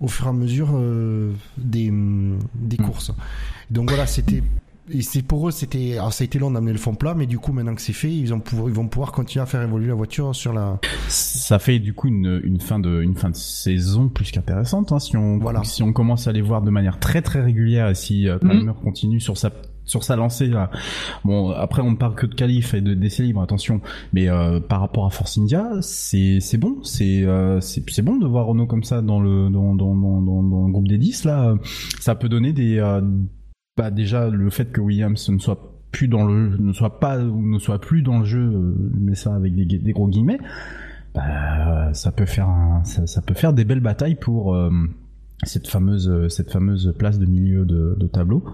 au 0.00 0.06
fur 0.08 0.26
et 0.26 0.28
à 0.28 0.32
mesure 0.32 0.70
euh, 0.74 1.32
des, 1.56 1.90
des 2.54 2.76
courses. 2.76 3.10
Donc 3.70 3.88
voilà, 3.88 4.06
c'était 4.06 4.42
et 4.90 5.02
c'est 5.02 5.22
pour 5.22 5.48
eux, 5.48 5.50
c'était 5.50 5.98
alors 5.98 6.12
ça 6.12 6.22
a 6.22 6.26
été 6.26 6.38
long 6.38 6.50
d'amener 6.50 6.72
le 6.72 6.78
fond 6.78 6.94
plat, 6.94 7.14
mais 7.14 7.26
du 7.26 7.38
coup 7.38 7.52
maintenant 7.52 7.74
que 7.74 7.82
c'est 7.82 7.92
fait, 7.92 8.10
ils, 8.12 8.32
ont 8.32 8.40
pouvoir, 8.40 8.68
ils 8.68 8.74
vont 8.74 8.88
pouvoir 8.88 9.12
continuer 9.12 9.42
à 9.42 9.46
faire 9.46 9.62
évoluer 9.62 9.88
la 9.88 9.94
voiture 9.94 10.34
sur 10.34 10.52
la. 10.52 10.78
Ça 11.08 11.58
fait 11.58 11.78
du 11.78 11.94
coup 11.94 12.08
une, 12.08 12.40
une 12.44 12.60
fin 12.60 12.78
de 12.78 13.02
une 13.02 13.14
fin 13.14 13.30
de 13.30 13.36
saison 13.36 14.08
plus 14.08 14.30
qu'intéressante 14.30 14.92
hein, 14.92 14.98
si 14.98 15.16
on 15.16 15.38
Voilà. 15.38 15.62
si 15.64 15.82
on 15.82 15.92
commence 15.92 16.26
à 16.26 16.32
les 16.32 16.42
voir 16.42 16.62
de 16.62 16.70
manière 16.70 16.98
très 16.98 17.22
très 17.22 17.40
régulière 17.40 17.88
et 17.88 17.94
si 17.94 18.28
euh, 18.28 18.38
Palmer 18.38 18.72
continue 18.82 19.20
sur 19.20 19.36
sa 19.36 19.50
sur 19.84 20.04
sa 20.04 20.16
lancée 20.16 20.46
là. 20.46 20.70
Bon 21.24 21.50
après 21.50 21.82
on 21.82 21.92
ne 21.92 21.96
parle 21.96 22.14
que 22.14 22.26
de 22.26 22.34
qualif 22.34 22.74
et 22.74 22.80
de 22.80 22.94
d'essais 22.94 23.22
libres 23.22 23.42
attention 23.42 23.80
mais 24.12 24.28
euh, 24.28 24.60
par 24.60 24.80
rapport 24.80 25.06
à 25.06 25.10
Force 25.10 25.38
India 25.38 25.66
c'est 25.80 26.40
c'est 26.40 26.58
bon 26.58 26.82
c'est 26.82 27.24
euh, 27.24 27.60
c'est 27.60 27.88
c'est 27.90 28.02
bon 28.02 28.16
de 28.16 28.26
voir 28.26 28.46
Renault 28.46 28.66
comme 28.66 28.84
ça 28.84 29.00
dans 29.00 29.20
le 29.20 29.48
dans 29.48 29.74
dans 29.74 29.96
dans 29.96 30.20
dans, 30.20 30.42
dans 30.42 30.66
le 30.66 30.72
groupe 30.72 30.88
des 30.88 30.98
10 30.98 31.24
là 31.24 31.54
ça 32.00 32.14
peut 32.14 32.28
donner 32.28 32.52
des 32.52 32.78
euh, 32.78 33.00
bah 33.78 33.90
déjà 33.92 34.28
le 34.28 34.50
fait 34.50 34.72
que 34.72 34.80
Williams 34.80 35.30
ne 35.30 35.38
soit 35.38 35.72
plus 35.92 36.08
dans 36.08 36.26
le 36.26 36.56
ne 36.58 36.72
soit 36.72 36.98
pas 36.98 37.18
ou 37.20 37.40
ne 37.40 37.58
soit 37.58 37.80
plus 37.80 38.02
dans 38.02 38.18
le 38.18 38.24
jeu 38.24 38.40
euh, 38.40 38.74
mais 39.00 39.14
ça 39.14 39.34
avec 39.34 39.54
des, 39.54 39.92
gros 39.92 40.08
guillemets 40.08 40.38
bah, 41.14 41.94
ça 41.94 42.12
peut 42.12 42.26
faire 42.26 42.48
un, 42.48 42.82
ça, 42.84 43.06
ça 43.06 43.22
peut 43.22 43.34
faire 43.34 43.52
des 43.52 43.64
belles 43.64 43.80
batailles 43.80 44.16
pour 44.16 44.54
euh, 44.54 44.70
cette 45.44 45.68
fameuse 45.68 46.28
cette 46.28 46.50
fameuse 46.50 46.92
place 46.98 47.18
de 47.18 47.26
milieu 47.26 47.64
de, 47.64 47.96
de 47.98 48.06
tableau. 48.06 48.44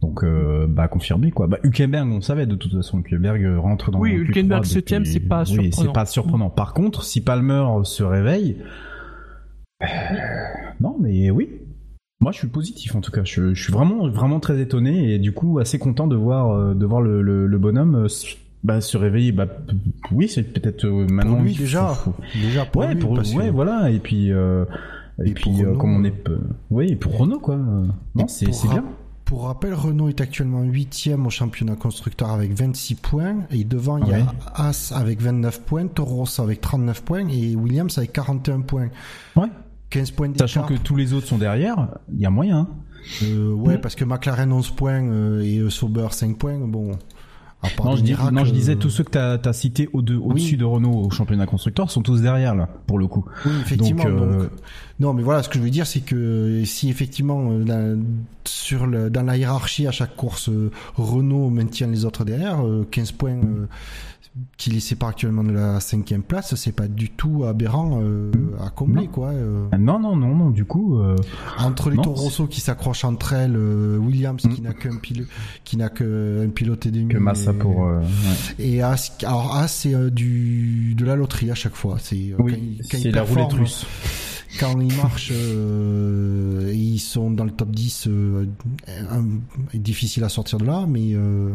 Donc 0.00 0.24
euh, 0.24 0.66
bah 0.68 0.88
confirmé 0.88 1.30
quoi. 1.30 1.46
Bah 1.46 1.58
Hülkenberg 1.62 2.08
on 2.10 2.20
savait 2.20 2.46
de 2.46 2.56
toute 2.56 2.72
façon. 2.72 2.98
Hülkenberg 2.98 3.56
rentre 3.58 3.92
dans 3.92 4.00
Oui, 4.00 4.16
le 4.16 4.24
Q3 4.24 4.26
Hülkenberg 4.28 4.64
septième, 4.64 5.04
c'est 5.04 5.20
pas 5.20 5.42
oui, 5.42 5.70
surprenant. 5.70 5.70
c'est 5.72 5.92
pas 5.92 6.06
surprenant. 6.06 6.50
Par 6.50 6.74
contre 6.74 7.04
si 7.04 7.22
Palmer 7.22 7.64
se 7.84 8.02
réveille 8.02 8.56
euh, 9.82 9.86
non 10.80 10.96
mais 11.00 11.30
oui 11.30 11.61
moi, 12.22 12.32
je 12.32 12.38
suis 12.38 12.48
positif 12.48 12.94
en 12.94 13.00
tout 13.00 13.10
cas. 13.12 13.22
Je, 13.24 13.52
je 13.52 13.62
suis 13.62 13.72
vraiment, 13.72 14.08
vraiment 14.08 14.40
très 14.40 14.60
étonné 14.60 15.12
et 15.12 15.18
du 15.18 15.32
coup 15.32 15.58
assez 15.58 15.78
content 15.78 16.06
de 16.06 16.16
voir, 16.16 16.50
euh, 16.52 16.74
de 16.74 16.86
voir 16.86 17.02
le, 17.02 17.20
le, 17.20 17.46
le 17.46 17.58
bonhomme 17.58 17.94
euh, 17.96 18.06
bah, 18.64 18.80
se 18.80 18.96
réveiller. 18.96 19.32
Bah, 19.32 19.46
oui, 20.12 20.28
c'est 20.28 20.42
peut-être 20.44 20.84
euh, 20.86 21.06
maintenant. 21.10 21.34
Pour 21.34 21.42
lui 21.42 21.54
faut- 21.54 21.60
déjà, 21.62 21.88
faut- 21.88 22.14
déjà 22.40 22.64
pour 22.64 22.82
ouais, 22.82 22.94
lui, 22.94 23.00
pour 23.00 23.12
ouais, 23.12 23.50
voilà. 23.50 23.90
Et 23.90 23.98
puis, 23.98 24.32
euh, 24.32 24.64
et, 25.24 25.30
Et 25.30 25.34
puis, 25.34 25.62
euh, 25.62 25.74
comme 25.74 25.94
on 25.96 26.04
est, 26.04 26.14
oui, 26.70 26.94
pour 26.96 27.18
Renault 27.18 27.40
quoi. 27.40 27.56
Non, 28.14 28.28
c'est 28.28 28.46
bien. 28.68 28.84
Pour 29.24 29.44
rappel, 29.46 29.72
Renault 29.72 30.08
est 30.10 30.20
actuellement 30.20 30.62
8ème 30.62 31.24
au 31.26 31.30
championnat 31.30 31.74
constructeur 31.74 32.30
avec 32.30 32.52
26 32.52 32.96
points. 32.96 33.36
Et 33.50 33.64
devant, 33.64 33.96
il 33.98 34.08
y 34.08 34.12
a 34.14 34.26
As 34.54 34.92
avec 34.94 35.22
29 35.22 35.62
points, 35.62 35.86
Toro 35.86 36.16
Rosso 36.16 36.42
avec 36.42 36.60
39 36.60 37.02
points 37.02 37.28
et 37.28 37.56
Williams 37.56 37.96
avec 37.96 38.12
41 38.12 38.60
points. 38.60 38.88
Ouais. 39.36 39.46
15 39.92 40.10
points 40.12 40.28
d'écart. 40.28 40.48
Sachant 40.48 40.66
que 40.66 40.74
tous 40.74 40.96
les 40.96 41.12
autres 41.12 41.26
sont 41.26 41.38
derrière, 41.38 41.88
il 42.12 42.20
y 42.20 42.26
a 42.26 42.30
moyen. 42.30 42.58
hein. 42.60 42.68
Euh, 43.24 43.52
ouais, 43.52 43.78
parce 43.78 43.94
que 43.96 44.04
McLaren 44.04 44.52
11 44.52 44.70
points 44.70 45.02
euh, 45.02 45.40
et 45.42 45.58
euh, 45.58 45.70
Sauber 45.70 46.06
5 46.10 46.38
points. 46.38 46.58
Bon, 46.58 46.92
À 47.62 47.68
part 47.76 47.86
Non, 47.86 47.96
je, 47.96 48.02
dis- 48.02 48.10
miracles, 48.12 48.34
non, 48.34 48.44
je 48.44 48.52
disais 48.52 48.72
euh, 48.74 48.76
tous 48.78 48.90
ceux 48.90 49.02
que 49.04 49.10
t'as 49.10 49.38
as 49.44 49.52
cités 49.52 49.88
au 49.92 50.02
de- 50.02 50.16
au-dessus 50.16 50.56
de 50.56 50.64
Renault 50.64 50.94
au 51.06 51.10
championnat 51.10 51.46
constructeur 51.46 51.90
sont 51.90 52.02
tous 52.02 52.20
derrière 52.22 52.54
là, 52.54 52.68
pour 52.86 52.98
le 53.00 53.06
coup. 53.08 53.24
Oui, 53.44 53.52
effectivement. 53.60 54.04
Donc, 54.04 54.12
euh, 54.12 54.38
donc, 54.42 54.50
non, 55.00 55.14
mais 55.14 55.22
voilà, 55.24 55.42
ce 55.42 55.48
que 55.48 55.58
je 55.58 55.64
veux 55.64 55.70
dire, 55.70 55.86
c'est 55.86 56.00
que 56.00 56.62
si 56.64 56.88
effectivement, 56.90 57.50
euh, 57.50 57.64
dans, 57.64 58.00
sur 58.44 58.86
le, 58.86 59.10
dans 59.10 59.22
la 59.24 59.36
hiérarchie 59.36 59.86
à 59.88 59.90
chaque 59.92 60.14
course, 60.16 60.48
euh, 60.48 60.70
Renault 60.96 61.50
maintient 61.50 61.88
les 61.88 62.04
autres 62.04 62.24
derrière, 62.24 62.64
euh, 62.64 62.86
15 62.90 63.12
points 63.12 63.30
euh, 63.32 63.66
qui 64.56 64.70
les 64.70 64.80
séparent 64.80 65.10
actuellement 65.10 65.44
de 65.44 65.52
la 65.52 65.78
cinquième 65.80 66.22
place, 66.22 66.54
c'est 66.54 66.72
pas 66.72 66.88
du 66.88 67.10
tout 67.10 67.44
aberrant 67.44 68.00
euh, 68.02 68.30
à 68.64 68.70
combler, 68.70 69.02
Non. 69.06 69.12
quoi. 69.12 69.28
euh. 69.28 69.66
Ah, 69.72 69.76
Non, 69.78 69.98
non, 69.98 70.16
non, 70.16 70.34
non. 70.34 70.48
Du 70.50 70.64
coup, 70.64 70.98
euh, 70.98 71.16
Entre 71.58 71.90
les 71.90 71.96
Toro 71.96 72.14
Rosso 72.14 72.46
qui 72.46 72.62
s'accrochent 72.62 73.04
entre 73.04 73.34
elles, 73.34 73.56
Williams 73.56 74.40
qui 74.40 74.60
Mm. 74.60 74.64
n'a 74.64 74.72
qu'un 74.72 74.96
pilote, 74.96 75.26
qui 75.64 75.76
n'a 75.76 75.90
qu'un 75.90 76.48
pilote 76.54 76.86
et 76.86 76.90
demi, 76.90 77.08
que 77.08 77.18
Massa 77.18 77.50
et, 77.50 77.54
pour. 77.54 77.80
ouais. 77.80 78.00
et 78.58 78.80
As, 78.82 79.12
alors 79.24 79.54
As 79.54 79.68
c'est 79.68 80.10
du 80.10 80.94
de 80.94 81.04
la 81.04 81.14
loterie 81.16 81.50
à 81.50 81.54
chaque 81.54 81.74
fois. 81.76 81.96
C'est 82.00 82.32
quand 82.36 82.44
Oui, 82.44 82.80
quand 82.90 82.98
c'est 83.02 83.10
la 83.10 83.22
roulette 83.24 83.52
russe. 83.52 83.86
Quand 84.60 84.78
ils 84.80 84.94
marchent, 84.96 85.32
euh, 85.32 86.70
ils 86.74 86.98
sont 86.98 87.30
dans 87.30 87.44
le 87.44 87.50
top 87.50 87.70
10, 87.70 88.06
euh, 88.08 88.46
un- 89.10 89.24
difficile 89.78 90.24
à 90.24 90.28
sortir 90.28 90.58
de 90.58 90.64
là, 90.64 90.84
mais 90.88 91.12
euh, 91.14 91.54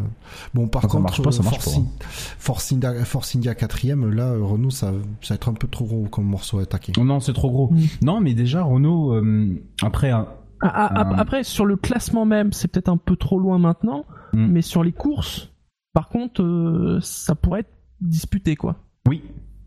bon, 0.54 0.68
par 0.68 0.82
Quand 0.84 0.88
ça 0.90 0.92
contre, 0.94 1.04
marche 1.04 1.22
pas, 1.22 1.32
ça 1.32 1.44
marche 1.44 1.60
Force, 1.60 1.76
pas, 1.76 1.82
hein. 1.82 1.86
In- 1.88 2.06
Force 2.40 2.72
India, 2.72 3.06
Force 3.06 3.36
India 3.36 3.56
quatrième, 3.56 4.10
là, 4.10 4.30
euh, 4.32 4.44
Renault, 4.44 4.70
ça, 4.72 4.92
ça 5.22 5.34
va 5.34 5.36
être 5.36 5.50
un 5.50 5.54
peu 5.54 5.68
trop 5.68 5.86
gros 5.86 6.08
comme 6.10 6.26
morceau 6.26 6.60
à 6.60 6.64
attaquer. 6.64 6.94
Oh 7.00 7.04
non, 7.04 7.20
c'est 7.20 7.34
trop 7.34 7.50
gros. 7.52 7.70
Mm. 7.72 7.78
Non, 8.04 8.20
mais 8.22 8.34
déjà 8.34 8.64
Renault, 8.64 9.14
euh, 9.14 9.56
après, 9.82 10.12
un- 10.12 10.28
Ah, 10.62 10.90
ah. 10.96 11.14
Après, 11.20 11.44
sur 11.44 11.66
le 11.66 11.76
classement 11.76 12.26
même, 12.26 12.52
c'est 12.52 12.68
peut-être 12.68 12.90
un 12.90 12.98
peu 12.98 13.16
trop 13.16 13.38
loin 13.40 13.60
maintenant, 13.60 14.06
Mm. 14.34 14.48
mais 14.48 14.62
sur 14.64 14.84
les 14.84 14.92
courses, 14.92 15.50
par 15.94 16.10
contre, 16.10 16.42
euh, 16.42 17.00
ça 17.02 17.36
pourrait 17.36 17.60
être 17.62 17.74
disputé, 18.02 18.56
quoi. 18.56 18.76
oui, 19.08 19.22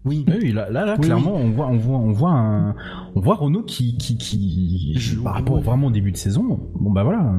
Oui, 0.07 0.25
oui, 0.29 0.53
là, 0.53 0.71
là, 0.71 0.87
là, 0.87 0.95
Oui, 0.99 1.05
clairement, 1.05 1.35
on 1.35 1.51
voit, 1.51 1.67
on 1.67 1.77
voit, 1.77 1.99
on 1.99 2.11
voit 2.13 2.31
un, 2.31 2.75
on 3.15 3.21
voit 3.21 3.35
Renault 3.35 3.63
qui, 3.65 3.99
qui, 3.99 4.17
qui, 4.17 4.95
Je- 4.97 5.19
par 5.21 5.35
rapport 5.35 5.57
oui. 5.57 5.63
vraiment 5.63 5.89
au 5.89 5.91
début 5.91 6.11
de 6.13 6.17
saison. 6.17 6.59
Bon 6.81 6.91
bah 6.91 7.03
voilà. 7.05 7.35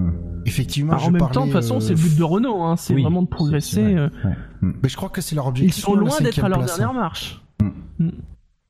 effectivement, 0.46 0.96
je 1.00 1.08
en 1.08 1.12
même 1.12 1.22
temps, 1.32 1.42
de 1.42 1.46
toute 1.46 1.54
façon, 1.54 1.78
euh, 1.78 1.80
c'est 1.80 1.94
le 1.96 2.00
but 2.00 2.18
de 2.20 2.24
Renault, 2.24 2.62
hein, 2.62 2.76
c'est 2.76 2.94
oui, 2.94 3.02
vraiment 3.02 3.24
de 3.24 3.28
progresser. 3.28 3.82
vrai. 3.82 3.96
euh, 3.96 4.10
Ouais. 4.26 4.36
mais 4.84 4.90
je 4.90 4.96
crois 4.96 5.10
que 5.10 5.22
c'est 5.22 5.34
leur 5.36 5.46
Ils 5.46 5.50
objectif. 5.50 5.84
sont 5.84 5.96
la 5.96 6.02
loin 6.02 6.20
d'être 6.22 6.44
à 6.44 6.50
leur 6.50 6.60
place, 6.60 6.78
dernière 6.78 6.96
hein. 6.96 7.00
marche. 7.00 7.42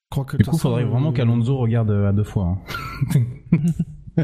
Crois 0.09 0.23
que, 0.25 0.37
de 0.37 0.43
Du 0.43 0.45
coup, 0.49 0.55
façon, 0.57 0.69
faudrait 0.69 0.85
vraiment 0.85 1.09
euh, 1.09 1.11
qu'Alonso 1.13 1.57
regarde 1.57 1.91
à 1.91 2.13
deux 2.13 2.23
fois. 2.23 2.57
hein. 3.13 3.19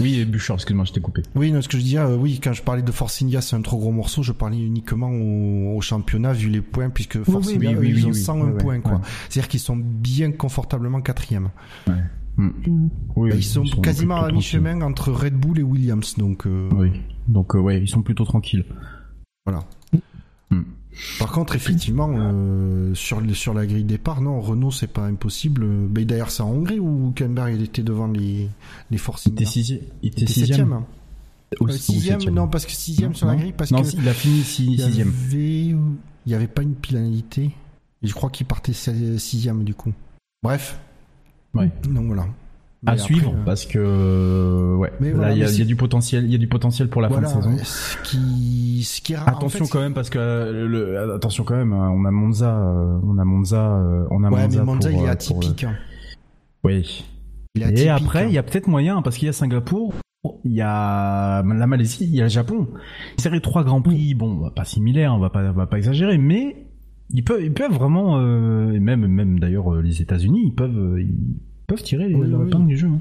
oui, 0.00 0.18
et 0.20 0.24
Bouchard, 0.24 0.56
excuse-moi, 0.56 0.84
je 0.84 0.92
t'ai 0.92 1.00
coupé. 1.00 1.22
Oui, 1.34 1.52
non, 1.52 1.60
ce 1.62 1.68
que 1.68 1.76
je 1.78 1.82
disais, 1.82 1.98
euh, 1.98 2.16
oui, 2.16 2.40
quand 2.42 2.52
je 2.52 2.62
parlais 2.62 2.82
de 2.82 2.90
Force 2.92 3.22
India, 3.22 3.40
c'est 3.40 3.56
un 3.56 3.62
trop 3.62 3.78
gros 3.78 3.92
morceau, 3.92 4.22
je 4.22 4.32
parlais 4.32 4.58
uniquement 4.58 5.10
au, 5.10 5.76
au 5.76 5.80
championnat 5.80 6.32
vu 6.32 6.48
les 6.48 6.60
points, 6.60 6.90
puisque 6.90 7.22
Force 7.22 7.46
oui, 7.48 7.54
India, 7.56 7.70
oui, 7.70 7.76
eux, 7.76 7.78
oui, 7.80 7.88
ils 7.90 7.94
oui, 7.96 8.04
ont 8.04 8.08
oui. 8.08 8.14
101 8.14 8.44
Ouais, 8.44 8.52
ouais, 8.52 8.58
points, 8.58 8.80
quoi. 8.80 8.92
ouais. 8.94 8.98
C'est-à-dire 9.28 9.48
qu'ils 9.48 9.60
sont 9.60 9.76
bien 9.76 10.32
confortablement 10.32 11.00
quatrième. 11.00 11.50
Mm. 12.36 12.48
Oui, 13.14 13.30
Bah, 13.30 13.36
ils 13.36 13.44
sont 13.44 13.62
quasiment 13.80 14.16
à 14.22 14.32
mi-chemin 14.32 14.80
entre 14.82 15.12
Red 15.12 15.34
Bull 15.34 15.60
et 15.60 15.62
Williams, 15.62 16.16
donc. 16.18 16.46
euh. 16.46 16.68
Oui. 16.72 16.90
Donc 17.28 17.54
euh, 17.54 17.60
ouais, 17.60 17.80
ils 17.80 17.88
sont 17.88 18.02
plutôt 18.02 18.24
tranquilles. 18.24 18.64
Par 21.18 21.32
contre, 21.32 21.56
effectivement, 21.56 22.08
euh, 22.16 22.94
sur 22.94 23.20
sur 23.34 23.52
la 23.54 23.66
grille 23.66 23.82
de 23.84 23.88
départ, 23.88 24.20
non, 24.20 24.40
Renault, 24.40 24.70
c'est 24.70 24.86
pas 24.86 25.06
impossible. 25.06 25.64
Mais 25.66 26.04
d'ailleurs, 26.04 26.30
c'est 26.30 26.42
en 26.42 26.50
Hongrie 26.50 26.78
où 26.78 27.08
Hülkenberg 27.08 27.54
il 27.54 27.62
était 27.62 27.82
devant 27.82 28.06
les 28.06 28.48
les 28.90 28.98
Force 28.98 29.26
Il 29.26 29.32
était 29.32 29.44
sixième. 29.44 29.80
Il 30.02 30.08
Il 30.08 30.08
était 30.10 30.26
sixième. 30.26 30.46
septième. 30.46 30.72
hein. 30.72 30.86
Ou- 31.60 31.64
Euh, 31.68 31.68
ou 31.68 31.76
sixième, 31.76 32.14
septième. 32.20 32.34
non, 32.34 32.48
parce 32.48 32.66
que 32.66 32.72
sixième 32.72 33.10
Non, 33.10 33.14
sur 33.16 33.26
la 33.26 33.36
grille, 33.36 33.52
parce 33.56 33.70
non, 33.70 33.82
que 33.82 33.88
il 33.96 34.08
a 34.08 34.14
fini 34.14 34.42
si- 34.42 34.64
il 34.66 34.72
y 34.74 34.78
sixième. 34.82 35.08
avait, 35.08 35.66
il 35.66 36.32
y 36.32 36.34
avait 36.34 36.46
pas 36.48 36.62
une 36.62 36.74
pénalité. 36.74 37.50
Et 38.02 38.06
je 38.06 38.12
crois 38.14 38.30
qu'il 38.30 38.46
partait 38.46 38.72
si- 38.72 39.18
sixième 39.18 39.62
du 39.64 39.74
coup. 39.74 39.92
Bref. 40.42 40.78
Ouais. 41.54 41.70
Donc 41.88 42.06
voilà. 42.06 42.26
À 42.86 42.92
Mais 42.92 42.98
suivre 42.98 43.28
après, 43.28 43.40
euh, 43.40 43.44
parce 43.44 43.64
que 43.66 43.78
euh, 43.78 44.76
ouais, 44.76 44.92
Mais 45.00 45.10
là 45.10 45.16
voilà, 45.16 45.32
il 45.32 45.38
y, 45.38 45.42
a- 45.42 45.46
mais 45.46 45.52
il 45.52 45.58
y 45.58 45.62
a 45.62 45.64
du 45.64 45.76
potentiel, 45.76 46.24
il 46.24 46.30
y 46.32 46.34
a 46.34 46.38
du 46.38 46.48
potentiel 46.48 46.88
pour 46.88 47.00
la 47.00 47.08
voilà, 47.08 47.28
fin 47.28 47.38
de 47.38 47.44
saison. 47.56 47.64
Ce 47.64 47.96
qui, 48.02 48.82
ce 48.84 49.00
qui 49.00 49.12
est 49.14 49.16
rare. 49.16 49.28
Attention 49.28 49.62
en 49.62 49.66
fait, 49.66 49.72
quand 49.72 49.80
même 49.80 49.94
parce 49.94 50.10
que 50.10 50.18
euh, 50.18 50.66
le, 50.68 51.14
attention 51.14 51.44
quand 51.44 51.56
même, 51.56 51.72
hein, 51.72 51.90
on 51.94 52.04
a 52.04 52.10
Monza, 52.10 52.56
euh, 52.58 52.98
on 53.02 53.16
a 53.18 53.24
Monza, 53.24 53.76
euh, 53.76 54.06
on 54.10 54.22
a 54.24 54.30
Ouais, 54.30 54.42
Monza. 54.44 54.58
mais 54.60 54.64
Monza, 54.66 54.90
pour, 54.90 55.00
il 55.02 55.04
est 55.06 55.08
atypique. 55.08 55.60
pour, 55.62 55.70
hein. 55.70 55.74
oui. 56.64 57.04
Il 57.54 57.62
est 57.62 57.66
Et 57.66 57.68
atypique, 57.88 57.88
après, 58.08 58.22
hein. 58.24 58.26
il 58.28 58.34
y 58.34 58.38
a 58.38 58.42
peut-être 58.42 58.66
moyen 58.66 59.00
parce 59.00 59.16
qu'il 59.16 59.26
y 59.26 59.28
a 59.30 59.32
Singapour, 59.32 59.94
il 60.44 60.52
y 60.52 60.60
a 60.60 61.42
la 61.42 61.66
Malaisie, 61.66 62.04
il 62.04 62.14
y 62.14 62.20
a 62.20 62.24
le 62.24 62.28
Japon. 62.30 62.68
C'est 63.16 63.30
les 63.30 63.40
trois 63.40 63.64
grands 63.64 63.80
prix, 63.82 64.14
bon, 64.14 64.50
pas 64.50 64.64
similaires, 64.64 65.14
on 65.14 65.18
va 65.20 65.30
pas, 65.30 65.42
on 65.42 65.52
va 65.52 65.66
pas 65.66 65.78
exagérer, 65.78 66.18
mais 66.18 66.66
ils 67.10 67.22
peuvent, 67.24 67.42
ils 67.42 67.52
peuvent 67.52 67.72
vraiment, 67.72 68.18
euh, 68.18 68.72
et 68.72 68.80
même, 68.80 69.06
même 69.06 69.38
d'ailleurs 69.38 69.72
les 69.76 70.02
États-Unis, 70.02 70.42
ils 70.48 70.54
peuvent, 70.54 70.76
euh, 70.76 71.00
ils 71.02 71.14
peuvent 71.66 71.82
tirer 71.82 72.08
les 72.08 72.14
Oui, 72.14 72.28
leur 72.28 72.40
oui. 72.40 72.50
du 72.66 72.76
jeu. 72.76 72.88
hein. 72.88 72.98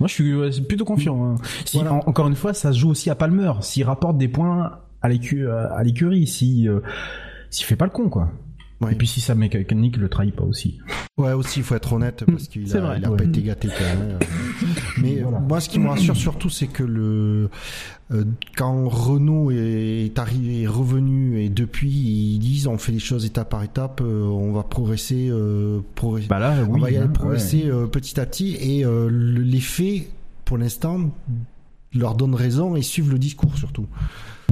Moi, 0.00 0.08
je 0.08 0.50
suis 0.50 0.62
plutôt 0.62 0.84
confiant. 0.84 1.24
hein. 1.24 1.36
Si, 1.64 1.76
Voilà. 1.78 1.94
en- 1.94 1.98
encore 2.06 2.26
une 2.26 2.34
fois, 2.34 2.52
ça 2.52 2.72
se 2.72 2.78
joue 2.78 2.90
aussi 2.90 3.10
à 3.10 3.14
Palmer. 3.14 3.52
S'il 3.60 3.84
rapporte 3.84 4.18
des 4.18 4.28
points 4.28 4.78
à 5.02 5.08
l'écu- 5.08 5.48
à 5.48 5.82
l'écurie, 5.84 6.26
si, 6.26 6.68
euh, 6.68 6.80
s'il 7.50 7.64
fait 7.66 7.76
pas 7.76 7.84
le 7.84 7.90
con, 7.92 8.08
quoi. 8.08 8.30
Et 8.90 8.96
puis 8.96 9.06
si 9.06 9.20
sa 9.20 9.34
mécanique 9.34 9.96
le 9.96 10.08
trahit 10.10 10.34
pas 10.34 10.44
aussi. 10.44 10.78
Ouais, 11.16 11.32
aussi, 11.32 11.60
il 11.60 11.62
faut 11.62 11.74
être 11.74 11.92
honnête 11.94 12.24
parce 12.26 12.48
qu'il 12.48 12.76
a, 12.76 12.80
vrai, 12.80 12.98
il 12.98 13.04
a 13.06 13.10
ouais. 13.10 13.16
pas 13.16 13.24
été 13.24 13.40
gâté 13.40 13.68
quand 13.68 13.98
même. 13.98 14.18
Mais 15.00 15.20
Voilà. 15.22 15.38
moi, 15.40 15.60
ce 15.60 15.68
qui 15.70 15.78
me 15.78 15.88
rassure 15.88 16.16
surtout, 16.16 16.50
c'est 16.50 16.66
que 16.66 16.82
le 16.82 17.48
euh, 18.12 18.24
quand 18.56 18.86
Renault 18.88 19.50
est 19.52 20.18
arrivé, 20.18 20.62
est 20.62 20.66
revenu 20.66 21.40
et 21.40 21.48
depuis 21.48 21.88
ils 21.90 22.38
disent 22.40 22.66
on 22.66 22.76
fait 22.76 22.92
les 22.92 22.98
choses 22.98 23.24
étape 23.24 23.48
par 23.48 23.62
étape, 23.62 24.02
euh, 24.04 24.24
on 24.26 24.52
va 24.52 24.62
progresser, 24.64 25.28
euh, 25.30 25.80
progresser. 25.94 26.28
Bah 26.28 26.38
là, 26.40 26.54
on 26.68 26.76
va 26.76 26.90
y 26.90 26.96
aller 26.96 27.06
hein, 27.06 27.08
progresser 27.08 27.70
petit 27.90 28.20
à 28.20 28.26
petit 28.26 28.56
et 28.60 28.84
euh, 28.84 29.08
le- 29.08 29.40
les 29.42 29.60
faits, 29.60 30.10
pour 30.44 30.58
l'instant, 30.58 31.10
leur 31.94 32.16
donnent 32.16 32.34
raison 32.34 32.76
et 32.76 32.82
suivent 32.82 33.10
le 33.12 33.18
discours 33.18 33.56
surtout. 33.56 33.86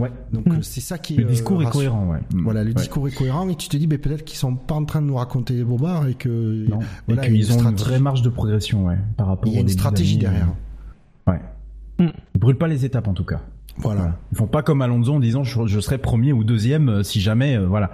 Ouais. 0.00 0.10
Donc 0.32 0.46
Mm. 0.46 0.52
euh, 0.52 0.62
c'est 0.62 0.80
ça 0.80 0.98
qui 0.98 1.14
Le 1.16 1.24
est, 1.24 1.26
discours 1.26 1.60
euh, 1.60 1.64
est 1.64 1.70
cohérent, 1.70 2.06
ouais. 2.08 2.18
Mm. 2.34 2.42
Voilà, 2.44 2.62
le 2.64 2.70
Ouais. 2.70 2.74
discours 2.74 3.06
est 3.08 3.12
cohérent 3.14 3.48
et 3.48 3.54
tu 3.56 3.68
te 3.68 3.76
dis, 3.76 3.86
mais 3.86 3.98
peut-être 3.98 4.24
qu'ils 4.24 4.38
sont 4.38 4.54
pas 4.56 4.74
en 4.74 4.84
train 4.84 5.02
de 5.02 5.06
nous 5.06 5.16
raconter 5.16 5.54
des 5.54 5.64
bobards 5.64 6.06
et 6.08 6.14
que 6.14 6.66
Non. 6.68 6.78
Voilà, 7.06 7.24
et 7.26 7.28
qu'ils 7.28 7.36
une 7.36 7.52
ont 7.52 7.54
une 7.54 7.58
stratégie. 7.60 7.84
vraie 7.84 8.00
marge 8.00 8.22
de 8.22 8.28
progression, 8.30 8.86
ouais, 8.86 8.98
par 9.16 9.26
rapport 9.28 9.46
il 9.48 9.54
y 9.54 9.58
a 9.58 9.60
une 9.60 9.68
stratégie 9.68 10.16
derrière. 10.18 10.48
euh, 11.28 11.32
Ouais. 11.32 11.40
Mm. 11.98 12.10
Ils 12.34 12.38
brûlent 12.40 12.58
pas 12.58 12.68
les 12.68 12.84
étapes 12.84 13.06
en 13.08 13.14
tout 13.14 13.24
cas. 13.24 13.40
Voilà. 13.78 14.00
Voilà. 14.00 14.18
Ils 14.32 14.36
font 14.36 14.46
pas 14.46 14.62
comme 14.62 14.82
Alonso 14.82 15.14
en 15.14 15.18
disant 15.20 15.44
je, 15.44 15.66
je 15.66 15.80
serai 15.80 15.96
premier 15.96 16.32
ou 16.34 16.44
deuxième 16.44 16.88
euh, 16.90 17.02
si 17.02 17.20
jamais, 17.22 17.56
euh, 17.56 17.66
voilà. 17.66 17.90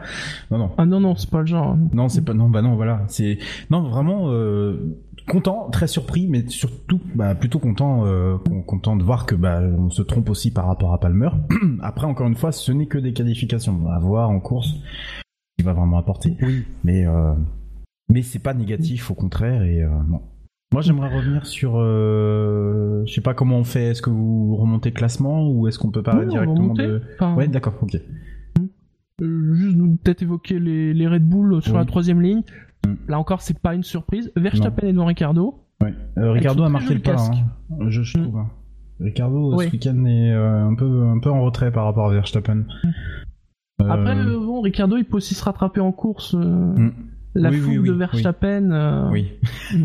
Non, 0.50 0.58
non. 0.58 0.70
Ah 0.76 0.86
non, 0.86 0.98
non, 0.98 1.14
c'est 1.16 1.30
pas 1.30 1.40
le 1.40 1.46
genre. 1.46 1.68
hein. 1.72 1.78
Non, 1.92 2.08
c'est 2.08 2.22
pas. 2.24 2.34
Non, 2.34 2.48
bah 2.48 2.62
non, 2.62 2.74
voilà. 2.74 3.04
C'est 3.08 3.38
non 3.70 3.82
vraiment 3.88 4.24
euh, 4.30 4.96
content, 5.28 5.68
très 5.70 5.86
surpris, 5.86 6.26
mais 6.28 6.46
surtout 6.48 7.00
bah, 7.14 7.34
plutôt 7.34 7.58
content, 7.58 8.04
euh, 8.06 8.36
con- 8.38 8.62
content 8.62 8.96
de 8.96 9.02
voir 9.04 9.26
que 9.26 9.34
bah 9.34 9.60
on 9.62 9.90
se 9.90 10.02
trompe 10.02 10.28
aussi 10.30 10.50
par 10.52 10.66
rapport 10.66 10.92
à 10.92 10.98
Palmer. 11.00 11.30
Après, 11.82 12.06
encore 12.06 12.26
une 12.26 12.34
fois, 12.34 12.50
ce 12.52 12.72
n'est 12.72 12.86
que 12.86 12.98
des 12.98 13.12
qualifications. 13.12 13.86
À 13.88 13.98
voir 13.98 14.30
en 14.30 14.40
course, 14.40 14.74
il 15.58 15.64
va 15.64 15.72
vraiment 15.72 15.98
apporter. 15.98 16.36
Oui. 16.42 16.64
Mais 16.84 17.06
euh, 17.06 17.34
mais 18.08 18.22
c'est 18.22 18.38
pas 18.42 18.54
négatif, 18.54 19.10
au 19.10 19.14
contraire. 19.14 19.62
Et 19.62 19.82
euh, 19.82 19.88
non. 20.08 20.22
Moi, 20.72 20.82
j'aimerais 20.82 21.14
revenir 21.14 21.46
sur. 21.46 21.74
Euh, 21.78 23.02
je 23.06 23.12
sais 23.14 23.20
pas 23.22 23.34
comment 23.34 23.56
on 23.58 23.64
fait. 23.64 23.84
Est-ce 23.88 24.02
que 24.02 24.10
vous 24.10 24.56
remontez 24.56 24.92
classement 24.92 25.48
ou 25.48 25.66
est-ce 25.68 25.78
qu'on 25.78 25.90
peut 25.90 26.02
parler 26.02 26.26
directement 26.26 26.74
de. 26.74 27.00
Enfin, 27.14 27.34
Ouais, 27.36 27.48
d'accord. 27.48 27.74
Ok. 27.82 27.96
juste 29.20 29.76
peut-être 30.04 30.22
évoquer 30.22 30.58
les, 30.58 30.94
les 30.94 31.06
Red 31.08 31.24
Bull 31.28 31.60
sur 31.62 31.72
Oui. 31.72 31.78
la 31.78 31.84
troisième 31.84 32.20
ligne. 32.20 32.42
Là 33.08 33.18
encore, 33.18 33.40
c'est 33.42 33.58
pas 33.58 33.74
une 33.74 33.82
surprise. 33.82 34.30
Verstappen 34.36 34.86
et 34.86 34.92
non 34.92 35.06
Ricardo. 35.06 35.64
Ouais. 35.82 35.94
Euh, 36.18 36.32
Ricardo 36.32 36.62
a 36.64 36.68
marqué 36.68 36.94
le 36.94 37.00
pas, 37.00 37.16
hein, 37.20 37.86
je, 37.88 38.02
je 38.02 38.18
trouve. 38.18 38.36
hein. 38.38 38.48
Ricardo 39.00 39.54
Oui. 39.56 39.66
ce 39.66 39.72
week-end 39.72 40.04
est 40.06 40.32
euh, 40.32 40.66
un 40.66 40.74
peu 40.74 41.06
un 41.06 41.18
peu 41.20 41.30
en 41.30 41.42
retrait 41.42 41.70
par 41.70 41.84
rapport 41.84 42.06
à 42.08 42.10
Verstappen. 42.12 42.64
Euh, 43.80 43.88
Après, 43.88 44.16
euh, 44.16 44.38
bon, 44.40 44.60
Ricardo, 44.60 44.96
il 44.96 45.04
peut 45.04 45.18
aussi 45.18 45.34
se 45.34 45.44
rattraper 45.44 45.80
en 45.80 45.92
course. 45.92 46.34
euh, 46.34 46.38
Mm. 46.40 46.92
La 47.34 47.50
Oui, 47.50 47.56
oui, 47.56 47.62
fougue 47.62 47.82
oui, 47.82 47.88
de 47.88 47.92
oui. 47.92 47.98
Verstappen. 47.98 48.70
euh, 48.72 49.10
oui. 49.10 49.32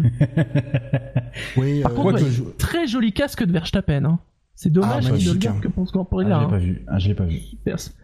Oui, 1.57 1.81
Par 1.81 1.91
euh, 1.91 1.95
contre, 1.95 2.15
ouais, 2.15 2.23
ouais, 2.23 2.29
je- 2.29 2.43
très 2.57 2.87
joli 2.87 3.11
casque 3.13 3.43
de 3.43 3.51
Verstappen. 3.51 4.05
Hein. 4.05 4.19
C'est 4.55 4.69
dommage 4.69 4.91
Ah, 4.91 4.99
qu'il 4.99 5.07
ne 5.09 5.11
le 5.11 5.17
magnifique, 5.23 5.41
garde 5.41 5.57
hein. 5.57 5.59
que 5.61 5.67
pour 5.67 5.87
ce 5.87 5.93
Grand 5.93 6.07
Ah, 6.11 6.15
je 6.21 6.27
l'ai 6.27 6.33
hein. 6.33 6.47
pas 6.49 6.57
vu. 6.57 6.85
Ah, 6.87 6.99
je 6.99 7.07
l'ai 7.07 7.15
pas 7.15 7.25
vu. 7.25 7.39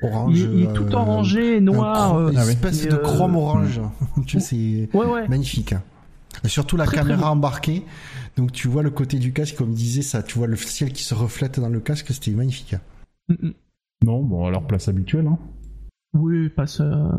Orange. 0.01 0.39
Il, 0.39 0.41
est- 0.45 0.53
il 0.55 0.63
est 0.63 0.73
tout 0.73 0.83
euh, 0.85 0.93
orangé, 0.93 1.57
un 1.57 1.61
noir. 1.61 1.95
chrome- 2.13 2.25
euh, 2.27 2.31
une 2.31 2.37
Ah 2.37 2.45
espèce 2.45 2.87
de 2.87 2.93
euh, 2.95 2.97
chrome 2.97 3.35
orange. 3.35 3.81
tu 4.25 4.39
sais, 4.39 4.87
c'est 4.89 4.97
Ouais, 4.97 5.05
ouais. 5.05 5.27
magnifique. 5.27 5.75
Et 6.43 6.47
surtout 6.47 6.75
la 6.77 6.85
Très, 6.85 6.97
caméra 6.97 7.31
embarquée. 7.31 7.83
Donc 8.35 8.51
tu 8.51 8.67
vois 8.67 8.81
le 8.83 8.89
côté 8.89 9.19
du 9.19 9.31
casque, 9.33 9.57
comme 9.57 9.73
disait 9.73 10.01
ça, 10.01 10.23
tu 10.23 10.37
vois 10.37 10.47
le 10.47 10.55
ciel 10.55 10.91
qui 10.93 11.03
se 11.03 11.13
reflète 11.13 11.59
dans 11.59 11.69
le 11.69 11.79
casque, 11.79 12.07
c'était 12.09 12.31
magnifique. 12.31 12.75
Mm, 13.27 13.33
mm. 13.47 13.53
Non, 14.05 14.23
bon, 14.23 14.45
alors 14.45 14.65
place 14.65 14.87
habituelle. 14.87 15.27
Hein. 15.27 15.37
Oui, 16.13 16.49
place, 16.49 16.79
euh, 16.81 17.09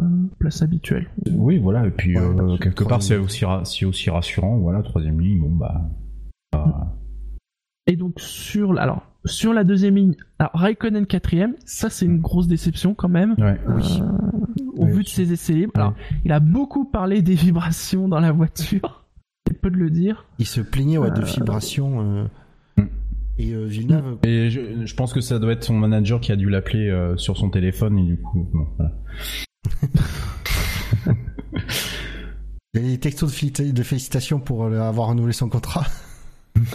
place 0.40 0.62
habituelle. 0.62 1.08
Oui, 1.30 1.58
voilà. 1.58 1.86
Et 1.86 1.90
puis 1.90 2.18
Ouais, 2.18 2.24
euh, 2.24 2.32
bah, 2.32 2.56
quelque 2.60 2.82
part, 2.84 3.02
c'est 3.02 3.14
troisième. 3.14 3.22
aussi 3.24 3.44
ra- 3.44 3.64
c'est 3.64 3.84
aussi 3.84 4.10
rassurant. 4.10 4.56
Voilà, 4.58 4.82
troisième 4.82 5.20
ligne. 5.20 5.40
Bon 5.40 5.50
bah. 5.50 5.82
bah, 6.52 6.96
Et 7.86 7.94
donc 7.96 8.18
sur, 8.18 8.72
la- 8.72 8.82
alors 8.82 9.06
sur 9.24 9.52
la 9.52 9.64
deuxième 9.64 9.96
ligne, 9.96 10.14
alors 10.38 10.52
Raikkonen 10.54 11.06
quatrième, 11.06 11.54
ça 11.64 11.90
c'est 11.90 12.06
une 12.06 12.18
grosse 12.20 12.46
déception 12.48 12.94
quand 12.94 13.08
même. 13.08 13.34
Ouais. 13.38 13.58
euh, 13.68 13.80
au 14.76 14.84
Oui. 14.86 14.92
vu 14.92 15.02
de 15.02 15.08
ses 15.08 15.32
essais 15.32 15.52
libres. 15.52 15.72
Alors, 15.74 15.94
il 16.24 16.32
a 16.32 16.40
beaucoup 16.40 16.84
parlé 16.86 17.20
des 17.22 17.34
vibrations 17.34 18.08
dans 18.08 18.20
la 18.20 18.32
voiture. 18.32 19.04
C'est 19.46 19.60
peu 19.60 19.70
de 19.70 19.76
le 19.76 19.90
dire. 19.90 20.26
Il 20.38 20.46
se 20.46 20.60
plaignait 20.60 20.96
ouais, 20.98 21.10
de 21.10 21.20
Euh. 21.20 21.24
vibrations. 21.24 22.00
euh, 22.20 22.24
Mm. 22.76 22.84
Et 23.38 23.52
euh, 23.54 23.64
Villeneuve, 23.64 24.18
Et 24.22 24.48
je, 24.50 24.60
je 24.86 24.94
pense 24.94 25.12
que 25.12 25.20
ça 25.20 25.38
doit 25.38 25.52
être 25.52 25.64
son 25.64 25.74
manager 25.74 26.20
qui 26.20 26.30
a 26.30 26.36
dû 26.36 26.48
l'appeler 26.48 26.88
euh, 26.88 27.16
sur 27.16 27.36
son 27.36 27.50
téléphone 27.50 27.98
et 27.98 28.04
du 28.04 28.16
coup, 28.20 28.48
bon, 28.52 28.66
voilà. 28.76 28.92
il 32.74 32.82
y 32.82 32.84
a 32.84 32.88
des 32.88 32.98
textos 32.98 33.30
de, 33.30 33.34
félicita- 33.36 33.72
de 33.72 33.82
félicitations 33.82 34.40
pour 34.40 34.64
euh, 34.64 34.80
avoir 34.80 35.08
renouvelé 35.08 35.32
son 35.32 35.48
contrat. 35.48 35.86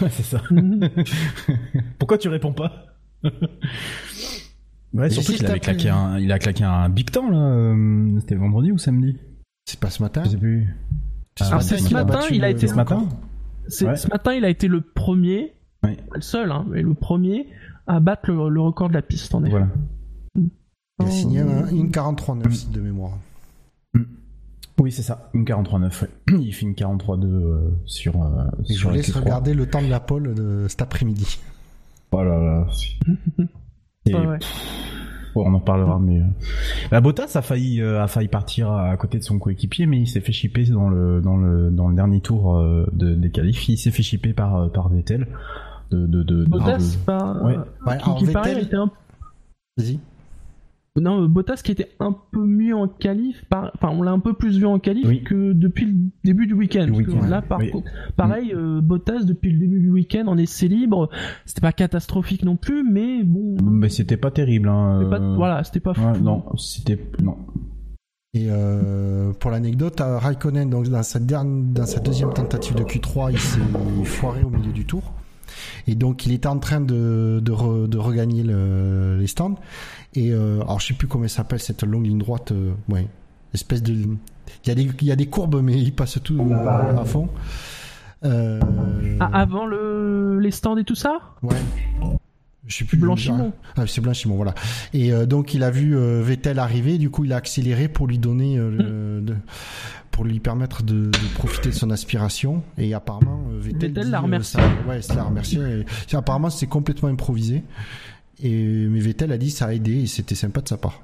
c'est 0.10 0.24
ça. 0.24 0.42
Pourquoi 2.00 2.18
tu 2.18 2.30
réponds 2.30 2.54
pas? 2.54 2.86
Ouais, 4.94 5.10
surtout 5.10 5.34
qu'il 5.34 5.46
avait 5.46 5.60
claqué 5.60 5.90
un, 5.90 6.18
il 6.20 6.32
a 6.32 6.40
claqué 6.40 6.64
un 6.64 6.88
big 6.90 7.12
temps 7.12 7.30
là. 7.30 7.38
euh, 7.38 8.20
C'était 8.22 8.36
vendredi 8.36 8.72
ou 8.72 8.78
samedi? 8.78 9.18
C'est 9.66 9.80
pas 9.80 9.90
ce 9.90 10.02
matin. 10.02 10.24
Je 10.26 10.30
sais 10.32 10.38
plus. 10.38 10.68
C'est 11.38 11.44
Ah, 11.46 11.48
Alors, 11.48 11.62
c'est 11.64 11.78
ce 11.78 11.94
matin, 11.94 12.20
il 12.32 12.44
a 12.44 12.50
le- 12.50 12.56
été- 12.56 12.68
Ce 12.68 12.76
matin? 12.76 13.06
C'est- 13.68 13.86
Ouais. 13.88 13.98
Ce 13.98 14.08
matin, 14.08 14.34
il 14.34 14.46
a 14.46 14.50
été 14.50 14.68
le 14.68 14.82
premier, 14.82 15.54
Oui. 15.84 15.96
pas 15.96 16.16
le 16.16 16.22
seul, 16.22 16.52
hein, 16.52 16.66
mais 16.70 16.82
le 16.82 16.94
premier 16.94 17.48
à 17.88 18.00
battre 18.00 18.32
le, 18.32 18.50
le 18.50 18.62
record 18.62 18.90
de 18.90 18.94
la 18.94 19.02
piste 19.02 19.36
en 19.36 19.42
effet. 19.44 19.52
Voilà. 19.52 19.68
Il 20.38 20.50
a 21.06 21.10
signé 21.12 21.42
Oh. 21.44 21.50
un- 21.50 21.68
une 21.70 21.90
43.9 21.92 22.72
de 22.72 22.80
mémoire. 22.80 23.18
Oui, 24.80 24.92
c'est 24.92 25.02
ça. 25.04 25.30
Une 25.34 25.46
43.9, 25.46 26.02
ouais. 26.02 26.10
Il 26.42 26.54
fait 26.54 26.66
une 26.66 26.74
43.2 26.74 27.26
euh, 27.26 27.70
sur, 27.86 28.22
euh, 28.22 28.46
Et 28.68 28.74
je 28.74 28.80
sur 28.80 28.90
vous 28.90 28.96
la 28.96 29.02
laisse 29.02 29.10
Q3. 29.16 29.20
regarder 29.22 29.54
le 29.54 29.68
temps 29.70 29.82
de 29.82 29.88
la 29.90 30.00
pole 30.02 30.34
de 30.36 30.66
cet 30.68 30.82
après-midi. 30.82 31.40
Oh 32.12 32.24
là 32.24 32.38
là. 32.40 32.68
Et, 34.06 34.14
Ouais, 34.16 35.44
on 35.48 35.54
en 35.54 35.60
parlera, 35.60 36.00
mais. 36.00 36.22
euh, 36.22 36.26
Bah, 36.92 37.02
Bottas 37.02 37.32
a 37.36 37.42
failli, 37.42 37.82
euh, 37.82 38.02
a 38.02 38.08
failli 38.08 38.30
partir 38.30 38.72
à 38.72 38.96
côté 38.96 39.18
de 39.18 39.24
son 39.24 39.38
coéquipier, 39.38 39.86
mais 39.86 40.00
il 40.00 40.08
s'est 40.08 40.22
fait 40.22 40.32
chipper 40.32 40.64
dans 40.66 40.88
le, 40.90 41.20
dans 41.22 41.36
le, 41.36 41.72
dans 41.72 41.90
le 41.90 41.96
dernier 41.96 42.22
tour 42.22 42.56
euh, 42.56 42.86
de, 42.94 43.16
des 43.16 43.30
qualifs. 43.32 43.68
Il 43.68 43.78
s'est 43.78 43.92
fait 43.92 44.02
chipper 44.04 44.32
par, 44.32 44.56
euh, 44.56 44.68
par 44.70 44.88
Vettel. 44.88 45.28
De, 45.92 46.06
de, 46.08 46.24
de, 46.24 46.44
de- 46.44 46.46
Bottas, 46.46 46.78
de- 46.78 47.06
pas, 47.06 47.34
Ouais. 47.44 47.58
Ouais, 47.86 47.98
qui, 47.98 48.04
alors 48.06 48.18
qui 48.18 48.28
paraît, 48.28 48.54
Vettel- 48.56 48.64
était 48.64 48.76
un 48.78 48.90
Vas-y. 49.78 50.00
Non, 50.98 51.24
euh, 51.24 51.28
Bottas 51.28 51.62
qui 51.62 51.74
était 51.74 51.90
un 52.00 52.16
peu 52.32 52.40
mieux 52.46 52.74
en 52.74 52.88
qualif, 52.88 53.44
par- 53.50 53.70
enfin 53.76 53.90
on 53.92 54.02
l'a 54.02 54.12
un 54.12 54.20
peu 54.20 54.34
plus 54.34 54.58
vu 54.58 54.66
en 54.66 54.80
qualif 54.80 55.06
Oui. 55.08 55.24
que 55.24 55.52
depuis 55.52 55.86
le 55.88 55.94
début 56.24 56.48
du 56.48 56.54
week-end. 56.54 56.88
Week-end, 56.90 57.28
là, 57.28 57.42
par 57.42 57.60
oui. 57.60 57.70
contre, 57.72 57.90
pareil, 58.16 58.54
euh, 58.56 58.80
Bottas 58.80 59.24
depuis 59.26 59.52
le 59.52 59.60
début 59.60 59.80
du 59.82 59.90
week-end 59.92 60.24
en 60.28 60.38
essai 60.38 60.70
libre, 60.70 61.10
c'était 61.46 61.60
pas 61.60 61.74
catastrophique 61.74 62.44
non 62.44 62.56
plus, 62.56 62.90
mais 62.90 63.24
bon, 63.24 63.58
Mais 63.62 63.90
c'était 63.90 64.16
pas 64.16 64.32
terrible, 64.32 64.70
hein. 64.70 65.00
c'était 65.02 65.10
pas- 65.10 65.22
euh, 65.22 65.36
voilà, 65.36 65.64
c'était 65.66 65.80
pas 65.82 65.94
fou. 65.94 66.02
ouais, 66.02 66.20
non, 66.22 66.44
c'était. 66.58 66.98
Non. 67.22 67.38
Et 68.34 68.48
euh, 68.50 69.32
pour 69.34 69.52
l'anecdote, 69.52 70.02
Raikkonen, 70.02 70.70
donc 70.70 70.88
dans 70.90 71.04
sa, 71.04 71.20
dernière, 71.20 71.74
dans 71.74 71.86
sa 71.86 72.00
deuxième 72.00 72.34
tentative 72.34 72.76
de 72.76 72.84
Q3, 72.84 73.32
il 73.32 73.40
s'est 73.40 73.60
foiré 74.06 74.44
au 74.44 74.50
milieu 74.50 74.72
du 74.72 74.86
tour. 74.86 75.14
Et 75.88 75.96
donc 75.96 76.26
il 76.26 76.34
était 76.34 76.48
en 76.48 76.58
train 76.58 76.82
de, 76.82 77.40
de, 77.42 77.52
re- 77.52 77.88
de 77.88 77.98
regagner 77.98 78.44
le- 78.44 79.18
les 79.20 79.28
stands. 79.28 79.56
Et 80.16 80.32
euh, 80.32 80.62
alors 80.62 80.80
je 80.80 80.88
sais 80.88 80.94
plus 80.94 81.08
comment 81.08 81.24
elle 81.26 81.30
s'appelle 81.30 81.60
cette 81.60 81.84
longue 81.84 82.06
ligne 82.06 82.20
droite. 82.20 82.52
euh, 82.52 82.72
ouais, 82.90 83.08
espèce 83.54 83.84
de. 83.84 83.94
Il 83.94 84.68
y, 84.68 84.72
a 84.72 84.76
des, 84.76 84.84
il 85.02 85.08
y 85.08 85.12
a 85.12 85.16
des 85.16 85.26
courbes, 85.28 85.62
mais 85.62 85.80
il 85.82 85.94
passe 85.94 86.20
tout 86.24 86.40
euh, 86.40 86.98
à 86.98 87.04
fond. 87.06 87.30
Euh, 88.24 88.60
Ah, 89.20 89.30
avant 89.34 89.66
le, 89.66 90.40
les 90.40 90.52
stands 90.52 90.78
et 90.78 90.84
tout 90.84 90.96
ça? 90.96 91.18
Ouais. 91.44 91.56
Je 92.68 92.78
sais 92.78 92.86
plus. 92.86 92.98
Blanchimont. 92.98 93.54
Ah, 93.76 93.86
c'est 93.88 94.02
Blanchimont, 94.02 94.36
voilà. 94.36 94.56
Et 94.94 95.12
euh, 95.14 95.26
donc 95.28 95.54
il 95.54 95.64
a 95.64 95.70
vu 95.70 95.96
euh, 95.96 96.22
Vettel 96.24 96.58
arriver, 96.58 96.98
du 96.98 97.10
coup 97.12 97.24
il 97.24 97.34
a 97.34 97.36
accéléré 97.36 97.88
pour 97.88 98.08
lui 98.08 98.18
donner, 98.18 98.58
euh, 98.58 98.72
le- 98.72 99.22
de- 99.22 99.36
pour 100.10 100.24
lui 100.24 100.40
permettre 100.40 100.82
de, 100.82 101.06
de 101.12 101.34
profiter 101.36 101.70
de 101.70 101.76
son 101.76 101.92
aspiration. 101.92 102.64
Et 102.80 102.94
apparemment 102.96 103.44
euh, 103.52 103.60
Vettel, 103.60 103.90
Vettel 103.94 104.10
l'a 104.10 104.18
euh, 104.18 104.22
remercié. 104.22 104.60
ça- 104.60 104.90
ouais, 104.90 105.02
ça 105.04 105.14
l'a 105.16 105.24
remercié. 105.24 105.60
Et, 106.12 106.16
apparemment 106.16 106.50
c'est 106.50 106.68
complètement 106.68 107.10
improvisé. 107.10 107.64
Et 108.42 108.88
mais 108.88 109.00
Vettel 109.00 109.32
a 109.32 109.38
dit 109.38 109.50
ça 109.50 109.68
a 109.68 109.74
aidé 109.74 110.02
et 110.04 110.08
c'était 110.08 110.36
sympa 110.36 110.62
de 110.62 110.68
sa 110.68 110.78
part. 110.78 111.02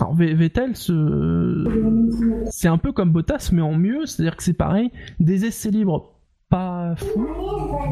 Alors 0.00 0.14
Vettel, 0.14 0.76
ce- 0.76 2.44
c'est 2.50 2.68
un 2.68 2.78
peu 2.78 2.92
comme 2.92 3.10
Bottas, 3.10 3.50
mais 3.52 3.62
en 3.62 3.74
mieux, 3.74 4.06
c'est-à-dire 4.06 4.36
que 4.36 4.42
c'est 4.42 4.52
pareil, 4.54 4.90
des 5.18 5.44
essais 5.44 5.70
libres 5.70 6.14
pas 6.50 6.94
fous, 6.96 7.26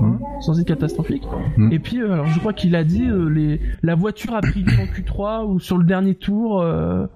hein, 0.02 0.18
sans 0.40 0.58
être 0.60 0.66
catastrophique. 0.66 1.24
Mm. 1.58 1.72
Et 1.72 1.78
puis, 1.78 2.00
euh, 2.00 2.12
alors 2.12 2.26
je 2.28 2.38
crois 2.38 2.52
qu'il 2.54 2.74
a 2.74 2.84
dit, 2.84 3.04
euh, 3.04 3.28
les, 3.28 3.60
la 3.82 3.94
voiture 3.94 4.34
a 4.34 4.40
pris 4.40 4.64
en 4.64 4.86
Q3 4.86 5.46
ou 5.46 5.58
sur 5.60 5.76
le 5.78 5.84
dernier 5.84 6.14
tour. 6.14 6.60
euh, 6.62 7.06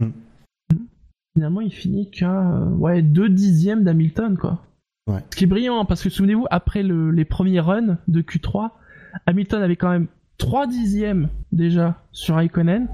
Mm. 0.00 0.10
Finalement, 1.34 1.60
il 1.60 1.72
finit 1.72 2.10
qu'à 2.10 2.42
ouais, 2.78 3.02
deux 3.02 3.28
dixièmes 3.28 3.82
d'Hamilton, 3.82 4.36
quoi. 4.36 4.62
Ouais. 5.08 5.20
Ce 5.30 5.36
qui 5.36 5.44
est 5.44 5.48
brillant, 5.48 5.80
hein, 5.80 5.84
parce 5.84 6.02
que 6.02 6.10
souvenez-vous, 6.10 6.46
après 6.50 6.82
le- 6.84 7.10
les 7.10 7.24
premiers 7.24 7.58
runs 7.60 7.98
de 8.08 8.20
Q3, 8.20 8.70
Hamilton 9.26 9.62
avait 9.62 9.76
quand 9.76 9.90
même 9.90 10.06
3 10.38 10.66
dixièmes 10.66 11.28
déjà 11.52 11.96
sur 12.12 12.36
Raikkonen. 12.36 12.88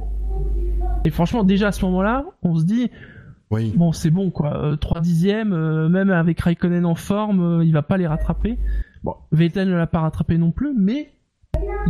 Et 1.05 1.11
franchement, 1.11 1.45
déjà 1.45 1.69
à 1.69 1.73
ce 1.73 1.85
moment-là, 1.85 2.25
on 2.43 2.57
se 2.57 2.65
dit, 2.65 2.91
Oui. 3.51 3.73
bon, 3.77 3.93
c'est 3.93 4.11
bon, 4.11 4.31
quoi. 4.31 4.57
Euh, 4.57 4.77
3 4.77 5.01
dixièmes, 5.01 5.53
euh, 5.53 5.89
même 5.89 6.11
avec 6.11 6.41
Raikkonen 6.41 6.87
en 6.87 6.95
forme, 6.95 7.61
euh, 7.61 7.65
il 7.65 7.73
va 7.73 7.83
pas 7.83 7.97
les 7.97 8.07
rattraper. 8.07 8.59
Bon, 9.03 9.15
Vettel 9.33 9.69
ne 9.69 9.77
l'a 9.77 9.87
pas 9.87 10.01
rattrapé 10.01 10.39
non 10.39 10.51
plus, 10.51 10.75
mais 10.75 11.13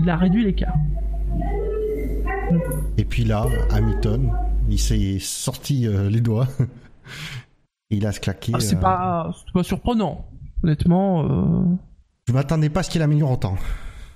il 0.03 0.11
a 0.11 0.17
réduit 0.17 0.45
l'écart. 0.45 0.75
Et 2.99 3.05
puis 3.05 3.25
là, 3.25 3.47
Hamilton, 3.71 4.33
il 4.69 4.79
s'est 4.79 5.19
sorti 5.21 5.87
euh, 5.87 6.09
les 6.11 6.21
doigts. 6.21 6.49
il 7.91 8.07
a 8.07 8.13
se 8.13 8.21
claqué. 8.21 8.53
Ah, 8.55 8.61
c'est 8.61 8.77
euh, 8.77 8.81
pas, 8.81 9.31
pas 9.53 9.63
surprenant. 9.63 10.27
Honnêtement, 10.63 11.25
euh, 11.25 11.77
Je 12.29 12.33
m'attendais 12.33 12.71
pas 12.71 12.81
à 12.81 12.83
ce 12.83 12.91
qu'il 12.91 13.03
améliore 13.03 13.33
autant. 13.33 13.57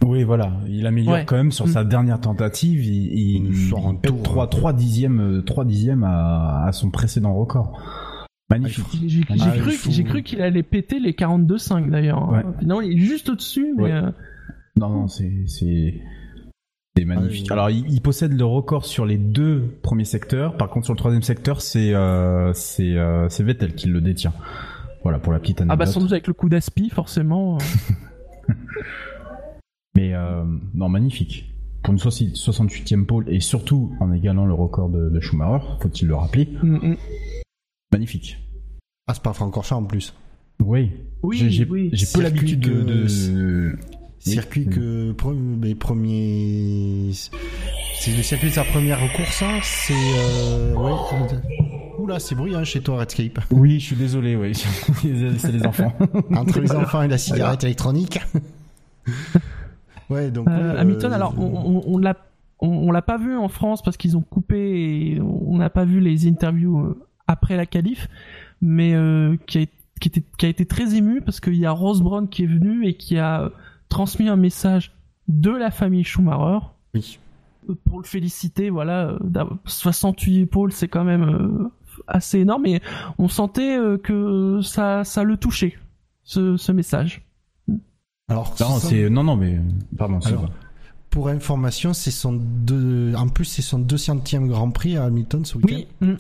Oui, 0.05 0.23
voilà. 0.23 0.53
Il 0.69 0.87
améliore 0.87 1.15
Ouais. 1.15 1.25
quand 1.27 1.37
même 1.37 1.51
sur 1.53 1.67
Mm. 1.67 1.71
sa 1.71 1.85
dernière 1.85 2.21
tentative. 2.21 2.85
Il, 2.85 3.13
il, 3.13 3.47
Il 3.49 3.57
sort 3.69 3.87
un 3.89 3.93
il 3.95 3.99
pète 4.01 4.11
tour, 4.13 4.23
3, 4.23 4.45
hein. 4.45 4.49
3 4.49 4.73
dixièmes, 4.73 5.21
euh, 5.21 5.43
3 5.43 5.65
dixièmes 5.65 6.05
à, 6.05 6.65
à 6.67 6.73
son 6.73 6.91
précédent 6.91 7.35
record. 7.35 7.79
Magnifique. 8.51 8.85
j'ai- 9.07 9.23
Ah, 9.29 9.35
j'ai 9.37 9.57
il 9.57 9.61
cru, 9.63 9.73
faut- 9.73 10.03
cru 10.05 10.23
qu'il 10.23 10.41
allait 10.41 10.63
péter 10.63 11.01
les 11.01 11.13
42,5 11.15 11.91
d'ailleurs. 11.91 12.31
Ouais. 12.31 12.43
Non, 12.65 12.81
il 12.81 12.93
est 12.93 12.97
juste 13.05 13.29
au-dessus, 13.29 13.75
mais 13.77 13.83
Ouais. 13.85 13.93
euh, 13.93 14.11
Non, 14.77 14.89
non, 14.91 15.09
c'est, 15.09 15.29
magnifique. 17.05 17.47
Ah 17.51 17.55
oui. 17.55 17.59
Alors, 17.59 17.71
il, 17.71 17.93
il 17.93 18.01
possède 18.01 18.33
le 18.33 18.45
record 18.45 18.85
sur 18.85 19.05
les 19.07 19.19
deux 19.19 19.79
premiers 19.83 20.05
secteurs. 20.05 20.57
Par 20.57 20.69
contre, 20.71 20.87
sur 20.87 20.95
le 20.95 20.99
troisième 20.99 21.23
secteur, 21.23 21.61
c'est, 21.61 21.93
euh, 21.95 22.53
c'est, 22.55 22.97
euh, 22.97 23.29
Vettel 23.41 23.75
qui 23.75 23.89
le 23.89 24.01
détient. 24.01 24.33
Voilà, 25.03 25.19
pour 25.19 25.33
la 25.33 25.39
petite 25.41 25.61
ah 25.61 25.65
anecdote. 25.65 25.79
bah 25.79 25.87
sans 25.87 26.01
doute 26.01 26.13
avec 26.13 26.27
le 26.27 26.33
coup 26.33 26.49
d'aspi, 26.49 26.89
forcément. 26.91 27.59
Mais, 29.99 30.15
euh, 30.15 30.45
non, 30.75 30.89
magnifique. 30.89 31.53
Pour 31.83 31.93
une 31.93 31.99
68e 31.99 33.05
pole, 33.05 33.25
et 33.29 33.41
surtout 33.41 33.93
en 34.01 34.13
égalant 34.13 34.47
le 34.47 34.55
record 34.55 34.89
de, 34.91 35.11
de 35.11 35.21
Schumacher, 35.21 35.65
faut-il 35.81 36.07
le 36.07 36.15
rappeler. 36.15 36.49
Mm. 36.63 36.95
Magnifique. 37.93 38.39
Ah, 39.09 39.15
c'est 39.15 39.23
pas 39.23 39.33
Francorchamps 39.33 39.79
en 39.79 39.85
plus. 39.85 40.15
Oui. 40.61 40.93
Oui, 41.23 41.51
j'ai, 41.51 41.65
oui. 41.65 41.91
peu 41.91 41.97
Circuit 41.97 42.23
l'habitude 42.23 42.61
de, 42.61 42.69
que- 42.69 42.85
de- 42.85 43.73
Oui. 44.27 44.33
Circuit 44.33 44.67
que 44.67 45.15
les 45.63 45.75
premiers, 45.75 47.11
c'est 47.95 48.17
le 48.17 48.23
circuit 48.23 48.49
de 48.51 48.55
sa 48.55 48.65
première 48.65 48.99
course. 49.15 49.43
hein, 49.43 49.59
C'est 49.63 49.95
euh, 49.95 50.75
ouais. 50.75 50.93
Oula, 51.99 52.19
c'est 52.21 52.35
bruyant 52.37 52.63
chez 52.65 52.81
toi, 52.81 52.99
Redscape. 52.99 53.41
Oui, 53.51 53.79
je 53.81 53.87
suis 53.87 53.97
désolé, 53.97 54.37
oui. 54.37 54.53
c'est 55.35 55.53
les 55.53 55.67
enfants. 55.67 55.93
Entre 56.35 56.61
les 56.61 56.73
enfants 56.77 57.03
et 57.03 57.09
la 57.09 57.19
cigarette 57.19 57.65
électronique. 57.65 58.21
Ouais, 60.11 60.31
donc. 60.31 60.49
Euh, 60.49 60.77
Hamilton, 60.79 61.13
euh, 61.13 61.15
alors 61.15 61.35
on, 61.39 61.45
on, 61.45 61.83
on 61.95 61.99
l'a 61.99 62.17
on, 62.61 62.69
on 62.69 62.91
l'a 62.91 63.03
pas 63.03 63.17
vu 63.19 63.37
en 63.37 63.49
France 63.49 63.83
parce 63.83 63.97
qu'ils 63.97 64.17
ont 64.17 64.23
coupé 64.23 64.59
et 65.15 65.21
on 65.21 65.57
n'a 65.59 65.71
pas 65.71 65.85
vu 65.85 66.01
les 66.01 66.27
interviews 66.27 66.81
euh, 66.81 67.07
après 67.27 67.57
la 67.57 67.67
qualif, 67.67 68.09
mais 68.61 68.95
euh, 68.95 69.37
qui, 69.47 69.59
a, 69.59 69.67
qui, 70.01 70.09
était, 70.09 70.25
qui 70.39 70.47
a 70.47 70.49
été 70.49 70.67
très 70.67 70.97
ému 70.97 71.21
parce 71.21 71.41
qu'il 71.41 71.55
y 71.57 71.67
a 71.67 71.71
Rose 71.71 72.03
Brown 72.03 72.29
qui 72.29 72.45
est 72.45 72.49
venu 72.49 72.87
et 72.87 72.95
qui 72.95 73.19
a 73.19 73.51
transmis 73.89 74.29
un 74.29 74.37
message 74.37 74.93
de 75.29 75.51
la 75.51 75.71
famille 75.71 76.05
Schumacher 76.05 76.67
Oui. 76.95 77.19
pour 77.85 78.01
le 78.01 78.05
féliciter. 78.07 78.71
Voilà, 78.71 79.09
euh, 79.11 79.19
d'avoir 79.23 79.59
68 79.67 80.41
épaules, 80.41 80.73
c'est 80.73 80.89
quand 80.89 81.05
même 81.05 81.71
assez 82.07 82.41
énorme 82.41 82.67
et 82.67 82.81
on 83.19 83.29
sentait 83.29 83.79
que 84.03 84.61
ça, 84.63 85.05
ça 85.05 85.23
le 85.23 85.37
touchait, 85.37 85.77
ce, 86.25 86.57
ce 86.57 86.73
message. 86.73 87.23
Alors, 88.29 88.55
Non, 88.61 88.67
ce 88.77 88.81
sont- 88.83 88.89
c'est, 88.89 89.11
non, 89.11 89.25
non, 89.25 89.37
mais, 89.37 89.59
pardon, 89.97 90.19
Alors, 90.25 90.51
pour 91.11 91.29
information, 91.29 91.95
c'est 91.95 92.11
son 92.11 92.35
deux, 92.35 93.15
en 93.17 93.29
plus 93.29 93.47
c'est 93.47 93.63
son 93.63 93.79
200e 93.79 94.47
Grand 94.47 94.71
Prix 94.71 94.97
à 94.97 95.05
Hamilton 95.05 95.45
ce 95.45 95.57
week-end. 95.57 95.77
Oui, 96.03 96.09
mm. 96.09 96.17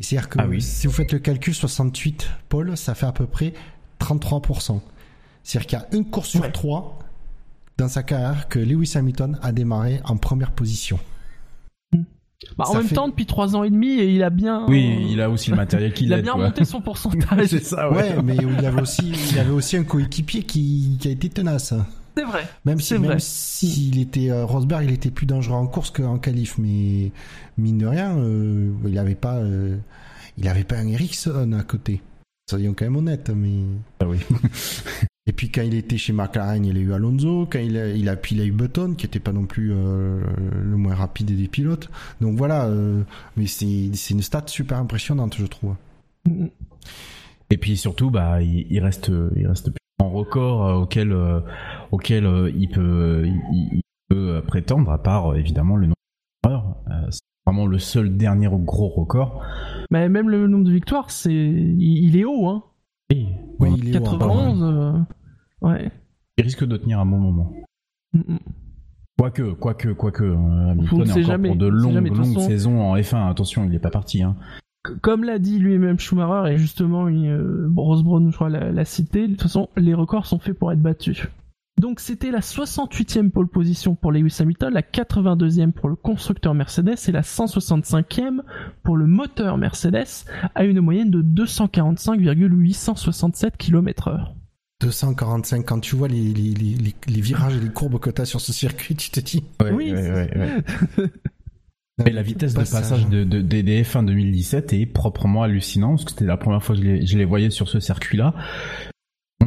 C'est-à-dire 0.00 0.28
que 0.30 0.38
Ah 0.40 0.46
oui. 0.48 0.62
si 0.62 0.86
vous 0.86 0.92
faites 0.92 1.12
le 1.12 1.18
calcul 1.18 1.54
68 1.54 2.28
Paul, 2.48 2.76
ça 2.76 2.94
fait 2.94 3.06
à 3.06 3.12
peu 3.12 3.26
près 3.26 3.52
33%. 3.98 4.80
C'est-à-dire 5.44 5.66
qu'il 5.66 5.78
y 5.78 5.82
a 5.82 5.86
une 5.96 6.06
course 6.06 6.30
sur 6.30 6.40
Ouais. 6.40 6.50
trois 6.52 6.98
dans 7.78 7.88
sa 7.88 8.02
carrière 8.02 8.48
que 8.48 8.58
Lewis 8.58 8.92
Hamilton 8.96 9.38
a 9.42 9.52
démarré 9.52 10.00
en 10.04 10.16
première 10.16 10.52
position. 10.52 10.98
Bah, 12.58 12.64
en 12.68 12.74
même 12.74 12.84
fait- 12.84 12.94
temps, 12.94 13.08
depuis 13.08 13.26
trois 13.26 13.54
ans 13.56 13.64
et 13.64 13.70
demi, 13.70 13.92
et 13.98 14.10
il 14.14 14.22
a 14.22 14.30
bien. 14.30 14.66
Oui, 14.68 15.06
il 15.10 15.20
a 15.20 15.30
aussi 15.30 15.50
le 15.50 15.56
matériel 15.56 15.92
qu'il 15.92 16.06
il 16.06 16.12
a 16.12 16.20
bien 16.20 16.32
quoi. 16.32 16.44
monté 16.46 16.64
son 16.64 16.80
pourcentage. 16.80 17.46
C'est 17.48 17.64
ça, 17.64 17.90
Ouais, 17.90 18.20
mais 18.22 18.36
il 18.36 18.64
avait 18.66 18.80
aussi, 18.82 19.12
il 19.32 19.38
avait 19.38 19.50
aussi 19.52 19.76
un 19.76 19.84
coéquipier 19.84 20.42
qui, 20.42 20.96
qui 21.00 21.08
a 21.08 21.10
été 21.10 21.28
tenace. 21.28 21.74
C'est 22.16 22.24
vrai. 22.24 22.46
Même 22.66 22.78
si, 22.80 22.98
même 22.98 23.18
s'il 23.18 23.98
était 23.98 24.30
euh, 24.30 24.44
Rosberg, 24.44 24.84
il 24.84 24.92
était 24.92 25.10
plus 25.10 25.24
dangereux 25.26 25.56
en 25.56 25.66
course 25.66 25.90
qu'en 25.90 26.18
qualif, 26.18 26.58
mais 26.58 27.10
mine 27.56 27.78
de 27.78 27.86
rien, 27.86 28.18
euh, 28.18 28.70
il 28.86 28.98
avait 28.98 29.14
pas, 29.14 29.36
euh, 29.36 29.76
il 30.36 30.46
avait 30.46 30.64
pas 30.64 30.76
un 30.76 30.88
Ericsson 30.88 31.52
à 31.58 31.62
côté. 31.62 32.02
Soyons 32.50 32.74
quand 32.76 32.84
même 32.84 32.96
honnêtes, 32.96 33.30
mais. 33.34 33.62
Ah 34.00 34.04
oui. 34.06 34.18
Et 35.26 35.32
puis 35.32 35.50
quand 35.50 35.62
il 35.62 35.74
était 35.74 35.98
chez 35.98 36.12
McLaren, 36.12 36.64
il 36.64 36.76
a 36.76 36.80
eu 36.80 36.92
Alonso. 36.92 37.46
Quand 37.46 37.60
il 37.60 37.76
a, 37.76 37.88
il 37.88 38.08
a, 38.08 38.16
puis 38.16 38.34
il 38.34 38.40
a 38.40 38.44
eu 38.44 38.50
Button, 38.50 38.94
qui 38.94 39.06
était 39.06 39.20
pas 39.20 39.32
non 39.32 39.46
plus 39.46 39.72
euh, 39.72 40.20
le 40.60 40.76
moins 40.76 40.96
rapide 40.96 41.36
des 41.36 41.46
pilotes. 41.46 41.90
Donc 42.20 42.36
voilà, 42.36 42.66
euh, 42.66 43.02
mais 43.36 43.46
c'est 43.46 44.10
une 44.10 44.22
stat 44.22 44.44
super 44.46 44.78
impressionnante, 44.78 45.36
je 45.38 45.46
trouve. 45.46 45.76
Et 47.50 47.56
puis 47.56 47.76
surtout, 47.76 48.10
bah, 48.10 48.42
il, 48.42 48.66
il 48.68 48.80
reste, 48.80 49.12
il 49.36 49.46
reste 49.46 49.70
en 50.00 50.10
record 50.10 50.66
euh, 50.66 50.74
auquel, 50.74 51.12
euh, 51.12 51.40
auquel 51.92 52.26
euh, 52.26 52.50
il 52.56 52.68
peut, 52.68 53.22
il, 53.24 53.68
il 53.74 53.82
peut 54.08 54.42
prétendre, 54.44 54.90
à 54.90 55.00
part 55.00 55.36
évidemment 55.36 55.76
le 55.76 55.86
nombre 55.86 55.96
d'erreurs. 56.42 56.76
C'est 57.10 57.20
vraiment 57.46 57.66
le 57.66 57.78
seul 57.78 58.16
dernier 58.16 58.48
gros 58.50 58.88
record. 58.88 59.40
Mais 59.90 60.08
même 60.08 60.28
le 60.28 60.48
nombre 60.48 60.64
de 60.64 60.72
victoires, 60.72 61.12
c'est, 61.12 61.32
il, 61.32 62.08
il 62.08 62.16
est 62.16 62.24
haut, 62.24 62.48
hein. 62.48 62.64
Et 63.12 63.26
Oui, 63.60 63.70
il 63.78 63.94
est 63.94 63.98
haut, 63.98 64.06
hein, 64.06 64.18
91. 64.18 64.62
euh, 64.62 64.92
Ouais. 65.60 65.90
il 66.38 66.44
risque 66.44 66.64
de 66.64 66.76
tenir 66.76 66.98
un 67.00 67.06
bon 67.06 67.18
moment. 67.18 67.52
Mm, 68.12 68.18
mm. 68.34 68.38
Quoique, 69.18 69.52
quoique, 69.52 69.88
quoique, 69.90 70.24
euh, 70.24 70.70
Hamilton 70.70 71.00
est 71.02 71.10
encore 71.10 71.22
jamais, 71.22 71.48
pour 71.48 71.56
de 71.56 71.66
longues, 71.66 71.94
longues 72.08 72.16
façon. 72.16 72.40
saisons 72.40 72.80
en 72.80 72.96
F1. 72.96 73.30
Attention, 73.30 73.64
il 73.64 73.70
n'est 73.70 73.78
pas 73.78 73.90
parti. 73.90 74.22
Hein. 74.22 74.36
Comme 75.00 75.22
l'a 75.22 75.38
dit 75.38 75.58
lui-même 75.58 75.98
Schumacher, 76.00 76.52
et 76.54 76.58
justement, 76.58 77.06
il, 77.08 77.28
euh, 77.28 77.66
Brown, 77.68 78.30
je 78.30 78.34
crois, 78.34 78.48
l'a 78.48 78.84
cité, 78.84 79.28
de 79.28 79.32
toute 79.32 79.42
façon, 79.42 79.68
les 79.76 79.94
records 79.94 80.26
sont 80.26 80.40
faits 80.40 80.58
pour 80.58 80.72
être 80.72 80.80
battus. 80.80 81.28
Donc 81.80 81.98
c'était 82.00 82.30
la 82.30 82.40
68e 82.40 83.30
pole 83.30 83.48
position 83.48 83.94
pour 83.96 84.12
Lewis 84.12 84.36
Hamilton, 84.38 84.72
la 84.72 84.82
82e 84.82 85.72
pour 85.72 85.88
le 85.88 85.96
constructeur 85.96 86.54
Mercedes 86.54 86.94
et 87.08 87.12
la 87.12 87.22
165e 87.22 88.40
pour 88.84 88.96
le 88.96 89.06
moteur 89.06 89.58
Mercedes 89.58 90.26
à 90.54 90.64
une 90.64 90.80
moyenne 90.80 91.10
de 91.10 91.22
245,867 91.22 93.56
km/h. 93.56 94.34
245, 94.80 95.64
quand 95.64 95.80
tu 95.80 95.94
vois 95.96 96.08
les, 96.08 96.20
les, 96.20 96.54
les, 96.54 96.74
les- 96.74 96.94
les 97.06 97.20
virages 97.20 97.56
et 97.56 97.60
les 97.60 97.68
courbes 97.70 98.00
que 98.00 98.10
tu 98.10 98.20
as 98.20 98.24
sur 98.24 98.40
ce 98.40 98.52
circuit, 98.52 98.96
tu 98.96 99.10
te 99.10 99.20
dis. 99.20 99.44
Oui, 99.72 99.92
Et 102.04 102.10
la 102.10 102.22
vitesse 102.22 102.54
de 102.54 102.58
passage 102.58 103.06
de, 103.08 103.22
de, 103.22 103.40
des 103.40 103.62
des 103.62 103.84
F1 103.84 104.04
2017 104.06 104.72
est 104.72 104.86
proprement 104.86 105.44
hallucinante, 105.44 105.98
parce 105.98 106.04
que 106.06 106.10
c'était 106.12 106.24
la 106.24 106.36
première 106.36 106.64
fois 106.64 106.74
que 106.74 106.82
je 106.82 106.86
les, 106.86 107.06
je 107.06 107.16
les 107.16 107.24
voyais 107.24 107.50
sur 107.50 107.68
ce 107.68 107.78
circuit-là. 107.78 108.34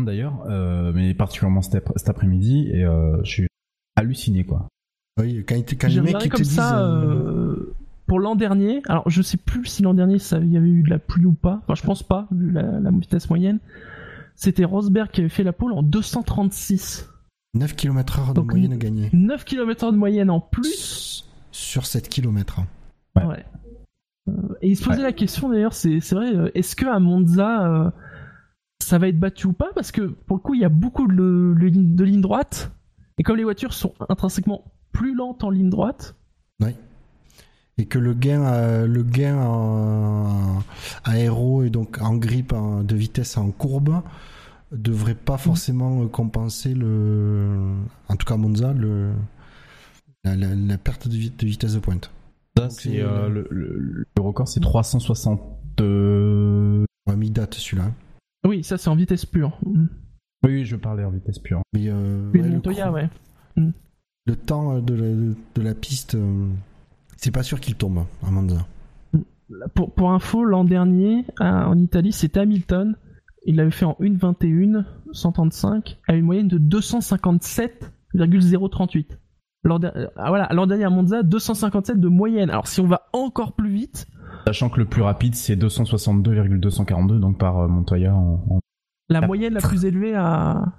D'ailleurs, 0.03 0.43
euh, 0.49 0.91
mais 0.93 1.13
particulièrement 1.13 1.61
cet, 1.61 1.75
ap- 1.75 1.93
cet 1.95 2.09
après-midi, 2.09 2.69
et 2.73 2.83
euh, 2.83 3.17
je 3.23 3.29
suis 3.29 3.47
halluciné, 3.95 4.43
quoi. 4.43 4.67
Oui, 5.19 5.43
quand, 5.47 5.55
il 5.55 5.63
te- 5.63 5.75
quand 5.75 5.87
les 5.87 6.01
mecs 6.01 6.17
te 6.17 6.27
comme 6.27 6.41
disent. 6.41 6.55
ça 6.55 6.85
euh, 6.85 7.73
pour 8.07 8.19
l'an 8.19 8.35
dernier. 8.35 8.81
Alors 8.87 9.09
je 9.09 9.21
sais 9.21 9.37
plus 9.37 9.65
si 9.65 9.81
l'an 9.81 9.93
dernier 9.93 10.19
ça 10.19 10.39
il 10.39 10.51
y 10.51 10.57
avait 10.57 10.67
eu 10.67 10.83
de 10.83 10.89
la 10.89 10.99
pluie 10.99 11.25
ou 11.25 11.31
pas. 11.33 11.61
Enfin 11.63 11.73
je 11.75 11.83
pense 11.83 12.03
pas 12.03 12.27
vu 12.31 12.51
la, 12.51 12.79
la 12.81 12.91
vitesse 12.91 13.29
moyenne. 13.29 13.59
C'était 14.35 14.65
Rosberg 14.65 15.09
qui 15.11 15.21
avait 15.21 15.29
fait 15.29 15.43
la 15.43 15.53
pole 15.53 15.71
en 15.71 15.81
236. 15.83 17.09
9 17.53 17.75
km 17.77 18.19
heure 18.19 18.27
de 18.29 18.33
Donc, 18.33 18.51
moyenne 18.51 18.77
gagnée. 18.77 19.09
9 19.13 19.45
km 19.45 19.91
de 19.93 19.97
moyenne 19.97 20.29
en 20.29 20.41
plus. 20.41 21.25
Sur 21.51 21.85
7 21.85 22.09
km. 22.09 22.59
Ouais. 23.15 23.23
Ouais. 23.23 23.45
Euh, 24.27 24.33
et 24.61 24.69
il 24.71 24.75
se 24.75 24.83
posait 24.83 25.01
la 25.01 25.13
question 25.13 25.47
d'ailleurs, 25.49 25.73
c'est 25.73 26.01
c'est 26.01 26.15
vrai, 26.15 26.51
est-ce 26.55 26.75
que 26.75 26.85
à 26.85 26.99
Monza 26.99 27.65
euh, 27.65 27.89
ça 28.81 28.97
va 28.97 29.07
être 29.07 29.19
battu 29.19 29.47
ou 29.47 29.53
pas 29.53 29.69
Parce 29.73 29.91
que 29.91 30.01
pour 30.01 30.37
le 30.37 30.41
coup 30.41 30.53
il 30.53 30.61
y 30.61 30.65
a 30.65 30.69
beaucoup 30.69 31.07
de, 31.07 31.55
de, 31.59 31.65
lignes- 31.65 31.95
de 31.95 32.03
lignes 32.03 32.21
droites. 32.21 32.71
Et 33.17 33.23
comme 33.23 33.37
les 33.37 33.43
voitures 33.43 33.73
sont 33.73 33.93
intrinsèquement 34.09 34.63
plus 34.91 35.15
lentes 35.15 35.43
en 35.43 35.49
ligne 35.49 35.69
droite, 35.69 36.15
Et 37.77 37.87
que 37.87 37.99
le 37.99 38.13
gain, 38.13 38.41
euh, 38.45 38.87
le 38.87 39.03
gain 39.03 39.37
en 39.37 40.63
aéro 41.03 41.63
et 41.63 41.69
donc 41.69 42.01
en 42.01 42.15
grippe 42.15 42.53
en- 42.53 42.83
de 42.85 42.95
vitesse 42.95 43.35
en 43.35 43.51
courbe 43.51 44.01
devrait 44.71 45.13
pas 45.15 45.37
forcément 45.37 46.07
compenser 46.07 46.73
le. 46.73 47.73
En 48.07 48.15
tout 48.15 48.25
cas, 48.25 48.35
à 48.35 48.37
Monza, 48.37 48.71
le, 48.71 49.11
la, 50.23 50.37
la- 50.37 50.55
la 50.55 50.77
perte 50.77 51.09
de, 51.09 51.17
de 51.17 51.45
vitesse 51.45 51.73
de 51.73 51.79
pointe. 51.79 52.11
Ça, 52.57 52.69
c'est, 52.69 53.01
euh, 53.01 53.25
euh, 53.25 53.27
le, 53.29 53.47
le, 53.51 54.05
le 54.15 54.21
record, 54.21 54.47
c'est 54.47 54.61
360. 54.61 55.41
euh, 55.81 56.85
Ouais, 57.07 57.17
mais 57.17 57.25
il 57.27 57.33
date 57.33 57.55
celui-là. 57.55 57.91
Oui 58.45 58.63
ça 58.63 58.77
c'est 58.77 58.89
en 58.89 58.95
vitesse 58.95 59.25
pure. 59.25 59.57
Mm. 59.65 59.85
Oui, 60.43 60.63
je 60.65 60.75
parlais 60.75 61.03
en 61.03 61.09
vitesse 61.11 61.39
pure. 61.39 61.61
Mais, 61.73 61.89
euh, 61.89 62.29
Oui, 62.33 62.41
ouais, 62.41 62.47
le, 62.47 62.53
Montoya, 62.53 62.91
ouais. 62.91 63.09
le 63.55 64.35
temps 64.35 64.79
de 64.79 64.93
la, 64.93 65.07
de 65.55 65.61
la 65.61 65.73
piste, 65.73 66.13
euh, 66.15 66.47
c'est 67.17 67.31
pas 67.31 67.41
sûr 67.43 67.59
qu'il 67.59 67.73
tombe 67.75 68.05
à 68.25 68.29
Monza. 68.29 68.67
Pour, 69.73 69.91
pour 69.93 70.11
info, 70.11 70.43
l'an 70.43 70.63
dernier, 70.63 71.25
à- 71.39 71.67
en 71.67 71.77
Italie, 71.79 72.11
c'était 72.11 72.41
Hamilton. 72.41 72.95
Il 73.47 73.55
l'avait 73.55 73.71
fait 73.71 73.85
en 73.85 73.95
1.21, 73.99 74.85
135, 75.13 75.97
à 76.07 76.15
une 76.15 76.25
moyenne 76.25 76.47
de 76.47 76.57
257,038. 76.59 79.19
L'an 79.63 79.79
euh, 79.83 80.07
ah, 80.15 80.29
voilà, 80.29 80.47
l'an 80.51 80.65
dernier 80.67 80.83
à 80.85 80.89
Monza, 80.89 81.21
257 81.23 81.99
de 81.99 82.07
moyenne. 82.07 82.49
Alors 82.51 82.67
si 82.67 82.81
on 82.81 82.87
va 82.87 83.07
encore 83.13 83.53
plus 83.55 83.69
vite, 83.71 84.05
Sachant 84.45 84.69
que 84.69 84.79
le 84.79 84.85
plus 84.85 85.01
rapide, 85.01 85.35
c'est 85.35 85.55
262,242, 85.55 87.19
donc 87.19 87.37
par 87.37 87.59
euh, 87.59 87.67
Montoya 87.67 88.13
en, 88.15 88.43
en- 88.49 88.59
la 89.09 89.21
moyenne 89.21 89.53
la 89.53 89.61
plus 89.61 89.85
élevée 89.85 90.15
à, 90.15 90.73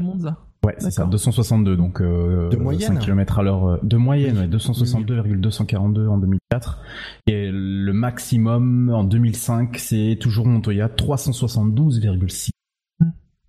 Monza. 0.00 0.38
Ouais, 0.64 0.74
c'est 0.78 0.90
ça, 0.90 1.02
D'accord. 1.02 1.10
262, 1.12 1.76
donc 1.76 2.00
euh, 2.00 2.48
De 2.48 2.56
moyenne 2.56 2.94
5 2.94 2.98
km 3.00 3.38
à 3.38 3.42
l'heure 3.42 3.66
euh, 3.68 3.76
de 3.82 3.96
moyenne, 3.96 4.34
Oui. 4.36 4.40
ouais, 4.42 4.48
262,242 4.48 6.08
en 6.08 6.18
2004. 6.18 6.82
Et 7.28 7.50
le 7.52 7.92
maximum 7.92 8.90
en 8.90 9.04
2005, 9.04 9.76
c'est 9.78 10.18
toujours 10.20 10.46
Montoya, 10.46 10.88
372,6. 10.88 12.50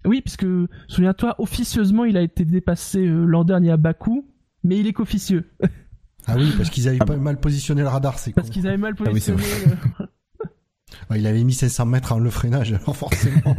Oui, 0.06 0.22
puisque, 0.22 0.46
souviens-toi, 0.88 1.36
officieusement, 1.40 2.06
il 2.06 2.16
a 2.16 2.22
été 2.22 2.46
dépassé 2.46 3.06
euh, 3.08 3.26
l'an 3.26 3.44
dernier 3.44 3.72
à 3.72 3.78
Bakou, 3.78 4.26
mais 4.64 4.78
il 4.80 4.88
est 4.88 4.94
qu'officieux. 4.94 5.50
Ah 6.28 6.36
oui, 6.38 6.52
parce 6.58 6.70
qu'ils 6.70 6.88
avaient 6.88 6.98
Ah 7.02 7.06
pas 7.06 7.16
bon. 7.16 7.22
mal 7.24 7.40
positionné 7.40 7.82
le 7.82 7.88
radar, 7.88 8.20
c'est 8.20 8.34
Parce 8.34 8.50
qu'ils 8.50 8.68
avaient 8.68 8.78
mal 8.78 8.94
Ah 9.00 9.10
oui, 9.12 9.20
c'est 9.22 9.34
positionné. 9.34 9.76
Ouais, 11.12 11.20
il 11.20 11.28
avait 11.28 11.44
mis 11.44 11.54
500 11.54 11.86
mètres 11.86 12.12
en 12.14 12.20
le 12.20 12.30
freinage, 12.32 12.74
alors 12.74 12.96
forcément. 12.96 13.56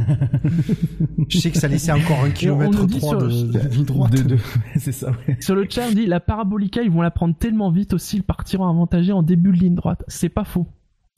Je 1.29 1.39
sais 1.39 1.51
que 1.51 1.59
ça 1.59 1.69
laissait 1.69 1.91
encore 1.93 2.23
un 2.25 2.31
kilomètre 2.31 2.77
nous 2.79 2.87
dit 2.87 2.99
3 2.99 3.09
sur- 3.19 3.23
de, 3.29 3.53
de 3.53 3.69
ligne 3.69 3.85
droite. 3.85 4.13
De- 4.13 4.23
de- 4.35 4.39
c'est 4.79 4.93
ça, 4.93 5.11
ouais. 5.11 5.37
Sur 5.41 5.55
le 5.55 5.67
chat, 5.69 5.87
on 5.89 5.93
dit 5.93 6.07
la 6.07 6.21
parabolica, 6.21 6.83
ils 6.83 6.91
vont 6.91 7.03
la 7.03 7.11
prendre 7.13 7.35
tellement 7.37 7.71
vite 7.71 7.93
aussi, 7.93 8.17
ils 8.19 8.23
partiront 8.25 8.69
avantagés 8.69 9.13
en 9.13 9.23
début 9.23 9.51
de 9.53 9.57
ligne 9.59 9.75
droite. 9.75 10.05
C'est 10.09 10.29
pas 10.29 10.45
faux. 10.45 10.67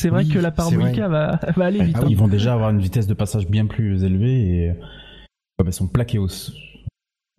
C'est 0.00 0.08
vrai 0.10 0.24
Oui, 0.24 0.30
que 0.30 0.38
la 0.38 0.50
parabolica 0.50 1.08
va, 1.08 1.40
va 1.56 1.64
aller 1.64 1.82
vite. 1.82 1.96
Ah 1.96 2.00
hein. 2.00 2.04
oui. 2.06 2.12
Ils 2.12 2.18
vont 2.18 2.28
déjà 2.28 2.52
avoir 2.54 2.70
une 2.70 2.80
vitesse 2.80 3.06
de 3.06 3.14
passage 3.14 3.46
bien 3.48 3.66
plus 3.66 4.04
élevée 4.04 4.66
et 4.66 4.72
comme 5.58 5.66
elles 5.66 5.72
sont 5.74 5.88
plaquées 5.88 6.18
au, 6.18 6.28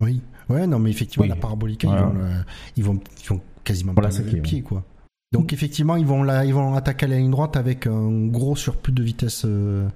Oui. 0.02 0.20
Ouais, 0.48 0.66
non, 0.66 0.78
mais 0.78 0.90
effectivement, 0.90 1.22
Oui. 1.24 1.28
la 1.28 1.36
parabolica, 1.36 1.88
Voilà. 1.88 2.02
ils, 2.02 2.04
vont, 2.12 2.14
le- 2.22 2.28
ils, 2.76 2.84
vont, 2.84 3.00
ils 3.22 3.28
vont 3.28 3.40
quasiment 3.64 3.92
Voilà, 3.94 4.10
pas 4.10 4.18
le 4.22 4.40
pied, 4.42 4.62
quoi. 4.62 4.84
Donc, 5.32 5.52
effectivement, 5.52 5.96
ils 5.96 6.06
vont, 6.06 6.22
la, 6.22 6.44
ils 6.44 6.54
vont 6.54 6.74
attaquer 6.74 7.06
la 7.08 7.16
ligne 7.18 7.30
droite 7.30 7.56
avec 7.56 7.86
un 7.88 8.26
gros 8.26 8.54
surplus 8.54 8.92
de 8.92 9.02
vitesse. 9.02 9.44
euh. 9.44 9.88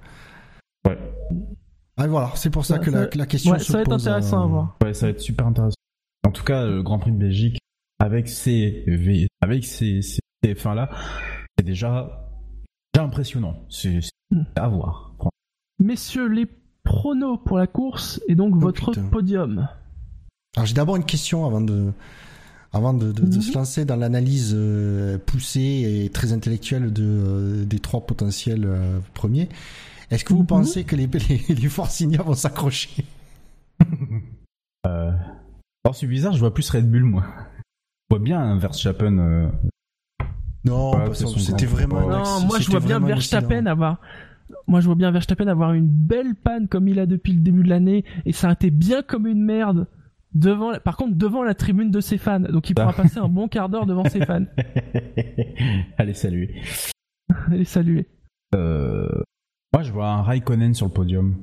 Ouais. 0.86 0.98
Ah, 1.96 2.06
voilà, 2.06 2.30
c'est 2.34 2.50
pour 2.50 2.64
ça 2.64 2.74
Ça- 2.76 2.80
que 2.80 2.90
la, 2.90 3.00
ça- 3.02 3.06
que 3.06 3.18
la 3.18 3.26
question 3.26 3.52
Ouais, 3.52 3.58
se 3.58 3.66
ça 3.66 3.72
va 3.74 3.80
être 3.82 3.92
intéressant 3.92 4.40
euh, 4.40 4.44
à 4.44 4.46
voir. 4.46 4.78
Ouais, 4.82 4.94
ça 4.94 5.06
va 5.06 5.10
être 5.10 5.20
super 5.20 5.46
intéressant. 5.46 5.74
En 6.26 6.30
tout 6.32 6.44
cas, 6.44 6.64
le 6.66 6.82
Grand 6.82 6.98
Prix 6.98 7.12
de 7.12 7.16
Belgique, 7.18 7.58
avec 8.00 8.28
ces, 8.28 8.84
V- 8.86 9.28
avec 9.40 9.64
ces, 9.64 10.02
ces 10.02 10.20
TF1 10.44 10.74
là, 10.74 10.90
c'est 11.56 11.64
déjà, 11.64 12.28
déjà 12.94 13.04
impressionnant. 13.04 13.64
C'est 13.68 14.00
à 14.56 14.68
voir. 14.68 15.12
Messieurs, 15.80 16.26
les 16.28 16.46
pronos 16.84 17.38
pour 17.44 17.58
la 17.58 17.66
course 17.66 18.20
et 18.28 18.34
donc 18.34 18.54
votre 18.56 18.88
Oh, 18.88 18.92
putain. 18.92 19.08
podium. 19.08 19.68
Alors, 20.56 20.66
j'ai 20.66 20.74
d'abord 20.74 20.96
une 20.96 21.04
question 21.04 21.46
avant 21.46 21.60
de, 21.60 21.92
avant 22.72 22.92
de, 22.94 23.12
de- 23.12 23.22
de 23.22 23.36
Mhm. 23.36 23.42
se 23.42 23.52
lancer 23.54 23.84
dans 23.84 23.96
l'analyse 23.96 24.52
euh, 24.54 25.16
poussée 25.18 26.02
et 26.04 26.10
très 26.10 26.32
intellectuelle 26.32 26.92
de, 26.92 27.02
euh, 27.04 27.64
des 27.64 27.78
trois 27.78 28.04
potentiels 28.06 28.64
euh, 28.66 28.98
premiers. 29.14 29.48
Est-ce 30.10 30.24
que 30.24 30.32
vous 30.34 30.40
Mhm. 30.40 30.46
pensez 30.46 30.84
que 30.84 30.96
les, 30.96 31.06
les, 31.48 31.54
les 31.54 31.68
vont 31.68 32.34
s'accrocher? 32.34 33.04
Euh... 34.86 35.12
Alors 35.84 35.94
c'est 35.96 36.06
bizarre, 36.06 36.32
je 36.34 36.40
vois 36.40 36.52
plus 36.52 36.68
Red 36.70 36.90
Bull 36.90 37.04
moi. 37.04 37.24
Je 38.10 38.16
vois 38.16 38.22
bien 38.24 38.40
un 38.40 38.58
Verstappen. 38.58 39.18
Euh... 39.18 39.48
Non, 40.64 40.96
Ouais, 40.96 41.14
c'était 41.14 41.66
vraiment. 41.66 42.00
Non, 42.08 42.18
accident- 42.18 42.46
moi 42.46 42.58
je 42.60 42.70
vois 42.70 42.80
bien 42.80 42.98
Verstappen 43.00 43.66
avoir. 43.66 44.00
Moi 44.66 44.80
je 44.80 44.86
vois 44.86 44.94
bien 44.94 45.10
Verstappen 45.10 45.46
avoir 45.46 45.72
une 45.74 45.86
belle 45.88 46.34
panne 46.34 46.68
comme 46.68 46.88
il 46.88 46.98
a 46.98 47.06
depuis 47.06 47.32
le 47.32 47.40
début 47.40 47.62
de 47.62 47.68
l'année 47.68 48.04
et 48.26 48.32
s'arrêter 48.32 48.70
bien 48.70 49.02
comme 49.02 49.26
une 49.26 49.42
merde 49.42 49.86
devant, 50.38 50.78
par 50.78 50.96
contre, 50.96 51.16
devant 51.16 51.42
la 51.42 51.54
tribune 51.54 51.90
de 51.90 52.00
ses 52.00 52.18
fans. 52.18 52.40
Donc 52.40 52.70
il 52.70 52.74
pourra 52.74 52.92
passer 52.92 53.18
un 53.18 53.28
bon 53.28 53.48
quart 53.48 53.68
d'heure 53.68 53.86
devant 53.86 54.04
ses 54.04 54.24
fans. 54.24 54.44
Allez, 55.98 56.14
salut. 56.14 56.54
Et 57.52 57.64
saluer. 57.64 58.06
Euh, 58.54 59.22
moi, 59.72 59.82
je 59.82 59.92
vois 59.92 60.08
un 60.08 60.22
Raikkonen 60.22 60.74
sur 60.74 60.86
le 60.86 60.92
podium. 60.92 61.36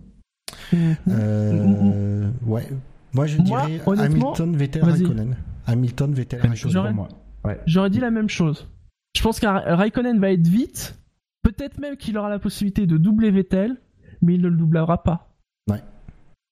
Euh, 1.08 2.30
ouais. 2.46 2.68
Moi, 3.14 3.28
je 3.28 3.38
Moi, 3.38 3.68
dirais 3.68 3.82
Hamilton, 4.06 4.56
Vettel. 4.56 4.84
Raikkonen. 4.84 5.36
Hamilton, 5.68 6.14
Vettel, 6.14 6.42
Même 6.44 6.56
chose 6.56 6.76
Raikkonen. 6.76 6.96
pour 6.96 7.18
moi. 7.44 7.56
J'aurais 7.66 7.90
dit 7.90 8.00
la 8.00 8.12
même 8.12 8.30
chose. 8.30 8.68
Je 9.16 9.22
pense 9.22 9.40
qu'un 9.40 9.60
Raikkonen 9.60 10.20
va 10.20 10.32
être 10.32 10.48
vite. 10.48 11.00
Peut-être 11.44 11.78
même 11.80 11.96
qu'il 11.96 12.18
aura 12.18 12.30
la 12.30 12.40
possibilité 12.40 12.88
de 12.88 12.98
doubler 12.98 13.30
Vettel, 13.30 13.78
mais 14.22 14.34
il 14.34 14.42
ne 14.42 14.48
le 14.48 14.58
doublera 14.58 15.04
pas. 15.04 15.36
Ouais. 15.70 15.84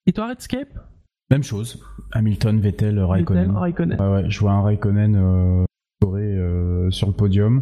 Et 0.05 0.13
toi, 0.13 0.27
Redscape? 0.27 0.69
Même 1.31 1.43
chose. 1.43 1.83
Hamilton, 2.11 2.59
Vettel, 2.59 2.99
Raikkonen. 2.99 3.43
Vettel, 3.45 3.57
Raikkonen. 3.57 3.99
Ouais, 4.01 4.07
ouais, 4.23 4.29
je 4.29 4.39
vois 4.39 4.51
un 4.51 4.61
Raikkonen 4.61 5.15
euh, 5.15 5.65
euh, 6.05 6.91
sur 6.91 7.07
le 7.07 7.13
podium. 7.13 7.61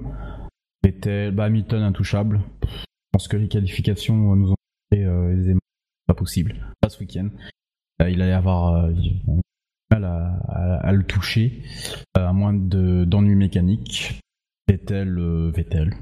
Vettel, 0.84 1.34
bah, 1.34 1.46
Hamilton 1.46 1.84
intouchable. 1.84 2.42
Je 2.64 2.68
pense 3.14 3.28
que 3.28 3.38
les 3.38 3.48
qualifications 3.48 4.32
euh, 4.32 4.36
nous 4.36 4.52
ont 4.52 4.56
fait 4.92 5.06
euh, 5.06 5.32
aisément. 5.38 5.60
Pas 6.08 6.14
possible. 6.16 6.56
Pas 6.82 6.90
ce 6.90 7.00
week-end. 7.00 7.30
Il 8.00 8.22
allait 8.22 8.34
avoir 8.34 8.90
du 8.90 9.12
mal 9.92 10.04
à, 10.06 10.34
à- 10.48 10.88
à 10.88 10.92
le 10.92 11.04
toucher, 11.04 11.62
à 12.16 12.34
moins 12.34 12.54
de- 12.54 13.06
d'ennuis 13.06 13.36
mécaniques. 13.36 14.20
Vettel, 14.68 15.20
Vettel. 15.54 15.94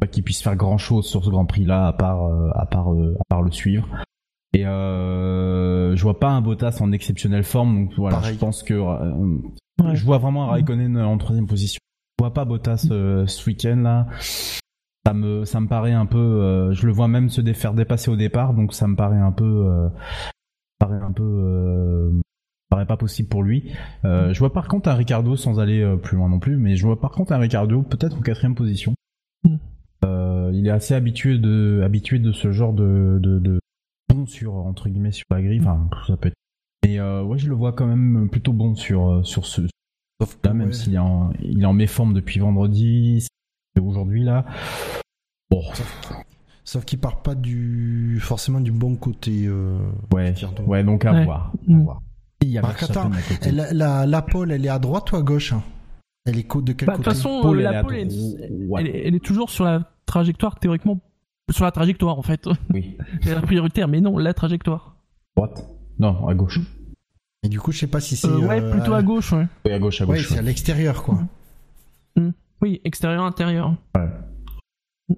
Pas 0.00 0.06
qu'il 0.06 0.22
puisse 0.22 0.42
faire 0.42 0.54
grand 0.56 0.76
chose 0.78 1.06
sur 1.06 1.24
ce 1.24 1.30
Grand 1.30 1.46
Prix 1.46 1.64
là, 1.64 1.86
à 1.86 1.92
part, 1.94 2.24
à 2.56 2.66
part, 2.66 2.88
à 2.90 3.22
part 3.28 3.42
le 3.42 3.50
suivre. 3.50 3.88
Et 4.54 4.64
euh, 4.66 5.96
je 5.96 6.02
vois 6.02 6.18
pas 6.20 6.30
un 6.30 6.40
Bottas 6.40 6.78
en 6.80 6.92
exceptionnelle 6.92 7.42
forme, 7.44 7.86
donc 7.86 7.92
voilà, 7.96 8.16
Pareil. 8.18 8.34
je 8.34 8.38
pense 8.38 8.62
que 8.62 8.74
euh, 8.74 9.12
Ouais. 9.82 9.96
je 9.96 10.04
vois 10.04 10.18
vraiment 10.18 10.44
un 10.44 10.52
Raikkonen 10.52 10.96
en 10.98 11.18
troisième 11.18 11.46
position. 11.48 11.80
Je 12.18 12.24
vois 12.24 12.32
pas 12.32 12.44
Bottas 12.44 12.86
euh, 12.92 13.26
ce 13.26 13.44
week-end 13.50 13.76
là. 13.82 14.06
Ça 15.06 15.12
me, 15.12 15.44
ça 15.44 15.60
me 15.60 15.66
paraît 15.66 15.92
un 15.92 16.06
peu. 16.06 16.18
euh, 16.18 16.72
je 16.72 16.86
le 16.86 16.92
vois 16.92 17.08
même 17.08 17.28
se 17.28 17.40
dé- 17.40 17.52
faire 17.54 17.74
dépasser 17.74 18.10
au 18.10 18.16
départ, 18.16 18.54
donc 18.54 18.72
ça 18.72 18.86
me 18.86 18.94
paraît 18.96 19.18
un 19.18 19.32
peu, 19.32 19.44
euh, 19.66 19.88
paraît 20.78 21.02
un 21.02 21.10
peu, 21.12 21.24
euh, 21.24 22.20
paraît 22.70 22.86
pas 22.86 22.96
possible 22.96 23.28
pour 23.28 23.42
lui. 23.42 23.72
Euh, 24.04 24.32
je 24.32 24.38
vois 24.38 24.52
par 24.52 24.68
contre 24.68 24.88
un 24.88 24.94
Ricardo 24.94 25.34
sans 25.36 25.58
aller 25.58 25.80
euh, 25.82 25.96
plus 25.96 26.16
loin 26.16 26.28
non 26.28 26.38
plus, 26.38 26.56
mais 26.56 26.76
je 26.76 26.86
vois 26.86 27.00
par 27.00 27.10
contre 27.10 27.32
un 27.32 27.38
Ricardo 27.38 27.82
peut-être 27.82 28.16
en 28.16 28.20
quatrième 28.22 28.54
position. 28.54 28.94
Mm. 29.42 29.56
Euh, 30.04 30.50
il 30.54 30.66
est 30.66 30.70
assez 30.70 30.94
habitué 30.94 31.38
de, 31.38 31.82
habitué 31.84 32.18
de 32.20 32.30
ce 32.32 32.52
genre 32.52 32.72
de, 32.72 33.18
de, 33.20 33.38
de 33.40 33.58
bon 34.08 34.26
sur 34.26 34.54
entre 34.54 34.88
guillemets 34.88 35.12
sur 35.12 35.24
la 35.30 35.42
grille. 35.42 35.60
Enfin, 35.60 35.88
ça 36.06 36.16
peut 36.16 36.28
être. 36.28 36.34
Mais 36.84 36.98
euh, 36.98 37.22
ouais, 37.22 37.38
je 37.38 37.48
le 37.48 37.54
vois 37.54 37.72
quand 37.72 37.86
même 37.86 38.28
plutôt 38.30 38.52
bon 38.52 38.74
sur 38.74 39.08
euh, 39.10 39.22
sur 39.22 39.46
ce, 39.46 39.62
Sauf 40.20 40.36
que, 40.40 40.46
Là, 40.48 40.54
même 40.54 40.68
ouais, 40.68 40.72
s'il 40.72 40.94
est 40.94 40.98
en, 40.98 41.32
il 41.42 41.62
est 41.62 41.66
en 41.66 41.72
méforme 41.72 42.12
depuis 42.14 42.38
vendredi, 42.40 43.26
c'est 43.74 43.82
aujourd'hui 43.82 44.22
là. 44.22 44.44
Bon, 45.50 45.62
Sauf 46.64 46.84
qu'il 46.84 46.98
part 46.98 47.22
pas 47.22 47.34
du 47.34 48.18
forcément 48.22 48.60
du 48.60 48.72
bon 48.72 48.96
côté. 48.96 49.44
Euh, 49.46 49.78
ouais, 50.12 50.30
Ricardo. 50.30 50.62
ouais, 50.64 50.82
donc 50.84 51.04
à 51.04 51.12
Ouais. 51.12 51.24
voir. 51.24 51.52
à 51.68 51.72
Mm. 51.72 51.82
voir. 51.82 52.00
Il 52.42 52.48
y 52.50 52.58
a 52.58 52.62
Marc, 52.62 52.78
Verstappen 52.80 53.10
attends, 53.12 53.18
à 53.18 53.22
côté. 53.22 53.48
Elle- 53.48 53.76
la, 53.76 54.06
la 54.06 54.22
pole, 54.22 54.52
elle 54.52 54.64
est 54.64 54.68
à 54.70 54.78
droite 54.78 55.10
ou 55.12 55.16
à 55.16 55.22
gauche 55.22 55.52
hein? 55.52 55.62
Elle 56.26 56.38
est 56.38 56.42
de 56.62 56.72
quel 56.72 56.86
Bah, 56.86 56.92
De 56.92 56.96
toute 56.98 57.04
côté? 57.04 57.16
façon, 57.16 57.52
la 57.54 57.78
à 57.78 57.82
pole, 57.82 57.94
elle, 57.96 58.86
est, 58.86 59.06
elle 59.06 59.14
est 59.14 59.24
toujours 59.24 59.50
sur 59.50 59.64
la 59.64 59.90
trajectoire 60.06 60.58
théoriquement. 60.58 61.00
Sur 61.50 61.64
la 61.64 61.70
trajectoire 61.70 62.18
en 62.18 62.22
fait. 62.22 62.48
Oui, 62.72 62.96
C'est 63.22 63.34
la 63.34 63.42
prioritaire, 63.42 63.88
mais 63.88 64.00
non, 64.00 64.16
la 64.18 64.34
trajectoire. 64.34 64.96
droite. 65.36 65.64
Non, 65.98 66.26
à 66.26 66.34
gauche. 66.34 66.60
Et 67.42 67.48
du 67.48 67.60
coup, 67.60 67.70
je 67.72 67.78
sais 67.80 67.86
pas 67.86 68.00
si 68.00 68.16
c'est. 68.16 68.26
Euh, 68.28 68.38
ouais, 68.38 68.60
euh, 68.60 68.70
plutôt 68.72 68.94
à 68.94 69.02
gauche, 69.02 69.32
ouais. 69.32 69.46
Oui, 69.66 69.72
à 69.72 69.78
gauche, 69.78 70.00
à 70.00 70.06
Ouais, 70.06 70.16
gauche. 70.16 70.28
c'est 70.30 70.38
à 70.38 70.42
l'extérieur, 70.42 71.02
quoi. 71.02 71.18
Oui, 72.62 72.80
extérieur, 72.84 73.24
intérieur. 73.24 73.74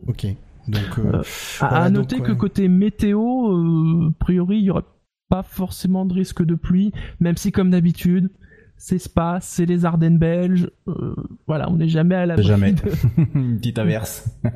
Ok. 0.08 0.26
Donc, 0.66 0.98
euh, 0.98 1.12
Euh, 1.18 1.22
À, 1.60 1.68
Voilà, 1.68 1.84
à 1.84 1.90
donc, 1.90 1.96
noter 2.10 2.20
que 2.20 2.32
ouais. 2.32 2.36
côté 2.36 2.66
météo, 2.68 3.20
euh, 3.52 4.08
a 4.08 4.12
priori, 4.18 4.58
il 4.58 4.64
y 4.64 4.70
aurait 4.70 4.82
pas 5.28 5.44
forcément 5.44 6.04
de 6.06 6.12
risque 6.14 6.44
de 6.44 6.56
pluie, 6.56 6.92
même 7.20 7.36
si 7.36 7.52
comme 7.52 7.70
d'habitude, 7.70 8.30
c'est 8.76 8.98
Spa, 8.98 9.38
c'est 9.40 9.64
les 9.64 9.84
Ardennes 9.84 10.18
belges. 10.18 10.68
euh, 10.88 11.14
voilà, 11.46 11.70
on 11.70 11.76
n'est 11.76 11.88
jamais 11.88 12.16
à 12.16 12.26
la 12.26 12.36
Jamais. 12.42 12.74
Une 13.34 13.58
petite 13.58 13.78
averse. 13.78 14.28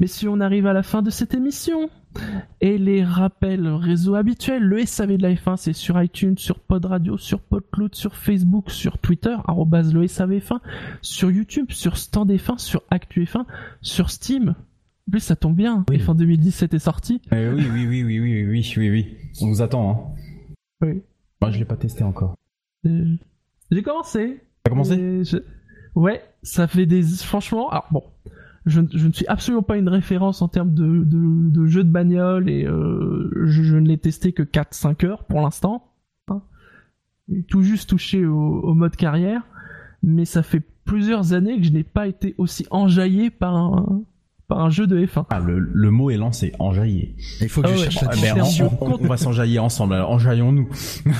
Mais 0.00 0.06
si 0.06 0.28
on 0.28 0.38
arrive 0.40 0.66
à 0.66 0.72
la 0.72 0.82
fin 0.84 1.02
de 1.02 1.10
cette 1.10 1.34
émission, 1.34 1.90
et 2.60 2.78
les 2.78 3.02
rappels 3.04 3.66
réseaux 3.68 4.14
habituels, 4.14 4.62
le 4.62 4.84
SAV 4.86 5.16
de 5.16 5.22
la 5.22 5.34
F1, 5.34 5.56
c'est 5.56 5.72
sur 5.72 6.00
iTunes, 6.00 6.38
sur 6.38 6.60
Pod 6.60 6.84
Radio, 6.84 7.18
sur 7.18 7.40
PodCloud, 7.40 7.94
sur 7.96 8.14
Facebook, 8.14 8.70
sur 8.70 8.98
Twitter, 8.98 9.34
arrobase 9.48 9.92
le 9.92 10.04
SAVF1, 10.04 10.60
sur 11.02 11.30
YouTube, 11.32 11.66
sur 11.70 11.96
Stand 11.96 12.30
F1, 12.30 12.58
sur 12.58 12.82
Actu 12.90 13.24
F1, 13.24 13.44
sur 13.82 14.10
Steam. 14.10 14.50
En 14.50 15.10
plus, 15.10 15.20
ça 15.20 15.34
tombe 15.36 15.56
bien, 15.56 15.84
Oui. 15.90 15.98
F1 15.98 16.14
2017 16.16 16.74
est 16.74 16.78
sorti. 16.78 17.20
Eh 17.32 17.48
oui, 17.48 17.66
oui, 17.72 17.86
oui, 17.88 18.04
oui, 18.04 18.20
oui, 18.20 18.44
oui, 18.46 18.74
oui, 18.76 18.90
oui. 18.90 19.16
On 19.40 19.46
vous 19.48 19.62
attend. 19.62 19.90
Hein. 19.90 20.86
Oui. 20.86 21.02
Moi, 21.42 21.50
je 21.50 21.58
l'ai 21.58 21.64
pas 21.64 21.76
testé 21.76 22.04
encore. 22.04 22.36
Euh, 22.86 23.16
J'ai 23.72 23.82
commencé. 23.82 24.40
T'as 24.62 24.70
commencé? 24.70 25.24
Je- 25.24 25.38
Ouais, 25.94 26.22
ça 26.44 26.68
fait 26.68 26.86
des... 26.86 27.02
Franchement, 27.02 27.70
alors 27.70 27.88
bon, 27.90 28.04
je, 28.68 28.80
je 28.94 29.06
ne 29.08 29.12
suis 29.12 29.26
absolument 29.26 29.62
pas 29.62 29.76
une 29.76 29.88
référence 29.88 30.42
en 30.42 30.48
termes 30.48 30.72
de, 30.74 31.04
de, 31.04 31.50
de 31.50 31.66
jeux 31.66 31.84
de 31.84 31.90
bagnole 31.90 32.48
et 32.48 32.64
euh, 32.66 33.30
je, 33.46 33.62
je 33.62 33.76
ne 33.76 33.86
l'ai 33.88 33.98
testé 33.98 34.32
que 34.32 34.42
4-5 34.42 35.04
heures 35.06 35.24
pour 35.24 35.40
l'instant. 35.40 35.92
hein. 36.28 36.42
Tout 37.48 37.62
juste 37.62 37.90
touché 37.90 38.24
au, 38.24 38.36
au 38.60 38.74
mode 38.74 38.96
carrière, 38.96 39.42
mais 40.02 40.24
ça 40.24 40.42
fait 40.42 40.62
plusieurs 40.84 41.32
années 41.34 41.58
que 41.58 41.64
je 41.64 41.72
n'ai 41.72 41.84
pas 41.84 42.06
été 42.06 42.34
aussi 42.38 42.66
enjaillé 42.70 43.28
par 43.30 43.54
un, 43.56 44.02
par 44.46 44.60
un 44.64 44.70
jeu 44.70 44.86
de 44.86 44.98
F1. 45.04 45.26
Ah, 45.28 45.38
le, 45.40 45.58
le 45.58 45.90
mot 45.90 46.08
est 46.10 46.16
lancé, 46.16 46.52
enjailler. 46.58 47.16
il 47.42 47.48
faut 47.50 47.60
que 47.60 47.66
Ah 47.66 47.74
je 47.74 47.80
ouais, 47.84 47.90
cherche 47.90 48.00
la 48.02 48.08
bon, 48.08 48.14
Ah, 48.16 48.22
ben, 48.22 48.34
définition. 48.34 48.78
on, 48.80 48.92
on- 48.94 49.06
va 49.06 49.16
s'enjailler 49.18 49.58
ensemble. 49.58 49.92
Alors, 49.94 50.10
enjaillons-nous. 50.12 50.70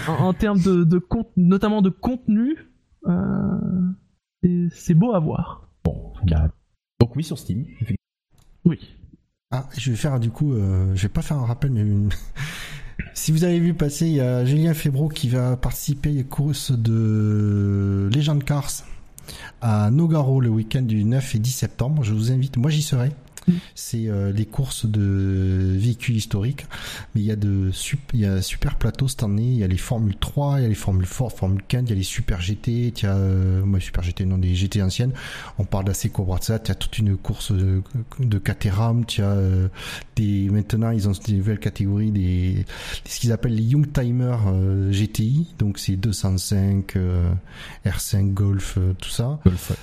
En, 0.08 0.24
en 0.28 0.32
termes 0.32 0.60
de, 0.60 0.84
de 0.84 1.02
notamment 1.36 1.82
de 1.82 1.90
contenu, 1.90 2.56
euh, 3.06 4.68
c'est- 4.70 4.94
beau 4.94 5.12
à 5.12 5.18
voir. 5.20 5.68
Bon, 5.84 6.12
bah, 6.26 6.48
oui, 7.18 7.24
sur 7.24 7.36
Steam. 7.36 7.64
Oui. 8.64 8.78
Ah, 9.50 9.68
je 9.76 9.90
vais 9.90 9.96
faire 9.96 10.20
du 10.20 10.30
coup, 10.30 10.52
euh, 10.52 10.94
je 10.94 11.02
vais 11.02 11.08
pas 11.08 11.20
faire 11.22 11.36
un 11.38 11.46
rappel, 11.46 11.72
mais 11.72 11.80
une- 11.80 12.10
si 13.14 13.32
vous 13.32 13.42
avez 13.42 13.58
vu 13.58 13.74
passer, 13.74 14.06
il 14.06 14.12
y 14.14 14.20
a 14.20 14.44
Julien 14.44 14.72
Febro 14.72 15.08
qui 15.08 15.28
va 15.28 15.56
participer 15.56 16.10
à 16.10 16.12
une 16.12 16.24
course 16.24 16.70
de 16.70 18.08
Legend 18.14 18.42
Cars 18.44 18.70
à 19.60 19.90
Nogaro 19.90 20.40
le 20.40 20.48
week-end 20.48 20.82
du 20.82 21.02
9 21.04 21.34
et 21.34 21.38
10 21.40 21.50
septembre. 21.50 22.04
Je 22.04 22.12
vous 22.14 22.30
invite, 22.30 22.56
moi 22.56 22.70
j'y 22.70 22.82
serai. 22.82 23.10
C'est 23.74 24.08
euh, 24.08 24.32
les 24.32 24.46
courses 24.46 24.86
de 24.86 25.76
véhicules 25.76 26.16
historiques, 26.16 26.66
mais 27.14 27.20
il 27.20 27.26
y 27.26 27.30
a 27.30 27.36
de 27.36 27.70
il 28.14 28.20
y 28.20 28.26
a 28.26 28.42
super 28.42 28.76
plateaux 28.76 29.08
cette 29.08 29.22
année. 29.22 29.50
Il 29.50 29.58
y 29.58 29.64
a 29.64 29.66
les 29.66 29.78
Formule 29.78 30.16
3, 30.16 30.58
il 30.58 30.62
y 30.62 30.66
a 30.66 30.68
les 30.68 30.74
Formule 30.74 31.06
4, 31.06 31.30
Formule 31.36 31.62
15, 31.66 31.84
il 31.86 31.88
y 31.90 31.92
a 31.92 31.96
les 31.96 32.02
Super 32.02 32.40
GT, 32.40 32.92
il 32.96 33.02
y 33.02 33.06
a 33.06 33.14
euh, 33.16 33.80
Super 33.80 34.02
GT, 34.02 34.24
non 34.24 34.38
des 34.38 34.54
GT 34.54 34.82
anciennes. 34.82 35.12
On 35.58 35.64
parle 35.64 35.84
d'AC 35.84 36.12
Cobrazza, 36.12 36.58
il 36.62 36.68
y 36.68 36.70
a 36.70 36.74
toute 36.74 36.98
une 36.98 37.16
course 37.16 37.52
de, 37.52 37.82
de 38.18 38.38
Caterham, 38.38 39.04
il 39.08 39.20
y 39.20 39.22
a 39.22 39.30
euh, 39.30 39.68
des 40.16 40.48
maintenant 40.50 40.90
ils 40.90 41.08
ont 41.08 41.12
des 41.26 41.34
nouvelles 41.34 41.58
catégories 41.58 42.10
des, 42.10 42.64
ce 43.04 43.20
qu'ils 43.20 43.32
appellent 43.32 43.54
les 43.54 43.62
Young 43.62 43.90
Timer 43.92 44.36
euh, 44.46 44.92
GTI, 44.92 45.54
donc 45.58 45.78
c'est 45.78 45.96
205, 45.96 46.96
euh, 46.96 47.30
R5 47.86 48.32
Golf, 48.32 48.76
euh, 48.78 48.94
tout 49.00 49.10
ça. 49.10 49.38
Golf, 49.44 49.70
ouais. 49.70 49.76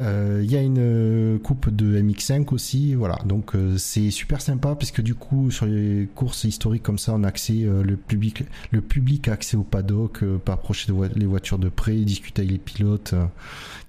Euh, 0.00 0.40
Il 0.44 0.50
y 0.50 0.56
a 0.56 0.62
une 0.62 0.78
euh, 0.78 1.38
coupe 1.38 1.70
de 1.70 2.00
MX5 2.00 2.52
aussi, 2.54 2.94
voilà. 2.94 3.18
Donc 3.26 3.54
euh, 3.54 3.76
c'est 3.78 4.10
super 4.10 4.40
sympa 4.40 4.74
parce 4.74 4.90
que 4.90 5.02
du 5.02 5.14
coup 5.14 5.50
sur 5.50 5.66
les 5.66 6.08
courses 6.14 6.44
historiques 6.44 6.82
comme 6.82 6.98
ça, 6.98 7.14
on 7.14 7.24
a 7.24 7.28
accès 7.28 7.54
le 7.54 7.96
public, 7.96 8.44
le 8.70 8.80
public 8.80 9.28
a 9.28 9.32
accès 9.32 9.56
au 9.56 9.62
paddock, 9.62 10.20
peut 10.20 10.52
approcher 10.52 10.88
de 10.88 10.92
voi- 10.92 11.08
les 11.14 11.26
voitures 11.26 11.58
de 11.58 11.68
près, 11.68 11.94
discuter 11.96 12.42
avec 12.42 12.52
les 12.52 12.58
pilotes, 12.58 13.14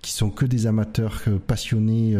qui 0.01 0.11
sont 0.11 0.29
que 0.29 0.45
des 0.45 0.67
amateurs 0.67 1.23
passionnés 1.47 2.15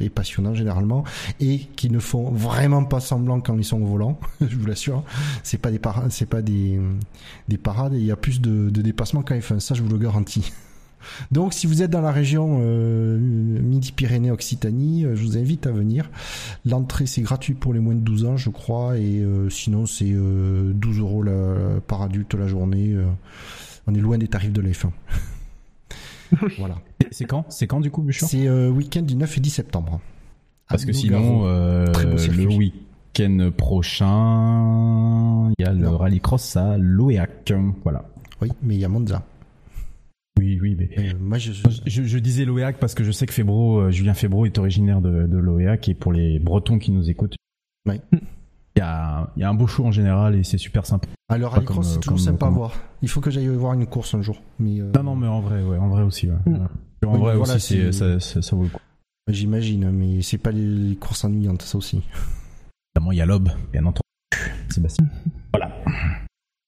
et 0.00 0.08
passionnants 0.10 0.54
généralement, 0.54 1.04
et 1.40 1.60
qui 1.76 1.90
ne 1.90 1.98
font 1.98 2.30
vraiment 2.30 2.84
pas 2.84 3.00
semblant 3.00 3.40
quand 3.40 3.56
ils 3.56 3.64
sont 3.64 3.80
au 3.80 3.86
volant. 3.86 4.18
je 4.40 4.56
vous 4.56 4.66
l'assure, 4.66 5.04
c'est 5.42 5.58
pas 5.58 5.70
des 5.70 5.80
c'est 6.10 6.28
pas 6.28 6.42
des 6.42 6.78
des 7.48 7.58
parades. 7.58 7.94
Il 7.94 8.04
y 8.04 8.10
a 8.12 8.16
plus 8.16 8.40
de, 8.40 8.70
de 8.70 8.82
dépassements 8.82 9.22
quand 9.22 9.34
ils 9.34 9.42
font 9.42 9.60
ça, 9.60 9.74
je 9.74 9.82
vous 9.82 9.88
le 9.88 9.98
garantis. 9.98 10.52
Donc, 11.32 11.52
si 11.54 11.66
vous 11.66 11.82
êtes 11.82 11.90
dans 11.90 12.00
la 12.00 12.12
région 12.12 12.58
euh, 12.62 13.18
Midi-Pyrénées-Occitanie, 13.18 15.04
euh, 15.04 15.16
je 15.16 15.22
vous 15.24 15.36
invite 15.38 15.66
à 15.66 15.70
venir. 15.72 16.10
L'entrée, 16.64 17.06
c'est 17.06 17.22
gratuit 17.22 17.54
pour 17.54 17.72
les 17.74 17.80
moins 17.80 17.94
de 17.94 18.00
12 18.00 18.24
ans, 18.24 18.36
je 18.36 18.50
crois, 18.50 18.98
et 18.98 19.20
euh, 19.20 19.48
sinon, 19.50 19.86
c'est 19.86 20.10
euh, 20.12 20.72
12 20.74 20.98
euros 21.00 21.22
la- 21.22 21.80
par 21.86 22.02
adulte 22.02 22.34
la 22.34 22.46
journée. 22.46 22.96
on 23.86 23.94
est 23.94 24.00
loin 24.00 24.18
des 24.18 24.28
tarifs 24.28 24.52
de 24.52 24.60
la 24.60 24.70
F1. 24.72 24.90
voilà. 26.58 26.76
C'est- 27.10 27.24
quand? 27.26 27.44
C'est 27.48 27.66
quand 27.66 27.80
du 27.80 27.90
coup, 27.90 28.02
Bouchard? 28.02 28.28
C'est 28.28 28.48
week-end 28.68 29.02
du 29.02 29.14
9 29.16 29.36
et 29.36 29.40
10 29.40 29.50
septembre. 29.50 30.00
Parce 30.68 30.84
que 30.84 30.92
sinon, 30.92 31.44
le 31.44 32.46
week-end 32.56 33.50
prochain, 33.56 35.50
il 35.58 35.62
y 35.62 35.66
a 35.68 35.72
le 35.72 35.80
Non. 35.84 35.98
rallycross 35.98 36.56
à 36.56 36.76
Loéac. 36.78 37.52
Voilà. 37.82 38.04
Oui, 38.40 38.50
mais 38.62 38.74
il 38.74 38.80
y 38.80 38.84
a 38.84 38.88
Monza. 38.88 39.22
Oui, 40.38 40.58
oui, 40.60 40.76
mais. 40.78 40.90
Euh, 40.98 41.12
moi, 41.20 41.38
je, 41.38 41.52
Je, 41.86 42.02
je 42.02 42.18
disais 42.18 42.44
Loéac 42.44 42.78
parce 42.78 42.94
que 42.94 43.04
je 43.04 43.12
sais 43.12 43.26
que 43.26 43.32
Fébro, 43.32 43.78
euh, 43.80 43.90
Julien 43.90 44.14
Fébro 44.14 44.46
est 44.46 44.58
originaire 44.58 45.00
de, 45.00 45.26
de 45.26 45.36
Loéac 45.38 45.88
et 45.88 45.94
pour 45.94 46.12
les 46.12 46.38
Bretons 46.40 46.78
qui 46.78 46.90
nous 46.92 47.08
écoutent, 47.08 47.36
il 47.86 48.00
y 48.76 48.80
a, 48.80 49.30
il 49.36 49.40
y 49.40 49.44
a 49.44 49.48
un 49.48 49.54
beau 49.54 49.66
show 49.68 49.84
en 49.84 49.92
général 49.92 50.34
et 50.34 50.42
c'est 50.42 50.58
super 50.58 50.84
sympa. 50.86 51.06
Alors, 51.28 51.52
rallycross, 51.52 51.76
comme, 51.76 51.84
c'est 51.84 51.96
euh, 51.98 52.00
toujours 52.00 52.18
comme- 52.18 52.24
sympa 52.24 52.46
à 52.46 52.50
voir. 52.50 52.72
Il 53.02 53.08
faut 53.08 53.20
que 53.20 53.30
j'aille 53.30 53.46
voir 53.48 53.74
une 53.74 53.86
course 53.86 54.14
un 54.14 54.22
jour. 54.22 54.42
Mais, 54.58 54.80
euh, 54.80 54.90
Non, 54.96 55.02
non, 55.04 55.16
mais 55.16 55.28
en 55.28 55.40
vrai, 55.40 55.62
ouais, 55.62 55.78
en 55.78 55.88
vrai 55.88 56.02
aussi. 56.02 56.28
Ouais. 56.28 56.36
Mm. 56.46 56.66
En 57.06 57.14
Oui, 57.14 57.20
vrai 57.20 57.36
voilà, 57.36 57.54
aussi, 57.54 57.76
c'est, 57.76 57.92
c'est- 57.92 58.18
ça, 58.18 58.20
ça, 58.20 58.42
ça 58.42 58.56
vaut 58.56 58.64
le 58.64 58.68
coup. 58.70 58.80
J'imagine, 59.30 59.90
mais 59.90 60.20
c'est 60.22 60.38
pas 60.38 60.50
les, 60.50 60.66
les 60.66 60.96
courses 60.96 61.24
ennuyantes, 61.24 61.62
ça 61.62 61.78
aussi. 61.78 62.02
Évidemment, 62.96 63.12
il 63.12 63.18
y 63.18 63.20
a 63.20 63.26
l'Aube, 63.26 63.50
bien 63.72 63.84
entendu. 63.86 64.00
Sébastien. 64.68 65.06
Voilà. 65.52 65.70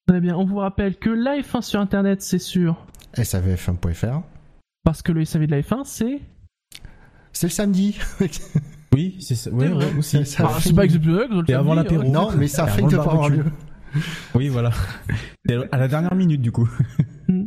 Très 0.07 0.21
bien, 0.21 0.37
on 0.37 0.45
vous 0.45 0.57
rappelle 0.59 0.97
que 0.97 1.11
la 1.11 1.39
F1 1.41 1.63
sur 1.63 1.81
internet 1.81 2.23
c'est 2.23 2.39
sûr, 2.39 2.77
SAVF1.fr. 3.15 4.23
parce 4.85 5.03
que 5.03 5.13
le 5.13 5.25
SAV 5.25 5.47
de 5.47 5.51
la 5.53 5.61
F1 5.63 5.83
c'est. 5.85 6.21
C'est 7.33 7.49
le 7.49 7.53
samedi. 7.53 7.99
Oui, 8.95 9.17
c'est 9.21 9.35
ça. 9.35 9.51
Ouais, 9.51 9.69
vrai. 9.69 9.93
aussi. 9.99 10.25
Ça 10.25 10.45
Bah, 10.45 10.53
c'est 10.59 10.73
pas 10.75 10.87
le 10.87 11.51
Et 11.51 11.53
avant 11.53 11.75
l'apéro. 11.75 12.03
hein. 12.03 12.11
Non, 12.11 12.29
mais 12.35 12.47
ça 12.47 12.67
fait 12.67 12.81
de 12.81 12.97
pas 12.97 13.03
avoir 13.03 13.29
lieu. 13.29 13.45
Oui, 14.35 14.49
voilà. 14.49 14.71
C'est 15.47 15.57
à 15.71 15.77
la 15.77 15.87
dernière 15.89 16.15
minute, 16.15 16.41
du 16.41 16.51
coup. 16.51 16.67
Euh, 17.29 17.45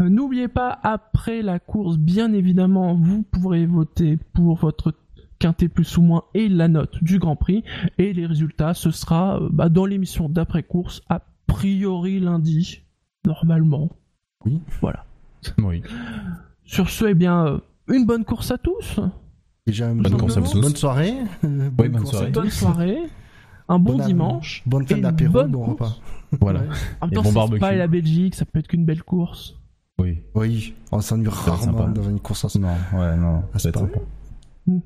N'oubliez 0.00 0.48
pas, 0.48 0.78
après 0.82 1.40
la 1.40 1.58
course, 1.58 1.96
bien 1.96 2.34
évidemment, 2.34 2.94
vous 2.94 3.22
pourrez 3.22 3.64
voter 3.64 4.18
pour 4.34 4.56
votre 4.58 4.92
quintet 5.38 5.68
plus 5.68 5.96
ou 5.96 6.02
moins 6.02 6.24
et 6.34 6.50
la 6.50 6.68
note 6.68 7.02
du 7.02 7.18
Grand 7.18 7.36
Prix. 7.36 7.64
Et 7.96 8.12
les 8.12 8.26
résultats, 8.26 8.74
ce 8.74 8.90
sera 8.90 9.40
euh, 9.40 9.48
bah, 9.50 9.70
dans 9.70 9.86
l'émission 9.86 10.28
d'après-course, 10.28 11.00
a 11.08 11.22
priori 11.52 12.18
lundi, 12.20 12.82
normalement. 13.26 13.90
Oui. 14.44 14.60
Voilà. 14.80 15.04
Oui. 15.58 15.82
Sur 16.64 16.88
ce, 16.90 17.04
eh 17.06 17.14
bien, 17.14 17.46
euh, 17.46 17.58
une 17.88 18.06
bonne 18.06 18.24
course 18.24 18.50
à 18.50 18.58
tous. 18.58 19.00
Déjà, 19.66 19.92
Bonne 19.92 20.16
course 20.16 20.36
à 20.36 20.40
tous. 20.42 20.60
Bonne 20.60 20.76
soirée. 20.76 21.14
bonne 21.42 21.70
bonne 21.70 21.92
course 21.92 22.08
à 22.14 22.16
soirée. 22.18 22.32
tous. 22.32 22.40
Bonne 22.40 22.50
soirée. 22.50 22.98
Un 23.68 23.78
bon 23.78 23.96
Bonne- 23.96 24.06
dimanche. 24.06 24.62
Bonne 24.66 24.86
fin 24.86 24.98
d'apéro, 24.98 25.32
bonne 25.34 25.50
bon 25.52 25.64
course. 25.64 25.92
repas. 25.92 26.00
Voilà. 26.40 26.60
Ouais. 26.60 26.66
En 27.00 27.06
même 27.06 27.12
Et 27.12 27.14
temps, 27.22 27.32
bon 27.32 27.46
c'est 27.52 27.58
pas 27.58 27.72
la 27.74 27.86
Belgique, 27.86 28.34
ça 28.34 28.44
peut 28.44 28.58
être 28.58 28.66
qu'une 28.68 28.84
belle 28.84 29.02
course. 29.02 29.54
Oui. 29.98 30.18
Oui, 30.34 30.74
on 30.90 31.00
s'ennuie 31.00 31.28
rarement 31.28 31.88
dans 31.88 32.02
une 32.08 32.18
course 32.18 32.44
à 32.44 32.58
Non, 32.58 32.68
ouais, 32.98 33.16
non. 33.16 33.42
Ah, 33.54 33.58
ça 33.58 33.58
c'est 33.58 33.72
pas 33.72 33.80
être 33.80 33.86
vrai. 33.88 34.00
sympa. 34.66 34.80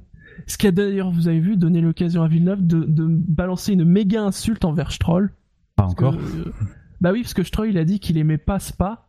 Ce 0.46 0.58
qui 0.58 0.66
a 0.66 0.72
d'ailleurs, 0.72 1.10
vous 1.10 1.28
avez 1.28 1.40
vu, 1.40 1.56
donné 1.56 1.80
l'occasion 1.80 2.22
à 2.22 2.28
Villeneuve 2.28 2.66
de, 2.66 2.84
de 2.84 3.06
balancer 3.08 3.72
une 3.72 3.84
méga 3.84 4.22
insulte 4.22 4.64
envers 4.66 4.92
Stroll. 4.92 5.32
Pas 5.76 5.84
encore. 5.84 6.14
Euh, 6.14 6.52
bah 7.00 7.12
oui, 7.12 7.22
parce 7.22 7.34
que 7.34 7.42
Stroll 7.42 7.68
il 7.70 7.78
a 7.78 7.84
dit 7.84 8.00
qu'il 8.00 8.16
aimait 8.18 8.38
pas 8.38 8.58
Spa. 8.58 9.08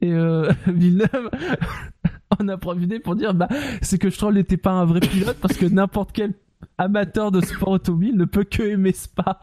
Et 0.00 0.12
euh, 0.12 0.50
Villeneuve 0.66 1.30
en 2.40 2.48
a 2.48 2.56
profité 2.58 3.00
pour 3.00 3.16
dire 3.16 3.34
bah 3.34 3.48
c'est 3.82 3.98
que 3.98 4.10
Stroll 4.10 4.34
n'était 4.34 4.56
pas 4.56 4.72
un 4.72 4.84
vrai 4.84 5.00
pilote 5.00 5.38
parce 5.40 5.56
que 5.56 5.66
n'importe 5.66 6.12
quel 6.12 6.34
amateur 6.78 7.30
de 7.30 7.40
sport 7.40 7.68
automobile 7.70 8.16
ne 8.16 8.24
peut 8.24 8.44
que 8.44 8.62
aimer 8.62 8.92
Spa. 8.92 9.40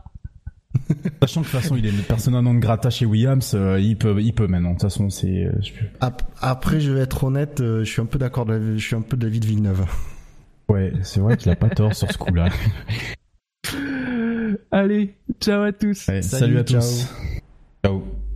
Sachant 1.22 1.42
que 1.42 1.48
de 1.48 1.52
toute 1.52 1.62
façon, 1.62 1.76
il 1.76 1.86
est 1.86 2.08
persona 2.08 2.42
non 2.42 2.54
grata 2.56 2.90
chez 2.92 3.06
Williams, 3.06 3.54
euh, 3.56 3.80
il 3.80 3.98
peut, 3.98 4.22
il 4.22 4.34
peut 4.34 4.48
maintenant. 4.48 4.70
De 4.70 4.74
toute 4.76 4.84
façon, 4.84 5.10
c'est. 5.10 5.46
euh, 5.46 5.52
je- 5.62 5.72
Après, 6.42 6.80
je 6.80 6.92
vais 6.92 7.00
être 7.02 7.24
honnête, 7.24 7.60
euh, 7.60 7.84
je 7.84 7.92
suis 7.92 8.02
un 8.02 8.06
peu 8.06 8.20
d'accord, 8.20 8.46
je 8.48 8.78
suis 8.78 8.96
un 8.96 9.02
peu 9.02 9.18
David 9.18 9.46
Villeneuve. 9.46 9.86
Ouais, 10.70 10.94
c'est 11.02 11.20
vrai 11.20 11.38
qu'il 11.38 11.52
a 11.52 11.56
pas 11.56 11.70
tort 11.70 11.96
sur 11.96 12.12
ce 12.12 12.18
coup-là. 12.18 12.50
Allez, 14.72 15.16
ciao 15.40 15.64
à 15.64 15.72
tous. 15.72 15.96
Salut, 15.96 16.24
salut 16.24 16.58
à 16.60 16.64
ciao. 16.64 16.82
tous. 16.82 17.08
Ciao. 17.84 18.29